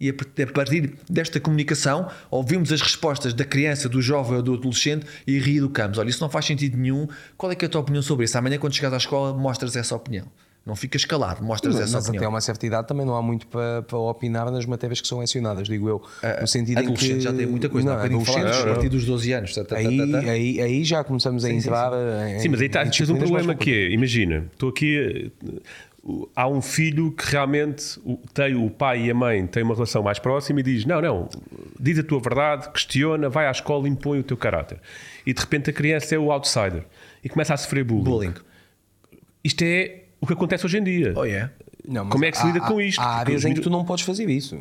E 0.00 0.10
a 0.10 0.46
partir- 0.52 0.94
desta 1.10 1.40
comunicação, 1.40 2.08
ouvimos 2.30 2.70
as 2.72 2.80
respostas 2.82 3.32
da 3.34 3.44
criança, 3.44 3.88
do 3.88 4.00
jovem 4.02 4.36
ou 4.36 4.42
do 4.42 4.54
adolescente 4.54 5.06
e 5.26 5.38
reeducamos. 5.38 5.96
Olha, 5.98 6.08
isso 6.10 6.20
não 6.20 6.28
faz 6.30 6.44
sentido 6.44 6.76
nenhum. 6.76 7.08
Qual 7.36 7.50
é, 7.50 7.54
que 7.56 7.64
é 7.64 7.66
a 7.66 7.70
tua 7.70 7.80
opinião 7.80 8.02
sobre 8.02 8.24
isso? 8.26 8.36
Amanhã, 8.38 8.58
quando 8.58 8.74
chegares 8.74 8.94
à 8.94 8.98
escola, 8.98 9.32
mostras 9.36 9.74
essa 9.76 9.96
opinião. 9.96 10.26
Não 10.68 10.76
ficas 10.76 11.02
calado, 11.06 11.42
mostras 11.42 11.74
Mas, 11.74 11.84
essa 11.84 11.96
mas 11.96 12.04
opinião. 12.04 12.24
até 12.24 12.28
uma 12.28 12.40
certa 12.42 12.66
idade 12.66 12.86
também 12.86 13.06
não 13.06 13.16
há 13.16 13.22
muito 13.22 13.46
para, 13.46 13.80
para 13.80 13.96
opinar 13.98 14.50
nas 14.50 14.66
matérias 14.66 15.00
que 15.00 15.08
são 15.08 15.18
lecionadas, 15.18 15.66
digo 15.66 15.88
eu. 15.88 16.02
No 16.42 16.46
sentido 16.46 16.82
em 16.82 16.92
que. 16.92 17.18
Já 17.18 17.32
tem 17.32 17.46
muita 17.46 17.70
coisa. 17.70 17.88
Não, 17.88 17.96
Não, 17.96 18.04
adolescentes, 18.04 18.34
falámos, 18.34 18.60
a 18.60 18.66
partir 18.74 18.88
dos 18.90 19.06
12 19.06 19.32
anos. 19.32 19.54
tá, 19.54 19.64
tá, 19.64 19.76
tá, 19.76 19.80
Aí, 19.80 20.12
tá, 20.12 20.20
tá. 20.20 20.30
aí, 20.30 20.60
aí 20.60 20.84
já 20.84 21.02
começamos 21.02 21.42
a 21.42 21.50
entrar. 21.50 21.90
Em, 22.28 22.38
Sim, 22.40 22.50
mas 22.50 22.60
aí 22.60 22.68
tá, 22.68 22.84
tens 22.84 23.08
um 23.08 23.16
problema 23.16 23.54
que 23.54 23.72
é, 23.72 23.90
imagina, 23.90 24.44
estou 24.52 24.68
aqui, 24.68 25.32
eh, 25.42 25.60
há 26.36 26.46
um 26.46 26.60
filho 26.60 27.12
que 27.12 27.30
realmente 27.32 27.98
tem 28.34 28.54
o 28.54 28.68
pai 28.68 29.06
e 29.06 29.10
a 29.10 29.14
mãe 29.14 29.46
têm 29.46 29.62
uma 29.62 29.74
relação 29.74 30.02
mais 30.02 30.18
próxima 30.18 30.60
e 30.60 30.62
diz, 30.62 30.84
não, 30.84 31.00
não, 31.00 31.28
diz 31.80 31.98
a 31.98 32.02
tua 32.02 32.20
verdade, 32.20 32.70
questiona, 32.70 33.30
vai 33.30 33.46
à 33.46 33.50
escola 33.50 33.88
e 33.88 33.90
impõe 33.90 34.18
o 34.20 34.22
teu 34.22 34.36
caráter. 34.36 34.78
E 35.26 35.32
de 35.32 35.40
repente 35.40 35.70
a 35.70 35.72
criança 35.72 36.14
é 36.14 36.18
o 36.18 36.30
outsider 36.30 36.84
e 37.24 37.28
começa 37.30 37.54
a 37.54 37.56
sofrer 37.56 37.84
bullying. 37.84 38.04
Bullying. 38.04 38.34
Isto 39.42 39.62
é 39.62 40.02
o 40.20 40.26
que 40.26 40.32
acontece 40.32 40.64
hoje 40.66 40.78
em 40.78 40.84
dia. 40.84 41.12
Oh, 41.16 41.24
yeah. 41.24 41.50
Não, 41.86 42.04
mas 42.04 42.12
Como 42.12 42.24
é 42.24 42.30
que 42.30 42.38
se 42.38 42.46
lida 42.46 42.58
há- 42.58 42.68
com 42.68 42.80
isto? 42.80 43.00
Há 43.00 43.04
Porque 43.04 43.18
áreas 43.20 43.44
em 43.44 43.54
que 43.54 43.60
tu 43.60 43.70
não 43.70 43.84
podes 43.84 44.04
fazer 44.04 44.28
isso. 44.28 44.58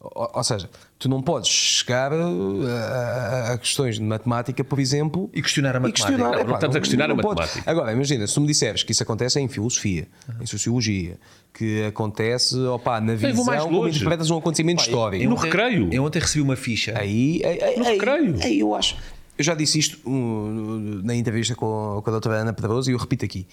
Ou, 0.00 0.30
ou 0.34 0.44
seja, 0.44 0.68
tu 0.98 1.08
não 1.08 1.22
podes 1.22 1.48
chegar 1.48 2.12
uh, 2.12 2.66
a, 2.66 2.70
a- 2.70 3.52
a 3.54 3.58
questões 3.58 3.96
de 3.96 4.02
matemática, 4.02 4.62
por 4.62 4.78
exemplo, 4.78 5.30
E 5.32 5.40
questionar 5.40 5.70
a 5.76 5.78
e 5.78 5.80
matemática. 5.82 6.06
questionar, 6.08 6.30
Não, 6.30 6.38
não 6.38 6.40
epá, 6.48 6.54
estamos 6.56 6.76
a 6.76 6.80
questionar 6.80 7.04
a 7.10 7.16
podes. 7.16 7.26
matemática. 7.46 7.70
Agora, 7.70 7.92
imagina, 7.92 8.26
se 8.26 8.34
tu 8.34 8.40
me 8.42 8.46
disseres 8.46 8.82
que 8.82 8.92
isso 8.92 9.02
acontece 9.02 9.40
em 9.40 9.48
filosofia, 9.48 10.06
em 10.40 10.44
sociologia, 10.46 11.18
que 11.54 11.84
acontece 11.84 12.54
opa, 12.66 13.00
na 13.00 13.12
eu 13.12 13.16
visão 13.18 13.34
vou 13.34 13.44
mais 13.46 13.62
como 13.62 13.88
interpretas 13.88 14.30
um 14.30 14.36
acontecimento 14.38 14.82
histórico. 14.82 15.24
No 15.24 15.32
ontem- 15.36 15.44
recreio. 15.44 15.88
Eu 15.90 16.04
ontem 16.04 16.18
recebi 16.18 16.42
uma 16.42 16.56
ficha. 16.56 16.92
Aí, 16.98 17.40
aí, 17.44 17.62
aí, 17.62 17.78
No 17.78 17.86
aí, 17.86 17.92
recreio. 17.94 18.36
aí 18.42 18.60
eu 18.60 18.74
acho. 18.74 18.96
Eu 19.38 19.42
já 19.44 19.54
disse 19.54 19.78
isto 19.78 19.98
uh, 20.08 21.00
na 21.02 21.14
entrevista 21.14 21.54
com, 21.54 22.00
com 22.04 22.10
a 22.10 22.12
doutora 22.12 22.36
Ana 22.36 22.52
Pedroso 22.52 22.90
e 22.90 22.92
eu 22.92 22.98
repito 22.98 23.24
aqui. 23.24 23.46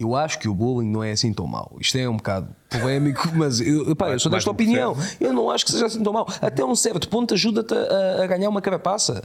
Eu 0.00 0.16
acho 0.16 0.38
que 0.38 0.48
o 0.48 0.54
bullying 0.54 0.88
não 0.90 1.04
é 1.04 1.12
assim 1.12 1.30
tão 1.32 1.46
mau. 1.46 1.76
Isto 1.78 1.98
é 1.98 2.08
um 2.08 2.16
bocado 2.16 2.48
polémico, 2.70 3.28
mas 3.36 3.60
eu, 3.60 3.94
pá, 3.94 4.08
eu 4.08 4.18
sou 4.18 4.32
desta 4.32 4.50
opinião. 4.50 4.96
Eu 5.20 5.32
não 5.32 5.50
acho 5.50 5.66
que 5.66 5.70
seja 5.72 5.84
assim 5.86 6.02
tão 6.02 6.12
mau. 6.12 6.26
Até 6.40 6.64
um 6.64 6.74
certo 6.74 7.06
ponto 7.08 7.34
ajuda-te 7.34 7.74
a, 7.74 8.24
a 8.24 8.26
ganhar 8.26 8.48
uma 8.48 8.62
carapaça. 8.62 9.22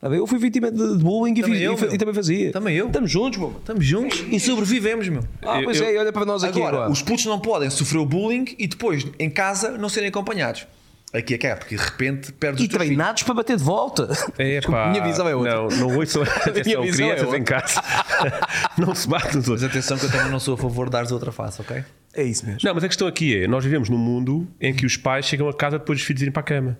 Tá 0.00 0.08
bem? 0.08 0.18
Eu 0.18 0.26
fui 0.28 0.38
vítima 0.38 0.70
de, 0.70 0.96
de 0.98 1.02
bullying 1.02 1.32
e, 1.32 1.40
Também 1.42 1.54
fiz- 1.58 1.82
eu, 1.82 1.90
e 1.90 1.94
e 1.94 1.98
também 1.98 2.14
fazia. 2.14 2.52
Também 2.52 2.76
eu. 2.76 2.86
Estamos 2.86 3.10
juntos, 3.10 3.38
meu. 3.38 3.50
Estamos 3.58 3.84
juntos 3.84 4.22
e 4.30 4.38
sobrevivemos, 4.38 5.08
meu. 5.08 5.24
Ah, 5.42 5.60
pois 5.64 5.80
eu- 5.80 5.86
é, 5.86 5.94
e 5.94 5.98
olha 5.98 6.12
para 6.12 6.24
nós 6.24 6.44
aqui 6.44 6.58
agora, 6.60 6.76
agora. 6.76 6.92
os 6.92 7.02
putos 7.02 7.24
não 7.24 7.40
podem 7.40 7.68
sofrer 7.70 7.98
o 7.98 8.06
bullying 8.06 8.44
e 8.58 8.68
depois 8.68 9.04
em 9.18 9.28
casa 9.30 9.72
não 9.78 9.88
serem 9.88 10.10
acompanhados. 10.10 10.66
Aqui 11.12 11.34
é 11.34 11.38
que 11.38 11.46
é, 11.46 11.54
porque 11.56 11.74
de 11.76 11.82
repente 11.82 12.32
perdes 12.32 12.60
E 12.62 12.66
os 12.66 12.68
treinados 12.68 13.22
para 13.22 13.34
bater 13.34 13.56
de 13.56 13.64
volta. 13.64 14.10
É, 14.36 14.60
pá, 14.60 14.90
Minha 14.92 15.02
visão 15.02 15.26
é 15.26 15.34
outra. 15.34 15.54
Não, 15.54 15.68
não 15.68 15.96
ouçam 15.96 16.20
atenção, 16.44 16.84
é 16.84 16.90
crianças 16.90 17.22
outra. 17.22 17.38
em 17.38 17.44
casa. 17.44 17.82
não 18.76 18.94
se 18.94 19.08
batem 19.08 19.36
nos 19.36 19.48
Mas 19.48 19.62
outros. 19.62 19.64
atenção 19.70 19.98
que 19.98 20.04
eu 20.04 20.10
também 20.10 20.30
não 20.30 20.38
sou 20.38 20.54
a 20.54 20.58
favor 20.58 20.86
de 20.86 20.92
dares 20.92 21.10
outra 21.10 21.32
face, 21.32 21.60
ok? 21.62 21.82
É 22.12 22.22
isso 22.22 22.44
mesmo. 22.44 22.60
Não, 22.62 22.74
mas 22.74 22.84
a 22.84 22.88
questão 22.88 23.06
aqui 23.08 23.42
é: 23.42 23.48
nós 23.48 23.64
vivemos 23.64 23.88
num 23.88 23.96
mundo 23.96 24.46
em 24.60 24.74
que 24.74 24.84
os 24.84 24.96
pais 24.98 25.24
chegam 25.24 25.48
a 25.48 25.54
casa 25.54 25.78
depois 25.78 25.98
dos 25.98 26.06
filhos 26.06 26.20
irem 26.20 26.32
para 26.32 26.40
a 26.40 26.44
cama. 26.44 26.78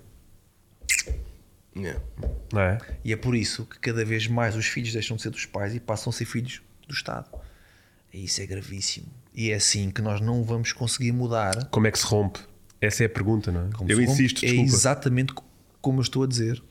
Yeah. 1.77 2.01
Não 2.53 2.61
é? 2.61 2.79
E 3.05 3.13
é 3.13 3.17
por 3.17 3.35
isso 3.37 3.65
que 3.65 3.79
cada 3.79 4.05
vez 4.05 4.27
mais 4.27 4.57
os 4.57 4.67
filhos 4.67 4.93
deixam 4.93 5.17
de 5.17 5.23
ser 5.23 5.31
dos 5.31 5.47
pais 5.47 5.75
e 5.75 5.81
passam 5.81 6.11
a 6.11 6.13
ser 6.13 6.25
filhos 6.25 6.61
do 6.87 6.93
Estado. 6.93 7.27
E 8.13 8.25
isso 8.25 8.41
é 8.43 8.47
gravíssimo. 8.47 9.07
E 9.35 9.51
é 9.51 9.55
assim 9.55 9.91
que 9.91 10.03
nós 10.03 10.21
não 10.21 10.43
vamos 10.43 10.73
conseguir 10.73 11.13
mudar. 11.13 11.67
Como 11.71 11.87
é 11.87 11.91
que 11.91 11.99
se 11.99 12.07
rompe? 12.07 12.41
Essa 12.81 13.05
é 13.05 13.07
a 13.07 13.11
pergunta, 13.11 13.51
não 13.51 13.67
é? 13.67 13.71
Como 13.73 13.91
eu 13.91 13.97
insisto. 14.13 14.45
É 14.45 14.49
exatamente 14.63 15.33
co- 15.33 15.45
como 15.81 15.99
eu 15.99 16.03
estou 16.03 16.23
a 16.23 16.27
dizer. 16.27 16.63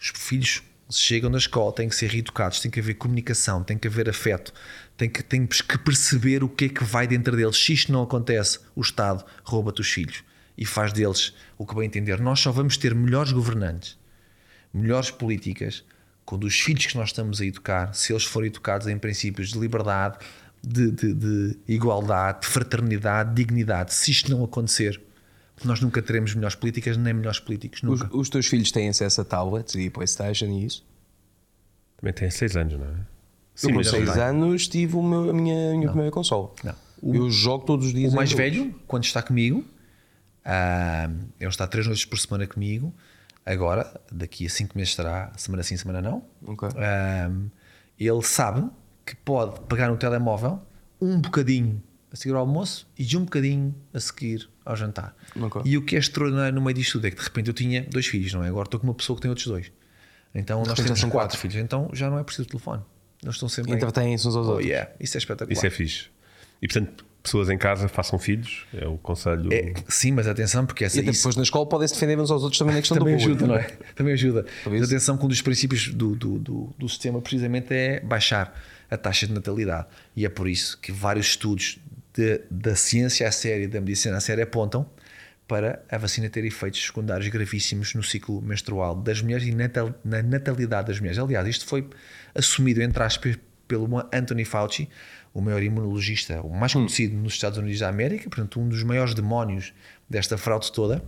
Os 0.00 0.12
filhos 0.14 0.62
chegam 0.90 1.30
da 1.30 1.38
escola, 1.38 1.72
têm 1.72 1.88
que 1.88 1.94
ser 1.94 2.08
reeducados, 2.10 2.60
tem 2.60 2.70
que 2.70 2.80
haver 2.80 2.94
comunicação, 2.94 3.62
tem 3.62 3.76
que 3.76 3.88
haver 3.88 4.08
afeto, 4.08 4.52
tem 4.96 5.08
que, 5.08 5.22
temos 5.22 5.60
que 5.60 5.76
perceber 5.78 6.42
o 6.44 6.48
que 6.48 6.66
é 6.66 6.68
que 6.68 6.84
vai 6.84 7.06
dentro 7.06 7.36
deles. 7.36 7.56
Se 7.56 7.72
isto 7.72 7.92
não 7.92 8.02
acontece, 8.02 8.58
o 8.74 8.80
Estado 8.80 9.24
rouba-te 9.44 9.80
os 9.80 9.90
filhos 9.90 10.22
e 10.56 10.64
faz 10.64 10.92
deles 10.92 11.34
o 11.58 11.66
que 11.66 11.74
bem 11.74 11.84
entender. 11.86 12.20
Nós 12.20 12.40
só 12.40 12.50
vamos 12.52 12.76
ter 12.76 12.94
melhores 12.94 13.32
governantes, 13.32 13.98
melhores 14.72 15.10
políticas, 15.10 15.84
quando 16.24 16.44
os 16.44 16.58
filhos 16.58 16.86
que 16.86 16.96
nós 16.96 17.08
estamos 17.08 17.40
a 17.40 17.44
educar, 17.46 17.94
se 17.94 18.12
eles 18.12 18.24
forem 18.24 18.48
educados 18.48 18.86
em 18.86 18.98
princípios 18.98 19.50
de 19.52 19.58
liberdade, 19.58 20.18
de, 20.62 20.90
de, 20.90 21.14
de 21.14 21.56
igualdade, 21.68 22.40
de 22.42 22.46
fraternidade, 22.48 23.30
de 23.30 23.36
dignidade. 23.36 23.94
Se 23.94 24.10
isto 24.10 24.30
não 24.30 24.44
acontecer, 24.44 25.00
nós 25.66 25.80
nunca 25.80 26.00
teremos 26.02 26.34
melhores 26.34 26.54
políticas 26.54 26.96
nem 26.96 27.12
melhores 27.14 27.40
políticos. 27.40 27.82
Os, 27.82 28.00
Nunca. 28.00 28.16
os 28.16 28.28
teus 28.28 28.46
filhos 28.46 28.70
têm 28.70 28.88
acesso 28.88 29.20
a 29.20 29.24
tablets 29.24 29.74
e 29.74 29.90
Playstation 29.90 30.46
e 30.46 30.66
isso? 30.66 30.84
Também 31.96 32.12
tem 32.12 32.30
6 32.30 32.56
anos, 32.56 32.74
não 32.74 32.86
é? 32.86 32.90
eu 33.60 33.68
com 33.70 33.74
mas 33.76 33.88
6 33.88 34.06
não. 34.06 34.22
anos 34.22 34.68
tive 34.68 34.94
o 34.96 35.02
meu- 35.02 35.30
a 35.30 35.32
minha, 35.32 35.70
a 35.72 35.74
minha 35.76 35.88
primeira 35.88 36.12
consola. 36.12 36.52
Não. 36.62 36.74
Eu 37.02 37.30
jogo 37.30 37.64
todos 37.64 37.86
os 37.86 37.92
dias. 37.94 38.12
O 38.12 38.16
mais 38.16 38.30
dois. 38.32 38.38
velho, 38.54 38.74
quando 38.86 39.04
está 39.04 39.20
comigo, 39.22 39.64
ah, 40.44 41.10
ele 41.38 41.48
está 41.50 41.66
três 41.66 41.86
noites 41.86 42.04
por 42.04 42.18
semana 42.18 42.46
comigo. 42.46 42.94
Agora, 43.44 44.00
daqui 44.12 44.46
a 44.46 44.50
cinco 44.50 44.76
meses 44.76 44.90
estará 44.90 45.32
semana 45.36 45.62
sim, 45.62 45.76
semana 45.76 46.00
não. 46.02 46.22
Ok. 46.46 46.68
Ah, 46.76 47.30
ele 47.98 48.22
sabe 48.22 48.68
que 49.04 49.16
pode 49.16 49.60
pegar 49.62 49.88
no 49.88 49.96
telemóvel 49.96 50.60
um 51.00 51.20
bocadinho 51.20 51.82
a 52.12 52.16
seguir 52.16 52.34
ao 52.34 52.40
almoço 52.40 52.86
e 52.98 53.16
um 53.16 53.24
bocadinho 53.24 53.74
a 53.92 54.00
seguir 54.00 54.48
ao 54.70 54.76
jantar. 54.76 55.14
Ok. 55.40 55.62
E 55.64 55.76
o 55.76 55.82
que 55.82 55.96
é 55.96 55.98
extraordinário 55.98 56.54
no 56.54 56.60
meio 56.60 56.74
disto 56.74 56.92
tudo 56.92 57.06
é 57.06 57.10
que 57.10 57.16
de 57.16 57.22
repente 57.22 57.48
eu 57.48 57.54
tinha 57.54 57.82
dois 57.90 58.06
filhos, 58.06 58.32
não 58.34 58.44
é? 58.44 58.48
Agora 58.48 58.66
estou 58.66 58.78
com 58.78 58.86
uma 58.86 58.94
pessoa 58.94 59.16
que 59.16 59.22
tem 59.22 59.28
outros 59.30 59.46
dois. 59.46 59.72
Então 60.34 60.62
nós 60.64 60.74
temos 60.78 61.00
quatro, 61.00 61.10
quatro. 61.10 61.38
filhos. 61.38 61.56
Então 61.56 61.88
já 61.92 62.10
não 62.10 62.18
é 62.18 62.22
preciso 62.24 62.48
telefone. 62.48 62.82
Eles 63.22 63.34
estão 63.34 63.48
sempre. 63.48 63.72
em- 63.72 63.74
Entretêm-se 63.76 64.28
uns 64.28 64.36
aos 64.36 64.46
Oh, 64.46 64.50
outros. 64.50 64.66
yeah. 64.68 64.90
Isso 65.00 65.16
é 65.16 65.18
espetacular. 65.18 65.52
Isso 65.56 65.66
é 65.66 65.70
fixe. 65.70 66.06
E 66.62 66.68
portanto, 66.68 67.04
pessoas 67.22 67.48
em 67.50 67.58
casa 67.58 67.88
façam 67.88 68.18
filhos, 68.18 68.64
é 68.74 68.86
o 68.86 68.96
conselho. 68.98 69.52
É, 69.52 69.72
sim, 69.88 70.12
mas 70.12 70.26
atenção, 70.28 70.64
porque 70.66 70.84
essa, 70.84 70.98
E 70.98 71.00
até 71.00 71.10
isso 71.10 71.20
depois 71.20 71.36
na 71.36 71.42
escola 71.42 71.66
podem-se 71.66 71.94
defender 71.94 72.18
uns 72.18 72.30
aos 72.30 72.42
outros 72.42 72.58
também 72.58 72.74
na 72.74 72.80
questão 72.80 72.96
também 72.98 73.16
do 73.16 73.20
bullying. 73.20 73.34
ajuda, 73.36 73.46
não 73.46 73.56
é? 73.56 73.62
Também 73.96 74.12
ajuda. 74.12 74.46
Mas 74.66 74.82
atenção 74.82 75.16
que 75.18 75.24
um 75.24 75.28
dos 75.28 75.40
princípios 75.42 75.88
do, 75.88 76.14
do, 76.14 76.38
do, 76.38 76.74
do 76.78 76.88
sistema 76.88 77.20
precisamente 77.20 77.72
é 77.74 78.00
baixar 78.00 78.54
a 78.90 78.96
taxa 78.96 79.26
de 79.26 79.32
natalidade. 79.32 79.86
E 80.16 80.24
é 80.24 80.28
por 80.28 80.48
isso 80.48 80.78
que 80.78 80.92
vários 80.92 81.26
estudos 81.26 81.78
de- 82.18 82.40
da 82.50 82.74
ciência 82.74 83.28
a 83.28 83.30
sério 83.30 83.64
e 83.64 83.68
da 83.68 83.80
medicina 83.80 84.16
a 84.16 84.20
sério 84.20 84.42
apontam 84.42 84.90
para 85.46 85.82
a 85.88 85.96
vacina 85.96 86.28
ter 86.28 86.44
efeitos 86.44 86.84
secundários 86.84 87.28
gravíssimos 87.28 87.94
no 87.94 88.02
ciclo 88.02 88.42
menstrual 88.42 88.96
das 88.96 89.22
mulheres 89.22 89.46
e 89.46 89.54
natal- 89.54 89.94
na 90.04 90.20
natalidade 90.22 90.88
das 90.88 90.98
mulheres. 90.98 91.18
Aliás, 91.18 91.46
isto 91.46 91.64
foi 91.64 91.88
assumido, 92.34 92.82
entre 92.82 93.02
aspas, 93.02 93.38
pelo 93.68 93.86
Anthony 94.12 94.44
Fauci, 94.44 94.88
o 95.32 95.40
maior 95.40 95.62
imunologista, 95.62 96.40
o 96.42 96.50
mais 96.50 96.72
conhecido 96.72 97.16
nos 97.16 97.34
Estados 97.34 97.56
Unidos 97.58 97.78
da 97.80 97.88
América, 97.88 98.28
portanto, 98.28 98.60
um 98.60 98.68
dos 98.68 98.82
maiores 98.82 99.14
demónios 99.14 99.72
desta 100.10 100.36
fraude 100.36 100.72
toda. 100.72 101.02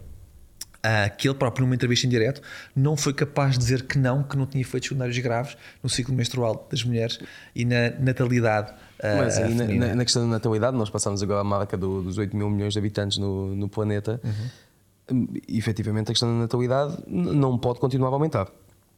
Ah, 0.82 1.10
que 1.10 1.28
ele 1.28 1.36
próprio, 1.36 1.66
numa 1.66 1.74
entrevista 1.74 2.06
em 2.06 2.08
direto, 2.10 2.40
não 2.74 2.96
foi 2.96 3.12
capaz 3.12 3.52
de 3.54 3.58
dizer 3.58 3.82
que 3.82 3.98
não, 3.98 4.22
que 4.22 4.34
não 4.36 4.46
tinha 4.46 4.62
efeitos 4.62 4.88
secundários 4.88 5.18
graves 5.18 5.54
no 5.82 5.90
ciclo 5.90 6.14
menstrual 6.14 6.66
das 6.70 6.82
mulheres 6.84 7.18
e 7.54 7.66
na 7.66 7.90
natalidade. 7.98 8.72
Ah, 9.02 9.16
Mas 9.18 9.38
aí 9.38 9.54
na, 9.54 9.64
feminina. 9.64 9.86
na- 9.88 9.94
na 9.96 10.04
questão 10.04 10.22
da 10.22 10.28
natalidade, 10.28 10.76
nós 10.76 10.90
passamos 10.90 11.22
agora 11.22 11.40
a 11.40 11.44
marca 11.44 11.76
do- 11.76 12.02
dos 12.02 12.18
8 12.18 12.36
mil 12.36 12.48
milhões 12.50 12.72
de 12.72 12.78
habitantes 12.78 13.18
no, 13.18 13.54
no 13.56 13.68
planeta. 13.68 14.20
Uhum. 14.22 15.28
E, 15.48 15.58
efetivamente, 15.58 16.04
a 16.10 16.12
questão 16.12 16.28
da 16.32 16.38
natalidade 16.38 16.96
não 17.06 17.58
pode 17.58 17.80
continuar 17.80 18.08
a 18.10 18.12
aumentar. 18.12 18.48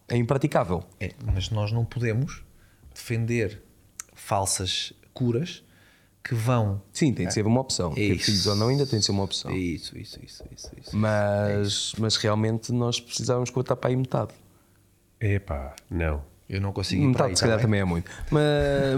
É 0.09 0.16
impraticável. 0.16 0.84
É, 1.00 1.12
mas 1.24 1.48
nós 1.50 1.72
não 1.72 1.84
podemos 1.84 2.42
defender 2.94 3.62
falsas 4.14 4.92
curas 5.14 5.62
que 6.22 6.34
vão. 6.34 6.80
Sim, 6.92 7.12
tem 7.14 7.26
de 7.26 7.32
ser 7.34 7.46
uma 7.46 7.61
opção. 7.61 7.92
Ter 7.94 8.14
Isso. 8.14 8.26
filhos 8.26 8.46
ou 8.46 8.55
não 8.55 8.68
ainda 8.68 8.86
tem 8.86 8.98
de 8.98 9.05
ser 9.05 9.12
uma 9.12 9.24
opção. 9.24 9.50
Isso, 9.53 9.96
isso, 9.98 10.18
isso, 10.24 10.44
isso. 10.55 10.70
isso. 10.80 10.96
Mas, 10.96 11.94
mas 11.98 12.16
realmente 12.16 12.70
nós 12.72 13.00
precisávamos 13.00 13.50
cortar 13.50 13.74
para 13.76 13.90
aí 13.90 13.96
metade. 13.96 14.32
Epá, 15.20 15.74
não. 15.90 16.22
Eu 16.53 16.61
não 16.61 16.70
consigo 16.70 17.03
ir 17.03 17.12
para 17.14 17.24
aí, 17.24 17.30
Metade, 17.30 17.38
se 17.38 17.42
calhar, 17.44 17.57
tá 17.57 17.62
também 17.62 17.80
é 17.80 17.84
muito. 17.84 18.11
Mas, 18.30 18.42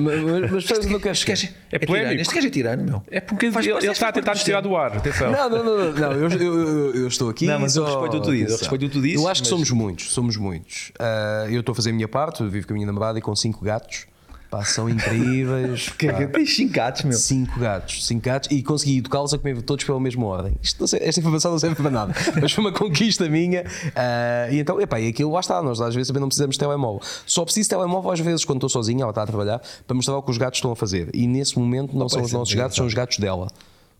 mas, 0.00 0.50
mas, 0.50 0.64
sabes 0.64 0.86
no 0.86 0.98
que 0.98 1.08
Este 1.08 1.24
gajo 1.24 1.46
É 1.46 1.76
é, 1.76 1.78
tirano. 1.78 1.86
polémico. 1.86 2.20
Este 2.22 2.34
gajo 2.34 2.46
é 2.46 2.50
tirano, 2.50 2.82
meu. 2.84 3.02
É 3.08 3.20
porque 3.20 3.52
Faz- 3.52 3.64
ele, 3.66 3.76
ele 3.78 3.90
está 3.92 4.08
a 4.08 4.12
tentar 4.12 4.34
tirar 4.34 4.60
do 4.60 4.76
ar. 4.76 4.96
Atenção. 4.96 5.30
Não, 5.30 5.48
não, 5.48 5.64
não, 5.64 5.92
não, 5.92 6.12
eu, 6.12 6.28
eu, 6.30 6.40
eu- 6.40 6.94
eu 6.96 7.06
estou 7.08 7.30
aqui. 7.30 7.46
Não, 7.46 7.60
mas 7.60 7.76
eu 7.76 7.84
respeito 7.84 8.16
o 8.16 8.20
que 8.20 8.26
tu 8.26 8.32
dizes, 8.32 8.50
eu 8.50 8.58
respeito 8.58 8.82
o 8.84 8.88
que 8.88 8.92
tu 8.98 9.00
dizes, 9.02 9.20
Eu 9.22 9.28
acho 9.28 9.42
que 9.42 9.48
somos 9.48 9.70
muitos, 9.70 10.12
somos 10.12 10.36
muitos. 10.36 10.90
Ah, 10.98 11.46
eu 11.48 11.60
estou 11.60 11.72
a 11.72 11.76
fazer 11.76 11.90
a 11.90 11.92
minha 11.92 12.08
parte, 12.08 12.42
eu 12.42 12.50
vivo 12.50 12.66
com 12.66 12.72
a 12.72 12.74
minha 12.74 12.86
namorada 12.86 13.18
e 13.18 13.22
com 13.22 13.34
cinco 13.36 13.64
gatos. 13.64 14.06
Pá, 14.54 14.64
são 14.64 14.88
incríveis. 14.88 15.88
Que 15.98 16.06
é 16.06 16.12
que 16.12 16.26
pá. 16.26 16.32
tens 16.32 16.54
cinco 16.54 16.72
gatos, 16.72 17.02
meu. 17.02 17.12
Cinco 17.18 17.58
gatos, 17.58 18.06
cinco 18.06 18.24
gatos 18.24 18.48
e 18.52 18.62
consegui 18.62 18.98
educá-los 18.98 19.34
a 19.34 19.38
comer 19.38 19.60
todos 19.62 19.84
pela 19.84 19.98
mesma 19.98 20.24
ordem. 20.26 20.54
Isto 20.62 20.78
não 20.78 20.86
sei- 20.86 21.00
esta 21.02 21.18
informação 21.18 21.50
não 21.50 21.58
serve 21.58 21.74
para 21.74 21.90
nada, 21.90 22.14
mas 22.40 22.52
foi 22.52 22.62
uma 22.62 22.72
conquista 22.72 23.28
minha. 23.28 23.64
Ah, 23.96 24.46
e 24.52 24.60
então, 24.60 24.80
epá, 24.80 25.00
e 25.00 25.08
aquilo 25.08 25.32
lá 25.32 25.40
está. 25.40 25.60
Nós 25.60 25.80
às 25.80 25.92
vezes 25.92 26.06
também 26.06 26.20
não 26.20 26.28
precisamos 26.28 26.54
de 26.54 26.60
telemóvel. 26.60 27.00
Só 27.26 27.44
preciso 27.44 27.68
de 27.68 27.70
telemóvel 27.70 28.12
às 28.12 28.20
vezes 28.20 28.44
quando 28.44 28.58
estou 28.58 28.68
sozinho, 28.70 29.02
ela 29.02 29.10
está 29.10 29.24
a 29.24 29.26
trabalhar, 29.26 29.60
para 29.88 29.94
mostrar 29.96 30.16
o 30.16 30.22
que 30.22 30.30
os 30.30 30.38
gatos 30.38 30.58
estão 30.58 30.70
a 30.70 30.76
fazer. 30.76 31.10
E 31.12 31.26
nesse 31.26 31.58
momento 31.58 31.92
não 31.96 32.08
são 32.08 32.18
os 32.20 32.30
parece 32.30 32.34
nossos 32.34 32.54
gatos, 32.54 32.76
são 32.76 32.86
os 32.86 32.94
gatos 32.94 33.18
dela. 33.18 33.48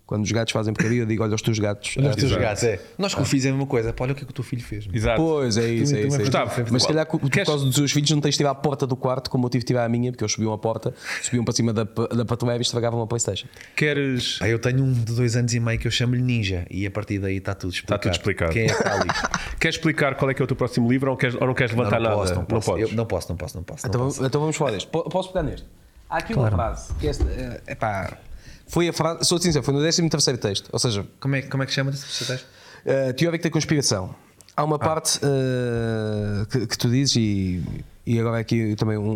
Quando 0.07 0.23
os 0.23 0.31
gatos 0.33 0.53
fazem 0.53 0.75
porcaria, 0.75 1.01
eu 1.01 1.07
digo: 1.07 1.23
olha, 1.23 1.35
os 1.35 1.41
teus 1.41 1.59
gatos. 1.59 1.97
Os 1.97 2.05
ah, 2.05 2.11
teus 2.11 2.25
Exato. 2.25 2.41
gatos, 2.43 2.63
é. 2.65 2.79
Nós 2.99 3.15
que 3.15 3.23
o 3.23 3.25
fizemos 3.25 3.59
uma 3.59 3.67
coisa, 3.67 3.91
pá, 3.91 4.05
olha 4.05 4.13
o 4.13 4.15
que 4.15 4.23
é 4.23 4.25
que 4.27 4.31
o 4.33 4.35
teu 4.35 4.45
filho 4.45 4.63
fez. 4.63 4.87
Exato. 4.93 5.17
Pois 5.23 5.57
é 5.57 5.67
isso, 5.67 5.71
é 5.71 5.73
isso. 5.85 5.95
é 5.97 6.01
isso. 6.09 6.19
Gustavo, 6.19 6.63
Mas 6.71 6.83
se 6.83 6.89
calhar 6.89 7.07
por 7.07 7.31
queres- 7.31 7.49
causa 7.49 7.65
dos 7.65 7.75
seus 7.75 7.91
filhos 7.91 8.11
não 8.11 8.21
tens 8.21 8.33
de 8.33 8.37
tirar 8.39 8.51
a 8.51 8.55
porta 8.55 8.87
do 8.87 8.97
quarto 8.97 9.31
como 9.31 9.47
eu 9.47 9.51
tive 9.51 9.63
de 9.65 9.69
tirar 9.69 9.85
a 9.87 9.89
minha, 9.89 10.13
porque 10.13 10.23
eles 10.23 10.33
subiam 10.33 10.53
a 10.53 10.59
porta, 10.59 10.93
subiam 11.23 11.43
para 11.43 11.55
cima 11.55 11.73
da, 11.73 11.85
da 11.85 12.25
prateleira 12.27 12.61
e 12.61 12.67
estragavam 12.67 13.01
a 13.01 13.07
Playstation. 13.07 13.47
Queres. 13.75 14.39
Pá, 14.41 14.47
eu 14.49 14.59
tenho 14.59 14.85
um 14.85 14.93
de 14.93 15.15
dois 15.15 15.37
anos 15.37 15.55
e 15.55 15.59
meio 15.61 15.79
que 15.79 15.87
eu 15.87 15.91
chamo-lhe 15.91 16.21
Ninja 16.21 16.67
e 16.71 16.85
a 16.87 16.91
partir 16.91 17.19
daí 17.19 17.39
está 17.39 17.55
tudo 17.55 17.73
explicado. 17.73 18.03
tudo 18.03 18.13
explicado. 18.13 18.53
Quem 18.53 18.63
é 18.65 18.67
está? 18.67 19.31
Queres 19.59 19.77
explicar 19.77 20.17
qual 20.17 20.31
é 20.31 20.35
que 20.35 20.43
é 20.43 20.45
o 20.45 20.47
teu 20.47 20.57
próximo 20.57 20.87
livro 20.93 21.11
ou, 21.13 21.17
queres, 21.17 21.35
ou 21.41 21.47
não 21.47 21.55
queres 21.55 21.75
levantar 21.75 21.97
não, 21.99 22.11
nada? 22.11 22.17
posso, 22.17 22.35
não, 22.35 22.45
posso. 22.45 22.71
podes. 22.71 22.91
Eu- 22.91 22.95
não 22.97 23.07
posso, 23.07 23.29
não 23.31 23.37
posso, 23.39 23.57
não 23.57 23.65
posso. 23.65 23.87
não 23.87 23.89
Então, 23.91 24.01
posso. 24.05 24.27
então 24.27 24.41
vamos 24.41 24.55
falar 24.57 24.73
deste. 24.73 24.89
Po- 24.91 25.09
Posso 25.09 25.29
pegar 25.33 25.45
neste? 25.45 25.67
Há 26.11 26.19
aqui 26.19 26.35
Claro. 26.35 26.55
uma 26.55 26.63
frase 26.63 26.93
que 27.01 27.09
esta, 27.09 27.25
é, 27.25 27.73
epá, 27.73 28.19
foi 28.67 28.89
a 28.89 28.93
frase, 28.93 29.25
sou 29.25 29.39
sincero, 29.39 29.65
foi 29.65 29.75
no 29.75 29.81
13 29.81 30.09
terceiro 30.09 30.39
texto, 30.39 30.69
ou 30.73 30.79
seja, 30.79 31.07
Como, 31.21 31.37
é, 31.37 31.43
como 31.43 31.63
é 31.63 31.67
que 31.67 31.73
chama 31.73 31.91
esse 31.91 32.25
texto? 32.25 32.47
Uh, 32.87 33.13
teórico 33.15 33.45
da 33.45 33.51
conspiração. 33.51 34.15
Há 34.57 34.63
Ah. 34.63 34.65
uma 34.65 34.79
parte 34.79 35.19
uh, 35.19 36.47
que, 36.47 36.67
que 36.67 36.79
tu 36.79 36.89
dizes 36.89 37.17
e, 37.17 37.63
e 38.07 38.21
agora 38.21 38.39
aqui 38.39 38.77
também 38.77 38.97
um- 38.97 39.11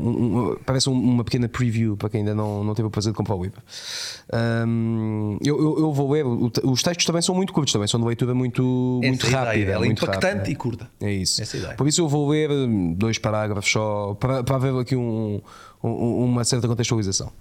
um- 0.53 0.57
parece 0.67 0.89
um- 0.91 0.93
uma 0.95 1.23
pequena 1.23 1.49
preview 1.49 1.97
para 1.97 2.09
quem 2.09 2.21
ainda 2.21 2.35
não, 2.35 2.65
não 2.65 2.75
teve 2.75 2.89
o 2.89 2.91
prazer 2.91 3.13
de 3.13 3.17
comprar 3.17 3.37
o 3.37 3.43
livro. 3.45 3.63
Um, 4.67 5.39
eu, 5.45 5.59
eu- 5.61 5.79
eu 5.81 5.93
vou 5.93 6.11
ler, 6.11 6.25
os 6.27 6.83
textos 6.83 7.05
também 7.07 7.23
são 7.23 7.35
muito 7.35 7.53
curtos, 7.53 7.73
também 7.73 7.87
são 7.89 8.01
de 8.01 8.07
leitura 8.07 8.35
muito, 8.35 9.01
muito 9.03 9.27
Essa 9.27 9.37
é 9.37 9.39
a 9.39 9.45
rápida. 9.45 9.59
ideia, 9.63 9.75
ela 9.75 9.85
é 9.85 9.89
muito 9.89 10.03
impactante 10.03 10.35
rápida. 10.35 10.51
e 10.51 10.55
curta. 10.57 10.91
É 11.01 11.13
isso. 11.13 11.43
Ideia. 11.57 11.75
Por 11.75 11.87
isso 11.87 12.01
eu 12.01 12.09
vou 12.09 12.29
ler 12.29 12.49
dois 12.97 13.19
parágrafos 13.19 13.71
só 13.71 14.15
para, 14.15 14.43
para 14.43 14.57
haver 14.57 14.75
aqui 14.75 14.97
um- 14.97 15.41
uma 15.83 16.45
certa 16.45 16.67
contextualização. 16.67 17.33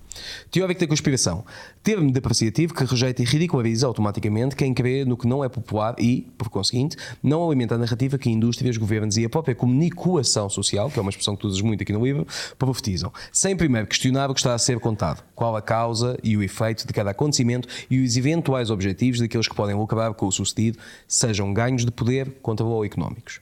Teórico 0.52 0.80
da 0.80 0.88
conspiração. 0.88 1.44
Termo 1.84 2.12
depreciativo 2.12 2.74
que 2.74 2.84
rejeita 2.84 3.22
e 3.22 3.26
ridiculariza 3.26 3.88
automaticamente 3.88 4.56
quem 4.56 4.74
crê 4.74 5.06
no 5.06 5.18
que 5.18 5.28
não 5.28 5.44
é 5.44 5.50
popular 5.50 5.96
e, 5.98 6.28
por 6.38 6.50
conseguinte, 6.50 6.96
não 7.22 7.46
alimenta 7.46 7.76
a 7.76 7.78
narrativa 7.78 8.18
que 8.18 8.30
indústrias, 8.30 8.78
governos 8.78 9.18
e 9.18 9.26
a 9.26 9.30
própria 9.30 9.56
comunicação 9.56 10.50
social, 10.50 10.90
que 10.90 11.00
é 11.00 11.02
uma 11.02 11.10
expressão 11.10 11.36
que 11.36 11.42
tu 11.42 11.48
usas 11.48 11.62
muito 11.62 11.82
aqui 11.82 11.94
no 11.94 12.04
livro, 12.04 12.28
profetizam. 12.58 13.12
Sem 13.32 13.56
primeiro 13.56 13.88
questionar 13.88 14.30
o 14.30 14.34
que 14.34 14.40
está 14.40 14.54
a 14.54 14.60
ser 14.60 14.80
contado, 14.80 15.24
qual 15.36 15.56
a 15.56 15.62
causa 15.62 16.18
e 16.24 16.38
o 16.38 16.44
efeito 16.44 16.86
de 16.86 16.94
cada 16.94 17.12
acontecimento 17.12 17.68
e 17.90 18.00
os 18.02 18.18
eventuais 18.18 18.70
objetivos 18.70 19.20
daqueles 19.20 19.48
que 19.48 19.56
podem 19.56 19.76
lucrar 19.76 20.14
com 20.14 20.28
o 20.28 20.32
sucedido, 20.32 20.78
sejam 21.08 21.54
ganhos 21.54 21.86
de 21.86 21.92
poder, 21.92 22.32
controle 22.42 22.74
ou 22.74 22.86
económicos. 22.86 23.40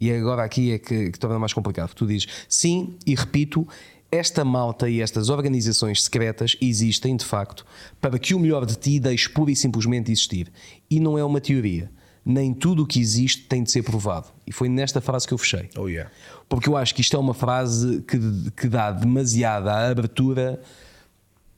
E 0.00 0.12
agora 0.12 0.44
aqui 0.44 0.72
é 0.72 0.78
que, 0.78 1.10
que 1.10 1.18
torna 1.18 1.38
mais 1.38 1.52
complicado. 1.52 1.94
Tu 1.94 2.06
dizes 2.06 2.28
sim, 2.48 2.96
e 3.06 3.14
repito, 3.14 3.66
esta 4.10 4.44
malta 4.44 4.88
e 4.88 5.00
estas 5.00 5.28
organizações 5.28 6.02
secretas 6.02 6.56
existem 6.60 7.16
de 7.16 7.24
facto 7.24 7.66
para 8.00 8.18
que 8.18 8.34
o 8.34 8.38
melhor 8.38 8.64
de 8.64 8.76
ti 8.76 8.98
deixe 9.00 9.28
pura 9.28 9.50
e 9.50 9.56
simplesmente 9.56 10.10
existir. 10.12 10.50
E 10.90 11.00
não 11.00 11.18
é 11.18 11.24
uma 11.24 11.40
teoria. 11.40 11.90
Nem 12.24 12.52
tudo 12.52 12.82
o 12.82 12.86
que 12.86 12.98
existe 13.00 13.42
tem 13.42 13.62
de 13.62 13.70
ser 13.70 13.82
provado. 13.82 14.28
E 14.46 14.52
foi 14.52 14.68
nesta 14.68 15.00
frase 15.00 15.26
que 15.28 15.34
eu 15.34 15.38
fechei. 15.38 15.68
Oh, 15.76 15.86
yeah. 15.88 16.10
Porque 16.48 16.68
eu 16.68 16.76
acho 16.76 16.94
que 16.94 17.00
isto 17.00 17.16
é 17.16 17.20
uma 17.20 17.34
frase 17.34 18.02
que, 18.02 18.18
que 18.56 18.68
dá 18.68 18.90
demasiada 18.90 19.72
abertura 19.90 20.60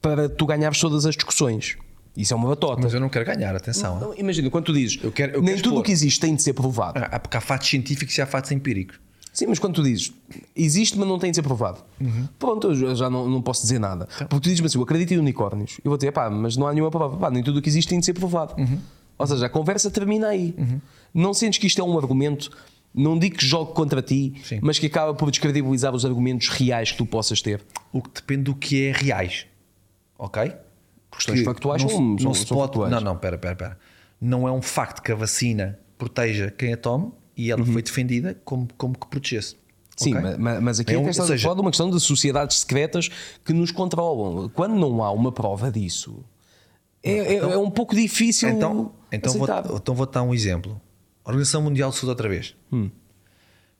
para 0.00 0.28
tu 0.28 0.44
ganhares 0.46 0.78
todas 0.78 1.06
as 1.06 1.14
discussões. 1.14 1.76
Isso 2.16 2.34
é 2.34 2.36
uma 2.36 2.48
batota. 2.48 2.80
Mas 2.82 2.92
eu 2.92 3.00
não 3.00 3.08
quero 3.08 3.24
ganhar, 3.24 3.54
atenção. 3.54 3.98
Não, 4.00 4.14
imagina, 4.18 4.50
quando 4.50 4.64
tu 4.66 4.72
dizes 4.72 4.98
Eu 5.02 5.12
quero- 5.12 5.34
eu 5.36 5.40
nem 5.42 5.54
quero 5.54 5.62
tudo 5.68 5.80
o 5.80 5.82
que 5.82 5.92
existe 5.92 6.18
tem 6.20 6.34
de 6.34 6.42
ser 6.42 6.52
provado. 6.52 6.98
Ah, 7.02 7.18
porque 7.18 7.36
há 7.36 7.40
fatos 7.40 7.68
científicos 7.68 8.16
e 8.18 8.22
há 8.22 8.26
fatos 8.26 8.50
empíricos. 8.50 8.98
Sim, 9.38 9.46
mas 9.46 9.60
quando 9.60 9.74
tu 9.74 9.84
dizes 9.84 10.12
existe, 10.56 10.98
mas 10.98 11.06
não 11.06 11.16
tem 11.16 11.30
de 11.30 11.36
ser 11.36 11.42
provado, 11.42 11.80
pronto, 12.40 12.72
eu 12.72 12.96
já 12.96 13.08
não, 13.08 13.28
não 13.28 13.40
posso 13.40 13.62
dizer 13.62 13.78
nada. 13.78 14.06
Porque 14.18 14.26
tu 14.34 14.40
dizes-me 14.40 14.66
assim, 14.66 14.78
eu 14.78 14.82
acredito 14.82 15.14
em 15.14 15.18
unicórnios. 15.18 15.78
Eu 15.84 15.90
vou 15.92 15.96
dizer, 15.96 16.10
pá, 16.10 16.28
mas 16.28 16.56
não 16.56 16.66
há 16.66 16.72
nenhuma 16.72 16.90
prova. 16.90 17.16
Pá, 17.16 17.30
nem 17.30 17.40
tudo 17.40 17.60
o 17.60 17.62
que 17.62 17.68
existe 17.68 17.88
tem 17.88 18.00
de 18.00 18.04
ser 18.04 18.14
provado. 18.14 18.56
Ou 19.16 19.26
seja, 19.28 19.46
a 19.46 19.48
conversa 19.48 19.92
termina 19.92 20.26
aí. 20.26 20.56
Não 21.14 21.32
sentes 21.32 21.60
que 21.60 21.68
isto 21.68 21.80
é 21.80 21.84
um 21.84 21.96
argumento 21.96 22.50
não 22.92 23.16
digo 23.16 23.36
que 23.36 23.46
jogue 23.46 23.74
contra 23.74 24.02
ti, 24.02 24.34
Sim. 24.42 24.58
mas 24.60 24.76
que 24.76 24.86
acaba 24.86 25.14
por 25.14 25.30
descredibilizar 25.30 25.94
os 25.94 26.04
argumentos 26.04 26.48
reais 26.48 26.90
que 26.90 26.98
tu 26.98 27.06
possas 27.06 27.40
ter. 27.40 27.62
O 27.92 28.02
que 28.02 28.10
depende 28.12 28.42
do 28.44 28.56
que 28.56 28.86
é 28.86 28.92
reais. 28.92 29.46
Ok? 30.18 30.50
Questões 31.12 31.44
factuais 31.44 31.84
não, 31.84 32.00
não 32.00 32.18
são- 32.18 32.34
se 32.34 32.46
pode. 32.46 32.60
factuais. 32.62 32.90
Não, 32.90 33.00
não, 33.00 33.16
pera, 33.16 33.38
pera, 33.38 33.54
pera. 33.54 33.78
Não 34.20 34.48
é 34.48 34.50
um 34.50 34.60
facto 34.62 35.00
que 35.00 35.12
a 35.12 35.14
vacina 35.14 35.78
proteja 35.96 36.50
quem 36.50 36.72
a 36.72 36.76
tome 36.76 37.12
e 37.38 37.50
ela 37.50 37.64
foi 37.64 37.80
defendida 37.80 38.38
como, 38.44 38.68
como 38.76 38.98
que 38.98 39.06
protegesse. 39.06 39.56
Sim, 39.96 40.14
Ok? 40.14 40.22
ma- 40.22 40.38
ma- 40.38 40.60
mas 40.60 40.78
aqui 40.80 40.92
É 40.92 40.94
é 40.94 40.98
um- 40.98 41.08
estás 41.08 41.26
seja- 41.28 41.40
a 41.40 41.42
falar 41.44 41.54
de 41.54 41.60
uma 41.62 41.70
questão 41.70 41.88
de 41.90 41.98
sociedades 42.00 42.58
secretas 42.58 43.08
que 43.44 43.52
nos 43.52 43.70
controlam. 43.72 44.48
Quando 44.50 44.74
não 44.76 45.02
há 45.02 45.10
uma 45.10 45.32
prova 45.32 45.70
disso, 45.72 46.24
é, 47.02 47.12
é- 47.12 47.34
é 47.36 47.56
um 47.58 47.70
pouco 47.70 47.94
difícil 47.96 48.48
Então, 48.50 48.92
então, 49.10 49.32
vou, 49.32 49.48
então 49.76 49.94
vou 49.94 50.06
dar 50.06 50.22
um 50.22 50.34
exemplo. 50.34 50.80
Organização 51.24 51.62
Mundial 51.62 51.90
de 51.90 51.96
Saúde 51.96 52.10
outra 52.10 52.28
vez. 52.28 52.54
Hum. 52.72 52.90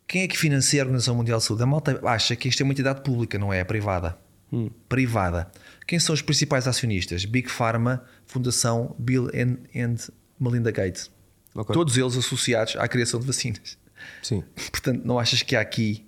Quem 0.07 0.23
é 0.23 0.29
que 0.29 0.37
financia 0.39 0.81
a 0.83 0.85
Organização 0.85 1.15
Mundial 1.15 1.39
de 1.39 1.45
Saúde? 1.45 1.63
A 1.63 1.67
malta 1.67 2.01
acha 2.05 2.35
que 2.35 2.49
isto 2.49 2.61
é 2.63 2.65
uma 2.65 2.73
entidade 2.73 3.03
pública, 3.03 3.39
não 3.39 3.53
é? 3.53 3.59
É 3.61 3.65
privada. 3.65 4.17
Hum. 4.53 4.71
Privada. 4.89 5.51
Quem 5.87 5.99
são 5.99 6.15
os 6.15 6.23
principais 6.23 6.67
acionistas? 6.67 7.25
Big 7.27 7.49
Pharma, 7.51 8.03
Fundação 8.27 8.95
Bill 8.99 9.27
and, 9.29 9.59
and 9.79 9.97
Melinda 10.41 10.71
Gates. 10.71 11.11
Ok. 11.59 11.75
Todos 11.75 11.97
eles 11.97 12.17
associados 12.17 12.77
à 12.77 12.87
criação 12.87 13.19
de 13.19 13.27
vacinas. 13.27 13.77
Sim. 14.23 14.45
Portanto, 14.71 15.03
não 15.05 15.19
achas 15.19 15.43
que 15.43 15.57
há 15.57 15.61
aqui 15.61 16.07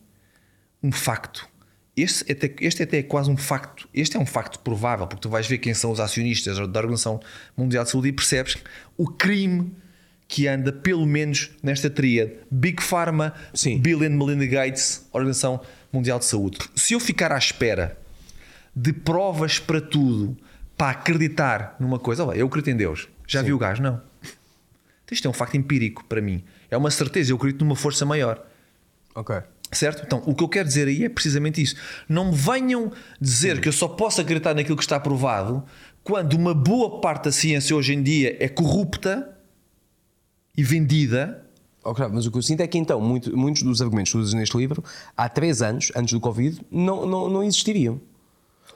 um 0.80 0.92
facto? 0.92 1.48
Este, 1.96 2.30
até, 2.30 2.54
este 2.60 2.84
até 2.84 2.98
é 2.98 3.02
quase 3.02 3.28
um 3.28 3.36
facto. 3.36 3.88
Este 3.92 4.16
é 4.16 4.20
um 4.20 4.24
facto 4.24 4.60
provável, 4.60 5.08
porque 5.08 5.22
tu 5.22 5.28
vais 5.28 5.46
ver 5.46 5.58
quem 5.58 5.74
são 5.74 5.90
os 5.90 5.98
acionistas 5.98 6.56
da 6.56 6.62
Organização 6.62 7.20
Mundial 7.56 7.82
de 7.82 7.90
Saúde 7.90 8.08
e 8.08 8.12
percebes 8.12 8.56
o 8.96 9.08
crime 9.08 9.74
que 10.28 10.46
anda, 10.46 10.72
pelo 10.72 11.04
menos, 11.04 11.50
nesta 11.60 11.90
tríade: 11.90 12.34
Big 12.48 12.80
Pharma, 12.80 13.34
Sim. 13.52 13.80
Bill 13.80 14.04
and 14.04 14.10
Melinda 14.10 14.46
Gates, 14.46 15.04
Organização 15.12 15.60
Mundial 15.92 16.20
de 16.20 16.26
Saúde. 16.26 16.58
Se 16.76 16.94
eu 16.94 17.00
ficar 17.00 17.32
à 17.32 17.38
espera 17.38 17.98
de 18.74 18.92
provas 18.92 19.58
para 19.58 19.80
tudo 19.80 20.36
para 20.76 20.90
acreditar 20.92 21.76
numa 21.80 21.98
coisa, 21.98 22.24
olha, 22.24 22.38
eu 22.38 22.46
acredito 22.46 22.70
em 22.70 22.76
Deus. 22.76 23.08
Já 23.26 23.42
vi 23.42 23.52
o 23.52 23.58
gajo? 23.58 23.82
Não. 23.82 24.00
Isto 25.10 25.26
é 25.26 25.30
um 25.30 25.34
facto 25.34 25.56
empírico 25.56 26.04
para 26.04 26.20
mim. 26.20 26.42
É 26.70 26.76
uma 26.76 26.90
certeza, 26.90 27.32
eu 27.32 27.36
acredito 27.36 27.64
numa 27.64 27.76
força 27.76 28.04
maior. 28.06 28.44
Ok. 29.14 29.36
Certo? 29.72 30.02
Então, 30.04 30.22
o 30.26 30.34
que 30.34 30.42
eu 30.42 30.48
quero 30.48 30.66
dizer 30.66 30.88
aí 30.88 31.04
é 31.04 31.08
precisamente 31.08 31.62
isso. 31.62 31.76
Não 32.08 32.30
me 32.30 32.36
venham 32.36 32.90
dizer 33.20 33.60
que 33.60 33.68
eu 33.68 33.72
só 33.72 33.86
posso 33.86 34.20
acreditar 34.20 34.52
naquilo 34.54 34.76
que 34.76 34.82
está 34.82 34.98
provado 34.98 35.64
quando 36.02 36.34
uma 36.34 36.52
boa 36.54 37.00
parte 37.00 37.24
da 37.26 37.32
ciência 37.32 37.74
hoje 37.76 37.92
em 37.94 38.02
dia 38.02 38.36
é 38.40 38.48
corrupta 38.48 39.36
e 40.56 40.62
vendida. 40.64 41.44
Ok, 41.84 42.04
mas 42.12 42.26
o 42.26 42.30
que 42.30 42.38
eu 42.38 42.42
sinto 42.42 42.60
é 42.60 42.66
que 42.66 42.76
então 42.78 43.00
muito- 43.00 43.34
muitos 43.36 43.62
dos 43.62 43.80
argumentos 43.80 44.12
que 44.12 44.18
dizes 44.18 44.34
neste 44.34 44.56
livro, 44.56 44.82
há 45.16 45.28
três 45.28 45.62
anos, 45.62 45.90
antes 45.96 46.12
do 46.12 46.20
Covid, 46.20 46.60
não, 46.70 47.06
não, 47.06 47.30
não 47.30 47.42
existiriam. 47.42 48.00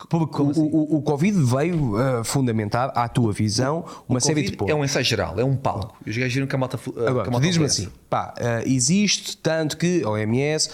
Porque 0.08 0.42
o, 0.42 0.46
o, 0.46 0.96
o 0.96 1.02
Covid 1.02 1.38
veio 1.42 1.94
uh, 1.94 2.24
fundamentar 2.24 2.92
à 2.94 3.08
tua 3.08 3.32
visão 3.32 3.84
uma 4.08 4.20
série 4.20 4.42
de 4.42 4.56
pontos. 4.56 4.72
é 4.72 4.74
um 4.76 4.84
ensaio 4.84 5.04
geral, 5.04 5.38
é 5.38 5.44
um 5.44 5.56
palco. 5.56 5.96
E 6.04 6.10
os 6.10 6.16
gajos 6.16 6.34
viram 6.34 6.46
que 6.46 6.54
a 6.54 6.58
malta. 6.58 6.76
a 6.76 7.08
Agora, 7.10 7.40
diz-me 7.40 7.64
assim, 7.64 7.88
pá, 8.10 8.34
eh, 8.38 8.64
existe 8.66 9.36
tanto 9.36 9.76
que 9.76 10.02
a 10.04 10.10
OMS 10.10 10.70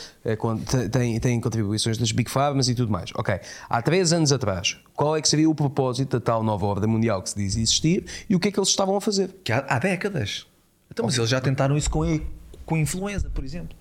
te- 0.66 0.88
tem, 0.88 1.20
tem 1.20 1.40
contribuições 1.40 1.96
das 1.98 2.12
Big 2.12 2.30
Pharmas 2.30 2.68
e 2.68 2.74
tudo 2.74 2.90
mais. 2.90 3.10
Ok, 3.14 3.38
há 3.68 3.82
três 3.82 4.12
anos 4.12 4.32
atrás, 4.32 4.78
qual 4.94 5.16
é 5.16 5.22
que 5.22 5.28
seria 5.28 5.48
o 5.48 5.54
propósito 5.54 6.18
da 6.18 6.24
tal 6.24 6.42
nova 6.42 6.66
ordem 6.66 6.88
mundial 6.88 7.22
que 7.22 7.30
se 7.30 7.36
diz 7.36 7.56
existir 7.56 8.04
e 8.28 8.34
o 8.34 8.40
que 8.40 8.48
é 8.48 8.50
que 8.52 8.58
eles 8.58 8.68
estavam 8.68 8.96
a 8.96 9.00
fazer? 9.00 9.34
Que 9.44 9.52
há, 9.52 9.64
há 9.68 9.78
décadas. 9.78 10.46
Então, 10.90 11.04
mas 11.06 11.16
eles 11.16 11.30
já 11.30 11.40
tentaram 11.40 11.76
isso 11.76 11.88
com, 11.88 12.20
com 12.66 12.74
a 12.74 12.78
influenza, 12.78 13.30
por 13.32 13.44
exemplo. 13.44 13.76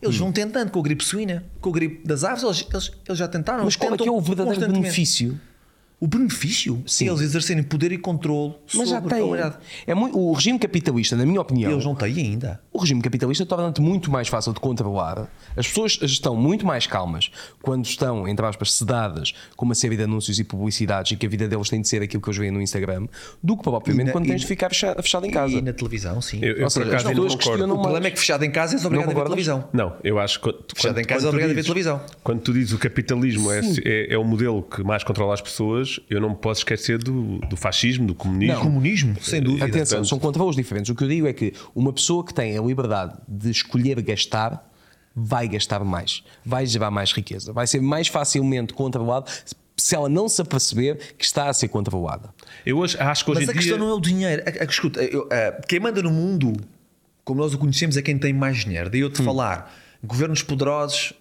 Eles 0.00 0.16
Hum. 0.16 0.18
vão 0.20 0.32
tentando 0.32 0.70
com 0.70 0.78
a 0.78 0.82
gripe 0.82 1.04
suína, 1.04 1.44
com 1.60 1.70
a 1.70 1.72
gripe 1.72 2.06
das 2.06 2.22
aves, 2.24 2.42
eles, 2.44 2.66
eles, 2.72 2.92
eles 3.06 3.18
já 3.18 3.26
tentaram. 3.26 3.64
Mas 3.64 3.74
qual 3.76 3.94
é 3.94 3.96
que 3.96 4.08
é 4.08 4.12
o 4.12 4.20
verdadeiro 4.20 4.60
benefício? 4.72 5.40
O 6.00 6.06
benefício? 6.06 6.80
Sim. 6.86 7.08
Eles 7.08 7.20
exercerem 7.22 7.62
poder 7.62 7.90
e 7.90 7.98
controle 7.98 8.54
Mas 8.72 8.88
já 8.88 9.00
sobre 9.00 9.14
a. 9.42 9.58
É 9.86 9.94
muito, 9.94 10.16
o 10.16 10.32
regime 10.32 10.56
capitalista, 10.58 11.16
na 11.16 11.26
minha 11.26 11.40
opinião, 11.40 11.72
Eles 11.72 11.84
não 11.84 11.94
têm 11.94 12.14
ainda. 12.16 12.60
o 12.72 12.78
regime 12.78 13.02
capitalista 13.02 13.44
torna-te 13.44 13.80
muito 13.80 14.08
mais 14.08 14.28
fácil 14.28 14.52
de 14.52 14.60
controlar. 14.60 15.26
As 15.56 15.66
pessoas 15.66 15.98
estão 16.02 16.36
muito 16.36 16.64
mais 16.64 16.86
calmas 16.86 17.32
quando 17.60 17.84
estão, 17.84 18.28
entre 18.28 18.46
aspas, 18.46 18.74
sedadas 18.74 19.34
com 19.56 19.64
uma 19.64 19.74
série 19.74 19.96
de 19.96 20.04
anúncios 20.04 20.38
e 20.38 20.44
publicidades 20.44 21.10
e 21.12 21.16
que 21.16 21.26
a 21.26 21.28
vida 21.28 21.48
deles 21.48 21.68
tem 21.68 21.80
de 21.80 21.88
ser 21.88 22.00
aquilo 22.00 22.22
que 22.22 22.28
eles 22.28 22.38
veem 22.38 22.52
no 22.52 22.62
Instagram, 22.62 23.08
do 23.42 23.56
que 23.56 23.64
propriamente 23.64 24.06
na- 24.06 24.12
quando 24.12 24.26
e- 24.26 24.28
tens 24.28 24.42
de 24.42 24.46
ficar 24.46 24.68
fechado, 24.68 25.02
fechado 25.02 25.26
em 25.26 25.30
casa. 25.32 25.54
E 25.54 25.60
na 25.60 25.72
televisão, 25.72 26.22
sim. 26.22 26.38
Eu, 26.40 26.48
eu 26.50 26.54
Ou 26.58 26.62
por 26.66 26.70
seja, 26.70 26.86
as 26.86 26.92
acaso 27.02 27.08
concordo. 27.16 27.36
questionam 27.38 27.74
o 27.76 27.82
problema 27.82 28.06
é 28.06 28.10
que 28.12 28.18
fechado 28.20 28.44
em 28.44 28.50
casa 28.52 28.76
és 28.76 28.84
obrigado 28.84 29.10
a 29.10 29.14
ver 29.14 29.24
televisão. 29.24 29.68
Não, 29.72 29.96
eu 30.04 30.18
acho 30.20 30.38
que. 30.38 30.44
quando- 30.52 30.64
Fechado 30.76 31.00
em 31.00 31.04
casa 31.04 31.20
quando 31.22 31.26
é 31.26 31.28
obrigado 31.30 31.50
a 31.50 31.54
ver 31.54 31.62
televisão. 31.64 32.00
Quando 32.22 32.40
tu 32.40 32.52
dizes 32.52 32.72
o 32.72 32.78
capitalismo 32.78 33.50
é, 33.50 33.60
é, 33.84 34.14
é 34.14 34.16
o 34.18 34.22
modelo 34.22 34.62
que 34.62 34.84
mais 34.84 35.02
controla 35.02 35.34
as 35.34 35.40
pessoas, 35.40 35.87
eu 36.10 36.20
não 36.20 36.30
me 36.30 36.36
posso 36.36 36.60
esquecer 36.60 36.98
do, 36.98 37.38
do 37.40 37.56
fascismo, 37.56 38.06
do 38.06 38.14
comunismo. 38.14 38.60
Comunismo, 38.60 39.16
sem 39.20 39.40
dúvida. 39.42 39.64
Atenção, 39.66 40.04
são 40.04 40.18
controles 40.18 40.56
diferentes. 40.56 40.90
O 40.90 40.94
que 40.94 41.04
eu 41.04 41.08
digo 41.08 41.26
é 41.26 41.32
que 41.32 41.52
uma 41.74 41.92
pessoa 41.92 42.24
que 42.24 42.32
tem 42.34 42.56
a 42.58 42.62
liberdade 42.62 43.14
de 43.26 43.50
escolher 43.50 44.00
gastar 44.02 44.68
vai 45.14 45.48
gastar 45.48 45.82
mais, 45.84 46.22
vai 46.44 46.64
gerar 46.66 46.90
mais 46.90 47.12
riqueza, 47.12 47.52
vai 47.52 47.66
ser 47.66 47.80
mais 47.80 48.06
facilmente 48.08 48.72
controlado 48.72 49.28
se 49.76 49.94
ela 49.94 50.08
não 50.08 50.28
se 50.28 50.40
aperceber 50.42 51.14
que 51.16 51.24
está 51.24 51.48
a 51.48 51.52
ser 51.52 51.68
controlada. 51.68 52.30
Eu 52.66 52.78
hoje, 52.78 52.96
acho 52.98 53.24
que 53.24 53.30
hoje 53.30 53.40
Mas 53.40 53.48
a 53.48 53.52
questão 53.52 53.76
dia. 53.78 53.84
não 53.86 53.92
é 53.92 53.96
o 53.96 54.00
dinheiro. 54.00 54.42
A- 54.44 54.62
a- 54.62 54.66
escuta, 54.66 55.02
eu- 55.02 55.28
a- 55.30 55.60
quem 55.66 55.80
manda 55.80 56.02
no 56.02 56.10
mundo, 56.10 56.52
como 57.24 57.40
nós 57.40 57.54
o 57.54 57.58
conhecemos, 57.58 57.96
é 57.96 58.02
quem 58.02 58.18
tem 58.18 58.32
mais 58.32 58.58
dinheiro. 58.58 58.90
Daí 58.90 59.00
eu 59.00 59.10
te 59.10 59.22
falar. 59.22 59.72
Governos 60.02 60.42
poderosos, 60.42 61.12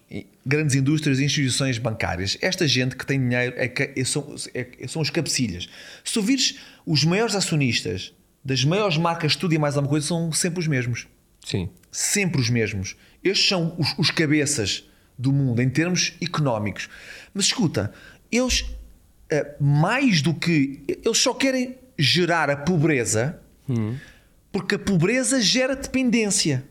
grandes 0.46 0.76
indústrias 0.76 1.20
e 1.20 1.26
instituições 1.26 1.78
bancárias. 1.80 2.38
Esta 2.42 2.68
gente 2.68 2.96
que 2.96 3.06
tem 3.06 3.20
dinheiro 3.20 3.56
é 3.58 3.68
que- 3.68 3.92
é- 4.00 4.04
são, 4.06 4.36
é- 4.54 4.88
são 4.88 5.02
os 5.02 5.10
cabecilhas. 5.10 5.68
Se 6.04 6.14
tu 6.14 6.22
vires 6.22 6.60
os 6.86 7.04
maiores 7.04 7.34
acionistas 7.36 8.14
das 8.46 8.64
maiores 8.64 8.98
marcas 8.98 9.32
de 9.34 9.40
tudo 9.40 9.54
e 9.56 9.58
mais 9.58 9.76
alguma 9.76 9.90
coisa, 9.90 10.06
são 10.08 10.32
sempre 10.32 10.60
os 10.60 10.68
mesmos. 10.68 11.08
Sim. 11.46 11.70
sempre 11.90 12.40
os 12.42 12.50
mesmos. 12.50 12.96
Estes 13.24 13.48
são 13.48 13.74
os, 13.80 13.96
os 13.98 14.12
cabeças 14.12 14.84
do 15.18 15.32
mundo 15.32 15.62
em 15.62 15.70
termos 15.70 16.14
económicos. 16.22 16.88
Mas 17.34 17.46
escuta, 17.46 17.92
eles 18.32 18.66
eh, 19.30 19.56
mais 19.60 20.22
do 20.22 20.34
que 20.34 20.82
eles 20.88 21.18
só 21.18 21.34
querem 21.34 21.76
gerar 21.98 22.50
a 22.52 22.56
pobreza 22.58 23.42
porque 24.52 24.76
a 24.76 24.80
pobreza 24.80 25.42
gera 25.42 25.76
dependência. 25.76 26.64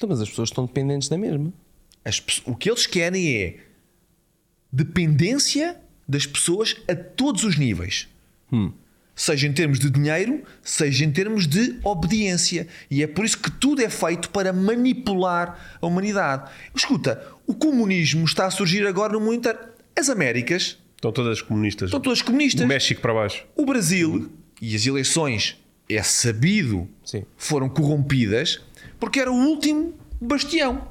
Então, 0.00 0.08
mas 0.08 0.22
as 0.22 0.30
pessoas 0.30 0.48
estão 0.48 0.64
dependentes 0.64 1.10
da 1.10 1.18
mesma. 1.18 1.52
As 2.02 2.22
o 2.46 2.56
que 2.56 2.70
eles 2.70 2.86
querem 2.86 3.36
é 3.36 3.56
dependência 4.72 5.78
das 6.08 6.24
pessoas 6.24 6.74
a 6.88 6.94
todos 6.94 7.44
os 7.44 7.58
níveis. 7.58 8.08
Seja 9.14 9.46
em 9.46 9.52
termos 9.52 9.78
de 9.78 9.90
dinheiro, 9.90 10.42
seja 10.62 11.04
em 11.04 11.12
termos 11.12 11.46
de 11.46 11.78
obediência. 11.84 12.66
E 12.90 13.02
é 13.02 13.06
por 13.06 13.26
isso 13.26 13.36
que 13.36 13.50
tudo 13.50 13.82
é 13.82 13.90
feito 13.90 14.30
para 14.30 14.54
manipular 14.54 15.76
a 15.82 15.86
humanidade. 15.86 16.50
Escuta, 16.74 17.22
o 17.46 17.52
comunismo 17.52 18.24
está 18.24 18.46
a 18.46 18.50
surgir 18.50 18.86
agora 18.86 19.12
no 19.12 19.20
mundo 19.20 19.34
inteiro. 19.34 19.58
As 19.94 20.08
Américas 20.08 20.78
Estão 20.96 21.12
todas 21.12 21.42
comunistas. 21.42 21.88
estão 21.88 22.00
todas 22.00 22.22
comunistas. 22.22 22.62
O 22.62 22.66
México 22.66 23.02
para 23.02 23.12
baixo. 23.12 23.44
O 23.54 23.66
Brasil 23.66 24.32
e 24.62 24.74
as 24.74 24.86
eleições, 24.86 25.58
é 25.90 26.02
sabido, 26.02 26.88
Sim. 27.04 27.24
foram 27.36 27.68
corrompidas 27.68 28.60
porque 29.00 29.18
era 29.18 29.32
o 29.32 29.34
último 29.34 29.94
bastião. 30.20 30.86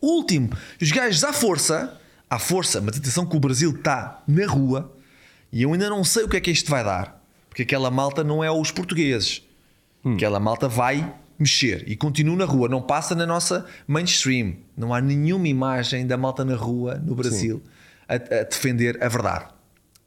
O 0.00 0.18
último. 0.18 0.50
Os 0.82 0.90
gajos 0.90 1.24
à 1.24 1.32
força, 1.32 1.98
à 2.28 2.38
força, 2.38 2.80
mas 2.80 2.96
atenção 2.96 3.24
que 3.24 3.36
o 3.36 3.40
Brasil 3.40 3.70
está 3.70 4.22
na 4.26 4.46
rua 4.46 4.92
e 5.50 5.62
eu 5.62 5.72
ainda 5.72 5.88
não 5.88 6.04
sei 6.04 6.24
o 6.24 6.28
que 6.28 6.36
é 6.36 6.40
que 6.40 6.50
isto 6.50 6.70
vai 6.70 6.84
dar. 6.84 7.24
Porque 7.48 7.62
aquela 7.62 7.90
malta 7.90 8.24
não 8.24 8.42
é 8.42 8.50
os 8.50 8.72
portugueses. 8.72 9.42
Aquela 10.04 10.40
malta 10.40 10.68
vai 10.68 11.14
mexer 11.38 11.84
e 11.86 11.96
continua 11.96 12.36
na 12.36 12.44
rua, 12.44 12.68
não 12.68 12.82
passa 12.82 13.14
na 13.14 13.24
nossa 13.24 13.64
mainstream. 13.86 14.56
Não 14.76 14.92
há 14.92 15.00
nenhuma 15.00 15.48
imagem 15.48 16.06
da 16.06 16.16
malta 16.16 16.44
na 16.44 16.56
rua 16.56 16.96
no 16.96 17.14
Brasil 17.14 17.62
a, 18.08 18.14
a 18.14 18.42
defender 18.42 19.02
a 19.02 19.08
verdade. 19.08 19.53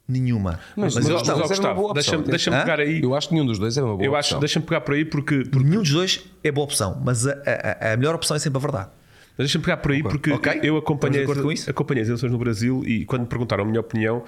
Nenhuma. 0.08 0.58
Mas- 0.74 0.94
Mas, 0.94 1.04
mas 1.04 1.22
mas, 1.22 1.48
Gustavo, 1.48 1.80
opção. 1.82 1.92
deixa-me 1.92 2.24
deixa 2.24 2.50
pegar 2.50 2.80
aí. 2.80 3.02
Eu 3.02 3.14
acho 3.14 3.28
que 3.28 3.34
nenhum 3.34 3.44
dos 3.46 3.58
dois 3.58 3.76
era 3.76 3.84
uma 3.84 3.94
boa 3.94 4.06
Eu 4.06 4.12
opção. 4.14 4.40
deixa-me 4.40 4.64
pegar 4.64 4.80
por 4.80 4.94
aí 4.94 5.04
porque, 5.04 5.44
porque 5.44 5.68
Nenhum 5.68 5.82
dos 5.82 5.90
dois 5.92 6.24
é 6.42 6.50
boa 6.50 6.64
opção, 6.64 6.98
mas 7.04 7.26
a, 7.26 7.32
a- 7.32 7.92
a 7.92 7.96
melhor 7.96 8.14
opção 8.14 8.34
é 8.36 8.40
sempre 8.40 8.56
a 8.56 8.60
verdade. 8.60 8.88
Mas 9.36 9.44
deixa-me 9.46 9.64
pegar 9.64 9.76
por 9.76 9.92
aí 9.92 10.02
porque 10.02 10.32
Ok. 10.32 10.60
eu 10.62 10.76
acompanhei, 10.78 11.24
acompanhei 11.68 12.02
as 12.02 12.08
eleições 12.08 12.32
no 12.32 12.38
Brasil 12.38 12.82
e 12.86 13.04
quando 13.04 13.22
me 13.22 13.28
perguntaram 13.28 13.64
a 13.64 13.66
minha 13.66 13.80
opinião, 13.80 14.24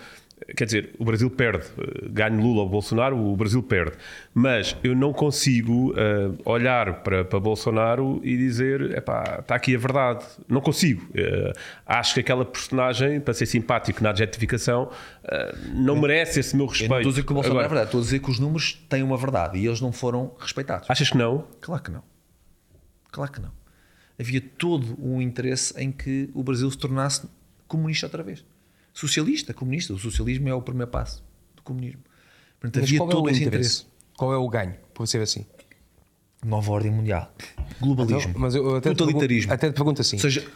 quer 0.56 0.64
dizer, 0.64 0.90
o 0.98 1.04
Brasil 1.04 1.30
perde. 1.30 1.64
Ganhe 2.10 2.40
Lula 2.40 2.62
ou 2.62 2.68
Bolsonaro, 2.68 3.16
o 3.16 3.36
Brasil 3.36 3.62
perde. 3.62 3.96
Mas 4.34 4.76
eu 4.82 4.94
não 4.94 5.12
consigo 5.12 5.94
eh, 5.96 6.30
olhar 6.44 7.02
para, 7.02 7.24
para 7.24 7.38
Bolsonaro 7.40 8.20
e 8.24 8.36
dizer, 8.36 8.96
epá, 8.96 9.38
está 9.40 9.54
aqui 9.54 9.74
a 9.74 9.78
verdade. 9.78 10.24
Não 10.48 10.60
consigo. 10.60 11.06
Eh, 11.14 11.52
acho 11.86 12.14
que 12.14 12.20
aquela 12.20 12.44
personagem, 12.44 13.20
para 13.20 13.34
ser 13.34 13.46
simpático 13.46 14.02
na 14.02 14.10
adjetificação, 14.10 14.90
eh, 15.24 15.54
não 15.74 16.00
merece 16.00 16.40
esse 16.40 16.56
meu 16.56 16.66
Eu 16.66 16.70
respeito. 16.70 16.90
não 16.90 16.98
estou 16.98 17.08
a 17.10 17.12
dizer 17.12 17.24
que 17.24 17.32
o 17.32 17.34
Bolsonaro 17.34 17.58
Agora, 17.60 17.66
é 17.66 17.68
verdade, 17.68 17.88
estou 17.88 18.00
a 18.00 18.04
dizer 18.04 18.18
que 18.20 18.30
os 18.30 18.38
números 18.38 18.74
têm 18.88 19.02
uma 19.02 19.16
verdade 19.16 19.58
e 19.58 19.66
eles 19.66 19.80
não 19.80 19.92
foram 19.92 20.34
respeitados. 20.38 20.90
Achas 20.90 21.10
que 21.10 21.16
não? 21.16 21.46
Claro 21.60 21.82
que 21.82 21.90
não. 21.90 22.02
Claro 23.12 23.32
que 23.32 23.40
não. 23.40 23.50
havia 24.18 24.40
todo 24.40 24.96
um 25.02 25.20
interesse 25.20 25.74
em 25.80 25.90
que 25.90 26.30
o 26.34 26.42
Brasil 26.42 26.70
se 26.70 26.78
tornasse 26.78 27.28
comunista 27.66 28.06
outra 28.06 28.22
vez. 28.22 28.44
Socialista, 28.92 29.54
comunista. 29.54 29.92
O 29.92 29.98
socialismo 29.98 30.48
é 30.48 30.54
o 30.54 30.62
primeiro 30.62 30.90
passo 30.90 31.22
do 31.54 31.62
comunismo. 31.62 32.02
Portanto, 32.58 32.82
Mas 32.82 32.90
havia 32.90 32.98
qual 32.98 33.10
é 33.10 33.12
o 33.12 33.16
todo 33.16 33.30
esse 33.30 33.44
interesse? 33.44 33.86
Qual 34.16 34.32
é 34.34 34.36
o 34.36 34.48
ganho, 34.48 34.74
por 34.92 35.06
ser 35.06 35.22
assim? 35.22 35.46
Nova 36.44 36.72
ordem 36.72 36.90
mundial. 36.90 37.32
Globalismo. 37.80 38.30
Então, 38.30 38.40
mas 38.40 38.54
eu 38.54 38.76
até 38.76 38.94
totalitarismo. 38.94 39.52
até 39.52 39.70
te 39.70 39.74
pergunto 39.74 40.00
assim. 40.00 40.16
Ou 40.16 40.20
seja, 40.20 40.46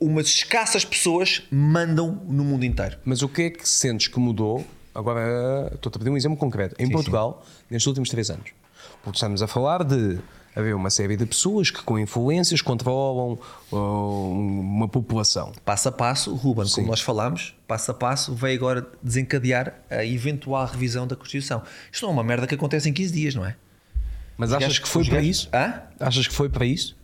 umas 0.00 0.26
escassas 0.26 0.84
pessoas 0.84 1.42
mandam 1.50 2.22
no 2.28 2.44
mundo 2.44 2.64
inteiro. 2.64 2.96
Mas 3.04 3.22
o 3.22 3.28
que 3.28 3.42
é 3.42 3.50
que 3.50 3.68
sentes 3.68 4.08
que 4.08 4.18
mudou? 4.18 4.64
Agora 4.94 5.70
estou-te 5.74 5.96
a 5.96 5.98
pedir 5.98 6.10
um 6.10 6.16
exemplo 6.16 6.36
concreto. 6.36 6.74
Em 6.78 6.90
Portugal, 6.90 7.44
nestes 7.68 7.86
últimos 7.86 8.08
três 8.08 8.30
anos. 8.30 8.50
Porque 9.02 9.16
estamos 9.16 9.42
a 9.42 9.46
falar 9.46 9.84
de 9.84 10.18
haver 10.54 10.74
uma 10.74 10.90
série 10.90 11.16
de 11.16 11.24
pessoas 11.26 11.70
que 11.70 11.82
com 11.82 11.98
influências 11.98 12.60
controlam 12.60 13.38
oh, 13.70 14.30
uma 14.32 14.88
população. 14.88 15.52
Passo 15.64 15.88
a 15.88 15.92
passo, 15.92 16.34
Ruben, 16.34 16.66
como 16.74 16.86
nós 16.88 17.00
falámos, 17.00 17.54
passo 17.66 17.90
a 17.90 17.94
passo, 17.94 18.34
vai 18.34 18.54
agora 18.54 18.86
desencadear 19.02 19.74
a 19.88 20.04
eventual 20.04 20.66
revisão 20.66 21.06
da 21.06 21.16
Constituição. 21.16 21.62
Isto 21.90 22.02
não 22.02 22.10
é 22.10 22.12
uma 22.14 22.24
merda 22.24 22.46
que 22.46 22.54
acontece 22.54 22.88
em 22.88 22.92
15 22.92 23.12
dias, 23.12 23.34
não 23.34 23.44
é? 23.44 23.56
Mas 24.36 24.52
achas 24.52 24.78
que 24.78 24.88
foi 24.88 25.04
para 25.04 25.20
isso? 25.20 25.48
Hã? 25.52 25.82
Achas 26.00 26.26
que 26.26 26.34
foi 26.34 26.48
para 26.48 26.64
isso? 26.64 26.96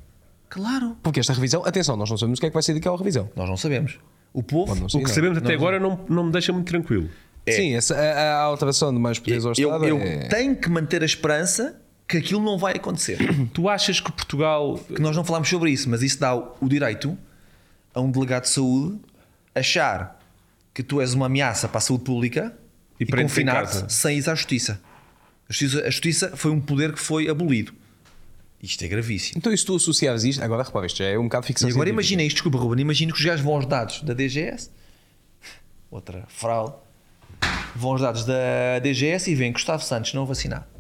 Claro. 0.48 0.97
Porque 1.02 1.20
esta 1.20 1.32
revisão, 1.32 1.64
atenção, 1.64 1.97
nós 1.97 2.09
não 2.09 2.16
sabemos 2.16 2.39
o 2.39 2.40
que 2.40 2.47
é 2.47 2.51
que 2.51 2.55
vai 2.55 2.62
ser 2.62 2.74
daquela 2.74 2.97
revisão. 2.97 3.28
Nós 3.36 3.48
não 3.48 3.56
sabemos. 3.56 3.98
O 4.32 4.43
povo. 4.43 4.66
Pode 4.66 4.81
não 4.81 4.86
O 4.86 4.90
que 4.90 4.98
não. 4.98 5.06
sabemos 5.06 5.39
até 5.39 5.55
agora 5.55 5.78
não, 5.78 6.01
não 6.09 6.24
me 6.24 6.32
deixa 6.32 6.52
muito 6.52 6.68
tranquilo. 6.68 7.09
Sim, 7.48 7.74
essa, 7.74 7.94
a, 7.94 8.40
a 8.40 8.43
alteração 8.43 8.93
de 8.93 8.98
mais 8.98 9.18
poderes 9.18 9.44
ao 9.44 9.52
eu, 9.56 9.68
Estado 9.68 9.85
eu 9.86 9.98
é... 9.98 10.28
tenho 10.28 10.56
que 10.56 10.68
manter 10.68 11.02
a 11.02 11.05
esperança 11.05 11.81
que 12.09 12.19
aquilo 12.19 12.43
não 12.43 12.59
vai 12.59 12.74
acontecer. 12.74 13.19
Tu 13.53 13.69
achas 13.69 14.01
que 14.01 14.11
Portugal. 14.12 14.78
que 14.78 15.01
nós 15.01 15.16
não 15.16 15.24
falámos 15.24 15.49
sobre 15.49 15.70
isso, 15.70 15.89
mas 15.89 16.03
isso 16.03 16.20
dá 16.20 16.35
o 16.35 16.69
direito 16.69 17.16
a 17.95 18.01
um 18.01 18.11
delegado 18.11 18.45
de 18.45 18.51
saúde 18.51 19.01
achar 19.55 20.20
que 20.74 20.83
tu 20.83 21.01
és 21.01 21.15
uma 21.15 21.27
ameaça 21.27 21.66
para 21.66 21.78
a 21.78 21.81
saúde 21.81 22.05
pública 22.05 22.55
E 23.01 23.05
e, 23.05 23.07
confinar-te 23.07 23.91
sem 23.93 24.19
ir 24.19 24.28
à 24.28 24.35
justiça. 24.35 24.81
A 25.49 25.53
justiça. 25.53 25.87
A 25.87 25.91
justiça 25.91 26.37
foi 26.37 26.51
um 26.51 26.61
poder 26.61 26.93
que 26.93 27.01
foi 27.01 27.28
abolido. 27.28 27.73
Isto 28.62 28.85
é 28.85 28.89
gravíssimo. 28.89 29.39
Então, 29.39 29.53
e 29.53 29.57
se 29.57 29.65
tu 29.65 29.77
associares 29.77 30.24
isto, 30.24 30.43
agora 30.43 30.62
repara, 30.62 30.87
isto 30.87 30.99
já 30.99 31.05
é 31.07 31.19
um 31.19 31.24
bocado 31.24 31.47
ficção 31.47 31.69
E 31.69 31.73
agora 31.73 31.89
imagina 31.89 32.23
isto, 32.23 32.37
desculpa, 32.37 32.59
Ruben, 32.59 32.81
imagina 32.81 33.12
que 33.12 33.19
os 33.19 33.24
gajos 33.24 33.45
vão 33.45 33.55
aos 33.55 33.66
dados 33.66 34.03
da 34.03 34.12
DGS, 34.12 34.70
outra 35.91 36.24
fraude, 36.28 36.74
vão 37.74 37.93
aos 37.93 38.01
dados 38.01 38.24
da 38.24 38.78
DGS 38.83 39.31
e 39.31 39.35
veem 39.35 39.53
que 39.53 39.59
Gustavo 39.59 39.83
Santos 39.85 40.12
não 40.15 40.27
vacinado. 40.27 40.76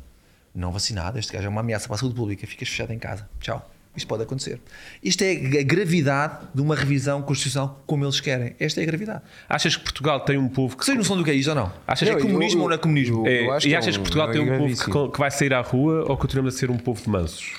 Não 0.56 0.72
vacinado, 0.72 1.18
este 1.18 1.32
gajo 1.32 1.46
é 1.46 1.48
uma 1.50 1.60
ameaça 1.60 1.86
para 1.86 1.96
a 1.96 1.98
saúde 1.98 2.14
pública, 2.14 2.46
ficas 2.46 2.68
fechado 2.68 2.92
em 2.92 2.98
casa. 2.98 3.28
Tchau. 3.40 3.70
Isto 3.94 4.08
pode 4.08 4.22
acontecer. 4.24 4.60
Isto 5.02 5.22
é 5.22 5.32
a 5.60 5.62
gravidade 5.62 6.46
de 6.54 6.60
uma 6.60 6.74
revisão 6.74 7.22
constitucional 7.22 7.82
como 7.86 8.04
eles 8.04 8.20
querem. 8.20 8.54
Esta 8.60 8.80
é 8.80 8.82
a 8.82 8.86
gravidade. 8.86 9.22
Achas 9.48 9.74
que 9.76 9.82
Portugal 9.84 10.20
tem 10.20 10.36
um 10.36 10.48
povo 10.48 10.76
que. 10.76 10.84
Vocês 10.84 10.96
noção 10.98 11.16
do 11.16 11.24
que 11.24 11.30
é 11.30 11.34
isto 11.34 11.48
ou 11.48 11.54
não? 11.54 11.72
Achas 11.86 12.08
é 12.08 12.14
que- 12.14 12.20
comunismo 12.22 12.58
eu- 12.60 12.62
ou 12.64 12.68
não 12.68 12.74
é 12.74 12.78
comunismo? 12.78 13.26
eu- 13.26 13.50
É, 13.52 13.56
acho 13.56 13.66
e 13.66 13.70
que 13.70 13.74
é 13.74 13.78
achas 13.78 13.96
que 13.96 14.02
Portugal 14.02 14.28
é 14.28 14.32
tem 14.32 14.40
um 14.42 14.58
povo 14.58 15.06
que, 15.08 15.12
que 15.12 15.18
vai 15.18 15.30
sair 15.30 15.54
à 15.54 15.60
rua 15.62 16.04
ou 16.08 16.16
continuamos 16.16 16.54
a 16.54 16.58
ser 16.58 16.70
um 16.70 16.76
povo 16.76 17.02
de 17.02 17.08
mansos? 17.08 17.54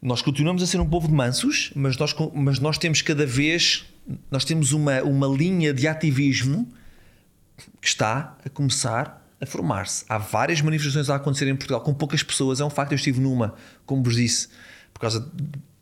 Nós 0.00 0.22
continuamos 0.22 0.62
a 0.62 0.66
ser 0.66 0.78
um 0.80 0.86
povo 0.88 1.08
de 1.08 1.14
mansos, 1.14 1.72
mas 1.74 1.96
nós, 1.96 2.14
mas 2.34 2.58
nós 2.60 2.78
temos 2.78 3.00
cada 3.02 3.24
vez 3.26 3.84
nós 4.30 4.44
temos 4.44 4.72
uma, 4.72 5.02
uma 5.02 5.26
linha 5.26 5.72
de 5.72 5.88
ativismo 5.88 6.68
que 7.80 7.88
está 7.88 8.36
a 8.44 8.48
começar 8.50 9.23
a 9.40 9.46
formar-se. 9.46 10.04
Há 10.08 10.18
várias 10.18 10.60
manifestações 10.60 11.10
a 11.10 11.16
acontecer 11.16 11.48
em 11.48 11.56
Portugal, 11.56 11.80
com 11.80 11.92
poucas 11.92 12.22
pessoas. 12.22 12.60
É 12.60 12.64
um 12.64 12.70
facto, 12.70 12.92
eu 12.92 12.96
estive 12.96 13.20
numa, 13.20 13.54
como 13.84 14.02
vos 14.02 14.16
disse, 14.16 14.48
por 14.92 15.00
causa 15.00 15.30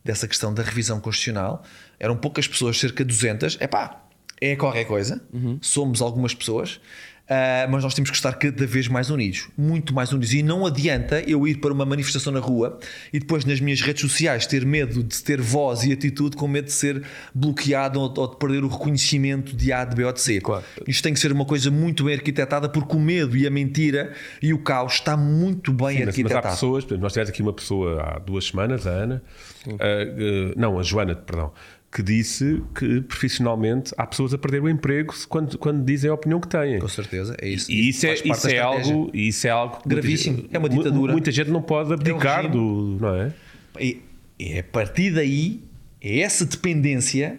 dessa 0.05 0.27
questão 0.27 0.53
da 0.53 0.63
revisão 0.63 1.01
constitucional. 1.01 1.63
Eram 1.99 2.17
poucas 2.17 2.49
pessoas, 2.49 2.79
cerca 2.79 3.05
de 3.05 3.15
200. 3.15 3.61
Epá, 3.61 4.02
é 4.43 4.57
qualquer 4.57 4.85
coisa. 4.85 5.23
Somos 5.61 6.03
algumas 6.03 6.35
pessoas. 6.35 6.81
ah, 7.29 7.67
mas 7.71 7.85
nós 7.85 7.95
temos 7.95 8.11
que 8.11 8.17
estar 8.17 8.33
cada 8.35 8.67
vez 8.67 8.89
mais 8.89 9.09
unidos, 9.09 9.49
muito 9.57 9.95
mais 9.95 10.11
unidos. 10.13 10.35
E 10.35 10.43
não 10.43 10.67
adianta 10.67 11.21
eu 11.21 11.47
ir 11.47 11.59
para 11.59 11.73
uma 11.73 11.87
manifestação 11.87 12.33
na 12.33 12.41
rua 12.41 12.79
e 13.13 13.21
depois 13.21 13.45
nas 13.45 13.61
minhas 13.61 13.81
redes 13.81 14.03
sociais 14.03 14.45
ter 14.45 14.67
medo 14.67 15.03
de 15.03 15.23
ter 15.23 15.41
voz 15.41 15.85
e 15.85 15.93
atitude 15.93 16.37
com 16.37 16.49
medo 16.49 16.65
de 16.67 16.73
ser 16.73 17.03
bloqueado 17.33 18.01
ou, 18.01 18.13
ou 18.15 18.27
de 18.29 18.37
perder 18.37 18.65
o 18.65 18.69
reconhecimento 18.69 19.55
de 19.57 19.73
A, 19.73 19.85
de 19.85 19.95
B 19.95 20.05
ou 20.05 20.13
de 20.13 20.21
C. 20.21 20.41
Claro. 20.41 20.65
Isto 20.87 21.03
tem 21.05 21.15
que 21.15 21.21
ser 21.21 21.31
uma 21.31 21.45
coisa 21.45 21.71
muito 21.71 22.05
bem 22.05 22.15
arquitetada 22.15 22.69
porque 22.69 22.97
o 22.97 23.01
medo 23.01 23.37
e 23.37 23.47
a 23.47 23.51
mentira 23.51 24.13
e 24.43 24.53
o 24.53 24.59
caos 24.59 24.95
está 24.95 25.17
muito 25.17 25.73
bem 25.73 25.87
Mas, 25.87 25.93
mas 25.95 26.07
há 26.07 26.09
arquitetado. 26.09 26.49
pessoas, 26.49 26.85
nós 26.99 27.13
tivemos 27.13 27.31
aqui 27.31 27.43
uma 27.43 27.53
pessoa 27.53 28.03
há 28.03 28.19
duas 28.19 28.47
semanas, 28.47 28.87
a 28.87 28.91
Ana, 28.91 29.23
ah, 29.69 29.73
ah, 29.81 30.55
não, 30.57 30.79
a 30.79 30.83
Joana, 30.83 31.15
perdão, 31.15 31.53
que 31.95 32.03
disse 32.03 32.63
que 32.75 33.03
profissionalmente 33.03 33.93
há 33.99 34.07
pessoas 34.07 34.33
a 34.33 34.39
perder 34.39 34.63
o 34.63 34.69
emprego 34.69 35.13
quando, 35.29 35.59
quando 35.59 35.85
dizem 35.85 36.11
a 36.11 36.15
opinião 36.15 36.41
que 36.41 36.49
têm. 36.49 36.79
Com 36.79 36.89
certeza, 36.89 37.37
é 37.41 37.49
isso. 37.49 37.71
E 37.71 37.91
isso 37.91 38.07
é, 38.07 38.15
parte 38.17 38.31
isso 38.31 38.49
é 38.49 38.59
algo, 38.59 39.11
isso 39.13 39.47
é 39.47 39.51
algo 39.51 39.79
Gravíssimo. 39.87 40.39
muita- 40.39 40.57
É 40.57 40.59
uma 40.59 40.69
ditadura. 40.71 41.13
Muita 41.13 41.31
gente 41.31 41.51
não 41.51 41.61
pode 41.61 41.93
abdicar 41.93 42.37
regime. 42.47 42.55
do, 42.55 42.99
não 43.01 43.15
é? 43.15 43.33
E 43.79 44.01
é 44.41 44.61
a 44.61 44.65
partir 44.65 45.11
daí, 45.13 45.61
é 46.01 46.21
essa 46.21 46.47
dependência 46.47 47.39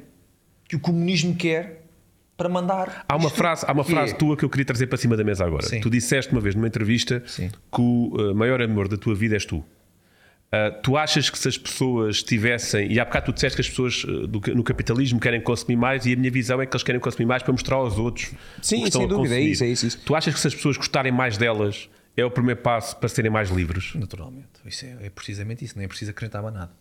que 0.70 0.76
o 0.76 0.80
comunismo 0.80 1.36
quer 1.36 1.86
para 2.38 2.48
mandar. 2.48 3.06
Há 3.10 3.16
uma 3.16 3.28
isto, 3.28 3.36
frase, 3.36 3.66
há 3.68 3.72
uma 3.72 3.84
que 3.84 3.92
frase 3.92 4.14
é- 4.14 4.16
tua 4.16 4.38
que 4.38 4.46
eu 4.46 4.50
queria 4.50 4.66
trazer 4.66 4.86
para 4.88 4.98
cima 5.00 5.18
da 5.18 5.24
mesa 5.24 5.44
agora. 5.46 5.66
Sim. 5.66 5.82
Tu 5.82 5.90
disseste 5.90 6.32
uma 6.32 6.42
vez 6.42 6.54
numa 6.54 6.68
entrevista 6.68 7.24
Sim. 7.26 7.50
que 7.50 7.82
o 7.82 8.16
uh, 8.32 8.36
maior 8.36 8.62
amor 8.62 8.88
da 8.88 8.98
tua 8.98 9.16
vida 9.16 9.36
és 9.36 9.46
tu. 9.46 9.64
Uh, 10.54 10.82
tu 10.84 10.96
achas 10.96 11.32
que 11.32 11.40
se 11.40 11.48
as 11.48 11.58
pessoas 11.58 12.22
tivessem, 12.22 12.92
e 12.92 13.00
há 13.00 13.06
bocado 13.06 13.26
tu 13.28 13.34
disseste 13.34 13.56
que 13.56 13.62
as 13.62 13.70
pessoas 13.70 14.04
uh, 14.04 14.28
do 14.28 14.40
ca- 14.40 14.54
no 14.54 14.64
capitalismo 14.64 15.20
querem 15.20 15.42
consumir 15.42 15.76
mais, 15.76 16.06
e 16.06 16.14
a 16.14 16.16
minha 16.16 16.30
visão 16.30 16.62
é 16.62 16.66
que 16.68 16.76
eles 16.76 16.84
querem 16.84 17.02
consumir 17.02 17.26
mais 17.26 17.42
para 17.42 17.52
mostrar 17.52 17.78
aos 17.78 17.98
outros. 17.98 18.32
Sim, 18.62 18.78
o 18.78 18.82
que 18.82 18.88
estão 18.90 19.02
sem 19.02 19.10
a 19.10 19.14
dúvida, 19.14 19.36
é 19.36 19.42
isso, 19.42 19.64
é 19.64 19.68
isso, 19.68 19.88
isso. 19.88 20.00
Tu 20.06 20.16
achas 20.16 20.32
que 20.32 20.40
se 20.40 20.48
as 20.48 20.54
pessoas 20.54 20.78
gostarem 20.78 21.12
mais 21.12 21.38
delas 21.38 21.90
é 22.16 22.24
o 22.24 22.30
primeiro 22.30 22.62
passo 22.62 22.96
para 22.98 23.10
serem 23.10 23.32
mais 23.32 23.50
livres? 23.50 23.96
Naturalmente. 23.96 24.48
Isso 24.64 24.86
é, 24.86 25.08
é 25.08 25.10
precisamente 25.10 25.66
isso. 25.66 25.74
Nem 25.76 25.86
é 25.86 25.88
preciso 25.88 26.12
acrescentar 26.12 26.44
mais 26.44 26.54
nada. 26.54 26.72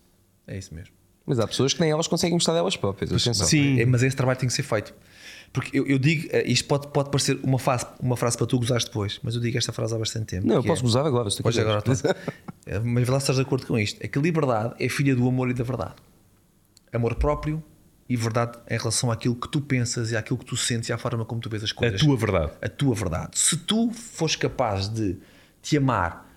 É 0.45 0.55
isso 0.55 0.71
mesmo. 0.75 0.93
Mas 1.25 1.39
há 1.39 1.47
pessoas 1.47 1.73
que 1.73 1.81
nem 1.81 1.89
elas 1.89 2.05
conseguem 2.05 2.37
gostar 2.37 2.53
delas 2.53 2.75
próprias. 2.77 3.09
Atenção. 3.11 3.47
Sim. 3.47 3.79
É, 3.79 3.85
mas 3.87 4.03
esse 4.03 4.15
trabalho 4.15 4.37
tem 4.37 4.47
que 4.47 4.53
ser 4.53 4.61
feito. 4.63 4.93
Porque 5.53 5.77
eu, 5.77 5.85
eu 5.85 5.99
digo, 5.99 6.27
eh, 6.31 6.43
isto 6.47 6.67
pode, 6.67 6.87
pode 6.87 7.11
parecer 7.11 7.39
uma 7.43 7.59
frase, 7.59 7.85
uma 8.01 8.17
frase 8.17 8.35
para 8.35 8.47
tu 8.47 8.57
gozares 8.57 8.85
depois, 8.85 9.19
mas 9.21 9.35
eu 9.35 9.41
digo 9.41 9.55
esta 9.55 9.71
frase 9.71 9.93
há 9.93 9.99
bastante 9.99 10.25
tempo. 10.25 10.47
Não, 10.47 10.55
eu 10.55 10.63
posso 10.63 10.81
é- 10.81 10.83
gozar 10.83 11.05
agora. 11.05 11.29
Se 11.29 11.37
tu 11.37 11.43
quiseres. 11.43 11.69
agora. 11.69 11.83
Eh, 12.65 12.79
Mas 12.79 13.07
lá 13.09 13.17
estás 13.17 13.35
de 13.35 13.41
acordo 13.43 13.67
com 13.67 13.77
isto. 13.77 13.99
É 14.01 14.07
que 14.07 14.17
liberdade 14.17 14.73
é 14.79 14.87
filha 14.89 15.13
do 15.15 15.27
amor 15.27 15.49
e 15.49 15.53
da 15.53 15.63
verdade. 15.65 15.95
Amor 16.91 17.15
próprio 17.15 17.61
e 18.07 18.15
verdade 18.15 18.57
em 18.69 18.77
relação 18.77 19.11
àquilo 19.11 19.35
que 19.35 19.47
tu 19.49 19.59
pensas 19.61 20.11
e 20.11 20.15
àquilo 20.17 20.37
que 20.39 20.45
tu 20.45 20.55
sentes 20.57 20.87
e 20.89 20.93
à 20.93 20.97
forma 20.97 21.25
como 21.25 21.39
tu 21.41 21.49
vês 21.49 21.63
as 21.63 21.71
A 21.71 21.75
coisas. 21.75 21.99
tua 22.01 22.15
verdade. 22.17 22.51
a 22.61 22.69
tua 22.69 22.95
verdade. 22.95 23.37
Se 23.37 23.57
tu 23.57 23.91
fores 23.91 24.35
capaz 24.35 24.87
de 24.87 25.17
te 25.61 25.77
amar 25.77 26.31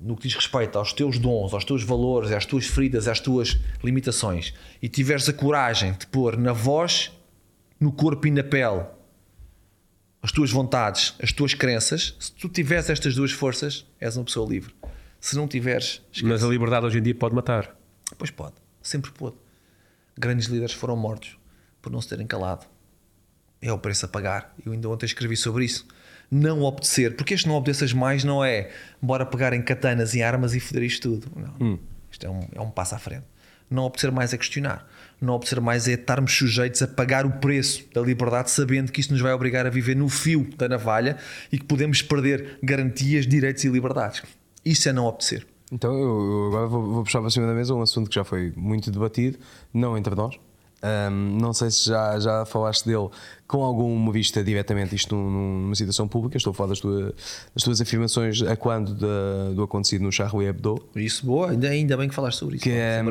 no 0.00 0.16
que 0.16 0.22
diz 0.28 0.34
respeito 0.34 0.78
aos 0.78 0.92
teus 0.92 1.18
dons, 1.18 1.52
aos 1.52 1.64
teus 1.64 1.82
valores, 1.82 2.30
às 2.32 2.44
tuas 2.46 2.66
feridas, 2.66 3.06
às 3.08 3.20
tuas 3.20 3.60
limitações 3.82 4.54
e 4.82 4.88
tiveres 4.88 5.28
a 5.28 5.32
coragem 5.32 5.92
de 5.92 6.06
pôr 6.06 6.36
na 6.36 6.52
voz, 6.52 7.12
no 7.84 7.92
corpo 7.92 8.26
e 8.26 8.30
na 8.30 8.42
pele 8.42 8.82
as 10.22 10.32
tuas 10.32 10.50
vontades, 10.50 11.14
as 11.22 11.32
tuas 11.32 11.52
crenças, 11.52 12.16
se 12.18 12.32
tu 12.32 12.48
tiveres 12.48 12.88
estas 12.88 13.14
duas 13.14 13.30
forças, 13.30 13.86
és 14.00 14.16
uma 14.16 14.24
pessoa 14.24 14.48
livre. 14.48 14.74
Se 15.20 15.36
não 15.36 15.46
tiveres, 15.46 16.00
esquece. 16.10 16.24
Mas 16.24 16.42
a 16.42 16.48
liberdade 16.48 16.86
hoje 16.86 16.98
em 16.98 17.02
dia 17.02 17.14
pode 17.14 17.34
matar. 17.34 17.76
Pois 18.16 18.30
pode, 18.30 18.54
sempre 18.80 19.10
pôde. 19.10 19.36
Grandes 20.18 20.46
líderes 20.46 20.72
foram 20.72 20.96
mortos 20.96 21.36
por 21.82 21.92
não 21.92 22.00
se 22.00 22.08
terem 22.08 22.26
calado. 22.26 22.66
É 23.60 23.70
o 23.70 23.78
preço 23.78 24.06
a 24.06 24.08
pagar. 24.08 24.54
Eu 24.64 24.72
ainda 24.72 24.88
ontem 24.88 25.04
escrevi 25.04 25.36
sobre 25.36 25.66
isso. 25.66 25.86
Não 26.30 26.62
obedecer, 26.62 27.16
porque 27.16 27.34
este 27.34 27.46
não 27.46 27.54
obedeças 27.54 27.92
mais 27.92 28.24
não 28.24 28.42
é 28.42 28.70
bora 29.00 29.26
pegar 29.26 29.52
em 29.52 29.60
katanas 29.60 30.14
e 30.14 30.22
armas 30.22 30.54
e 30.54 30.60
foder 30.60 30.84
isto 30.84 31.20
tudo. 31.20 31.30
Não. 31.36 31.78
Isto 32.10 32.26
é 32.26 32.30
um, 32.30 32.48
é 32.54 32.60
um 32.62 32.70
passo 32.70 32.94
à 32.94 32.98
frente. 32.98 33.26
Não 33.68 33.84
obedecer 33.84 34.10
mais 34.10 34.32
é 34.32 34.38
questionar. 34.38 34.88
Não 35.24 35.34
obedecer 35.34 35.60
mais 35.60 35.88
é 35.88 35.92
estarmos 35.92 36.32
sujeitos 36.36 36.82
a 36.82 36.86
pagar 36.86 37.24
o 37.24 37.30
preço 37.30 37.84
da 37.94 38.00
liberdade, 38.00 38.50
sabendo 38.50 38.92
que 38.92 39.00
isto 39.00 39.12
nos 39.12 39.20
vai 39.20 39.32
obrigar 39.32 39.66
a 39.66 39.70
viver 39.70 39.96
no 39.96 40.08
fio 40.08 40.48
da 40.56 40.68
navalha 40.68 41.16
e 41.50 41.58
que 41.58 41.64
podemos 41.64 42.02
perder 42.02 42.58
garantias, 42.62 43.26
direitos 43.26 43.64
e 43.64 43.68
liberdades. 43.68 44.22
Isso 44.64 44.88
é 44.88 44.92
não 44.92 45.06
obedecer. 45.06 45.46
Então 45.72 45.92
eu, 45.92 46.02
eu 46.02 46.46
agora 46.48 46.66
vou, 46.66 46.82
vou 46.82 47.04
puxar 47.04 47.20
para 47.20 47.30
cima 47.30 47.46
da 47.46 47.54
mesa 47.54 47.74
um 47.74 47.82
assunto 47.82 48.08
que 48.08 48.14
já 48.14 48.24
foi 48.24 48.52
muito 48.56 48.90
debatido, 48.90 49.38
não 49.72 49.96
entre 49.96 50.14
nós. 50.14 50.38
Ahm, 50.86 51.38
não 51.40 51.54
sei 51.54 51.70
se 51.70 51.86
já, 51.86 52.20
já 52.20 52.44
falaste 52.44 52.84
dele 52.84 53.08
com 53.46 53.62
alguma 53.64 54.12
vista 54.12 54.44
diretamente 54.44 54.94
isto 54.94 55.14
num- 55.16 55.62
numa 55.62 55.74
situação 55.74 56.06
pública. 56.06 56.36
Estou 56.36 56.50
a 56.50 56.54
falar 56.54 56.68
das, 56.70 56.80
tua- 56.80 57.14
das 57.54 57.62
tuas 57.64 57.80
afirmações 57.80 58.42
a 58.42 58.54
quando 58.54 58.92
da- 58.94 59.52
do 59.54 59.62
acontecido 59.62 60.02
no 60.02 60.12
Charlie 60.12 60.46
Hebdo, 60.46 60.76
Isso, 60.94 61.24
boa, 61.24 61.50
ainda, 61.52 61.68
ainda 61.68 61.96
bem 61.96 62.06
que 62.08 62.14
falaste 62.14 62.38
sobre 62.38 62.56
isso. 62.56 62.64
que, 62.64 62.70
é, 62.70 63.02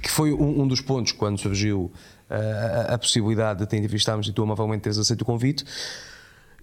que 0.00 0.10
foi 0.10 0.32
um, 0.32 0.62
um 0.62 0.68
dos 0.68 0.80
pontos 0.80 1.10
quando 1.10 1.40
surgiu 1.40 1.90
ah, 2.30 2.86
a, 2.90 2.94
a 2.94 2.98
possibilidade 2.98 3.58
de 3.60 3.66
te 3.66 3.76
entrevistarmos 3.76 4.28
e 4.28 4.32
tu 4.32 4.42
amavelmente 4.42 4.82
teres 4.82 4.96
aceito 4.98 5.22
o 5.22 5.24
convite. 5.24 5.64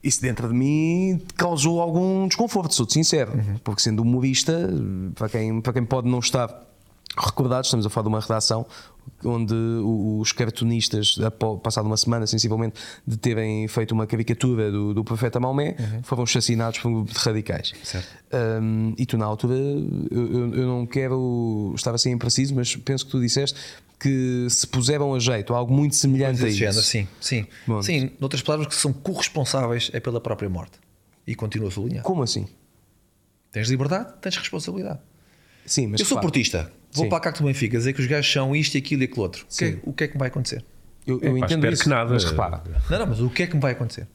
Isso 0.02 0.22
dentro 0.22 0.48
de 0.48 0.54
mim 0.54 1.22
causou 1.36 1.82
algum 1.82 2.26
desconforto, 2.30 2.74
sou-te 2.74 2.94
sincero, 2.94 3.34
porque 3.62 3.82
sendo 3.82 4.02
humorista, 4.02 4.70
para 5.16 5.28
quem, 5.28 5.60
para 5.60 5.74
quem 5.74 5.84
pode 5.84 6.08
não 6.08 6.20
estar 6.20 6.48
recordados, 7.20 7.68
estamos 7.68 7.86
a 7.86 7.90
falar 7.90 8.04
de 8.04 8.10
uma 8.10 8.20
redação 8.20 8.66
onde 9.24 9.54
os 9.54 10.32
cartunistas, 10.32 11.18
passado 11.62 11.86
uma 11.86 11.98
semana 11.98 12.26
sensivelmente 12.28 12.80
de 13.06 13.18
terem 13.18 13.68
feito 13.68 13.92
uma 13.92 14.08
caricatura 14.08 14.72
do, 14.72 14.94
do 14.94 15.04
profeta 15.04 15.40
Maomé, 15.40 15.76
uhum. 15.80 16.04
foram 16.04 16.24
assassinados 16.24 16.80
por 16.80 16.90
um 16.90 16.94
grupo 16.96 17.14
de 17.14 17.20
radicais. 17.20 17.74
Um, 18.62 18.94
e 18.98 19.06
tu, 19.06 19.18
na 19.18 19.26
altura, 19.26 19.56
eu, 19.56 20.54
eu, 20.54 20.68
não 20.68 20.86
quero 20.86 21.74
estar 21.76 21.94
assim 21.94 22.12
impreciso, 22.12 22.56
mas 22.56 22.76
penso 22.76 23.06
que 23.06 23.12
tu 23.12 23.20
disseste 23.20 23.60
que 24.00 24.48
se 24.50 24.66
puseram 24.66 25.14
a 25.14 25.20
jeito 25.20 25.54
algo 25.54 25.74
muito 25.74 25.96
semelhante 25.96 26.44
a 26.46 26.48
isso. 26.48 26.58
Género, 26.58 26.82
sim, 26.82 27.08
sim. 27.20 27.46
Bom, 27.68 27.82
sim, 27.84 28.12
noutras 28.20 28.42
palavras, 28.42 28.68
que 28.68 28.76
são 28.76 28.94
corresponsáveis 28.94 29.90
é 29.94 30.00
pela 30.00 30.22
própria 30.22 30.50
morte. 30.50 30.80
E 31.28 31.36
continua 31.36 31.68
a 31.68 31.72
sublinhar. 31.72 32.04
Como 32.04 32.24
assim? 32.24 32.48
Tens 33.52 33.70
liberdade, 33.70 34.14
tens 34.22 34.38
responsabilidade. 34.38 35.00
Sim, 35.66 35.88
mas 35.88 36.00
eu 36.00 36.06
sou 36.06 36.20
portista. 36.20 36.72
Vou 36.92 37.06
Sim. 37.06 37.10
para 37.10 37.18
a 37.18 37.22
Cacto 37.22 37.44
Benfica 37.44 37.78
dizer 37.78 37.94
que 37.94 38.02
os 38.02 38.08
gajos 38.08 38.32
são 38.32 38.56
isto, 38.56 38.78
aquilo 38.78 39.04
e 39.04 39.06
aquilo 39.06 39.22
outro. 39.22 39.46
O 39.46 39.58
que, 39.58 39.66
é, 39.66 39.78
o 39.84 39.94
que 39.94 40.04
é 40.04 40.08
que 40.08 40.14
me 40.14 40.20
vai 40.20 40.28
acontecer? 40.28 40.64
Eu, 41.06 41.20
eu 41.22 41.36
é, 41.36 41.40
entendo 41.40 41.68
isso, 41.68 41.84
que 41.84 41.90
nada, 41.90 42.12
mas 42.12 42.24
repara. 42.24 42.64
Não, 42.90 43.00
não, 43.00 43.08
mas 43.08 43.20
o 43.20 43.30
que 43.30 43.44
é 43.44 43.48
que 43.48 43.56
me 43.56 43.62
vai 43.62 43.72
acontecer? 43.72 44.08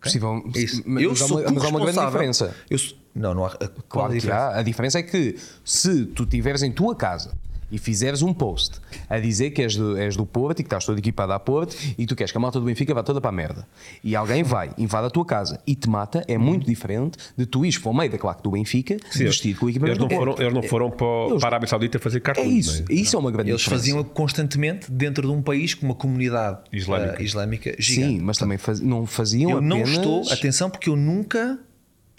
Possível, 0.00 0.42
okay? 0.46 0.64
isso. 0.64 0.82
Mas, 0.84 1.02
eu 1.02 1.16
sou 1.16 1.40
uma, 1.40 1.50
mas 1.52 1.64
há 1.64 1.68
uma 1.68 1.80
grande 1.80 2.04
diferença. 2.04 2.54
Eu, 2.68 2.78
não, 3.14 3.34
não 3.34 3.46
há. 3.46 3.56
Claro 3.88 4.12
a 4.12 4.14
diferença? 4.14 4.38
Há. 4.38 4.58
A 4.58 4.62
diferença 4.62 4.98
é 4.98 5.02
que 5.02 5.36
se 5.64 6.04
tu 6.06 6.24
estiveres 6.24 6.62
em 6.62 6.72
tua 6.72 6.94
casa 6.94 7.32
e 7.74 7.78
fizeres 7.78 8.22
um 8.22 8.32
post 8.32 8.80
a 9.08 9.18
dizer 9.18 9.50
que 9.50 9.60
és 9.60 9.74
do, 9.74 9.96
és 9.96 10.16
do 10.16 10.24
Porto 10.24 10.60
e 10.60 10.62
que 10.62 10.68
estás 10.68 10.84
todo 10.84 10.96
equipado 10.96 11.32
a 11.32 11.40
Porto 11.40 11.76
e 11.98 12.06
tu 12.06 12.14
queres 12.14 12.30
que 12.30 12.38
a 12.38 12.40
malta 12.40 12.60
do 12.60 12.66
Benfica 12.66 12.94
vá 12.94 13.02
toda 13.02 13.20
para 13.20 13.30
a 13.30 13.32
merda 13.32 13.66
e 14.02 14.14
alguém 14.14 14.44
vai, 14.44 14.70
invade 14.78 15.08
a 15.08 15.10
tua 15.10 15.26
casa 15.26 15.60
e 15.66 15.74
te 15.74 15.88
mata, 15.90 16.24
é 16.28 16.38
muito 16.38 16.64
diferente 16.64 17.18
de 17.36 17.44
tu 17.46 17.64
ires 17.64 17.76
para 17.76 17.90
o 17.90 17.94
meio 17.94 18.12
da 18.12 18.16
claque 18.16 18.44
do 18.44 18.52
Benfica 18.52 18.96
Sim, 19.10 19.24
vestido 19.24 19.58
com 19.58 19.66
o 19.66 19.70
equipamento 19.70 20.00
eles 20.00 20.10
não 20.10 20.16
foram, 20.16 20.36
Eles 20.38 20.54
não 20.54 20.62
foram 20.62 20.90
para, 20.90 21.06
eles, 21.06 21.40
para 21.40 21.46
a 21.46 21.50
Arábia 21.50 21.68
Saudita 21.68 21.98
fazer 21.98 22.20
cartão. 22.20 22.44
É 22.44 22.46
isso, 22.46 22.84
é? 22.88 22.92
isso 22.94 23.16
é 23.16 23.18
uma 23.18 23.32
grande 23.32 23.50
Eles 23.50 23.60
diferença. 23.60 23.82
faziam 23.82 24.04
constantemente 24.04 24.90
dentro 24.90 25.26
de 25.26 25.34
um 25.34 25.42
país 25.42 25.74
com 25.74 25.86
uma 25.86 25.94
comunidade 25.96 26.60
islâmica, 26.72 27.18
uh, 27.18 27.22
islâmica 27.22 27.76
gigante. 27.78 28.08
Sim, 28.08 28.20
mas 28.20 28.38
também 28.38 28.56
faz, 28.56 28.78
não 28.78 29.04
faziam 29.04 29.50
eu 29.50 29.56
apenas... 29.58 29.90
não 29.90 29.96
estou, 29.96 30.32
atenção, 30.32 30.70
porque 30.70 30.88
eu 30.88 30.94
nunca, 30.94 31.58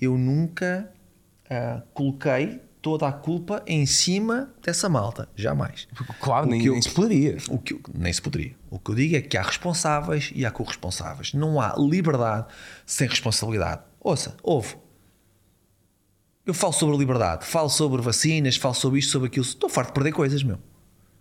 eu 0.02 0.18
nunca 0.18 0.92
uh, 1.50 1.82
coloquei 1.94 2.60
toda 2.86 3.08
a 3.08 3.12
culpa 3.12 3.64
em 3.66 3.84
cima 3.88 4.54
dessa 4.62 4.88
malta. 4.88 5.28
Jamais. 5.36 5.88
Claro, 6.22 6.46
nem, 6.46 6.64
eu, 6.64 6.74
nem, 6.74 6.82
se 6.84 6.92
poderia. 6.92 7.36
O 7.50 7.58
que 7.58 7.74
eu, 7.74 7.82
nem 7.92 8.14
se 8.14 8.22
poderia. 8.22 8.56
O 8.70 8.78
que 8.78 8.92
eu 8.92 8.96
digo 8.96 9.16
é 9.16 9.22
que 9.22 9.36
há 9.36 9.42
responsáveis 9.42 10.32
e 10.36 10.46
há 10.46 10.52
corresponsáveis. 10.52 11.34
Não 11.34 11.60
há 11.60 11.74
liberdade 11.76 12.46
sem 12.86 13.08
responsabilidade. 13.08 13.82
Ouça, 14.00 14.38
ouve. 14.44 14.76
Eu 16.46 16.54
falo 16.54 16.74
sobre 16.74 16.96
liberdade, 16.96 17.44
falo 17.44 17.70
sobre 17.70 18.04
vacinas, 18.04 18.56
falo 18.56 18.76
sobre 18.76 19.00
isto, 19.00 19.14
sobre 19.14 19.30
aquilo. 19.30 19.44
Estou 19.44 19.68
farto 19.68 19.88
de 19.88 19.94
perder 19.96 20.12
coisas, 20.12 20.44
meu. 20.44 20.60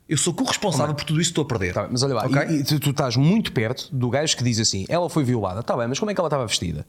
Eu 0.07 0.19
sou 0.19 0.35
corresponsável 0.35 0.95
por 0.95 1.05
tudo 1.05 1.19
isso 1.19 1.31
que 1.31 1.41
estou 1.41 1.45
a 1.45 1.49
perder. 1.49 1.73
Tá, 1.73 1.89
mas 1.91 2.03
olha 2.03 2.15
lá, 2.15 2.27
okay? 2.27 2.57
e, 2.57 2.61
e 2.61 2.65
tu, 2.65 2.79
tu, 2.79 2.91
estás 2.91 3.17
muito 3.17 3.53
perto 3.53 3.89
do 3.91 4.11
gajo 4.11 4.37
que 4.37 4.45
diz 4.45 4.61
assim: 4.61 4.85
ela 4.87 5.09
foi 5.09 5.25
violada. 5.25 5.61
Está 5.61 5.75
bem, 5.75 5.89
mas 5.89 5.99
como 5.99 6.11
é 6.11 6.15
que 6.15 6.21
ela 6.21 6.29
estava 6.29 6.47
vestida? 6.47 6.87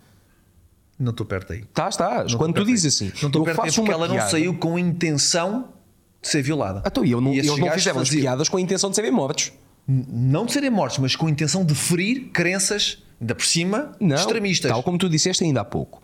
Não 0.97 1.11
estou 1.11 1.25
perto 1.25 1.53
aí. 1.53 1.63
Estás. 1.89 2.31
Não 2.31 2.37
Quando 2.37 2.53
tu 2.55 2.65
dizes 2.65 2.95
assim, 2.95 3.11
não 3.21 3.27
estou 3.27 3.43
perto 3.43 3.57
faço 3.57 3.75
porque 3.75 3.91
ela 3.91 4.07
piada. 4.07 4.23
não 4.23 4.29
saiu 4.29 4.53
com 4.55 4.75
a 4.77 4.79
intenção 4.79 5.69
de 6.21 6.29
ser 6.29 6.41
violada. 6.41 6.81
Então, 6.85 7.03
eu 7.03 7.19
não, 7.19 7.33
eles 7.33 7.57
não 7.57 7.71
fizeram 7.71 7.99
as 7.99 8.09
piadas 8.09 8.49
com 8.49 8.57
a 8.57 8.61
intenção 8.61 8.89
de 8.89 8.95
serem 8.95 9.11
mortos. 9.11 9.51
Não 9.87 10.45
de 10.45 10.53
serem 10.53 10.69
mortos, 10.69 10.97
mas 10.97 11.15
com 11.15 11.27
a 11.27 11.29
intenção 11.29 11.63
de 11.63 11.75
ferir 11.75 12.29
crenças, 12.31 13.03
ainda 13.21 13.35
por 13.35 13.45
cima, 13.45 13.91
não, 13.99 14.15
extremistas. 14.15 14.71
Tal 14.71 14.81
como 14.81 14.97
tu 14.97 15.07
disseste 15.07 15.43
ainda 15.43 15.61
há 15.61 15.65
pouco. 15.65 16.01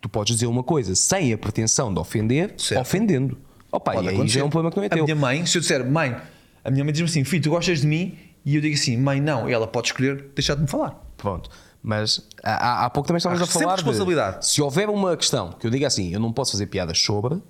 Tu 0.00 0.08
podes 0.08 0.34
dizer 0.34 0.46
uma 0.46 0.62
coisa 0.62 0.94
sem 0.94 1.32
a 1.32 1.38
pretensão 1.38 1.94
de 1.94 1.98
ofender, 1.98 2.54
certo. 2.58 2.82
ofendendo. 2.82 3.38
Opa, 3.72 3.92
Pode 3.92 4.06
e 4.06 4.10
aí 4.10 4.28
já 4.28 4.40
é 4.40 4.44
um 4.44 4.50
problema 4.50 4.70
que 4.70 4.76
não 4.76 4.84
é 4.84 4.86
a 4.86 4.90
teu. 4.90 5.02
A 5.02 5.06
minha 5.06 5.16
mãe, 5.16 5.46
se 5.46 5.56
eu 5.56 5.62
disser, 5.62 5.88
mãe, 5.88 6.14
a 6.62 6.70
minha 6.70 6.84
mãe 6.84 6.92
diz-me 6.92 7.08
assim, 7.08 7.24
filho, 7.24 7.42
tu 7.42 7.50
gostas 7.50 7.80
de 7.80 7.86
mim? 7.86 8.18
E 8.44 8.56
eu 8.56 8.60
digo 8.60 8.74
assim, 8.74 8.96
mãe, 8.98 9.20
não. 9.20 9.48
E 9.48 9.52
ela 9.52 9.66
pode 9.66 9.88
escolher 9.88 10.26
deixar 10.34 10.54
de 10.54 10.62
me 10.62 10.68
falar. 10.68 11.02
Pronto. 11.16 11.48
Mas 11.86 12.26
há, 12.42 12.86
há 12.86 12.90
pouco 12.90 13.06
também 13.06 13.18
estávamos 13.18 13.42
a 13.42 13.46
falar 13.46 13.74
responsabilidade. 13.74 14.38
De, 14.38 14.46
se 14.46 14.62
houver 14.62 14.88
uma 14.88 15.14
questão 15.18 15.52
que 15.52 15.66
eu 15.66 15.70
diga 15.70 15.86
assim, 15.86 16.14
eu 16.14 16.18
não 16.18 16.32
posso 16.32 16.52
fazer 16.52 16.66
piadas 16.68 16.98
sobre, 16.98 17.42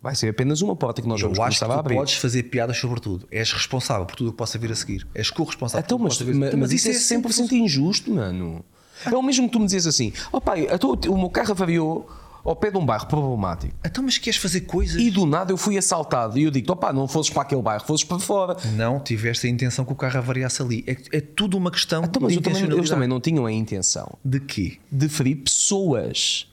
vai 0.00 0.14
ser 0.14 0.30
apenas 0.30 0.62
uma 0.62 0.74
porta 0.74 1.02
que 1.02 1.06
nós 1.06 1.20
eu 1.20 1.28
vamos 1.28 1.38
acho 1.40 1.58
começar 1.58 1.66
que 1.66 1.72
a 1.72 1.78
abrir. 1.78 1.94
podes 1.94 2.14
fazer 2.14 2.44
piadas 2.44 2.78
sobre 2.78 3.00
tudo. 3.00 3.28
És 3.30 3.52
responsável 3.52 4.06
por 4.06 4.16
tudo 4.16 4.28
o 4.28 4.30
que 4.32 4.38
possa 4.38 4.58
vir 4.58 4.72
a 4.72 4.74
seguir. 4.74 5.06
És 5.14 5.28
corresponsável 5.28 5.84
então, 5.84 5.98
mas, 5.98 6.18
mas, 6.22 6.34
mas, 6.34 6.54
mas 6.54 6.72
isso 6.72 6.88
é 6.88 6.92
100%, 6.92 7.22
100% 7.22 7.52
injusto, 7.52 8.10
mano. 8.10 8.64
É 9.04 9.14
o 9.14 9.22
mesmo 9.22 9.46
que 9.46 9.52
tu 9.52 9.60
me 9.60 9.66
dizes 9.66 9.86
assim: 9.86 10.10
ó 10.32 10.38
oh, 10.38 10.40
pai, 10.40 10.66
o 11.08 11.18
meu 11.18 11.28
carro 11.28 11.50
avariou 11.50 12.08
ao 12.46 12.56
pé 12.56 12.70
de 12.70 12.78
um 12.78 12.86
bairro 12.86 13.06
problemático. 13.06 13.74
Então, 13.84 14.04
mas 14.04 14.18
queres 14.18 14.38
fazer 14.38 14.62
coisas? 14.62 15.00
E 15.00 15.10
do 15.10 15.26
nada 15.26 15.52
eu 15.52 15.56
fui 15.56 15.76
assaltado. 15.76 16.38
E 16.38 16.44
eu 16.44 16.50
digo: 16.50 16.72
opá, 16.72 16.92
não 16.92 17.08
fosses 17.08 17.30
para 17.30 17.42
aquele 17.42 17.62
bairro, 17.62 17.84
fosses 17.84 18.04
para 18.04 18.18
fora. 18.18 18.56
Não, 18.74 19.00
tiveste 19.00 19.46
a 19.46 19.50
intenção 19.50 19.84
que 19.84 19.92
o 19.92 19.96
carro 19.96 20.18
avariasse 20.18 20.62
ali. 20.62 20.84
É, 20.86 21.18
é 21.18 21.20
tudo 21.20 21.56
uma 21.56 21.70
questão 21.70 22.04
então, 22.04 22.22
mas 22.22 22.32
de 22.32 22.38
eu 22.38 22.42
também, 22.42 22.62
eles 22.62 22.90
também 22.90 23.08
não 23.08 23.20
tinham 23.20 23.46
a 23.46 23.52
intenção. 23.52 24.18
De 24.24 24.40
quê? 24.40 24.78
De 24.90 25.08
ferir 25.08 25.36
pessoas. 25.36 26.46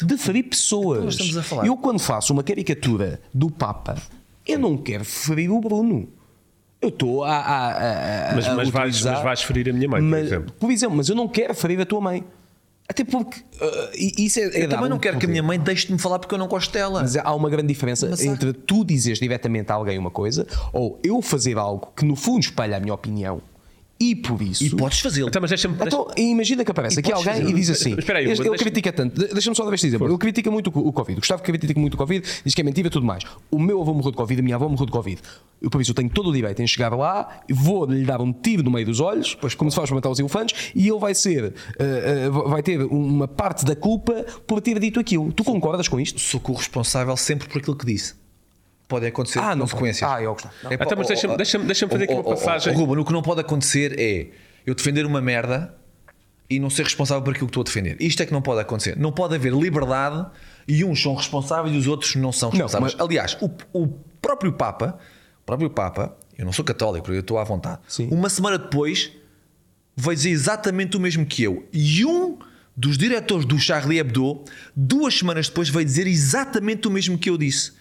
De 0.00 0.16
ferir 0.16 0.44
pessoas. 0.44 0.98
Então, 0.98 1.08
estamos 1.08 1.36
a 1.36 1.42
falar. 1.42 1.66
Eu, 1.66 1.76
quando 1.76 2.00
faço 2.00 2.32
uma 2.32 2.42
caricatura 2.42 3.20
do 3.32 3.50
Papa, 3.50 3.96
eu 4.46 4.58
não 4.58 4.76
quero 4.76 5.04
ferir 5.04 5.50
o 5.50 5.60
Bruno. 5.60 6.08
Eu 6.80 6.88
estou 6.88 7.22
a, 7.22 7.36
a, 7.36 8.30
a, 8.30 8.34
mas, 8.34 8.48
mas, 8.48 8.68
vais, 8.68 9.04
mas 9.04 9.22
vais 9.22 9.42
ferir 9.42 9.70
a 9.70 9.72
minha 9.72 9.88
mãe, 9.88 10.00
por 10.00 10.08
mas, 10.08 10.26
exemplo. 10.26 10.54
Por 10.58 10.70
exemplo, 10.70 10.96
mas 10.96 11.08
eu 11.08 11.14
não 11.14 11.28
quero 11.28 11.54
ferir 11.54 11.80
a 11.80 11.86
tua 11.86 12.00
mãe. 12.00 12.24
Até 12.88 13.04
porque 13.04 13.40
uh, 13.40 13.90
isso 13.94 14.38
é, 14.38 14.42
é 14.42 14.64
Eu 14.64 14.68
também 14.68 14.88
não 14.88 14.98
quero 14.98 15.18
que 15.18 15.26
a 15.26 15.28
minha 15.28 15.42
mãe 15.42 15.58
deixe 15.58 15.86
de 15.86 15.92
me 15.92 15.98
falar 15.98 16.18
porque 16.18 16.34
eu 16.34 16.38
não 16.38 16.48
gosto 16.48 16.72
dela. 16.72 17.00
Mas 17.00 17.16
há 17.16 17.34
uma 17.34 17.48
grande 17.48 17.68
diferença 17.68 18.08
Mas 18.08 18.22
entre 18.22 18.50
há... 18.50 18.54
tu 18.66 18.84
dizeres 18.84 19.18
diretamente 19.18 19.70
a 19.70 19.74
alguém 19.74 19.98
uma 19.98 20.10
coisa 20.10 20.46
ou 20.72 20.98
eu 21.02 21.22
fazer 21.22 21.56
algo 21.56 21.92
que 21.96 22.04
no 22.04 22.16
fundo 22.16 22.40
espelha 22.40 22.76
a 22.76 22.80
minha 22.80 22.92
opinião 22.92 23.40
e 24.02 24.16
por 24.16 24.42
isso. 24.42 24.64
E 24.64 24.70
podes 24.70 24.98
fazê-lo. 24.98 25.28
Então, 25.28 25.40
mas 25.40 25.50
deixa 25.50 25.68
então, 25.68 26.08
imagina 26.16 26.64
que 26.64 26.70
aparece 26.72 26.96
e 26.96 27.00
aqui 27.00 27.12
alguém 27.12 27.50
e 27.50 27.52
diz 27.52 27.70
assim: 27.70 27.94
Espera 27.96 28.18
aí, 28.18 28.24
ele, 28.28 28.58
critica 28.58 28.92
tanto, 28.92 29.16
deixa-me 29.32 29.54
só 29.54 29.64
dar 29.64 29.72
este 29.74 29.86
exemplo. 29.86 30.08
Ele 30.08 30.18
critica 30.18 30.50
muito 30.50 30.70
o 30.74 30.92
Covid. 30.92 31.18
O 31.18 31.20
Gustavo 31.20 31.40
critica 31.40 31.78
muito 31.78 31.94
o 31.94 31.96
Covid, 31.96 32.26
diz 32.44 32.52
que 32.52 32.60
é 32.60 32.64
mentira 32.64 32.88
e 32.88 32.90
tudo 32.90 33.06
mais. 33.06 33.22
O 33.48 33.60
meu 33.60 33.80
avô 33.80 33.94
morreu 33.94 34.10
de 34.10 34.16
Covid, 34.16 34.40
a 34.40 34.42
minha 34.42 34.56
avó 34.56 34.68
morreu 34.68 34.86
de 34.86 34.92
Covid. 34.92 35.20
Eu, 35.60 35.70
por 35.70 35.80
isso, 35.80 35.92
eu 35.92 35.94
tenho 35.94 36.10
todo 36.10 36.30
o 36.30 36.32
direito 36.32 36.60
em 36.60 36.66
chegar 36.66 36.92
lá, 36.96 37.42
vou 37.48 37.86
lhe 37.86 38.04
dar 38.04 38.20
um 38.20 38.32
tiro 38.32 38.64
no 38.64 38.72
meio 38.72 38.84
dos 38.84 38.98
olhos, 38.98 39.36
pois, 39.36 39.54
como 39.54 39.70
se 39.70 39.76
faz 39.76 39.88
para 39.88 39.94
matar 39.94 40.10
os 40.10 40.18
elefantes, 40.18 40.72
e 40.74 40.88
ele 40.88 40.98
vai 40.98 41.14
ser, 41.14 41.44
uh, 41.44 42.28
uh, 42.28 42.48
vai 42.48 42.62
ter 42.62 42.82
uma 42.82 43.28
parte 43.28 43.64
da 43.64 43.76
culpa 43.76 44.26
por 44.48 44.60
ter 44.60 44.80
dito 44.80 44.98
aquilo. 44.98 45.32
Tu 45.32 45.44
concordas 45.44 45.86
com 45.86 46.00
isto? 46.00 46.18
Sou 46.18 46.40
corresponsável 46.40 47.16
sempre 47.16 47.46
por 47.46 47.58
aquilo 47.58 47.76
que 47.76 47.86
disse 47.86 48.21
podem 48.92 49.08
acontecer 49.08 49.38
ah, 49.38 49.56
consequências. 49.56 50.10
Ah, 50.10 50.22
eu 50.22 50.32
gosto. 50.32 50.50
É, 50.68 50.74
então, 50.74 50.98
mas 50.98 51.08
deixa-me 51.08 51.36
deixa 51.36 51.58
deixa 51.58 51.88
fazer 51.88 52.04
aqui 52.04 52.12
uma 52.12 52.22
passagem. 52.22 52.74
Ruben, 52.74 52.98
o 52.98 53.04
que 53.06 53.12
não 53.12 53.22
pode 53.22 53.40
acontecer 53.40 53.98
é 53.98 54.28
eu 54.66 54.74
defender 54.74 55.06
uma 55.06 55.20
merda 55.20 55.74
e 56.50 56.60
não 56.60 56.68
ser 56.68 56.82
responsável 56.82 57.22
por 57.22 57.30
aquilo 57.30 57.46
que 57.46 57.52
estou 57.52 57.62
a 57.62 57.64
defender. 57.64 57.96
Isto 57.98 58.22
é 58.22 58.26
que 58.26 58.32
não 58.32 58.42
pode 58.42 58.60
acontecer. 58.60 58.98
Não 58.98 59.10
pode 59.10 59.34
haver 59.34 59.50
liberdade 59.50 60.26
e 60.68 60.84
uns 60.84 61.02
são 61.02 61.14
responsáveis 61.14 61.74
e 61.74 61.78
os 61.78 61.86
outros 61.86 62.14
não 62.16 62.32
são 62.32 62.50
responsáveis. 62.50 62.92
Não, 62.92 62.98
mas... 62.98 63.08
Aliás, 63.08 63.38
o, 63.40 63.50
o, 63.72 63.88
próprio 64.20 64.52
Papa, 64.52 64.98
o 65.40 65.46
próprio 65.46 65.70
Papa, 65.70 66.14
eu 66.36 66.44
não 66.44 66.52
sou 66.52 66.64
católico, 66.64 67.10
eu 67.10 67.20
estou 67.20 67.38
à 67.38 67.44
vontade. 67.44 67.80
Sim. 67.88 68.08
Uma 68.10 68.28
semana 68.28 68.58
depois 68.58 69.10
vai 69.96 70.14
dizer 70.14 70.30
exatamente 70.30 70.98
o 70.98 71.00
mesmo 71.00 71.24
que 71.24 71.42
eu. 71.42 71.66
E 71.72 72.04
um 72.04 72.38
dos 72.76 72.98
diretores 72.98 73.46
do 73.46 73.58
Charlie 73.58 73.98
Hebdo, 73.98 74.44
duas 74.76 75.14
semanas 75.14 75.48
depois, 75.48 75.70
vai 75.70 75.82
dizer 75.82 76.06
exatamente 76.06 76.86
o 76.86 76.90
mesmo 76.90 77.16
que 77.16 77.30
eu 77.30 77.38
disse 77.38 77.72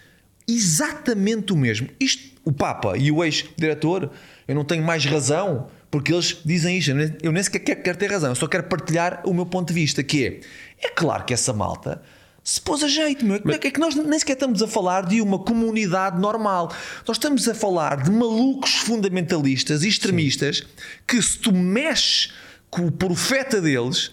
exatamente 0.48 1.54
o 1.54 1.58
mesmo. 1.58 1.88
Isto, 2.00 2.32
o 2.44 2.52
Papa 2.52 2.98
e 2.98 3.12
o 3.12 3.24
ex-diretor, 3.24 4.12
eu 4.48 4.56
não 4.56 4.64
tenho 4.64 4.84
mais 4.84 5.06
razão, 5.06 5.68
porque 5.90 6.14
eles 6.14 6.38
dizem 6.44 6.78
isto. 6.78 6.92
Eu 7.22 7.32
nem 7.32 7.44
sequer 7.44 7.60
quero, 7.60 7.82
quero, 7.82 7.98
ter 7.98 8.12
razão, 8.12 8.30
eu 8.30 8.36
só 8.36 8.48
quero 8.48 8.64
partilhar 8.64 9.22
o 9.26 9.34
meu 9.34 9.46
ponto 9.46 9.68
de 9.68 9.74
vista, 9.74 10.04
que 10.04 10.26
é, 10.26 10.88
é 10.88 10.90
claro 10.90 11.24
que 11.26 11.34
essa 11.34 11.54
malta 11.54 12.02
se 12.44 12.60
pôs 12.60 12.84
a 12.84 12.88
jeito, 12.88 13.24
meu. 13.24 13.40
Mas... 13.44 13.56
É 13.56 13.72
que 13.72 13.80
nós 13.80 13.96
nem 13.96 14.18
sequer 14.18 14.34
estamos 14.34 14.64
a 14.64 14.68
falar 14.68 15.06
de 15.06 15.22
uma 15.22 15.40
comunidade 15.40 16.20
normal. 16.20 16.74
Nós 17.08 17.18
estamos 17.18 17.48
a 17.48 17.54
falar 17.54 18.04
de 18.04 18.10
malucos 18.10 18.78
fundamentalistas 18.78 19.84
e 19.84 19.88
extremistas 19.88 20.58
Sim. 20.58 20.64
que 21.08 21.22
se 21.22 21.38
tu 21.38 21.54
mexes 21.54 22.34
com 22.70 22.88
o 22.88 22.92
profeta 22.92 23.62
deles 23.62 24.12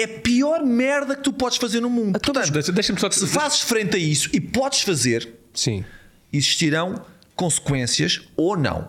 é 0.00 0.04
a 0.04 0.08
pior 0.20 0.64
merda 0.64 1.16
que 1.16 1.22
tu 1.22 1.32
podes 1.32 1.58
fazer 1.58 1.80
no 1.80 1.90
mundo. 1.90 2.16
Então, 2.16 2.32
Portanto, 2.32 2.72
deixa 2.72 2.96
só 2.98 3.10
se 3.10 3.26
fazes 3.26 3.60
frente 3.60 3.96
a 3.96 3.98
isso 3.98 4.28
e 4.32 4.40
podes 4.40 4.82
fazer, 4.82 5.28
Sim. 5.52 5.84
existirão 6.32 7.04
consequências 7.36 8.22
ou 8.36 8.56
não. 8.56 8.88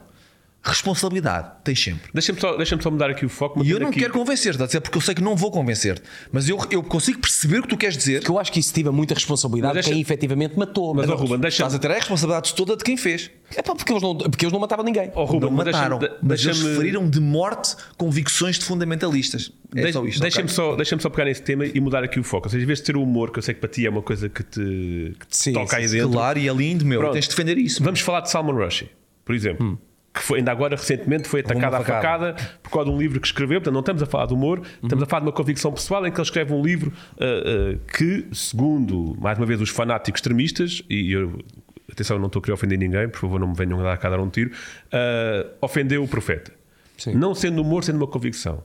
Responsabilidade 0.68 1.52
tens 1.64 1.80
sempre. 1.84 2.10
Deixa-me 2.12 2.40
só, 2.40 2.58
deixa 2.58 2.82
só 2.82 2.90
mudar 2.90 3.12
aqui 3.12 3.24
o 3.24 3.30
foco. 3.30 3.64
E 3.64 3.70
eu 3.70 3.80
não 3.80 3.90
aqui... 3.90 4.00
quero 4.00 4.12
convencer-te, 4.12 4.64
a 4.64 4.66
dizer, 4.66 4.82
porque 4.82 4.98
eu 4.98 5.02
sei 5.02 5.14
que 5.14 5.22
não 5.22 5.36
vou 5.36 5.52
convencer-te. 5.52 6.02
Mas 6.32 6.50
eu, 6.50 6.58
eu 6.72 6.82
consigo 6.82 7.20
perceber 7.20 7.60
o 7.60 7.62
que 7.62 7.68
tu 7.68 7.78
queres 7.78 7.96
dizer. 7.96 8.24
Que 8.24 8.32
eu 8.32 8.40
acho 8.40 8.52
que 8.52 8.60
isso 8.60 8.74
tive 8.74 8.90
muita 8.90 9.14
responsabilidade 9.14 9.76
deixa... 9.76 9.90
de 9.90 9.94
quem 9.94 10.02
efetivamente 10.02 10.58
matou. 10.58 10.96
Mas, 10.96 11.06
mas 11.06 11.20
Ruben, 11.20 11.38
deixa 11.38 11.58
Estás 11.58 11.76
a 11.76 11.80
ter 11.80 11.92
a 11.92 11.94
responsabilidade 11.94 12.54
toda 12.56 12.76
de 12.76 12.84
quem 12.84 12.98
fez. 12.98 13.30
É 13.56 13.62
pá, 13.62 13.76
porque 13.76 13.94
eles 13.94 14.02
não, 14.02 14.18
porque 14.18 14.44
eles 14.44 14.52
não 14.52 14.60
matavam 14.60 14.84
ninguém. 14.84 15.12
Oh, 15.14 15.24
Ruben, 15.26 15.50
não 15.50 15.52
mas 15.52 15.68
mataram, 15.68 16.00
mas 16.24 16.44
eles 16.44 16.60
feriram 16.60 17.08
de 17.08 17.20
morte 17.20 17.76
convicções 17.96 18.58
de 18.58 18.66
fundamentalistas. 18.66 19.52
É 19.76 19.84
Deixa- 19.84 20.00
só 20.00 20.06
isto. 20.06 20.22
Deixa-me 20.22 20.46
ok? 20.46 20.56
só, 20.56 20.76
deixa 20.76 21.00
só 21.00 21.10
pegar 21.12 21.26
nesse 21.26 21.44
tema 21.44 21.66
e 21.68 21.80
mudar 21.80 22.04
aqui 22.04 22.20
o 22.20 22.24
foco. 22.24 22.48
Ou 22.48 22.50
seja, 22.50 22.64
em 22.64 22.68
vez 22.68 22.80
de 22.80 22.86
ter 22.86 22.98
o 22.98 23.04
humor, 23.04 23.32
que 23.32 23.38
eu 23.38 23.44
sei 23.44 23.54
que 23.54 23.60
para 23.60 23.70
ti 23.70 23.86
é 23.86 23.90
uma 23.90 24.02
coisa 24.02 24.30
que 24.30 24.42
te, 24.42 25.16
que 25.20 25.28
te 25.28 25.38
Sim, 25.38 25.54
toca 25.54 25.76
sim, 25.76 25.82
aí 25.84 25.88
sim. 25.88 25.98
dentro. 25.98 26.12
Claro, 26.12 26.40
e 26.40 26.50
é 26.50 26.54
lindo, 26.54 26.86
meu. 26.86 27.00
Pronto. 27.00 27.14
Tens 27.14 27.26
de 27.26 27.30
defender 27.30 27.58
isso. 27.60 27.84
Vamos 27.84 28.00
falar 28.00 28.22
de 28.22 28.32
Salman 28.32 28.56
Rushdie, 28.56 28.90
por 29.24 29.36
exemplo. 29.36 29.64
Hum. 29.64 29.78
Que 30.16 30.22
foi, 30.22 30.40
ainda 30.40 30.50
agora 30.50 30.78
recentemente 30.78 31.28
foi 31.28 31.42
atacado 31.42 31.74
uma 31.74 31.80
à 31.80 31.84
facada 31.84 32.36
por 32.64 32.72
causa 32.72 32.90
de 32.90 32.96
um 32.96 32.98
livro 32.98 33.20
que 33.20 33.28
escreveu. 33.28 33.60
Portanto, 33.60 33.74
não 33.74 33.82
estamos 33.82 34.02
a 34.02 34.06
falar 34.06 34.28
de 34.28 34.34
humor, 34.34 34.62
estamos 34.82 35.04
a 35.04 35.06
falar 35.06 35.20
de 35.20 35.26
uma 35.28 35.34
convicção 35.34 35.74
pessoal 35.74 36.08
em 36.08 36.12
que 36.12 36.18
ele 36.18 36.24
escreve 36.26 36.54
um 36.54 36.62
livro 36.62 36.94
ah, 37.20 37.26
ah, 37.26 37.78
que, 37.98 38.26
segundo, 38.32 39.14
mais 39.20 39.38
uma 39.38 39.46
vez, 39.46 39.60
os 39.60 39.70
fanáticos 39.70 40.20
extremistas, 40.20 40.82
e 40.90 41.12
eu, 41.12 41.44
atenção, 41.92 42.18
não 42.18 42.28
estou 42.28 42.40
a 42.40 42.44
querer 42.44 42.54
ofender 42.54 42.80
ninguém, 42.80 43.10
por 43.10 43.20
favor, 43.20 43.42
não 43.42 43.50
me 43.50 43.56
venham 43.56 43.78
dar 43.84 44.00
a 44.02 44.10
dar 44.10 44.20
um 44.22 44.30
tiro, 44.30 44.52
ah, 44.90 45.48
ofendeu 45.62 46.02
o 46.02 46.08
profeta. 46.08 46.54
Sim. 46.98 47.14
Não 47.14 47.36
sendo 47.36 47.62
humor, 47.62 47.84
sendo 47.84 47.98
uma 47.98 48.08
convicção. 48.08 48.64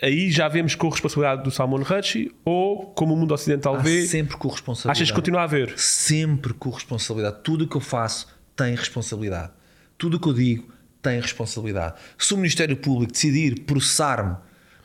Aí 0.00 0.30
já 0.30 0.48
vemos 0.48 0.76
com 0.76 0.86
a 0.86 0.90
responsabilidade 0.90 1.42
do 1.42 1.50
Salman 1.50 1.82
Rushdie 1.82 2.32
ou 2.44 2.86
como 2.86 3.14
o 3.14 3.16
mundo 3.16 3.34
ocidental 3.34 3.74
Há 3.74 3.78
vê. 3.78 4.06
sempre 4.06 4.36
corresponsabilidade. 4.36 4.98
Achas 4.98 5.10
que 5.10 5.14
continua 5.14 5.40
a 5.40 5.44
haver? 5.44 5.72
Sempre 5.76 6.52
corresponsabilidade. 6.54 7.38
Tudo 7.42 7.64
o 7.64 7.68
que 7.68 7.76
eu 7.76 7.80
faço 7.80 8.28
tem 8.54 8.74
responsabilidade. 8.74 9.50
Tudo 9.98 10.16
o 10.16 10.20
que 10.20 10.28
eu 10.28 10.32
digo 10.32 10.71
tem 11.02 11.20
responsabilidade. 11.20 11.96
Se 12.16 12.32
o 12.32 12.36
Ministério 12.36 12.76
Público 12.76 13.12
decidir 13.12 13.64
processar-me 13.64 14.36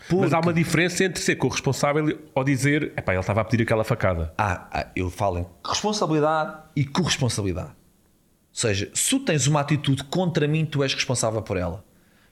por. 0.10 0.22
Mas 0.22 0.34
há 0.34 0.40
uma 0.40 0.54
diferença 0.54 1.04
entre 1.04 1.22
ser 1.22 1.36
corresponsável 1.36 2.20
ou 2.34 2.44
dizer, 2.44 2.94
epá, 2.98 3.14
ele 3.14 3.20
estava 3.20 3.42
a 3.42 3.46
pedir 3.46 3.64
aquela 3.64 3.84
facada. 3.84 4.34
Ah, 4.38 4.68
ah, 4.72 4.88
eu 4.96 5.10
falo 5.10 5.40
em 5.40 5.46
responsabilidade 5.66 6.58
e 6.76 6.84
corresponsabilidade. 6.84 7.70
Ou 7.70 8.60
seja, 8.60 8.90
se 8.94 9.10
tu 9.12 9.20
tens 9.20 9.46
uma 9.46 9.60
atitude 9.60 10.04
contra 10.06 10.48
mim, 10.48 10.66
tu 10.66 10.82
és 10.82 10.94
responsável 10.94 11.42
por 11.42 11.58
ela. 11.58 11.86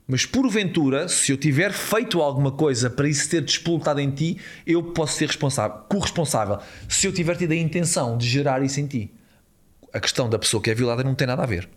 Mas 0.08 0.26
porventura, 0.26 1.08
se 1.08 1.32
eu 1.32 1.38
tiver 1.38 1.72
feito 1.72 2.22
alguma 2.22 2.52
coisa 2.52 2.90
para 2.90 3.08
isso 3.08 3.28
ter 3.30 3.42
despoltado 3.42 4.00
em 4.00 4.12
ti, 4.12 4.40
eu 4.66 4.84
posso 4.84 5.18
ser 5.18 5.28
responsável, 5.28 5.78
corresponsável. 5.90 6.60
Se 6.88 7.08
eu 7.08 7.14
tiver 7.14 7.36
tido 7.36 7.52
a 7.52 7.56
intenção 7.56 8.18
de 8.18 8.28
gerar 8.28 8.64
isso 8.64 8.80
em 8.80 8.88
ti. 8.88 9.12
A 9.92 10.00
questão 10.00 10.30
da 10.30 10.38
pessoa 10.38 10.62
que 10.62 10.70
é 10.70 10.76
violada 10.76 11.04
não 11.04 11.16
tem 11.16 11.26
nada 11.26 11.42
a 11.42 11.46
ver. 11.46 11.68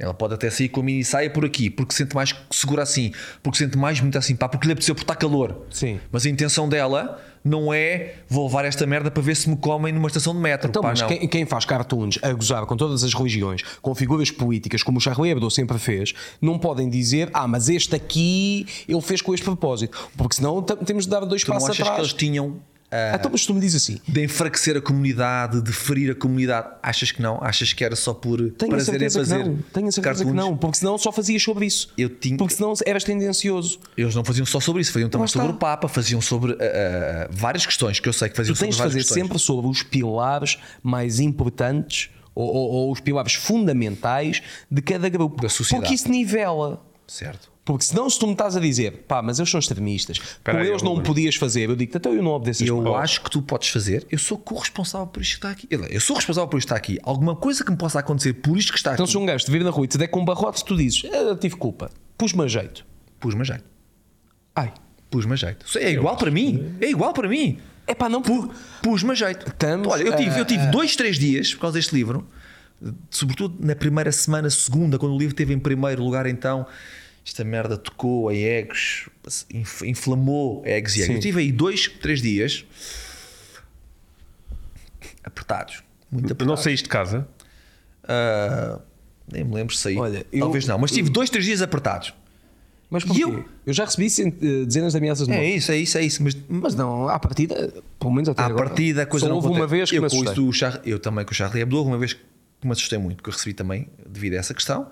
Ela 0.00 0.14
pode 0.14 0.32
até 0.34 0.48
sair 0.48 0.70
com 0.70 0.80
a 0.80 0.82
mini 0.82 1.04
saia 1.04 1.28
por 1.28 1.44
aqui, 1.44 1.68
porque 1.68 1.92
se 1.92 1.98
sente 1.98 2.14
mais 2.14 2.34
segura 2.50 2.82
assim, 2.82 3.12
porque 3.42 3.58
se 3.58 3.64
sente 3.64 3.76
mais 3.76 4.00
bonita 4.00 4.18
assim, 4.18 4.34
pá, 4.34 4.48
porque 4.48 4.66
lhe 4.66 4.72
apeteceu 4.72 4.94
porque 4.94 5.04
está 5.04 5.14
calor. 5.14 5.66
Sim. 5.70 6.00
Mas 6.10 6.24
a 6.24 6.30
intenção 6.30 6.68
dela 6.68 7.20
não 7.44 7.72
é 7.72 8.14
vou 8.28 8.46
levar 8.46 8.64
esta 8.64 8.86
merda 8.86 9.10
para 9.10 9.22
ver 9.22 9.34
se 9.36 9.48
me 9.48 9.56
comem 9.56 9.92
numa 9.92 10.08
estação 10.08 10.34
de 10.34 10.40
metro. 10.40 10.70
Então, 10.70 10.82
pá, 10.82 10.88
mas 10.88 11.02
não. 11.02 11.08
quem, 11.08 11.28
quem 11.28 11.46
faz 11.46 11.66
cartoons 11.66 12.18
a 12.22 12.32
gozar 12.32 12.64
com 12.64 12.76
todas 12.76 13.04
as 13.04 13.12
religiões, 13.12 13.62
com 13.82 13.94
figuras 13.94 14.30
políticas, 14.30 14.82
como 14.82 14.98
o 14.98 15.00
Charlie 15.00 15.32
Hebdo 15.32 15.50
sempre 15.50 15.78
fez, 15.78 16.14
não 16.40 16.58
podem 16.58 16.88
dizer, 16.88 17.28
ah, 17.34 17.46
mas 17.46 17.68
este 17.68 17.94
aqui 17.94 18.66
ele 18.88 19.02
fez 19.02 19.20
com 19.20 19.34
este 19.34 19.44
propósito. 19.44 20.10
Porque 20.16 20.36
senão 20.36 20.62
temos 20.62 21.04
de 21.04 21.10
dar 21.10 21.26
dois 21.26 21.42
tu 21.42 21.48
não 21.48 21.56
passos 21.56 21.70
achas 21.70 21.80
atrás. 21.80 21.96
que 21.96 22.00
eles 22.00 22.12
tinham 22.14 22.60
ah, 22.90 23.12
Então, 23.14 23.30
mas 23.30 23.46
tu 23.46 23.54
me 23.54 23.60
dizes 23.60 23.82
assim, 23.82 24.00
de 24.06 24.24
enfraquecer 24.24 24.76
a 24.76 24.80
comunidade, 24.80 25.60
de 25.62 25.72
ferir 25.72 26.10
a 26.10 26.14
comunidade? 26.14 26.68
Achas 26.82 27.12
que 27.12 27.22
não? 27.22 27.38
Achas 27.42 27.72
que 27.72 27.84
era 27.84 27.94
só 27.96 28.12
por 28.12 28.38
tenho 28.52 28.70
prazer 28.72 28.96
em 29.00 29.06
que 29.06 29.10
fazer 29.10 29.38
não. 29.44 29.56
Tenho 29.72 29.88
a 29.88 29.92
certeza 29.92 30.00
que 30.24 30.30
cartoons? 30.30 30.34
não. 30.34 30.56
Porque 30.56 30.78
senão 30.78 30.98
só 30.98 31.12
fazias 31.12 31.42
sobre 31.42 31.66
isso. 31.66 31.92
Eu 31.96 32.08
tinha- 32.08 32.36
Porque 32.36 32.54
senão 32.54 32.72
eras 32.84 33.04
tendencioso. 33.04 33.78
Eles 33.96 34.14
não 34.14 34.24
faziam 34.24 34.44
só 34.46 34.58
sobre 34.60 34.82
isso, 34.82 34.92
faziam 34.92 35.08
também 35.08 35.24
está. 35.26 35.40
sobre 35.40 35.54
o 35.54 35.58
Papa, 35.58 35.88
faziam 35.88 36.20
sobre 36.20 36.56
ah, 36.60 37.28
várias 37.30 37.64
questões 37.66 38.00
que 38.00 38.08
eu 38.08 38.12
sei 38.12 38.28
que 38.28 38.36
faziam 38.36 38.54
Tu 38.54 38.58
tens 38.60 38.68
de 38.70 38.74
sobre 38.76 38.88
várias 38.90 38.92
fazer 39.06 39.14
questões. 39.14 39.22
sempre 39.28 39.38
sobre 39.38 39.70
os 39.70 39.82
pilares 39.82 40.58
mais 40.82 41.20
importantes 41.20 42.10
ou, 42.34 42.46
ou- 42.48 42.70
ou 42.70 42.92
os 42.92 43.00
pilares 43.00 43.34
fundamentais 43.34 44.42
de 44.70 44.82
cada 44.82 45.08
grupo. 45.08 45.42
Da 45.42 45.48
sociedade. 45.48 45.82
Porque 45.84 45.94
isso 45.94 46.08
nivela. 46.10 46.82
Certo. 47.06 47.50
Porque 47.72 47.84
senão, 47.84 48.10
se 48.10 48.18
tu 48.18 48.26
me 48.26 48.32
estás 48.32 48.56
a 48.56 48.60
dizer, 48.60 49.04
pá, 49.06 49.22
mas 49.22 49.38
eles 49.38 49.48
são 49.50 49.60
extremistas, 49.60 50.18
com 50.18 50.50
aí, 50.50 50.66
eles 50.68 50.82
não 50.82 50.90
Ruben. 50.92 51.04
podias 51.04 51.36
fazer, 51.36 51.68
eu 51.68 51.76
digo, 51.76 51.92
então 51.96 52.12
eu 52.12 52.22
não 52.22 52.32
obedeço 52.32 52.64
Eu 52.64 52.78
palavras. 52.78 53.02
acho 53.04 53.20
que 53.22 53.30
tu 53.30 53.40
podes 53.42 53.68
fazer. 53.68 54.06
Eu 54.10 54.18
sou 54.18 54.36
corresponsável 54.38 55.06
por 55.06 55.22
isto 55.22 55.32
que 55.38 55.46
está 55.46 55.50
aqui. 55.50 55.68
Eu 55.70 56.00
sou 56.00 56.16
responsável 56.16 56.48
por 56.48 56.58
isto 56.58 56.66
que 56.66 56.72
está 56.74 56.76
aqui. 56.76 56.98
Alguma 57.02 57.36
coisa 57.36 57.64
que 57.64 57.70
me 57.70 57.76
possa 57.76 58.00
acontecer 58.00 58.32
por 58.34 58.58
isto 58.58 58.72
que 58.72 58.78
está 58.78 58.94
Então, 58.94 59.04
aqui. 59.04 59.12
se 59.12 59.18
um 59.18 59.24
gajo 59.24 59.44
te 59.44 59.50
vir 59.52 59.62
na 59.62 59.70
rua 59.70 59.84
e 59.84 59.88
te 59.88 59.96
der 59.98 60.08
com 60.08 60.20
um 60.20 60.24
barrote, 60.24 60.64
tu 60.64 60.76
dizes, 60.76 61.02
"Ah, 61.12 61.16
eu 61.16 61.36
tive 61.36 61.54
culpa, 61.56 61.90
pus-me 62.18 62.42
a 62.42 62.48
jeito. 62.48 62.84
Pus-me 63.20 63.42
a 63.42 63.44
jeito. 63.44 63.64
Ai, 64.56 64.72
Pus-me 65.10 65.32
a 65.32 65.36
jeito. 65.36 65.66
Isso 65.66 65.76
É 65.78 65.90
igual 65.90 66.16
para 66.16 66.30
mim. 66.30 66.74
É 66.80 66.88
igual 66.88 67.12
para 67.12 67.28
mim. 67.28 67.58
é 67.86 67.94
pá, 67.94 68.08
não. 68.08 68.22
Pu- 68.22 68.50
Pus-me 68.82 69.10
a 69.10 69.14
jeito. 69.14 69.46
Estamos 69.48 69.88
Olha, 69.88 70.02
eu 70.04 70.14
tive, 70.16 70.38
eu 70.38 70.44
tive 70.44 70.66
dois, 70.68 70.94
três 70.94 71.18
dias 71.18 71.52
por 71.54 71.62
causa 71.62 71.78
deste 71.78 71.92
livro, 71.94 72.26
sobretudo 73.10 73.56
na 73.64 73.74
primeira 73.74 74.10
semana, 74.12 74.48
segunda, 74.50 74.98
quando 74.98 75.14
o 75.14 75.18
livro 75.18 75.32
esteve 75.34 75.52
em 75.52 75.58
primeiro 75.58 76.02
lugar, 76.04 76.26
então 76.26 76.66
esta 77.26 77.44
merda 77.44 77.76
tocou 77.76 78.28
a 78.28 78.34
egos, 78.34 79.08
inf- 79.52 79.82
inflamou 79.82 80.62
egos 80.64 80.96
e 80.96 81.02
egos. 81.02 81.14
Eu 81.16 81.20
tive 81.20 81.40
aí 81.40 81.52
dois, 81.52 81.86
três 81.88 82.20
dias 82.22 82.64
apertados. 85.22 85.82
Muito 86.10 86.26
Não 86.26 86.32
apertados. 86.32 86.64
saíste 86.64 86.84
de 86.84 86.88
casa? 86.88 87.28
Ah, 88.04 88.80
nem 89.32 89.44
me 89.44 89.54
lembro 89.54 89.74
se 89.74 89.82
saí. 89.82 89.96
Olha, 89.96 90.26
eu- 90.32 90.40
Talvez 90.40 90.66
não, 90.66 90.78
mas 90.78 90.90
tive 90.90 91.10
dois, 91.10 91.30
três 91.30 91.44
dias 91.44 91.62
apertados. 91.62 92.12
Mas 92.92 93.04
porquê? 93.04 93.20
E 93.20 93.22
Eu? 93.22 93.44
eu? 93.66 93.72
já 93.72 93.84
recebi 93.84 94.06
eh, 94.08 94.64
dezenas 94.64 94.92
de 94.92 94.98
ameaças 94.98 95.28
de 95.28 95.32
É 95.32 95.36
morte. 95.36 95.56
isso, 95.56 95.70
é 95.70 95.76
isso, 95.76 95.96
é 95.98 96.02
isso. 96.02 96.22
Mas, 96.24 96.36
Mas 96.48 96.74
não, 96.74 97.08
à 97.08 97.20
partida, 97.20 97.72
pelo 98.00 98.12
menos 98.12 98.28
até 98.28 98.42
À 98.42 98.46
agora, 98.46 98.66
partida 98.66 99.02
a 99.02 99.06
coisa 99.06 99.26
só 99.26 99.30
não 99.30 99.36
houve 99.36 99.46
uma 99.46 99.66
vez 99.66 99.88
que 99.90 99.96
eu, 99.96 100.02
me 100.02 100.08
com 100.10 100.16
assustei. 100.16 100.44
do 100.44 100.52
Char- 100.52 100.80
eu 100.84 100.98
também 100.98 101.24
com 101.24 101.30
o 101.30 101.34
Charlie 101.34 101.62
Hebdo, 101.62 101.84
uma 101.84 101.96
vez 101.98 102.14
que 102.14 102.20
me 102.64 102.72
assustei 102.72 102.98
muito, 102.98 103.22
que 103.22 103.28
eu 103.28 103.32
recebi 103.32 103.54
também 103.54 103.86
devido 104.08 104.34
a 104.34 104.38
essa 104.38 104.52
questão. 104.52 104.90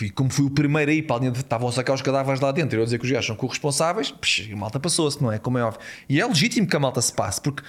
E 0.00 0.08
como 0.10 0.30
fui 0.30 0.44
o 0.46 0.50
primeiro 0.50 0.90
aí 0.90 1.02
para 1.02 1.16
ali 1.16 1.26
dentro, 1.26 1.40
estavam 1.40 1.68
a 1.68 1.72
sacar 1.72 1.94
os 1.94 2.02
cadáveres 2.02 2.40
lá 2.40 2.52
dentro, 2.52 2.76
eu 2.78 2.82
a 2.82 2.84
dizer 2.84 2.98
que 2.98 3.04
os 3.04 3.10
gajos 3.10 3.26
são 3.26 3.36
corresponsáveis, 3.36 4.10
psh, 4.10 4.50
a 4.52 4.56
malta 4.56 4.78
passou-se, 4.80 5.20
não 5.22 5.30
é? 5.32 5.38
Como 5.38 5.58
é 5.58 5.64
óbvio. 5.64 5.80
E 6.08 6.20
é 6.20 6.26
legítimo 6.26 6.66
que 6.66 6.76
a 6.76 6.78
malta 6.80 7.00
se 7.02 7.12
passe, 7.12 7.40
porque 7.40 7.62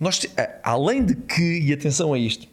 nós, 0.00 0.20
a- 0.36 0.70
além 0.70 1.04
de 1.04 1.14
que, 1.14 1.60
e 1.60 1.72
atenção 1.72 2.12
a 2.14 2.18
isto, 2.18 2.48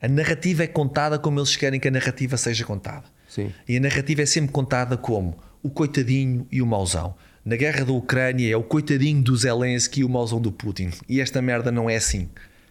a 0.00 0.08
narrativa 0.08 0.62
é 0.64 0.66
contada 0.66 1.18
como 1.18 1.38
eles 1.40 1.56
querem 1.56 1.78
que 1.80 1.88
a 1.88 1.90
narrativa 1.90 2.36
seja 2.36 2.64
contada. 2.64 3.04
Sim. 3.28 3.52
E 3.68 3.76
a 3.76 3.80
narrativa 3.80 4.22
é 4.22 4.26
sempre 4.26 4.52
contada 4.52 4.96
como 4.96 5.36
o 5.62 5.68
coitadinho 5.68 6.46
e 6.50 6.62
o 6.62 6.66
mauzão. 6.66 7.14
Na 7.44 7.56
guerra 7.56 7.84
da 7.84 7.92
Ucrânia 7.92 8.50
é 8.52 8.56
o 8.56 8.62
coitadinho 8.62 9.22
do 9.22 9.36
Zelensky 9.36 10.00
e 10.00 10.04
o 10.04 10.08
mauzão 10.08 10.40
do 10.40 10.52
Putin. 10.52 10.90
E 11.08 11.20
esta 11.20 11.42
merda 11.42 11.70
não 11.72 11.88
é 11.90 11.96
assim. 11.96 12.28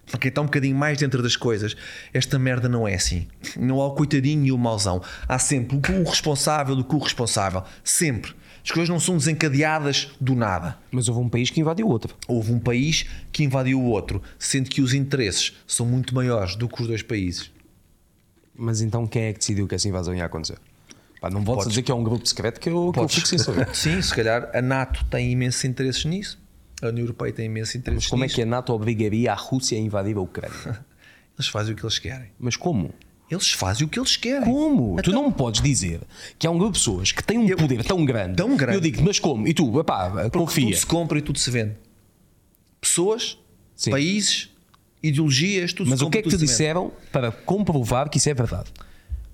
Para 0.10 0.20
quem 0.20 0.30
está 0.30 0.42
um 0.42 0.46
bocadinho 0.46 0.76
mais 0.76 0.98
dentro 0.98 1.22
das 1.22 1.36
coisas, 1.36 1.76
esta 2.14 2.40
merda 2.40 2.68
não 2.70 2.88
é 2.88 2.96
assim. 2.96 3.28
Não 3.58 3.82
há 3.82 3.88
o 3.88 3.92
coitadinho 3.94 4.46
e 4.46 4.52
o 4.52 4.58
mauzão. 4.58 5.02
Há 5.28 5.38
sempre 5.38 5.76
o 5.78 6.04
responsável 6.04 6.76
do 6.76 6.84
corresponsável. 6.84 7.64
Sempre. 7.84 8.34
As 8.64 8.72
coisas 8.72 8.90
não 8.90 9.00
são 9.00 9.18
desencadeadas 9.18 10.10
do 10.20 10.34
nada. 10.36 10.78
Mas 10.92 11.08
houve 11.08 11.22
um 11.22 11.30
país 11.30 11.50
que 11.50 11.60
invadiu 11.60 11.88
outro. 11.88 12.16
Houve 12.28 12.52
um 12.54 12.60
país 12.60 13.06
que 13.32 13.44
invadiu 13.44 13.80
o 13.82 13.86
outro, 13.86 14.22
sendo 14.40 14.70
que 14.70 14.82
os 14.82 14.94
interesses 14.94 15.54
são 15.66 15.86
muito 15.86 16.14
maiores 16.16 16.56
do 16.56 16.68
que 16.68 16.82
os 16.82 16.88
dois 16.88 17.02
países. 17.02 17.52
Mas 18.56 18.82
então 18.82 19.06
quem 19.06 19.24
é 19.24 19.34
que 19.34 19.40
decidiu 19.40 19.68
que 19.68 19.76
essa 19.76 19.88
invasão 19.88 20.16
ia 20.16 20.26
acontecer? 20.26 20.58
Pá, 21.22 21.30
não 21.30 21.44
podes 21.44 21.64
Podes- 21.64 21.70
dizer 21.70 21.82
que 21.84 21.92
é 21.92 21.96
um 21.96 22.04
grupo 22.04 22.28
secreto 22.28 22.60
que 22.60 22.70
eu, 22.70 22.92
que 22.94 23.00
eu 23.00 23.08
fico 23.10 23.28
sem 23.28 23.38
saber. 23.38 23.68
Sim, 23.76 24.02
se 24.02 24.14
calhar 24.14 24.50
a 24.54 24.62
NATO 24.62 25.06
tem 25.06 25.32
imensos 25.32 25.64
interesses 25.66 26.04
nisso. 26.06 26.40
A 26.82 26.88
União 26.88 27.04
Europeia 27.04 27.34
tem 27.34 27.45
imensos 27.48 27.76
interesses 27.76 28.04
Mas 28.06 28.10
como 28.10 28.24
é 28.24 28.26
nisso. 28.28 28.36
que 28.36 28.41
a 28.41 28.45
NATO 28.45 28.72
obrigaria 28.74 29.32
a 29.32 29.36
Rússia 29.36 29.78
a 29.78 29.82
invadir 29.82 30.16
a 30.18 30.22
Ucrânia? 30.22 30.86
Eles 31.38 31.48
fazem 31.48 31.74
o 31.74 31.78
que 31.78 31.84
eles 31.84 31.99
querem. 31.99 32.32
Mas 32.40 32.56
como? 32.56 32.91
Eles 33.30 33.52
fazem 33.52 33.86
o 33.86 33.90
que 33.90 33.99
eles 33.99 34.16
querem. 34.18 34.44
Como? 34.52 34.95
tu 34.95 35.10
Então- 35.10 35.14
não 35.22 35.28
me 35.30 35.34
podes 35.36 35.62
dizer 35.62 36.02
que 36.40 36.48
há 36.48 36.52
um 36.52 36.58
grupo 36.58 36.74
de 36.74 36.80
pessoas 36.80 37.12
que 37.12 37.24
tem 37.24 37.38
um 37.38 37.48
Eu- 37.48 37.58
poder 37.58 37.84
tão 37.84 38.04
grande. 38.06 38.36
Tão 38.38 38.56
grande. 38.58 38.78
Eu 38.78 38.82
digo, 38.82 39.04
mas 39.04 39.20
como? 39.20 39.48
E 39.48 39.54
tu, 39.54 39.80
epá, 39.80 40.10
Porque 40.10 40.30
confia. 40.38 40.66
Tudo 40.68 40.78
se 40.78 40.86
compra 40.86 41.18
e 41.20 41.22
tudo 41.22 41.38
se 41.38 41.52
vende. 41.52 41.76
Pessoas, 42.82 43.38
Sim. 43.76 43.91
países, 43.91 44.49
ideologias, 45.04 45.74
tudo 45.74 45.90
Mas 45.90 45.99
se 45.99 46.06
o 46.06 46.10
que 46.10 46.18
compra 46.18 46.20
é 46.20 46.24
que 46.24 46.38
te 46.38 46.38
disseram 46.38 46.91
para 47.12 47.32
comprovar 47.32 48.10
que 48.10 48.18
isso 48.18 48.30
é 48.30 48.34
verdade? 48.34 48.72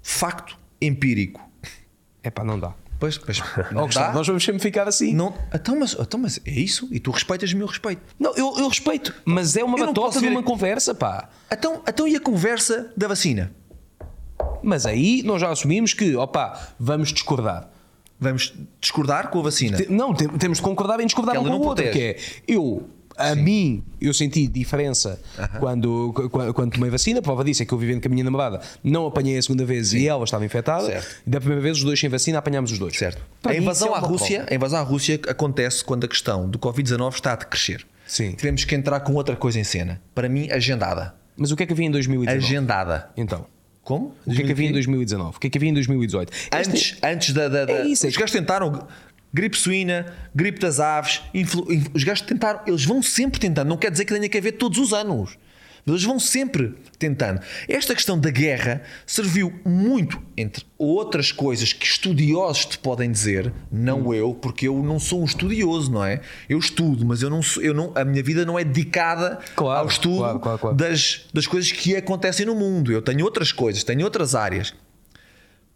Facto 0.02 0.58
empírico. 0.82 1.42
Epá, 2.24 2.44
não 2.44 2.60
dá. 2.60 2.74
Pois, 3.04 3.18
pois, 3.18 3.44
não 3.74 3.86
Gustavo, 3.86 4.08
dá. 4.08 4.14
nós 4.14 4.26
vamos 4.28 4.46
sempre 4.46 4.62
ficar 4.62 4.88
assim. 4.88 5.14
Não, 5.14 5.34
então, 5.54 5.78
mas, 5.78 5.94
então, 6.00 6.18
mas 6.18 6.40
é 6.46 6.52
isso? 6.52 6.88
E 6.90 7.02
tu 7.02 7.12
respeitas-me 7.12 7.60
e 7.60 7.62
eu 7.62 7.68
respeito. 7.68 8.02
Não, 8.18 8.34
eu, 8.34 8.54
eu 8.58 8.70
respeito, 8.70 9.14
mas 9.26 9.58
é 9.58 9.64
uma 9.64 9.78
Eu 9.78 9.88
batota 9.88 10.22
de 10.22 10.28
uma 10.28 10.40
aqui- 10.40 10.48
conversa, 10.48 10.96
pá. 10.96 11.28
Então, 11.52 11.82
então 11.86 12.08
e 12.08 12.16
a 12.16 12.20
conversa 12.22 12.94
da 12.96 13.10
vacina? 13.10 13.52
Mas 14.64 14.86
aí 14.86 15.22
nós 15.24 15.42
já 15.42 15.50
assumimos 15.50 15.94
que, 15.94 16.16
opá, 16.16 16.70
vamos 16.80 17.12
discordar. 17.12 17.70
Vamos 18.18 18.54
discordar 18.80 19.30
com 19.30 19.40
a 19.40 19.44
vacina? 19.44 19.78
Não, 19.90 20.14
tem- 20.14 20.30
temos 20.30 20.60
de 20.60 20.64
concordar 20.64 21.02
em 21.02 21.06
discordar 21.06 21.36
Que 21.36 21.42
um 21.42 21.44
com 21.44 21.58
o 21.58 21.68
outro. 21.68 21.84
Que 21.92 22.00
é, 22.02 22.18
eu, 22.48 22.88
a 23.18 23.36
mim, 23.36 23.84
eu 24.02 24.14
senti 24.14 24.48
diferença 24.48 25.20
quando, 25.60 26.14
quando, 26.32 26.54
quando 26.54 26.72
tomei 26.74 26.90
vacina. 26.90 27.20
A 27.20 27.22
prova 27.22 27.44
disso 27.44 27.64
é 27.64 27.66
que 27.66 27.74
eu 27.74 27.78
vivendo 27.78 28.02
com 28.02 28.08
a 28.08 28.12
minha 28.12 28.24
namorada, 28.24 28.62
não 28.84 29.06
apanhei 29.06 29.38
a 29.38 29.42
segunda 29.42 29.66
vez 29.66 29.94
e 29.94 30.08
ela 30.08 30.24
estava 30.24 30.46
infectada. 30.46 30.86
Certo. 30.86 31.16
E 31.26 31.30
da 31.30 31.40
primeira 31.40 31.62
vez, 31.62 31.78
os 31.78 31.84
dois 31.84 32.00
sem 32.00 32.10
vacina, 32.10 32.40
apanhámos 32.40 32.72
os 32.72 32.80
dois. 32.80 32.98
Certo. 32.98 33.22
Para 33.42 33.52
a 33.54 33.58
invasão 33.58 33.94
é 33.94 33.98
à 33.98 34.00
Rússia, 34.00 34.38
prova. 34.40 34.52
a 34.52 34.56
invasão 34.56 34.80
à 34.80 34.84
Rússia 34.84 35.20
acontece 35.28 35.84
quando 35.84 36.06
a 36.06 36.08
questão 36.08 36.50
do 36.50 36.58
Covid-19 36.60 37.14
está 37.16 37.34
a 37.34 37.38
crescer. 37.38 37.86
Sim. 38.06 38.32
Tivemos 38.34 38.64
que 38.66 38.76
entrar 38.76 39.00
com 39.00 39.14
outra 39.14 39.36
coisa 39.36 39.60
em 39.60 39.64
cena. 39.64 40.02
Para 40.14 40.28
mim, 40.30 40.50
agendada. 40.52 41.16
Mas 41.38 41.52
o 41.52 41.56
que 41.56 41.64
é 41.64 41.66
que 41.66 41.74
havia 41.74 41.86
em 41.88 41.92
2019? 41.92 42.46
Agendada. 42.46 43.10
Então, 43.18 43.46
Como? 43.84 44.14
O 44.26 44.32
que 44.34 44.42
é 44.42 44.46
que 44.46 44.52
havia 44.52 44.70
em 44.70 44.72
2019? 44.72 45.36
O 45.36 45.40
que 45.40 45.48
é 45.48 45.50
que 45.50 45.58
havia 45.58 45.70
em 45.70 45.74
2018? 45.74 46.32
Este- 46.32 46.56
Antes, 46.70 46.98
antes 47.04 47.34
da. 47.34 47.48
da, 47.50 47.66
da- 47.66 47.74
É 47.74 47.88
isso, 47.88 48.06
é 48.06 48.10
os 48.10 48.16
gajos 48.16 48.32
tentaram 48.32 48.88
gripe 49.34 49.58
suína, 49.58 50.06
gripe 50.36 50.60
das 50.60 50.80
aves. 50.80 51.22
influ- 51.34 51.72
in- 51.72 51.86
os 51.94 52.04
gajos 52.04 52.26
tentaram. 52.26 52.62
Eles 52.68 52.86
vão 52.86 53.02
sempre 53.02 53.40
tentando. 53.40 53.68
Não 53.68 53.78
quer 53.78 53.92
dizer 53.92 54.06
que 54.06 54.14
tenha 54.14 54.30
que 54.30 54.38
haver 54.38 54.54
todos 54.54 54.78
os 54.80 54.94
anos. 54.94 55.38
Mas 55.86 55.96
eles 55.96 56.06
vão 56.06 56.18
sempre 56.18 56.76
tentando. 56.98 57.42
Esta 57.68 57.94
questão 57.94 58.18
da 58.18 58.30
guerra 58.30 58.84
serviu 59.06 59.52
muito, 59.66 60.18
entre 60.38 60.64
outras 60.78 61.30
coisas 61.30 61.74
que 61.74 61.86
estudiosos 61.86 62.64
te 62.68 62.78
podem 62.78 63.12
dizer, 63.12 63.52
não 63.70 64.08
Hum. 64.08 64.14
eu, 64.14 64.34
porque 64.34 64.66
eu 64.70 64.82
não 64.82 64.98
sou 64.98 65.22
um 65.22 65.26
estudioso, 65.26 65.92
não 65.92 66.06
é? 66.06 66.22
Eu 66.48 66.58
estudo, 66.58 67.06
mas 67.06 67.22
eu 67.22 67.30
não, 67.30 67.42
sou- 67.44 67.62
eu 67.62 67.74
não, 67.74 67.92
a 67.96 68.06
minha 68.06 68.24
vida 68.24 68.46
não 68.46 68.58
é 68.58 68.64
dedicada 68.64 69.40
Claro, 69.58 69.82
ao 69.82 69.88
estudo 69.88 70.40
claro, 70.40 70.58
claro. 70.60 70.74
Das, 70.78 71.26
das 71.34 71.46
coisas 71.48 71.70
que 71.74 71.94
acontecem 71.98 72.46
no 72.46 72.56
mundo. 72.56 72.90
Eu 72.90 73.02
tenho 73.02 73.26
outras 73.26 73.52
coisas, 73.52 73.84
tenho 73.84 74.06
outras 74.06 74.36
áreas 74.36 74.74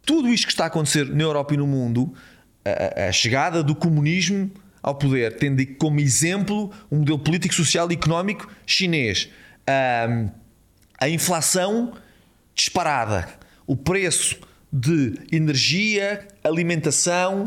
tudo 0.06 0.30
isto 0.30 0.48
que 0.48 0.54
está 0.54 0.64
a 0.64 0.68
acontecer 0.68 1.06
na 1.14 1.22
Europa 1.24 1.54
e 1.54 1.58
no 1.58 1.68
mundo, 1.68 2.14
a, 2.68 3.08
a- 3.08 3.12
chegada 3.12 3.64
do 3.64 3.76
comunismo 3.76 4.52
ao 4.82 4.96
poder, 4.96 5.36
tendo 5.38 5.66
como 5.76 6.00
exemplo 6.00 6.72
um 6.92 7.00
modelo 7.00 7.20
político, 7.20 7.54
social 7.54 7.90
e 7.92 7.96
económico 7.96 8.50
chinês, 8.66 9.30
a 11.00 11.10
inflação 11.10 11.94
disparada, 12.56 13.28
o 13.66 13.76
preço 13.76 14.40
de 14.72 15.14
energia, 15.32 16.26
alimentação, 16.44 17.46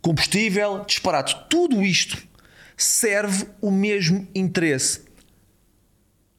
combustível 0.00 0.84
disparado. 0.84 1.34
Tudo 1.48 1.82
isto 1.82 2.18
serve 2.76 3.46
o 3.60 3.70
mesmo 3.70 4.26
interesse. 4.34 5.02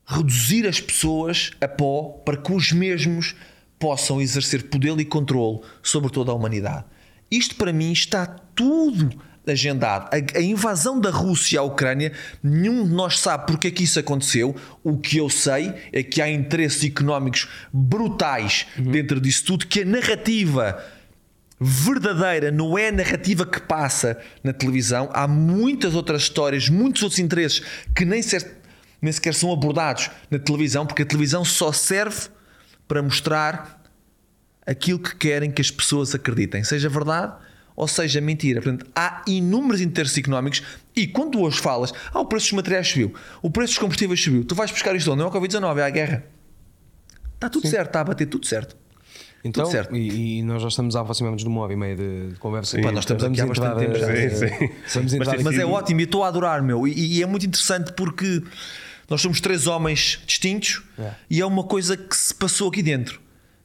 Reduzir 0.06 0.68
as 0.68 0.82
pessoas 0.82 1.52
a 1.62 1.68
pó 1.68 2.22
para 2.26 2.36
que 2.38 2.52
os 2.52 2.72
mesmos 2.74 3.36
possam 3.84 4.22
exercer 4.22 4.70
poder 4.70 4.98
e 4.98 5.04
controle 5.04 5.60
sobre 5.82 6.10
toda 6.10 6.32
a 6.32 6.34
humanidade. 6.34 6.86
Isto 7.30 7.56
para 7.58 7.74
mim 7.74 7.92
está 7.92 8.26
tudo 8.26 9.10
agendado. 9.46 10.10
A, 10.10 10.38
a 10.38 10.42
invasão 10.42 11.02
da 11.02 11.10
Rússia 11.10 11.60
à 11.60 11.64
Ucrânia, 11.64 12.14
nenhum 12.42 12.86
de 12.86 12.94
nós 12.94 13.20
sabe 13.20 13.46
porque 13.46 13.68
é 13.68 13.72
que 13.72 13.84
isso 13.84 14.00
aconteceu. 14.00 14.56
O 14.82 14.98
que 14.98 15.18
eu 15.18 15.30
sei 15.30 15.74
é 15.92 16.02
que 16.02 16.22
há 16.22 16.30
interesses 16.30 16.82
económicos 16.86 17.50
brutais 17.74 18.68
dentro 18.78 19.20
disso 19.20 19.44
tudo, 19.44 19.68
que 19.68 19.82
a 19.82 19.86
narrativa 19.86 20.82
verdadeira, 21.60 22.52
não 22.52 22.78
é 22.78 22.88
a 22.88 22.92
narrativa 22.94 23.46
que 23.46 23.60
passa 23.60 24.18
na 24.42 24.54
televisão. 24.54 25.10
Há 25.12 25.28
muitas 25.28 25.94
outras 25.94 26.22
histórias, 26.22 26.70
muitos 26.70 27.04
outros 27.04 27.20
interesses 27.20 27.62
que 27.94 28.06
nem, 28.06 28.22
ser, 28.22 28.50
nem 29.02 29.12
sequer 29.12 29.34
são 29.34 29.52
abordados 29.52 30.10
na 30.32 30.40
televisão, 30.40 30.86
porque 30.86 31.02
a 31.02 31.06
televisão 31.06 31.44
só 31.44 31.74
serve 31.74 32.30
para 32.94 33.02
mostrar 33.02 33.82
aquilo 34.68 35.00
que 35.00 35.16
querem 35.16 35.50
que 35.50 35.60
as 35.60 35.72
pessoas 35.72 36.14
acreditem, 36.14 36.64
seja 36.64 36.88
verdade 36.88 37.34
ou 37.76 37.88
seja 37.88 38.22
mentira. 38.22 38.62
Portanto, 38.62 38.86
há 38.96 39.24
inúmeros 39.26 39.82
interesses 39.82 40.20
económicos 40.20 40.62
e 40.96 41.08
quando 41.08 41.42
hoje 41.42 41.58
falas, 41.60 41.92
ah, 42.14 42.20
o 42.20 42.26
preço 42.26 42.46
dos 42.46 42.54
materiais 42.54 42.88
subiu, 42.88 43.12
o 43.42 43.50
preço 43.50 43.74
dos 43.74 43.80
combustíveis 43.80 44.22
subiu, 44.24 44.46
tu 44.46 44.54
vais 44.54 44.70
buscar 44.70 44.96
isto 44.96 45.10
onde? 45.12 45.22
Não 45.22 45.26
é 45.26 45.30
o 45.30 45.34
Covid-19, 45.34 45.78
é 45.80 45.84
a 45.84 45.90
guerra. 45.90 46.24
Está 47.34 47.50
tudo 47.50 47.68
certo, 47.68 47.88
está 47.88 48.02
a 48.02 48.04
bater 48.04 48.28
tudo 48.28 48.46
certo. 48.46 48.78
Então. 49.44 49.68
E, 49.92 50.38
e 50.40 50.44
nós 50.44 50.62
já 50.62 50.68
estamos 50.68 50.96
a 50.96 51.02
aproximar-nos 51.02 51.42
de 51.42 51.48
uma 51.50 51.62
hora 51.62 51.74
e 51.74 51.76
meia 51.76 51.96
de, 51.96 52.28
de 52.30 52.36
conversa. 52.36 52.80
Pá, 52.80 52.92
nós 52.92 53.00
estamos 53.00 53.24
aqui 53.24 53.42
há 53.42 53.46
bastante 53.48 53.80
tempo 53.80 53.98
já. 53.98 54.14
eh, 54.14 54.30
Sim, 54.30 55.08
sim. 55.10 55.18
Mas 55.18 55.44
Mas 55.44 55.58
é 55.58 55.66
ótimo 55.66 56.00
e 56.00 56.04
estou 56.04 56.24
a 56.24 56.28
adorar, 56.28 56.62
meu. 56.62 56.88
E, 56.88 57.18
e 57.18 57.24
é 57.24 57.26
muito 57.26 57.46
interessante 57.48 57.92
porque 57.94 58.44
nós 59.10 59.22
somos 59.22 59.40
três 59.42 59.68
homens 59.68 60.20
distintos 60.26 60.82
É. 60.98 61.12
e 61.30 61.42
é 61.42 61.46
uma 61.46 61.64
coisa 61.64 61.96
que 61.98 62.16
se 62.16 62.34
passou 62.34 62.70
aqui 62.70 62.82
dentro. 62.82 63.22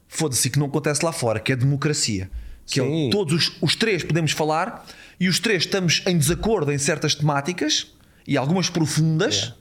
Foda-se, 0.08 0.48
que 0.50 0.58
não 0.58 0.66
acontece 0.66 1.04
lá 1.04 1.12
fora, 1.12 1.38
que 1.38 1.52
é 1.52 1.54
a 1.54 1.58
democracia. 1.58 2.30
Que 2.66 2.80
é, 2.80 3.10
todos 3.10 3.34
os, 3.34 3.56
os 3.62 3.74
três 3.76 4.02
podemos 4.04 4.32
falar 4.32 4.86
e 5.18 5.28
os 5.28 5.38
três 5.38 5.64
estamos 5.64 6.02
em 6.06 6.16
desacordo 6.18 6.70
em 6.72 6.78
certas 6.78 7.14
temáticas 7.14 7.88
e 8.26 8.36
algumas 8.36 8.68
profundas. 8.70 9.54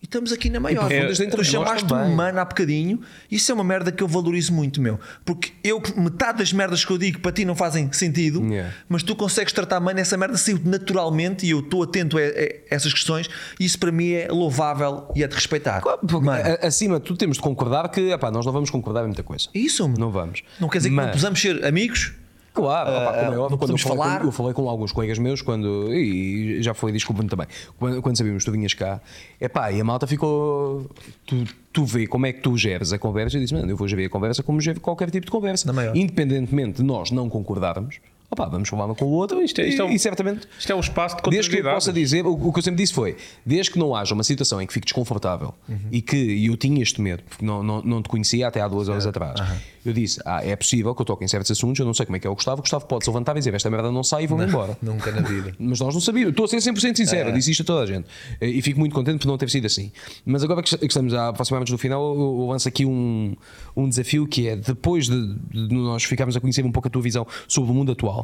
E 0.00 0.04
estamos 0.04 0.30
aqui 0.32 0.48
na 0.48 0.60
maior. 0.60 0.90
É, 0.92 1.06
dentro 1.06 1.16
tu 1.16 1.30
de 1.30 1.36
nós 1.36 1.46
chamaste 1.48 1.88
também. 1.88 2.06
um 2.06 2.12
humano 2.12 2.38
há 2.38 2.44
bocadinho. 2.44 3.00
Isso 3.28 3.50
é 3.50 3.54
uma 3.54 3.64
merda 3.64 3.90
que 3.90 4.00
eu 4.00 4.06
valorizo 4.06 4.52
muito, 4.52 4.80
meu. 4.80 5.00
Porque 5.24 5.50
eu, 5.64 5.82
metade 5.96 6.38
das 6.38 6.52
merdas 6.52 6.84
que 6.84 6.92
eu 6.92 6.96
digo 6.98 7.18
para 7.18 7.32
ti 7.32 7.44
não 7.44 7.56
fazem 7.56 7.92
sentido, 7.92 8.40
Yeah. 8.48 8.72
mas 8.88 9.02
tu 9.02 9.16
consegues 9.16 9.52
tratar 9.52 9.80
bem 9.80 9.98
essa 9.98 10.16
merda 10.16 10.36
saiu 10.36 10.60
naturalmente 10.64 11.44
e 11.44 11.50
eu 11.50 11.58
estou 11.58 11.82
atento 11.82 12.16
a, 12.16 12.20
a 12.20 12.24
essas 12.70 12.92
questões. 12.92 13.28
E 13.58 13.64
isso 13.64 13.76
para 13.78 13.90
mim 13.90 14.12
é 14.12 14.28
louvável 14.30 15.10
e 15.16 15.24
é 15.24 15.26
de 15.26 15.34
respeitar. 15.34 15.82
Mano, 15.82 16.30
a- 16.30 16.66
acima 16.68 17.00
de 17.00 17.04
tudo 17.04 17.16
temos 17.18 17.36
de 17.36 17.42
concordar 17.42 17.88
que 17.90 18.12
epá, 18.12 18.30
nós 18.30 18.46
não 18.46 18.52
vamos 18.52 18.70
concordar 18.70 19.02
em 19.02 19.06
muita 19.06 19.24
coisa. 19.24 19.48
isso, 19.52 19.88
Não 19.98 20.12
vamos. 20.12 20.42
Não 20.60 20.68
quer 20.68 20.78
dizer 20.78 20.90
que 20.90 20.94
não 20.94 21.02
Mas- 21.04 21.12
possamos 21.16 21.40
ser 21.40 21.64
amigos. 21.64 22.12
Claro, 22.52 22.90
opá, 22.90 23.12
como 23.12 23.16
é 23.16 23.24
Ah, 23.24 23.40
óbvio, 23.40 23.50
não 23.50 23.58
quando 23.58 23.70
eu 23.70 23.78
falei, 23.78 23.98
falar. 23.98 24.20
Com, 24.20 24.26
eu 24.26 24.32
falei 24.32 24.52
com 24.52 24.68
alguns 24.68 24.92
colegas 24.92 25.18
meus 25.18 25.42
quando, 25.42 25.94
e 25.94 26.62
já 26.62 26.74
foi 26.74 26.90
desculpa-me 26.92 27.28
também, 27.28 27.46
quando, 27.78 28.02
quando 28.02 28.16
sabíamos 28.16 28.44
que 28.44 28.50
tu 28.50 28.52
vinhas 28.52 28.74
cá, 28.74 29.00
epá, 29.40 29.70
e 29.70 29.80
a 29.80 29.84
malta 29.84 30.06
ficou. 30.06 30.90
Tu, 31.24 31.44
tu 31.72 31.84
vê 31.84 32.06
como 32.06 32.26
é 32.26 32.32
que 32.32 32.40
tu 32.40 32.56
geres 32.56 32.92
a 32.92 32.98
conversa 32.98 33.36
e 33.36 33.40
disse, 33.40 33.54
mano, 33.54 33.70
eu 33.70 33.76
vou 33.76 33.86
gerir 33.86 34.06
a 34.06 34.10
conversa 34.10 34.42
como 34.42 34.60
gero 34.60 34.80
qualquer 34.80 35.10
tipo 35.10 35.26
de 35.26 35.30
conversa. 35.30 35.70
Independentemente 35.94 36.78
de 36.78 36.82
nós 36.82 37.10
não 37.10 37.28
concordarmos, 37.28 38.00
opá, 38.30 38.46
vamos 38.46 38.68
falar 38.68 38.86
um 38.86 38.94
com 38.94 39.04
o 39.06 39.10
outro 39.10 39.42
Isto 39.42 39.60
é- 39.60 39.68
isto 39.68 39.82
é 39.82 39.84
um- 39.84 39.90
e 39.90 39.98
certamente. 39.98 40.46
Isto 40.58 40.70
é 40.72 40.74
um 40.74 40.80
espaço 40.80 41.16
de 41.16 41.30
Desde 41.30 41.50
que 41.50 41.56
eu 41.58 41.64
possa 41.64 41.92
dizer, 41.92 42.26
o, 42.26 42.32
o 42.32 42.52
que 42.52 42.58
eu 42.58 42.62
sempre 42.62 42.82
disse 42.82 42.92
foi: 42.92 43.16
desde 43.44 43.72
que 43.72 43.78
não 43.78 43.94
haja 43.94 44.14
uma 44.14 44.24
situação 44.24 44.60
em 44.60 44.66
que 44.66 44.72
fique 44.72 44.86
desconfortável 44.86 45.54
Uhum. 45.68 45.76
e 45.90 46.00
que 46.02 46.16
e 46.16 46.46
eu 46.46 46.56
tinha 46.56 46.82
este 46.82 47.00
medo, 47.00 47.22
porque 47.28 47.44
não, 47.44 47.62
não, 47.62 47.82
não 47.82 48.02
te 48.02 48.08
conhecia 48.08 48.46
até 48.48 48.60
há 48.60 48.68
duas 48.68 48.88
horas 48.88 49.06
atrás, 49.06 49.40
eu 49.84 49.92
disse: 49.92 50.20
ah, 50.24 50.44
é 50.44 50.54
possível 50.56 50.94
que 50.94 51.00
eu 51.02 51.06
toque 51.06 51.24
em 51.24 51.28
certos 51.28 51.50
assuntos, 51.50 51.78
eu 51.80 51.86
não 51.86 51.94
sei 51.94 52.04
como 52.06 52.16
é 52.16 52.18
que 52.20 52.26
é 52.26 52.30
o 52.30 52.34
Gustavo, 52.34 52.58
o 52.58 52.62
Gustavo 52.62 52.86
pode 52.86 53.04
se 53.04 53.10
levantar 53.10 53.32
e 53.36 53.38
dizer: 53.38 53.54
esta 53.54 53.70
merda 53.70 53.90
não 53.90 54.02
sai 54.04 54.24
e 54.24 54.26
vou-me 54.26 54.44
embora. 54.44 54.76
Nunca 54.82 55.10
na 55.12 55.22
vida. 55.22 55.54
Mas 55.58 55.80
nós 55.80 55.94
não 55.94 56.00
sabíamos, 56.00 56.30
estou 56.30 56.44
a 56.44 56.48
ser 56.48 56.58
100% 56.58 56.96
sincero, 56.96 57.30
eu 57.30 57.34
disse 57.34 57.50
isto 57.50 57.62
a 57.62 57.66
toda 57.66 57.82
a 57.82 57.86
gente 57.86 58.06
e 58.40 58.60
fico 58.62 58.78
muito 58.78 58.94
contente 58.94 59.20
por 59.20 59.28
não 59.28 59.38
ter 59.38 59.48
sido 59.50 59.66
assim. 59.66 59.90
Mas 60.24 60.42
agora 60.44 60.62
que 60.62 60.74
estamos 60.86 61.14
a 61.14 61.28
aproximar-nos 61.28 61.70
do 61.70 61.78
final, 61.78 62.02
eu 62.14 62.28
eu 62.38 62.46
lanço 62.46 62.68
aqui 62.68 62.84
um, 62.84 63.34
um 63.76 63.88
desafio 63.88 64.26
que 64.26 64.48
é: 64.48 64.56
depois 64.56 65.06
de, 65.06 65.34
de 65.50 65.74
nós 65.74 66.04
ficarmos 66.04 66.36
a 66.36 66.40
conhecer 66.40 66.64
um 66.64 66.72
pouco 66.72 66.88
a 66.88 66.90
tua 66.90 67.02
visão 67.02 67.26
sobre 67.46 67.70
o 67.70 67.74
mundo 67.74 67.92
atual, 67.92 68.17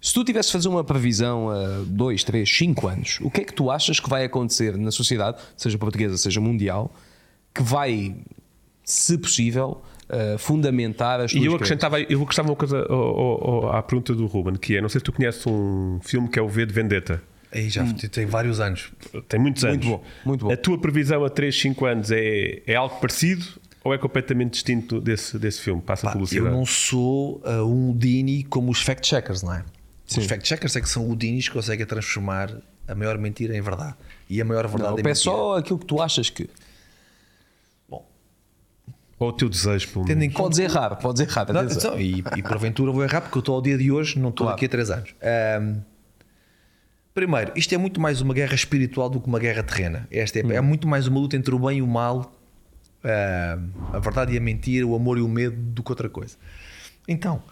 se 0.00 0.12
tu 0.14 0.24
tivesse 0.24 0.48
de 0.48 0.52
fazer 0.52 0.68
uma 0.68 0.84
previsão 0.84 1.50
a 1.50 1.82
2, 1.86 2.24
3, 2.24 2.48
5 2.56 2.88
anos, 2.88 3.18
o 3.22 3.30
que 3.30 3.40
é 3.40 3.44
que 3.44 3.52
tu 3.52 3.70
achas 3.70 3.98
que 4.00 4.08
vai 4.08 4.24
acontecer 4.24 4.76
na 4.76 4.90
sociedade, 4.90 5.38
seja 5.56 5.76
portuguesa, 5.78 6.16
seja 6.16 6.40
mundial, 6.40 6.92
que 7.54 7.62
vai, 7.62 8.14
se 8.84 9.18
possível, 9.18 9.82
uh, 10.08 10.38
fundamentar 10.38 11.20
as 11.20 11.32
tuas 11.32 11.42
E 11.42 11.46
eu 11.46 11.54
acrescentava, 11.54 12.00
eu 12.00 12.22
acrescentava 12.22 12.50
uma 12.50 12.56
coisa 12.56 12.78
ao- 12.88 12.94
ao- 12.96 13.50
ao- 13.66 13.72
à 13.76 13.82
pergunta 13.82 14.14
do 14.14 14.26
Ruben, 14.26 14.54
que 14.54 14.76
é: 14.76 14.80
não 14.80 14.88
sei 14.88 15.00
se 15.00 15.04
tu 15.04 15.12
conheces 15.12 15.44
um 15.46 15.98
filme 16.02 16.28
que 16.28 16.38
é 16.38 16.42
o 16.42 16.48
V 16.48 16.64
de 16.66 16.72
Vendetta. 16.72 17.22
Aí 17.50 17.68
já 17.70 17.82
tem 18.12 18.26
vários 18.26 18.60
anos. 18.60 18.90
Tem 19.26 19.40
muitos 19.40 19.64
Muito 19.64 19.86
anos. 19.86 19.98
bom, 19.98 20.04
muito 20.24 20.44
bom. 20.44 20.52
A 20.52 20.56
tua 20.56 20.76
previsão 20.78 21.24
a 21.24 21.30
3, 21.30 21.58
5 21.58 21.86
anos 21.86 22.10
é, 22.10 22.62
é 22.66 22.74
algo 22.74 23.00
parecido 23.00 23.44
ou 23.82 23.94
é 23.94 23.96
completamente 23.98 24.50
distinto 24.52 25.00
desse, 25.00 25.38
desse 25.38 25.62
filme? 25.62 25.80
Passa 25.80 26.06
a 26.06 26.10
Pá, 26.10 26.12
publicidade. 26.12 26.46
eu 26.52 26.56
não 26.56 26.66
sou 26.66 27.40
uh, 27.46 27.64
um 27.64 27.96
Dini 27.96 28.44
como 28.44 28.70
os 28.70 28.82
fact-checkers, 28.82 29.42
não 29.42 29.54
é? 29.54 29.64
Sim. 30.08 30.20
Os 30.20 30.26
fact-checkers 30.26 30.74
é 30.74 30.80
que 30.80 30.88
são 30.88 31.08
o 31.08 31.14
Dinis 31.14 31.48
que 31.48 31.54
conseguem 31.54 31.84
transformar 31.86 32.50
a 32.88 32.94
maior 32.94 33.16
mentira 33.18 33.54
em 33.56 33.60
verdade. 33.60 33.94
E 34.28 34.40
a 34.40 34.44
maior 34.44 34.66
verdade 34.66 34.82
Não, 34.90 34.96
em 34.96 35.00
é 35.00 35.04
mentira. 35.04 35.14
só 35.14 35.58
aquilo 35.58 35.78
que 35.78 35.84
tu 35.86 36.00
achas 36.02 36.30
que. 36.30 36.48
Bom, 37.88 38.04
Ou 39.18 39.28
o 39.28 39.32
teu 39.32 39.48
desejo, 39.50 39.86
pelo 39.88 40.06
menos. 40.06 40.26
conta... 40.28 40.38
Podes 40.42 40.58
errar, 40.58 40.96
podes 40.96 41.20
errar. 41.22 41.52
Não, 41.52 41.60
atenção. 41.60 41.92
atenção, 41.92 42.00
e, 42.00 42.24
e 42.38 42.42
porventura 42.42 42.90
vou 42.90 43.04
errar 43.04 43.20
porque 43.20 43.36
eu 43.36 43.40
estou 43.40 43.54
ao 43.54 43.60
dia 43.62 43.76
de 43.76 43.92
hoje, 43.92 44.18
não 44.18 44.30
estou 44.30 44.46
Claro. 44.46 44.56
aqui 44.56 44.64
há 44.64 44.68
três 44.70 44.90
anos. 44.90 45.14
Ahm, 45.22 45.80
primeiro, 47.12 47.52
isto 47.54 47.74
é 47.74 47.78
muito 47.78 48.00
mais 48.00 48.20
uma 48.22 48.32
guerra 48.32 48.54
espiritual 48.54 49.10
do 49.10 49.20
que 49.20 49.26
uma 49.26 49.38
guerra 49.38 49.62
terrena. 49.62 50.08
Esta 50.10 50.38
é, 50.40 50.42
Hum. 50.44 50.52
é 50.52 50.60
muito 50.62 50.88
mais 50.88 51.06
uma 51.06 51.20
luta 51.20 51.36
entre 51.36 51.54
o 51.54 51.58
bem 51.58 51.78
e 51.78 51.82
o 51.82 51.86
mal, 51.86 52.32
ahm, 53.04 53.70
a 53.92 53.98
verdade 53.98 54.32
e 54.32 54.38
a 54.38 54.40
mentira, 54.40 54.86
o 54.86 54.94
amor 54.96 55.18
e 55.18 55.20
o 55.20 55.28
medo 55.28 55.54
do 55.56 55.82
que 55.82 55.92
outra 55.92 56.08
coisa. 56.08 56.36
Então, 57.06 57.42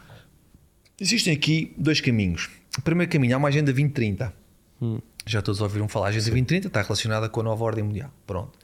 existem 1.01 1.33
aqui 1.33 1.75
dois 1.77 2.01
caminhos. 2.01 2.49
O 2.79 2.83
primeiro 2.83 3.11
caminho, 3.11 3.35
há 3.35 3.39
uma 3.39 3.49
agenda 3.49 3.73
2030. 3.73 4.33
Hum. 4.81 4.99
Já 5.27 5.43
todos 5.43 5.61
ouviram 5.61 5.89
falar. 5.89 6.07
A 6.07 6.09
agenda 6.11 6.25
2030 6.25 6.69
está 6.69 6.83
relacionada 6.83 7.29
com 7.29 7.41
a 7.41 7.45
nova 7.45 7.65
ordem 7.65 7.85
mundial. 7.85 8.13
Pronto. 8.27 8.59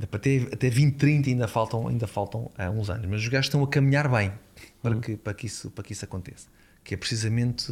Até, 0.00 0.36
até 0.52 0.68
2030 0.68 1.28
ainda 1.28 1.46
faltam, 1.46 1.88
ainda 1.88 2.06
faltam 2.06 2.50
ah, 2.56 2.70
uns 2.70 2.88
anos, 2.88 3.06
mas 3.06 3.20
os 3.20 3.28
gajos 3.28 3.46
estão 3.46 3.62
a 3.62 3.68
caminhar 3.68 4.08
bem 4.08 4.32
para, 4.80 4.96
que, 4.98 5.16
para, 5.16 5.34
que 5.34 5.46
isso, 5.46 5.70
para 5.70 5.84
que 5.84 5.92
isso 5.92 6.04
aconteça. 6.04 6.48
Que 6.82 6.94
é 6.94 6.96
precisamente 6.96 7.70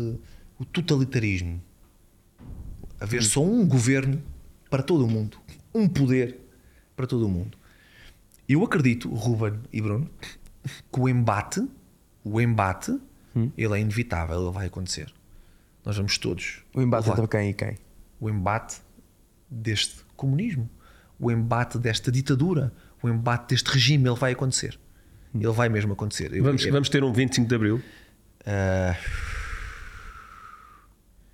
o 0.58 0.64
totalitarismo. 0.64 1.62
Haver 3.00 3.22
só 3.22 3.42
um 3.42 3.66
governo 3.66 4.22
para 4.68 4.82
todo 4.82 5.06
o 5.06 5.08
mundo, 5.08 5.38
um 5.74 5.88
poder 5.88 6.38
para 6.94 7.06
todo 7.06 7.24
o 7.24 7.28
mundo. 7.28 7.56
Eu 8.48 8.64
acredito, 8.64 9.08
Ruben 9.08 9.60
e 9.72 9.80
Bruno, 9.80 10.10
que 10.92 11.00
o 11.00 11.08
embate, 11.08 11.66
o 12.24 12.40
embate, 12.40 12.98
ele 13.56 13.74
é 13.76 13.80
inevitável, 13.80 14.40
ele 14.42 14.50
vai 14.52 14.66
acontecer. 14.66 15.12
Nós 15.84 15.96
vamos 15.96 16.18
todos. 16.18 16.62
O 16.74 16.80
embate 16.82 17.08
entre 17.10 17.26
quem 17.28 17.50
e 17.50 17.54
quem? 17.54 17.76
o 18.20 18.28
embate 18.28 18.78
deste 19.48 19.96
comunismo, 20.16 20.68
o 21.20 21.30
embate 21.30 21.78
desta 21.78 22.10
ditadura, 22.10 22.72
o 23.02 23.08
embate 23.08 23.54
deste 23.54 23.68
regime 23.70 24.08
ele 24.08 24.18
vai 24.18 24.32
acontecer. 24.32 24.78
Ele 25.34 25.52
vai 25.52 25.68
mesmo 25.68 25.92
acontecer. 25.92 26.34
Eu- 26.34 26.42
Vamos, 26.42 26.64
eu- 26.64 26.72
vamos 26.72 26.88
ter 26.88 27.04
um 27.04 27.12
25 27.12 27.48
de 27.48 27.54
Abril. 27.54 27.82
ah, 28.44 28.96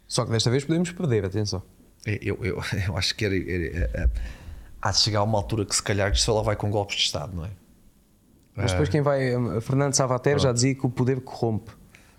Só 0.07 0.25
que 0.25 0.31
desta 0.31 0.51
vez 0.51 0.65
podemos 0.65 0.91
perder, 0.93 1.25
atenção. 1.25 1.63
eu, 2.07 2.39
eu, 2.43 2.63
eu 2.87 2.97
acho 2.99 3.15
que 3.15 3.25
era, 3.25 3.35
era- 3.37 3.91
era- 3.95 4.11
há 4.83 4.91
de 4.91 4.99
chegar 4.99 5.21
a 5.21 5.23
uma 5.23 5.39
altura 5.39 5.65
que 5.65 5.75
se 5.75 5.83
calhar 5.83 6.13
que 6.13 6.21
só 6.21 6.35
lá 6.35 6.43
vai 6.43 6.57
com 6.57 6.71
golpes 6.71 6.97
de 6.97 7.03
Estado, 7.03 7.35
não 7.35 7.45
é? 7.47 7.51
Mas 8.55 8.71
depois 8.71 8.89
quem 8.89 9.01
vai. 9.03 9.35
a 9.35 9.61
Fernando 9.61 9.95
Savater 9.95 10.39
já 10.39 10.53
dizia 10.53 10.75
que 10.75 10.87
o 10.87 10.91
poder 10.91 11.21
corrompe. 11.23 11.73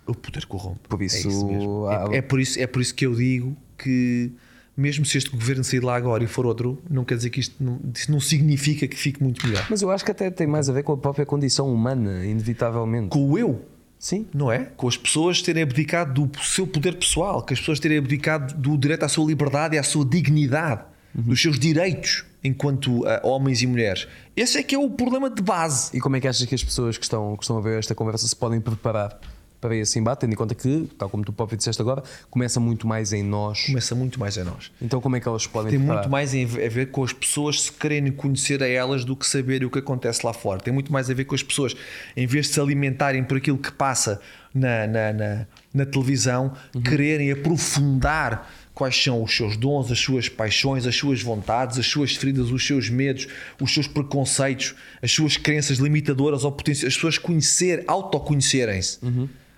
O 0.06 0.14
poder 0.14 0.44
corrompe. 0.46 0.80
Por 0.88 1.02
isso, 1.02 1.16
é, 1.16 1.30
isso 1.30 1.86
há- 1.86 2.08
É- 2.12 2.18
é 2.18 2.22
por 2.22 2.40
isso, 2.40 2.58
é 2.60 2.66
por 2.66 2.80
isso 2.80 2.94
que 2.94 3.04
eu 3.06 3.14
digo 3.14 3.56
que, 3.76 4.30
mesmo 4.76 5.04
se 5.04 5.18
este 5.18 5.30
governo 5.30 5.64
sair 5.64 5.82
lá 5.82 5.96
agora 5.96 6.22
e 6.22 6.26
for 6.26 6.46
outro, 6.46 6.80
não 6.88 7.04
quer 7.04 7.16
dizer 7.16 7.30
que 7.30 7.40
isto 7.40 7.56
não, 7.62 7.80
isso 7.94 8.10
não 8.12 8.20
significa 8.20 8.86
que 8.86 8.96
fique 8.96 9.22
muito 9.22 9.44
melhor. 9.46 9.66
Mas 9.68 9.82
eu 9.82 9.90
acho 9.90 10.04
que 10.04 10.10
até 10.10 10.30
tem 10.30 10.46
mais 10.46 10.68
a 10.68 10.72
ver 10.72 10.82
com 10.84 10.92
a 10.92 10.96
própria 10.96 11.26
condição 11.26 11.72
humana, 11.72 12.24
inevitavelmente. 12.24 13.08
Com 13.08 13.30
o 13.30 13.36
eu, 13.38 13.64
Sim. 13.98 14.26
não 14.32 14.52
é? 14.52 14.70
Com 14.76 14.86
as 14.86 14.96
pessoas 14.96 15.42
terem 15.42 15.62
abdicado 15.62 16.26
do 16.26 16.38
seu 16.42 16.66
poder 16.66 16.96
pessoal, 16.96 17.42
que 17.42 17.52
as 17.54 17.58
pessoas 17.58 17.80
terem 17.80 17.98
abdicado 17.98 18.54
do 18.54 18.76
direito 18.78 19.02
à 19.04 19.08
sua 19.08 19.26
liberdade 19.26 19.74
e 19.74 19.78
à 19.78 19.82
sua 19.82 20.04
dignidade, 20.04 20.82
dos 21.14 21.40
seus 21.40 21.58
direitos 21.58 22.24
enquanto 22.44 23.04
ah, 23.06 23.20
homens 23.24 23.62
e 23.62 23.66
mulheres. 23.66 24.06
Esse 24.36 24.58
é 24.58 24.62
que 24.62 24.74
é 24.74 24.78
o 24.78 24.88
problema 24.90 25.28
de 25.30 25.42
base. 25.42 25.96
E 25.96 26.00
como 26.00 26.14
é 26.14 26.20
que 26.20 26.28
achas 26.28 26.46
que 26.46 26.54
as 26.54 26.62
pessoas 26.62 26.96
que 26.98 27.04
estão, 27.04 27.34
que 27.36 27.42
estão 27.42 27.56
a 27.56 27.60
ver 27.60 27.78
esta 27.78 27.94
conversa 27.94 28.28
se 28.28 28.36
podem 28.36 28.60
preparar 28.60 29.18
para 29.66 29.74
esse 29.74 29.98
embate, 29.98 30.20
tendo 30.20 30.32
em 30.32 30.36
conta 30.36 30.54
que, 30.54 30.88
tal 30.96 31.10
como 31.10 31.24
tu 31.24 31.32
próprio 31.32 31.58
disseste 31.58 31.82
agora, 31.82 32.04
começa 32.30 32.60
muito 32.60 32.86
mais 32.86 33.12
em 33.12 33.22
nós. 33.22 33.66
Começa 33.66 33.94
muito 33.96 34.20
mais 34.20 34.38
a 34.38 34.44
nós. 34.44 34.70
Então 34.80 35.00
como 35.00 35.16
é 35.16 35.20
que 35.20 35.26
elas 35.26 35.44
podem 35.46 35.70
Tem 35.70 35.80
preparar? 35.80 36.02
muito 36.02 36.10
mais 36.12 36.32
a 36.32 36.68
ver 36.68 36.90
com 36.92 37.02
as 37.02 37.12
pessoas 37.12 37.62
se 37.62 37.72
quererem 37.72 38.12
conhecer 38.12 38.62
a 38.62 38.68
elas 38.68 39.04
do 39.04 39.16
que 39.16 39.26
saber 39.26 39.64
o 39.64 39.70
que 39.70 39.80
acontece 39.80 40.24
lá 40.24 40.32
fora. 40.32 40.60
Tem 40.60 40.72
muito 40.72 40.92
mais 40.92 41.10
a 41.10 41.14
ver 41.14 41.24
com 41.24 41.34
as 41.34 41.42
pessoas, 41.42 41.74
em 42.16 42.26
vez 42.26 42.46
de 42.46 42.54
se 42.54 42.60
alimentarem 42.60 43.24
por 43.24 43.38
aquilo 43.38 43.58
que 43.58 43.72
passa 43.72 44.20
na, 44.54 44.86
na, 44.86 45.12
na, 45.12 45.46
na 45.74 45.84
televisão, 45.86 46.52
quererem 46.84 47.32
aprofundar 47.32 48.48
quais 48.76 49.02
são 49.02 49.22
os 49.22 49.34
seus 49.34 49.56
dons, 49.56 49.90
as 49.90 49.98
suas 49.98 50.28
paixões, 50.28 50.86
as 50.86 50.94
suas 50.94 51.22
vontades, 51.22 51.78
as 51.78 51.86
suas 51.86 52.14
feridas, 52.14 52.50
os 52.50 52.66
seus 52.66 52.90
medos, 52.90 53.26
os 53.60 53.72
seus 53.72 53.86
preconceitos, 53.86 54.74
as 55.02 55.10
suas 55.10 55.36
crenças 55.38 55.78
limitadoras 55.78 56.44
ou 56.44 56.52
potenciais. 56.52 56.92
As 56.92 56.94
pessoas 56.94 57.18
conhecer, 57.18 57.84
autoconhecerem-se, 57.88 58.98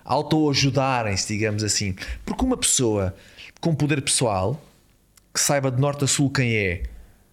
auto-ajudarem-se, 0.09 1.27
digamos 1.27 1.63
assim. 1.63 1.95
Porque 2.25 2.43
uma 2.43 2.57
pessoa 2.57 3.15
com 3.61 3.73
poder 3.75 4.01
pessoal 4.01 4.59
que 5.33 5.39
saiba 5.39 5.71
de 5.71 5.79
norte 5.79 6.03
a 6.03 6.07
sul 6.07 6.29
quem 6.29 6.55
é. 6.55 6.83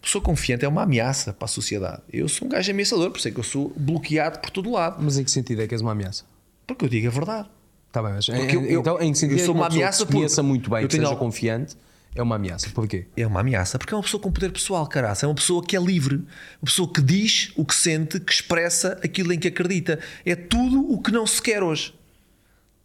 Pessoa 0.01 0.23
confiante 0.23 0.63
é 0.63 0.67
uma 0.67 0.83
ameaça 0.83 1.33
para 1.33 1.45
a 1.45 1.47
sociedade. 1.49 2.01
Eu 2.13 2.29
sou 2.29 2.47
um 2.47 2.51
gajo 2.51 2.71
ameaçador, 2.71 3.09
por 3.11 3.17
isso 3.17 3.27
é 3.27 3.31
que 3.31 3.39
eu 3.39 3.43
sou 3.43 3.73
bloqueado 3.75 4.39
por 4.39 4.49
todo 4.51 4.71
lado. 4.71 4.97
Mas 5.03 5.17
em 5.17 5.23
que 5.23 5.31
sentido 5.31 5.61
é 5.61 5.67
que 5.67 5.73
és 5.73 5.81
uma 5.81 5.91
ameaça? 5.91 6.23
Porque 6.65 6.85
eu 6.85 6.89
digo 6.89 7.07
a 7.07 7.11
verdade. 7.11 7.49
Está 7.87 8.01
bem, 8.03 8.13
mas 8.13 8.27
eu- 8.27 8.35
eu- 8.35 8.79
então 8.81 9.01
em 9.01 9.11
que 9.11 9.17
sentido 9.17 9.37
eu 9.39 9.43
é 9.43 9.45
sou 9.45 9.53
que 9.55 9.59
uma 9.59 9.67
pessoa 9.67 9.81
ameaça 9.83 10.05
que 10.05 10.11
conheça 10.13 10.43
muito 10.43 10.69
bem, 10.69 10.81
eu 10.83 10.87
que 10.87 10.95
seja 10.95 11.07
al- 11.07 11.17
confiante, 11.17 11.75
é 12.15 12.21
uma 12.21 12.35
ameaça. 12.35 12.69
Porquê? 12.69 13.05
É 13.17 13.25
uma 13.25 13.39
ameaça 13.39 13.77
porque 13.79 13.93
é 13.93 13.97
uma 13.97 14.03
pessoa 14.03 14.21
com 14.21 14.31
poder 14.31 14.51
pessoal, 14.51 14.85
caraça. 14.87 15.25
É 15.25 15.29
uma 15.29 15.35
pessoa 15.35 15.63
que 15.65 15.75
é 15.75 15.79
livre. 15.79 16.15
Uma 16.15 16.65
pessoa 16.65 16.91
que 16.91 17.01
diz 17.01 17.51
o 17.55 17.65
que 17.65 17.75
sente, 17.75 18.19
que 18.19 18.31
expressa 18.31 18.99
aquilo 19.03 19.33
em 19.33 19.39
que 19.39 19.47
acredita. 19.47 19.99
É 20.25 20.35
tudo 20.35 20.89
o 20.91 21.01
que 21.01 21.11
não 21.11 21.25
se 21.25 21.41
quer 21.41 21.63
hoje. 21.63 21.93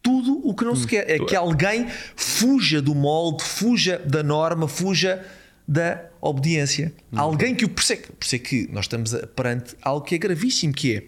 Tudo 0.03 0.41
o 0.47 0.55
que 0.55 0.65
não 0.65 0.74
se 0.74 0.87
quer. 0.87 1.09
É 1.09 1.19
que 1.19 1.37
alguém 1.37 1.87
fuja 2.16 2.83
do 2.83 2.95
molde, 2.95 3.45
fuja 3.45 3.99
da 3.99 4.23
norma, 4.23 4.66
fuja 4.66 5.24
da 5.66 6.05
obediência. 6.20 6.93
Alguém 7.15 7.55
que 7.55 7.65
o 7.65 7.69
persegue. 7.69 8.09
Por 8.09 8.24
isso 8.24 8.35
é 8.35 8.39
que 8.39 8.69
nós 8.73 8.85
estamos 8.85 9.15
perante 9.37 9.77
algo 9.81 10.05
que 10.05 10.15
é 10.15 10.19
gravíssimo, 10.19 10.73
que 10.73 10.97
é 10.97 11.05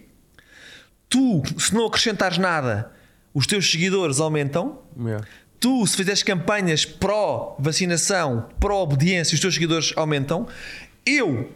tu, 1.09 1.41
se 1.57 1.73
não 1.73 1.85
acrescentares 1.85 2.37
nada, 2.37 2.91
os 3.33 3.47
teus 3.47 3.69
seguidores 3.69 4.19
aumentam. 4.19 4.79
Yeah. 4.97 5.25
Tu, 5.59 5.87
se 5.87 5.95
fizeres 5.95 6.23
campanhas 6.23 6.85
pró-vacinação, 6.85 8.49
pró-obediência, 8.59 9.33
os 9.35 9.39
teus 9.39 9.53
seguidores 9.53 9.93
aumentam. 9.95 10.47
Eu, 11.05 11.51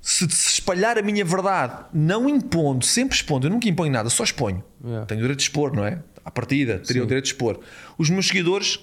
se 0.00 0.26
te 0.26 0.32
espalhar 0.32 0.98
a 0.98 1.02
minha 1.02 1.24
verdade, 1.24 1.84
não 1.92 2.28
impondo, 2.28 2.84
sempre 2.84 3.16
expondo, 3.16 3.46
eu 3.46 3.50
nunca 3.50 3.68
imponho 3.68 3.92
nada, 3.92 4.08
só 4.08 4.24
exponho. 4.24 4.62
Yeah. 4.84 5.06
Tenho 5.06 5.20
o 5.20 5.22
direito 5.22 5.38
de 5.38 5.44
expor, 5.44 5.74
não 5.74 5.84
é? 5.84 5.98
À 6.30 6.32
partida, 6.32 6.78
teria 6.78 7.02
o 7.02 7.06
direito 7.06 7.24
de 7.24 7.32
expor. 7.32 7.58
Os 7.98 8.08
meus 8.08 8.28
seguidores, 8.28 8.78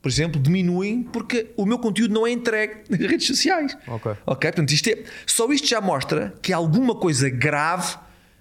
por 0.00 0.08
exemplo, 0.08 0.40
diminuem 0.40 1.02
porque 1.02 1.50
o 1.54 1.66
meu 1.66 1.78
conteúdo 1.78 2.14
não 2.14 2.26
é 2.26 2.30
entregue 2.30 2.76
nas 2.88 2.98
redes 2.98 3.26
sociais. 3.26 3.76
Ok. 3.86 4.12
Ok? 4.24 4.50
Portanto, 4.50 4.70
isto 4.72 4.88
é, 4.88 5.02
só 5.26 5.52
isto 5.52 5.68
já 5.68 5.80
mostra 5.80 6.32
que 6.40 6.52
alguma 6.52 6.94
coisa 6.94 7.28
grave 7.28 7.94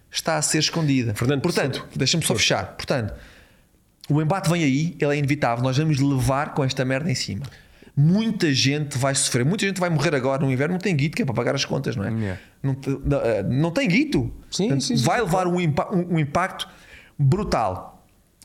está 0.10 0.38
a 0.38 0.42
ser 0.42 0.60
escondida. 0.60 1.14
Fernando, 1.14 1.42
Portanto, 1.42 1.86
deixa-me 1.96 2.24
só 2.26 2.34
fechar. 2.36 2.76
Portanto, 2.78 3.14
o 4.10 4.22
embate 4.22 4.50
vem 4.50 4.64
aí, 4.64 4.96
ele 5.00 5.14
é 5.16 5.18
inevitável. 5.18 5.62
Nós 5.62 5.78
vamos 5.78 6.00
levar 6.00 6.54
com 6.54 6.64
esta 6.64 6.86
merda 6.86 7.12
em 7.12 7.16
cima. 7.16 7.46
Muita 8.00 8.54
gente 8.54 8.98
vai 8.98 9.14
sofrer, 9.16 9.44
muita 9.44 9.66
gente 9.66 9.80
vai 9.80 9.90
morrer 9.90 10.16
agora 10.16 10.46
no 10.46 10.52
inverno. 10.52 10.74
Não 10.76 10.80
tem 10.80 10.96
guito 10.96 11.16
que 11.18 11.24
é 11.24 11.26
para 11.26 11.34
pagar 11.36 11.56
as 11.56 11.66
contas, 11.66 11.96
não 11.96 12.04
é? 12.06 12.12
Yeah. 12.12 12.40
Não, 12.64 12.78
não, 13.04 13.18
eh, 13.22 13.44
não 13.44 13.72
tem 13.72 13.88
guito. 13.90 14.32
Sim, 14.52 14.68
Portanto, 14.68 14.84
sim, 14.84 14.96
sim, 14.98 15.04
vai 15.04 15.18
sim, 15.20 15.26
levar 15.26 15.48
um- 15.48 15.58
um 16.14 16.20
impacto 16.20 16.70
brutal. 17.18 17.97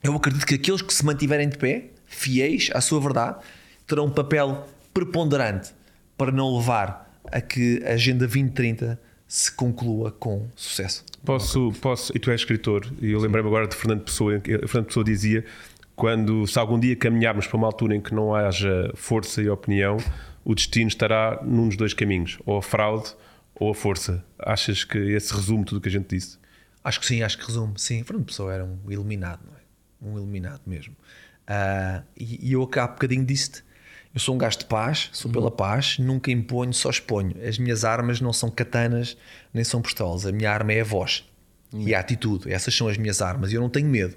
Eu 0.02 0.16
acredito 0.16 0.44
que 0.44 0.56
aqueles 0.56 0.82
que 0.82 0.92
se 0.92 1.04
mantiverem 1.04 1.48
de 1.48 1.56
pé, 1.56 1.90
fiéis 2.06 2.70
à 2.74 2.80
sua 2.80 3.00
verdade, 3.00 3.38
terão 3.86 4.06
um 4.06 4.10
papel 4.10 4.66
preponderante 4.92 5.70
para 6.18 6.32
não 6.32 6.56
levar 6.56 7.08
a 7.30 7.40
que 7.40 7.80
a 7.86 7.92
Agenda 7.92 8.26
2030 8.26 9.00
se 9.28 9.52
conclua 9.52 10.10
com 10.10 10.48
sucesso. 10.56 11.04
Posso, 11.24 11.72
posso, 11.80 12.12
e 12.16 12.18
tu 12.18 12.32
és 12.32 12.40
escritor, 12.40 12.92
e 13.00 13.12
eu 13.12 13.20
lembrei-me 13.20 13.48
agora 13.48 13.68
de 13.68 13.76
Fernando 13.76 14.02
Pessoa, 14.02 14.40
que 14.40 14.58
Fernando 14.66 14.86
Pessoa 14.86 15.04
dizia: 15.04 15.44
quando 15.94 16.48
se 16.48 16.58
algum 16.58 16.80
dia 16.80 16.96
caminharmos 16.96 17.46
para 17.46 17.56
uma 17.56 17.68
altura 17.68 17.94
em 17.94 18.00
que 18.00 18.12
não 18.12 18.34
haja 18.34 18.90
força 18.94 19.40
e 19.40 19.48
opinião, 19.48 19.98
o 20.44 20.52
destino 20.52 20.88
estará 20.88 21.40
num 21.44 21.68
dos 21.68 21.76
dois 21.76 21.94
caminhos, 21.94 22.38
ou 22.44 22.58
a 22.58 22.62
fraude 22.62 23.14
ou 23.54 23.70
a 23.70 23.74
força. 23.74 24.24
Achas 24.36 24.82
que 24.82 24.98
esse 24.98 25.32
resume 25.32 25.64
tudo 25.64 25.78
o 25.78 25.80
que 25.80 25.88
a 25.88 25.92
gente 25.92 26.08
disse? 26.08 26.38
Acho 26.82 26.98
que 26.98 27.06
sim, 27.06 27.22
acho 27.22 27.38
que 27.38 27.46
resume. 27.46 27.74
Sim, 27.76 28.02
Fernando 28.02 28.26
Pessoa 28.26 28.52
era 28.52 28.64
um 28.64 28.78
iluminado, 28.90 29.40
não 29.46 29.56
é? 29.56 29.61
Um 30.02 30.16
iluminado 30.16 30.62
mesmo. 30.66 30.96
Ah, 31.46 32.02
e, 32.16 32.48
e 32.48 32.52
eu 32.52 32.62
há 32.62 32.86
bocadinho 32.86 33.24
disse-te: 33.24 33.62
eu 34.14 34.20
sou 34.20 34.34
um 34.34 34.38
gajo 34.38 34.58
de 34.58 34.66
paz, 34.66 35.08
sou 35.12 35.30
pela 35.30 35.50
paz, 35.50 35.98
nunca 35.98 36.30
imponho, 36.30 36.72
só 36.74 36.90
exponho. 36.90 37.34
As 37.46 37.58
minhas 37.58 37.82
armas 37.84 38.20
não 38.20 38.32
são 38.32 38.50
katanas 38.50 39.16
nem 39.54 39.64
são 39.64 39.80
pistolas. 39.80 40.26
A 40.26 40.32
minha 40.32 40.50
arma 40.50 40.72
é 40.72 40.82
a 40.82 40.84
voz 40.84 41.24
e 41.72 41.94
a 41.94 42.00
atitude. 42.00 42.52
Essas 42.52 42.74
são 42.74 42.88
as 42.88 42.98
minhas 42.98 43.22
armas. 43.22 43.52
E 43.52 43.54
eu 43.54 43.60
não 43.62 43.70
tenho 43.70 43.88
medo. 43.88 44.14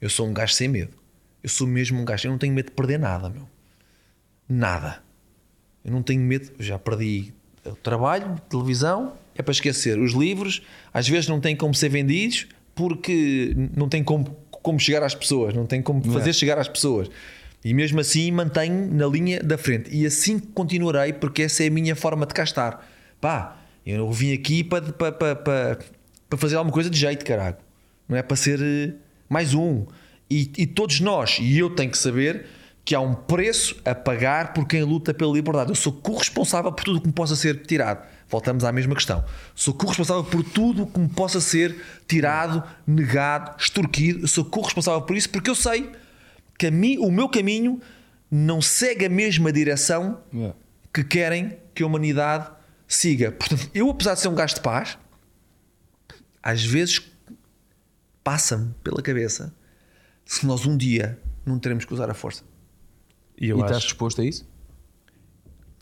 Eu 0.00 0.08
sou 0.08 0.26
um 0.26 0.32
gajo 0.32 0.54
sem 0.54 0.66
medo. 0.68 0.96
Eu 1.42 1.50
sou 1.50 1.66
mesmo 1.66 2.00
um 2.00 2.04
gajo. 2.06 2.26
Eu 2.26 2.30
não 2.30 2.38
tenho 2.38 2.54
medo 2.54 2.66
de 2.66 2.72
perder 2.72 2.98
nada, 2.98 3.28
meu. 3.28 3.46
Nada. 4.48 5.02
Eu 5.84 5.92
não 5.92 6.02
tenho 6.02 6.22
medo. 6.22 6.50
Eu 6.58 6.64
já 6.64 6.78
perdi 6.78 7.34
o 7.66 7.76
trabalho, 7.76 8.40
televisão, 8.48 9.14
é 9.34 9.42
para 9.42 9.52
esquecer. 9.52 9.98
Os 9.98 10.12
livros, 10.12 10.62
às 10.92 11.06
vezes 11.06 11.28
não 11.28 11.40
têm 11.40 11.54
como 11.54 11.74
ser 11.74 11.90
vendidos 11.90 12.46
porque 12.74 13.54
não 13.76 13.88
tem 13.88 14.02
como, 14.02 14.36
como 14.64 14.80
chegar 14.80 15.02
às 15.02 15.14
pessoas, 15.14 15.52
não 15.52 15.66
tem 15.66 15.82
como 15.82 16.02
fazer 16.10 16.32
chegar 16.32 16.58
às 16.58 16.66
pessoas. 16.66 17.10
E 17.62 17.74
mesmo 17.74 18.00
assim 18.00 18.30
mantenho 18.30 18.90
na 18.92 19.06
linha 19.06 19.42
da 19.42 19.58
frente. 19.58 19.94
E 19.94 20.06
assim 20.06 20.38
continuarei, 20.38 21.12
porque 21.12 21.42
essa 21.42 21.62
é 21.62 21.66
a 21.66 21.70
minha 21.70 21.94
forma 21.94 22.24
de 22.24 22.32
cá 22.32 22.42
estar. 22.42 22.90
Pá, 23.20 23.58
eu 23.84 23.98
não 23.98 24.10
vim 24.10 24.32
aqui 24.32 24.64
para, 24.64 24.80
para, 24.90 25.12
para, 25.12 25.36
para, 25.36 25.78
para 26.30 26.38
fazer 26.38 26.56
alguma 26.56 26.72
coisa 26.72 26.88
de 26.88 26.98
jeito, 26.98 27.26
caralho. 27.26 27.56
Não 28.08 28.16
é 28.16 28.22
para 28.22 28.36
ser 28.38 28.58
eh, 28.62 28.94
mais 29.28 29.52
um. 29.52 29.84
E, 30.30 30.50
e 30.56 30.66
todos 30.66 30.98
nós, 31.00 31.38
e 31.42 31.58
eu 31.58 31.68
tenho 31.68 31.90
que 31.90 31.98
saber 31.98 32.46
que 32.86 32.94
há 32.94 33.00
um 33.00 33.14
preço 33.14 33.76
a 33.84 33.94
pagar 33.94 34.54
por 34.54 34.66
quem 34.66 34.82
luta 34.82 35.12
pela 35.12 35.32
liberdade. 35.32 35.70
Eu 35.70 35.74
sou 35.74 35.92
corresponsável 35.92 36.72
por 36.72 36.84
tudo 36.84 36.98
o 36.98 37.00
que 37.02 37.06
me 37.06 37.12
possa 37.12 37.36
ser 37.36 37.66
tirado. 37.66 38.06
Voltamos 38.28 38.64
à 38.64 38.72
mesma 38.72 38.94
questão. 38.94 39.24
Sou 39.54 39.74
corresponsável 39.74 40.24
por 40.24 40.42
tudo 40.42 40.84
o 40.84 40.86
que 40.86 40.98
me 40.98 41.08
possa 41.08 41.40
ser 41.40 41.76
tirado, 42.06 42.62
negado, 42.86 43.54
extorquido. 43.60 44.20
Eu 44.22 44.28
sou 44.28 44.44
corresponsável 44.44 45.02
por 45.02 45.16
isso 45.16 45.28
porque 45.30 45.50
eu 45.50 45.54
sei 45.54 45.90
que 46.58 46.66
a 46.66 46.70
mim, 46.70 46.98
o 46.98 47.10
meu 47.10 47.28
caminho 47.28 47.80
não 48.30 48.60
segue 48.62 49.04
a 49.06 49.08
mesma 49.08 49.52
direção 49.52 50.20
Yeah. 50.32 50.56
que 50.92 51.04
querem 51.04 51.58
que 51.74 51.82
a 51.82 51.86
humanidade 51.86 52.50
siga. 52.88 53.32
Portanto, 53.32 53.70
eu, 53.74 53.90
apesar 53.90 54.14
de 54.14 54.20
ser 54.20 54.28
um 54.28 54.34
gajo 54.34 54.54
de 54.54 54.60
paz, 54.60 54.98
às 56.42 56.64
vezes 56.64 57.00
passa-me 58.22 58.74
pela 58.82 59.02
cabeça 59.02 59.54
se 60.24 60.46
nós 60.46 60.64
um 60.64 60.76
dia 60.76 61.18
não 61.44 61.58
teremos 61.58 61.84
que 61.84 61.92
usar 61.92 62.10
a 62.10 62.14
força. 62.14 62.42
E 63.38 63.48
eu 63.48 63.58
e 63.58 63.62
estás 63.62 63.82
disposto 63.82 64.20
a 64.20 64.24
isso? 64.24 64.48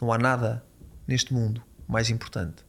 Não 0.00 0.12
há 0.12 0.18
nada 0.18 0.64
neste 1.06 1.32
mundo 1.32 1.62
mais 1.92 2.10
importante 2.10 2.64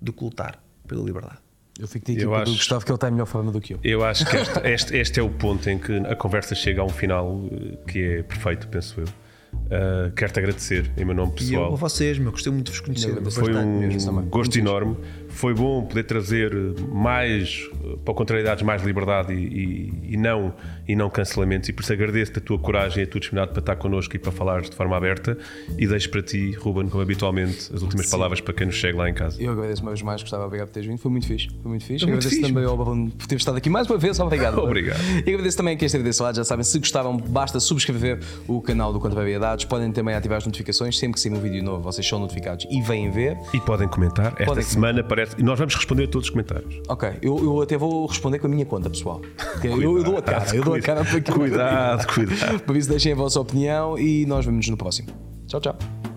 do 0.00 0.12
que 0.12 0.24
lutar 0.24 0.62
pela 0.86 1.02
liberdade. 1.04 1.38
Eu 1.78 1.88
fico 1.88 2.06
de 2.06 2.12
equipa 2.12 2.28
do 2.28 2.34
acho- 2.34 2.52
Gustavo 2.52 2.84
que 2.84 2.90
ele 2.90 2.96
está 2.96 3.08
em 3.08 3.12
melhor 3.12 3.26
forma 3.26 3.50
do 3.50 3.60
que 3.60 3.74
eu. 3.74 3.80
Eu 3.82 4.04
acho 4.04 4.26
que 4.26 4.36
este, 4.36 4.58
este, 4.68 4.96
este 4.96 5.20
é 5.20 5.22
o 5.22 5.30
ponto 5.30 5.68
em 5.68 5.78
que 5.78 5.96
a 5.98 6.14
conversa 6.14 6.54
chega 6.54 6.82
a 6.82 6.84
um 6.84 6.90
final 6.90 7.42
eh, 7.50 7.78
que 7.86 8.02
é 8.02 8.22
perfeito, 8.22 8.68
penso 8.68 9.00
eu. 9.00 9.06
Uh, 9.52 10.12
Quero-te 10.14 10.38
agradecer 10.38 10.92
em 10.96 11.04
meu 11.04 11.14
nome 11.14 11.32
pessoal. 11.32 11.64
E 11.64 11.68
eu 11.70 11.72
a 11.72 11.76
vocês, 11.76 12.18
meu, 12.18 12.30
gostei 12.30 12.52
muito 12.52 12.66
de 12.66 12.72
vos 12.72 12.80
conhecer. 12.80 13.30
Foi 13.32 13.52
um 13.54 14.28
gosto 14.28 14.56
enorme. 14.56 14.96
Foi 15.30 15.54
bom 15.54 15.84
poder 15.84 16.04
trazer 16.04 16.52
mais, 16.88 17.68
para 18.04 18.14
contrariedades, 18.14 18.62
mais 18.62 18.82
liberdade 18.82 19.32
e, 19.32 19.36
e, 19.36 20.14
e, 20.14 20.16
não, 20.16 20.52
e 20.86 20.94
não 20.94 21.08
cancelamentos. 21.08 21.68
E 21.68 21.72
por 21.72 21.82
isso 21.82 21.92
agradeço-te 21.92 22.38
a 22.38 22.42
tua 22.42 22.58
coragem 22.58 23.02
e 23.02 23.06
a 23.06 23.06
tua 23.06 23.20
disponibilidade 23.20 23.52
para 23.52 23.60
estar 23.60 23.76
connosco 23.76 24.14
e 24.16 24.18
para 24.18 24.32
falar 24.32 24.62
de 24.62 24.74
forma 24.74 24.96
aberta. 24.96 25.38
E 25.78 25.86
deixo 25.86 26.10
para 26.10 26.22
ti, 26.22 26.52
Ruben, 26.52 26.88
como 26.88 27.02
habitualmente, 27.02 27.70
as 27.74 27.82
últimas 27.82 28.06
Sim. 28.06 28.12
palavras 28.12 28.40
para 28.40 28.52
quem 28.54 28.66
nos 28.66 28.76
chega 28.76 28.98
lá 28.98 29.08
em 29.08 29.14
casa. 29.14 29.40
Eu 29.42 29.52
agradeço 29.52 29.82
uma 29.82 29.90
vez 29.92 30.02
mais, 30.02 30.20
gostava 30.20 30.44
obrigado 30.44 30.68
por 30.68 30.74
teres 30.74 30.88
vindo. 30.88 30.98
Foi 30.98 31.10
muito 31.10 31.26
fixe. 31.26 31.48
Foi 31.62 31.68
muito 31.70 31.84
fixe. 31.84 32.04
Foi 32.04 32.12
muito 32.12 32.26
agradeço 32.26 32.40
fixe. 32.40 32.52
também 32.52 32.64
ao 32.64 32.76
Barão 32.76 33.08
por 33.08 33.26
ter 33.26 33.36
estado 33.36 33.56
aqui 33.56 33.70
mais 33.70 33.88
uma 33.88 33.98
vez. 33.98 34.18
Obrigado. 34.20 34.58
Obrigado. 34.62 35.00
E 35.26 35.30
agradeço 35.30 35.56
também 35.56 35.74
a 35.74 35.78
quem 35.78 35.86
esteve 35.86 36.04
desse 36.04 36.22
lado. 36.22 36.36
Já 36.36 36.44
sabem, 36.44 36.64
se 36.64 36.78
gostaram, 36.78 37.16
basta 37.16 37.60
subscrever 37.60 38.20
o 38.46 38.60
canal 38.60 38.92
do 38.92 39.00
Contrariedades. 39.00 39.64
Podem 39.64 39.92
também 39.92 40.14
ativar 40.14 40.38
as 40.38 40.46
notificações. 40.46 40.98
Sempre 40.98 41.14
que 41.14 41.20
sair 41.20 41.32
um 41.32 41.40
vídeo 41.40 41.62
novo, 41.62 41.82
vocês 41.82 42.06
são 42.06 42.18
notificados 42.18 42.66
e 42.70 42.82
vêm 42.82 43.10
ver. 43.10 43.36
E 43.54 43.60
podem 43.60 43.88
comentar. 43.88 44.32
Esta 44.32 44.44
podem 44.44 44.64
semana 44.64 45.02
comentar. 45.02 45.08
Parece. 45.20 45.40
E 45.40 45.42
nós 45.42 45.58
vamos 45.58 45.74
responder 45.74 46.04
a 46.04 46.08
todos 46.08 46.26
os 46.26 46.30
comentários. 46.30 46.80
Ok, 46.88 47.08
eu, 47.22 47.38
eu 47.38 47.62
até 47.62 47.76
vou 47.76 48.06
responder 48.06 48.38
com 48.38 48.46
a 48.46 48.50
minha 48.50 48.64
conta, 48.64 48.88
pessoal. 48.88 49.20
eu, 49.62 49.80
eu, 49.80 50.02
dou 50.02 50.16
a 50.16 50.22
cara, 50.22 50.54
eu 50.54 50.64
dou 50.64 50.74
a 50.74 50.80
cara 50.80 51.04
para 51.04 51.20
Cuidado, 51.20 52.06
cuidado. 52.12 52.60
Por 52.64 52.76
isso, 52.76 52.88
deixem 52.88 53.12
a 53.12 53.16
vossa 53.16 53.40
opinião 53.40 53.98
e 53.98 54.26
nós 54.26 54.44
vemos 54.44 54.68
no 54.68 54.76
próximo. 54.76 55.08
Tchau, 55.46 55.60
tchau. 55.60 56.09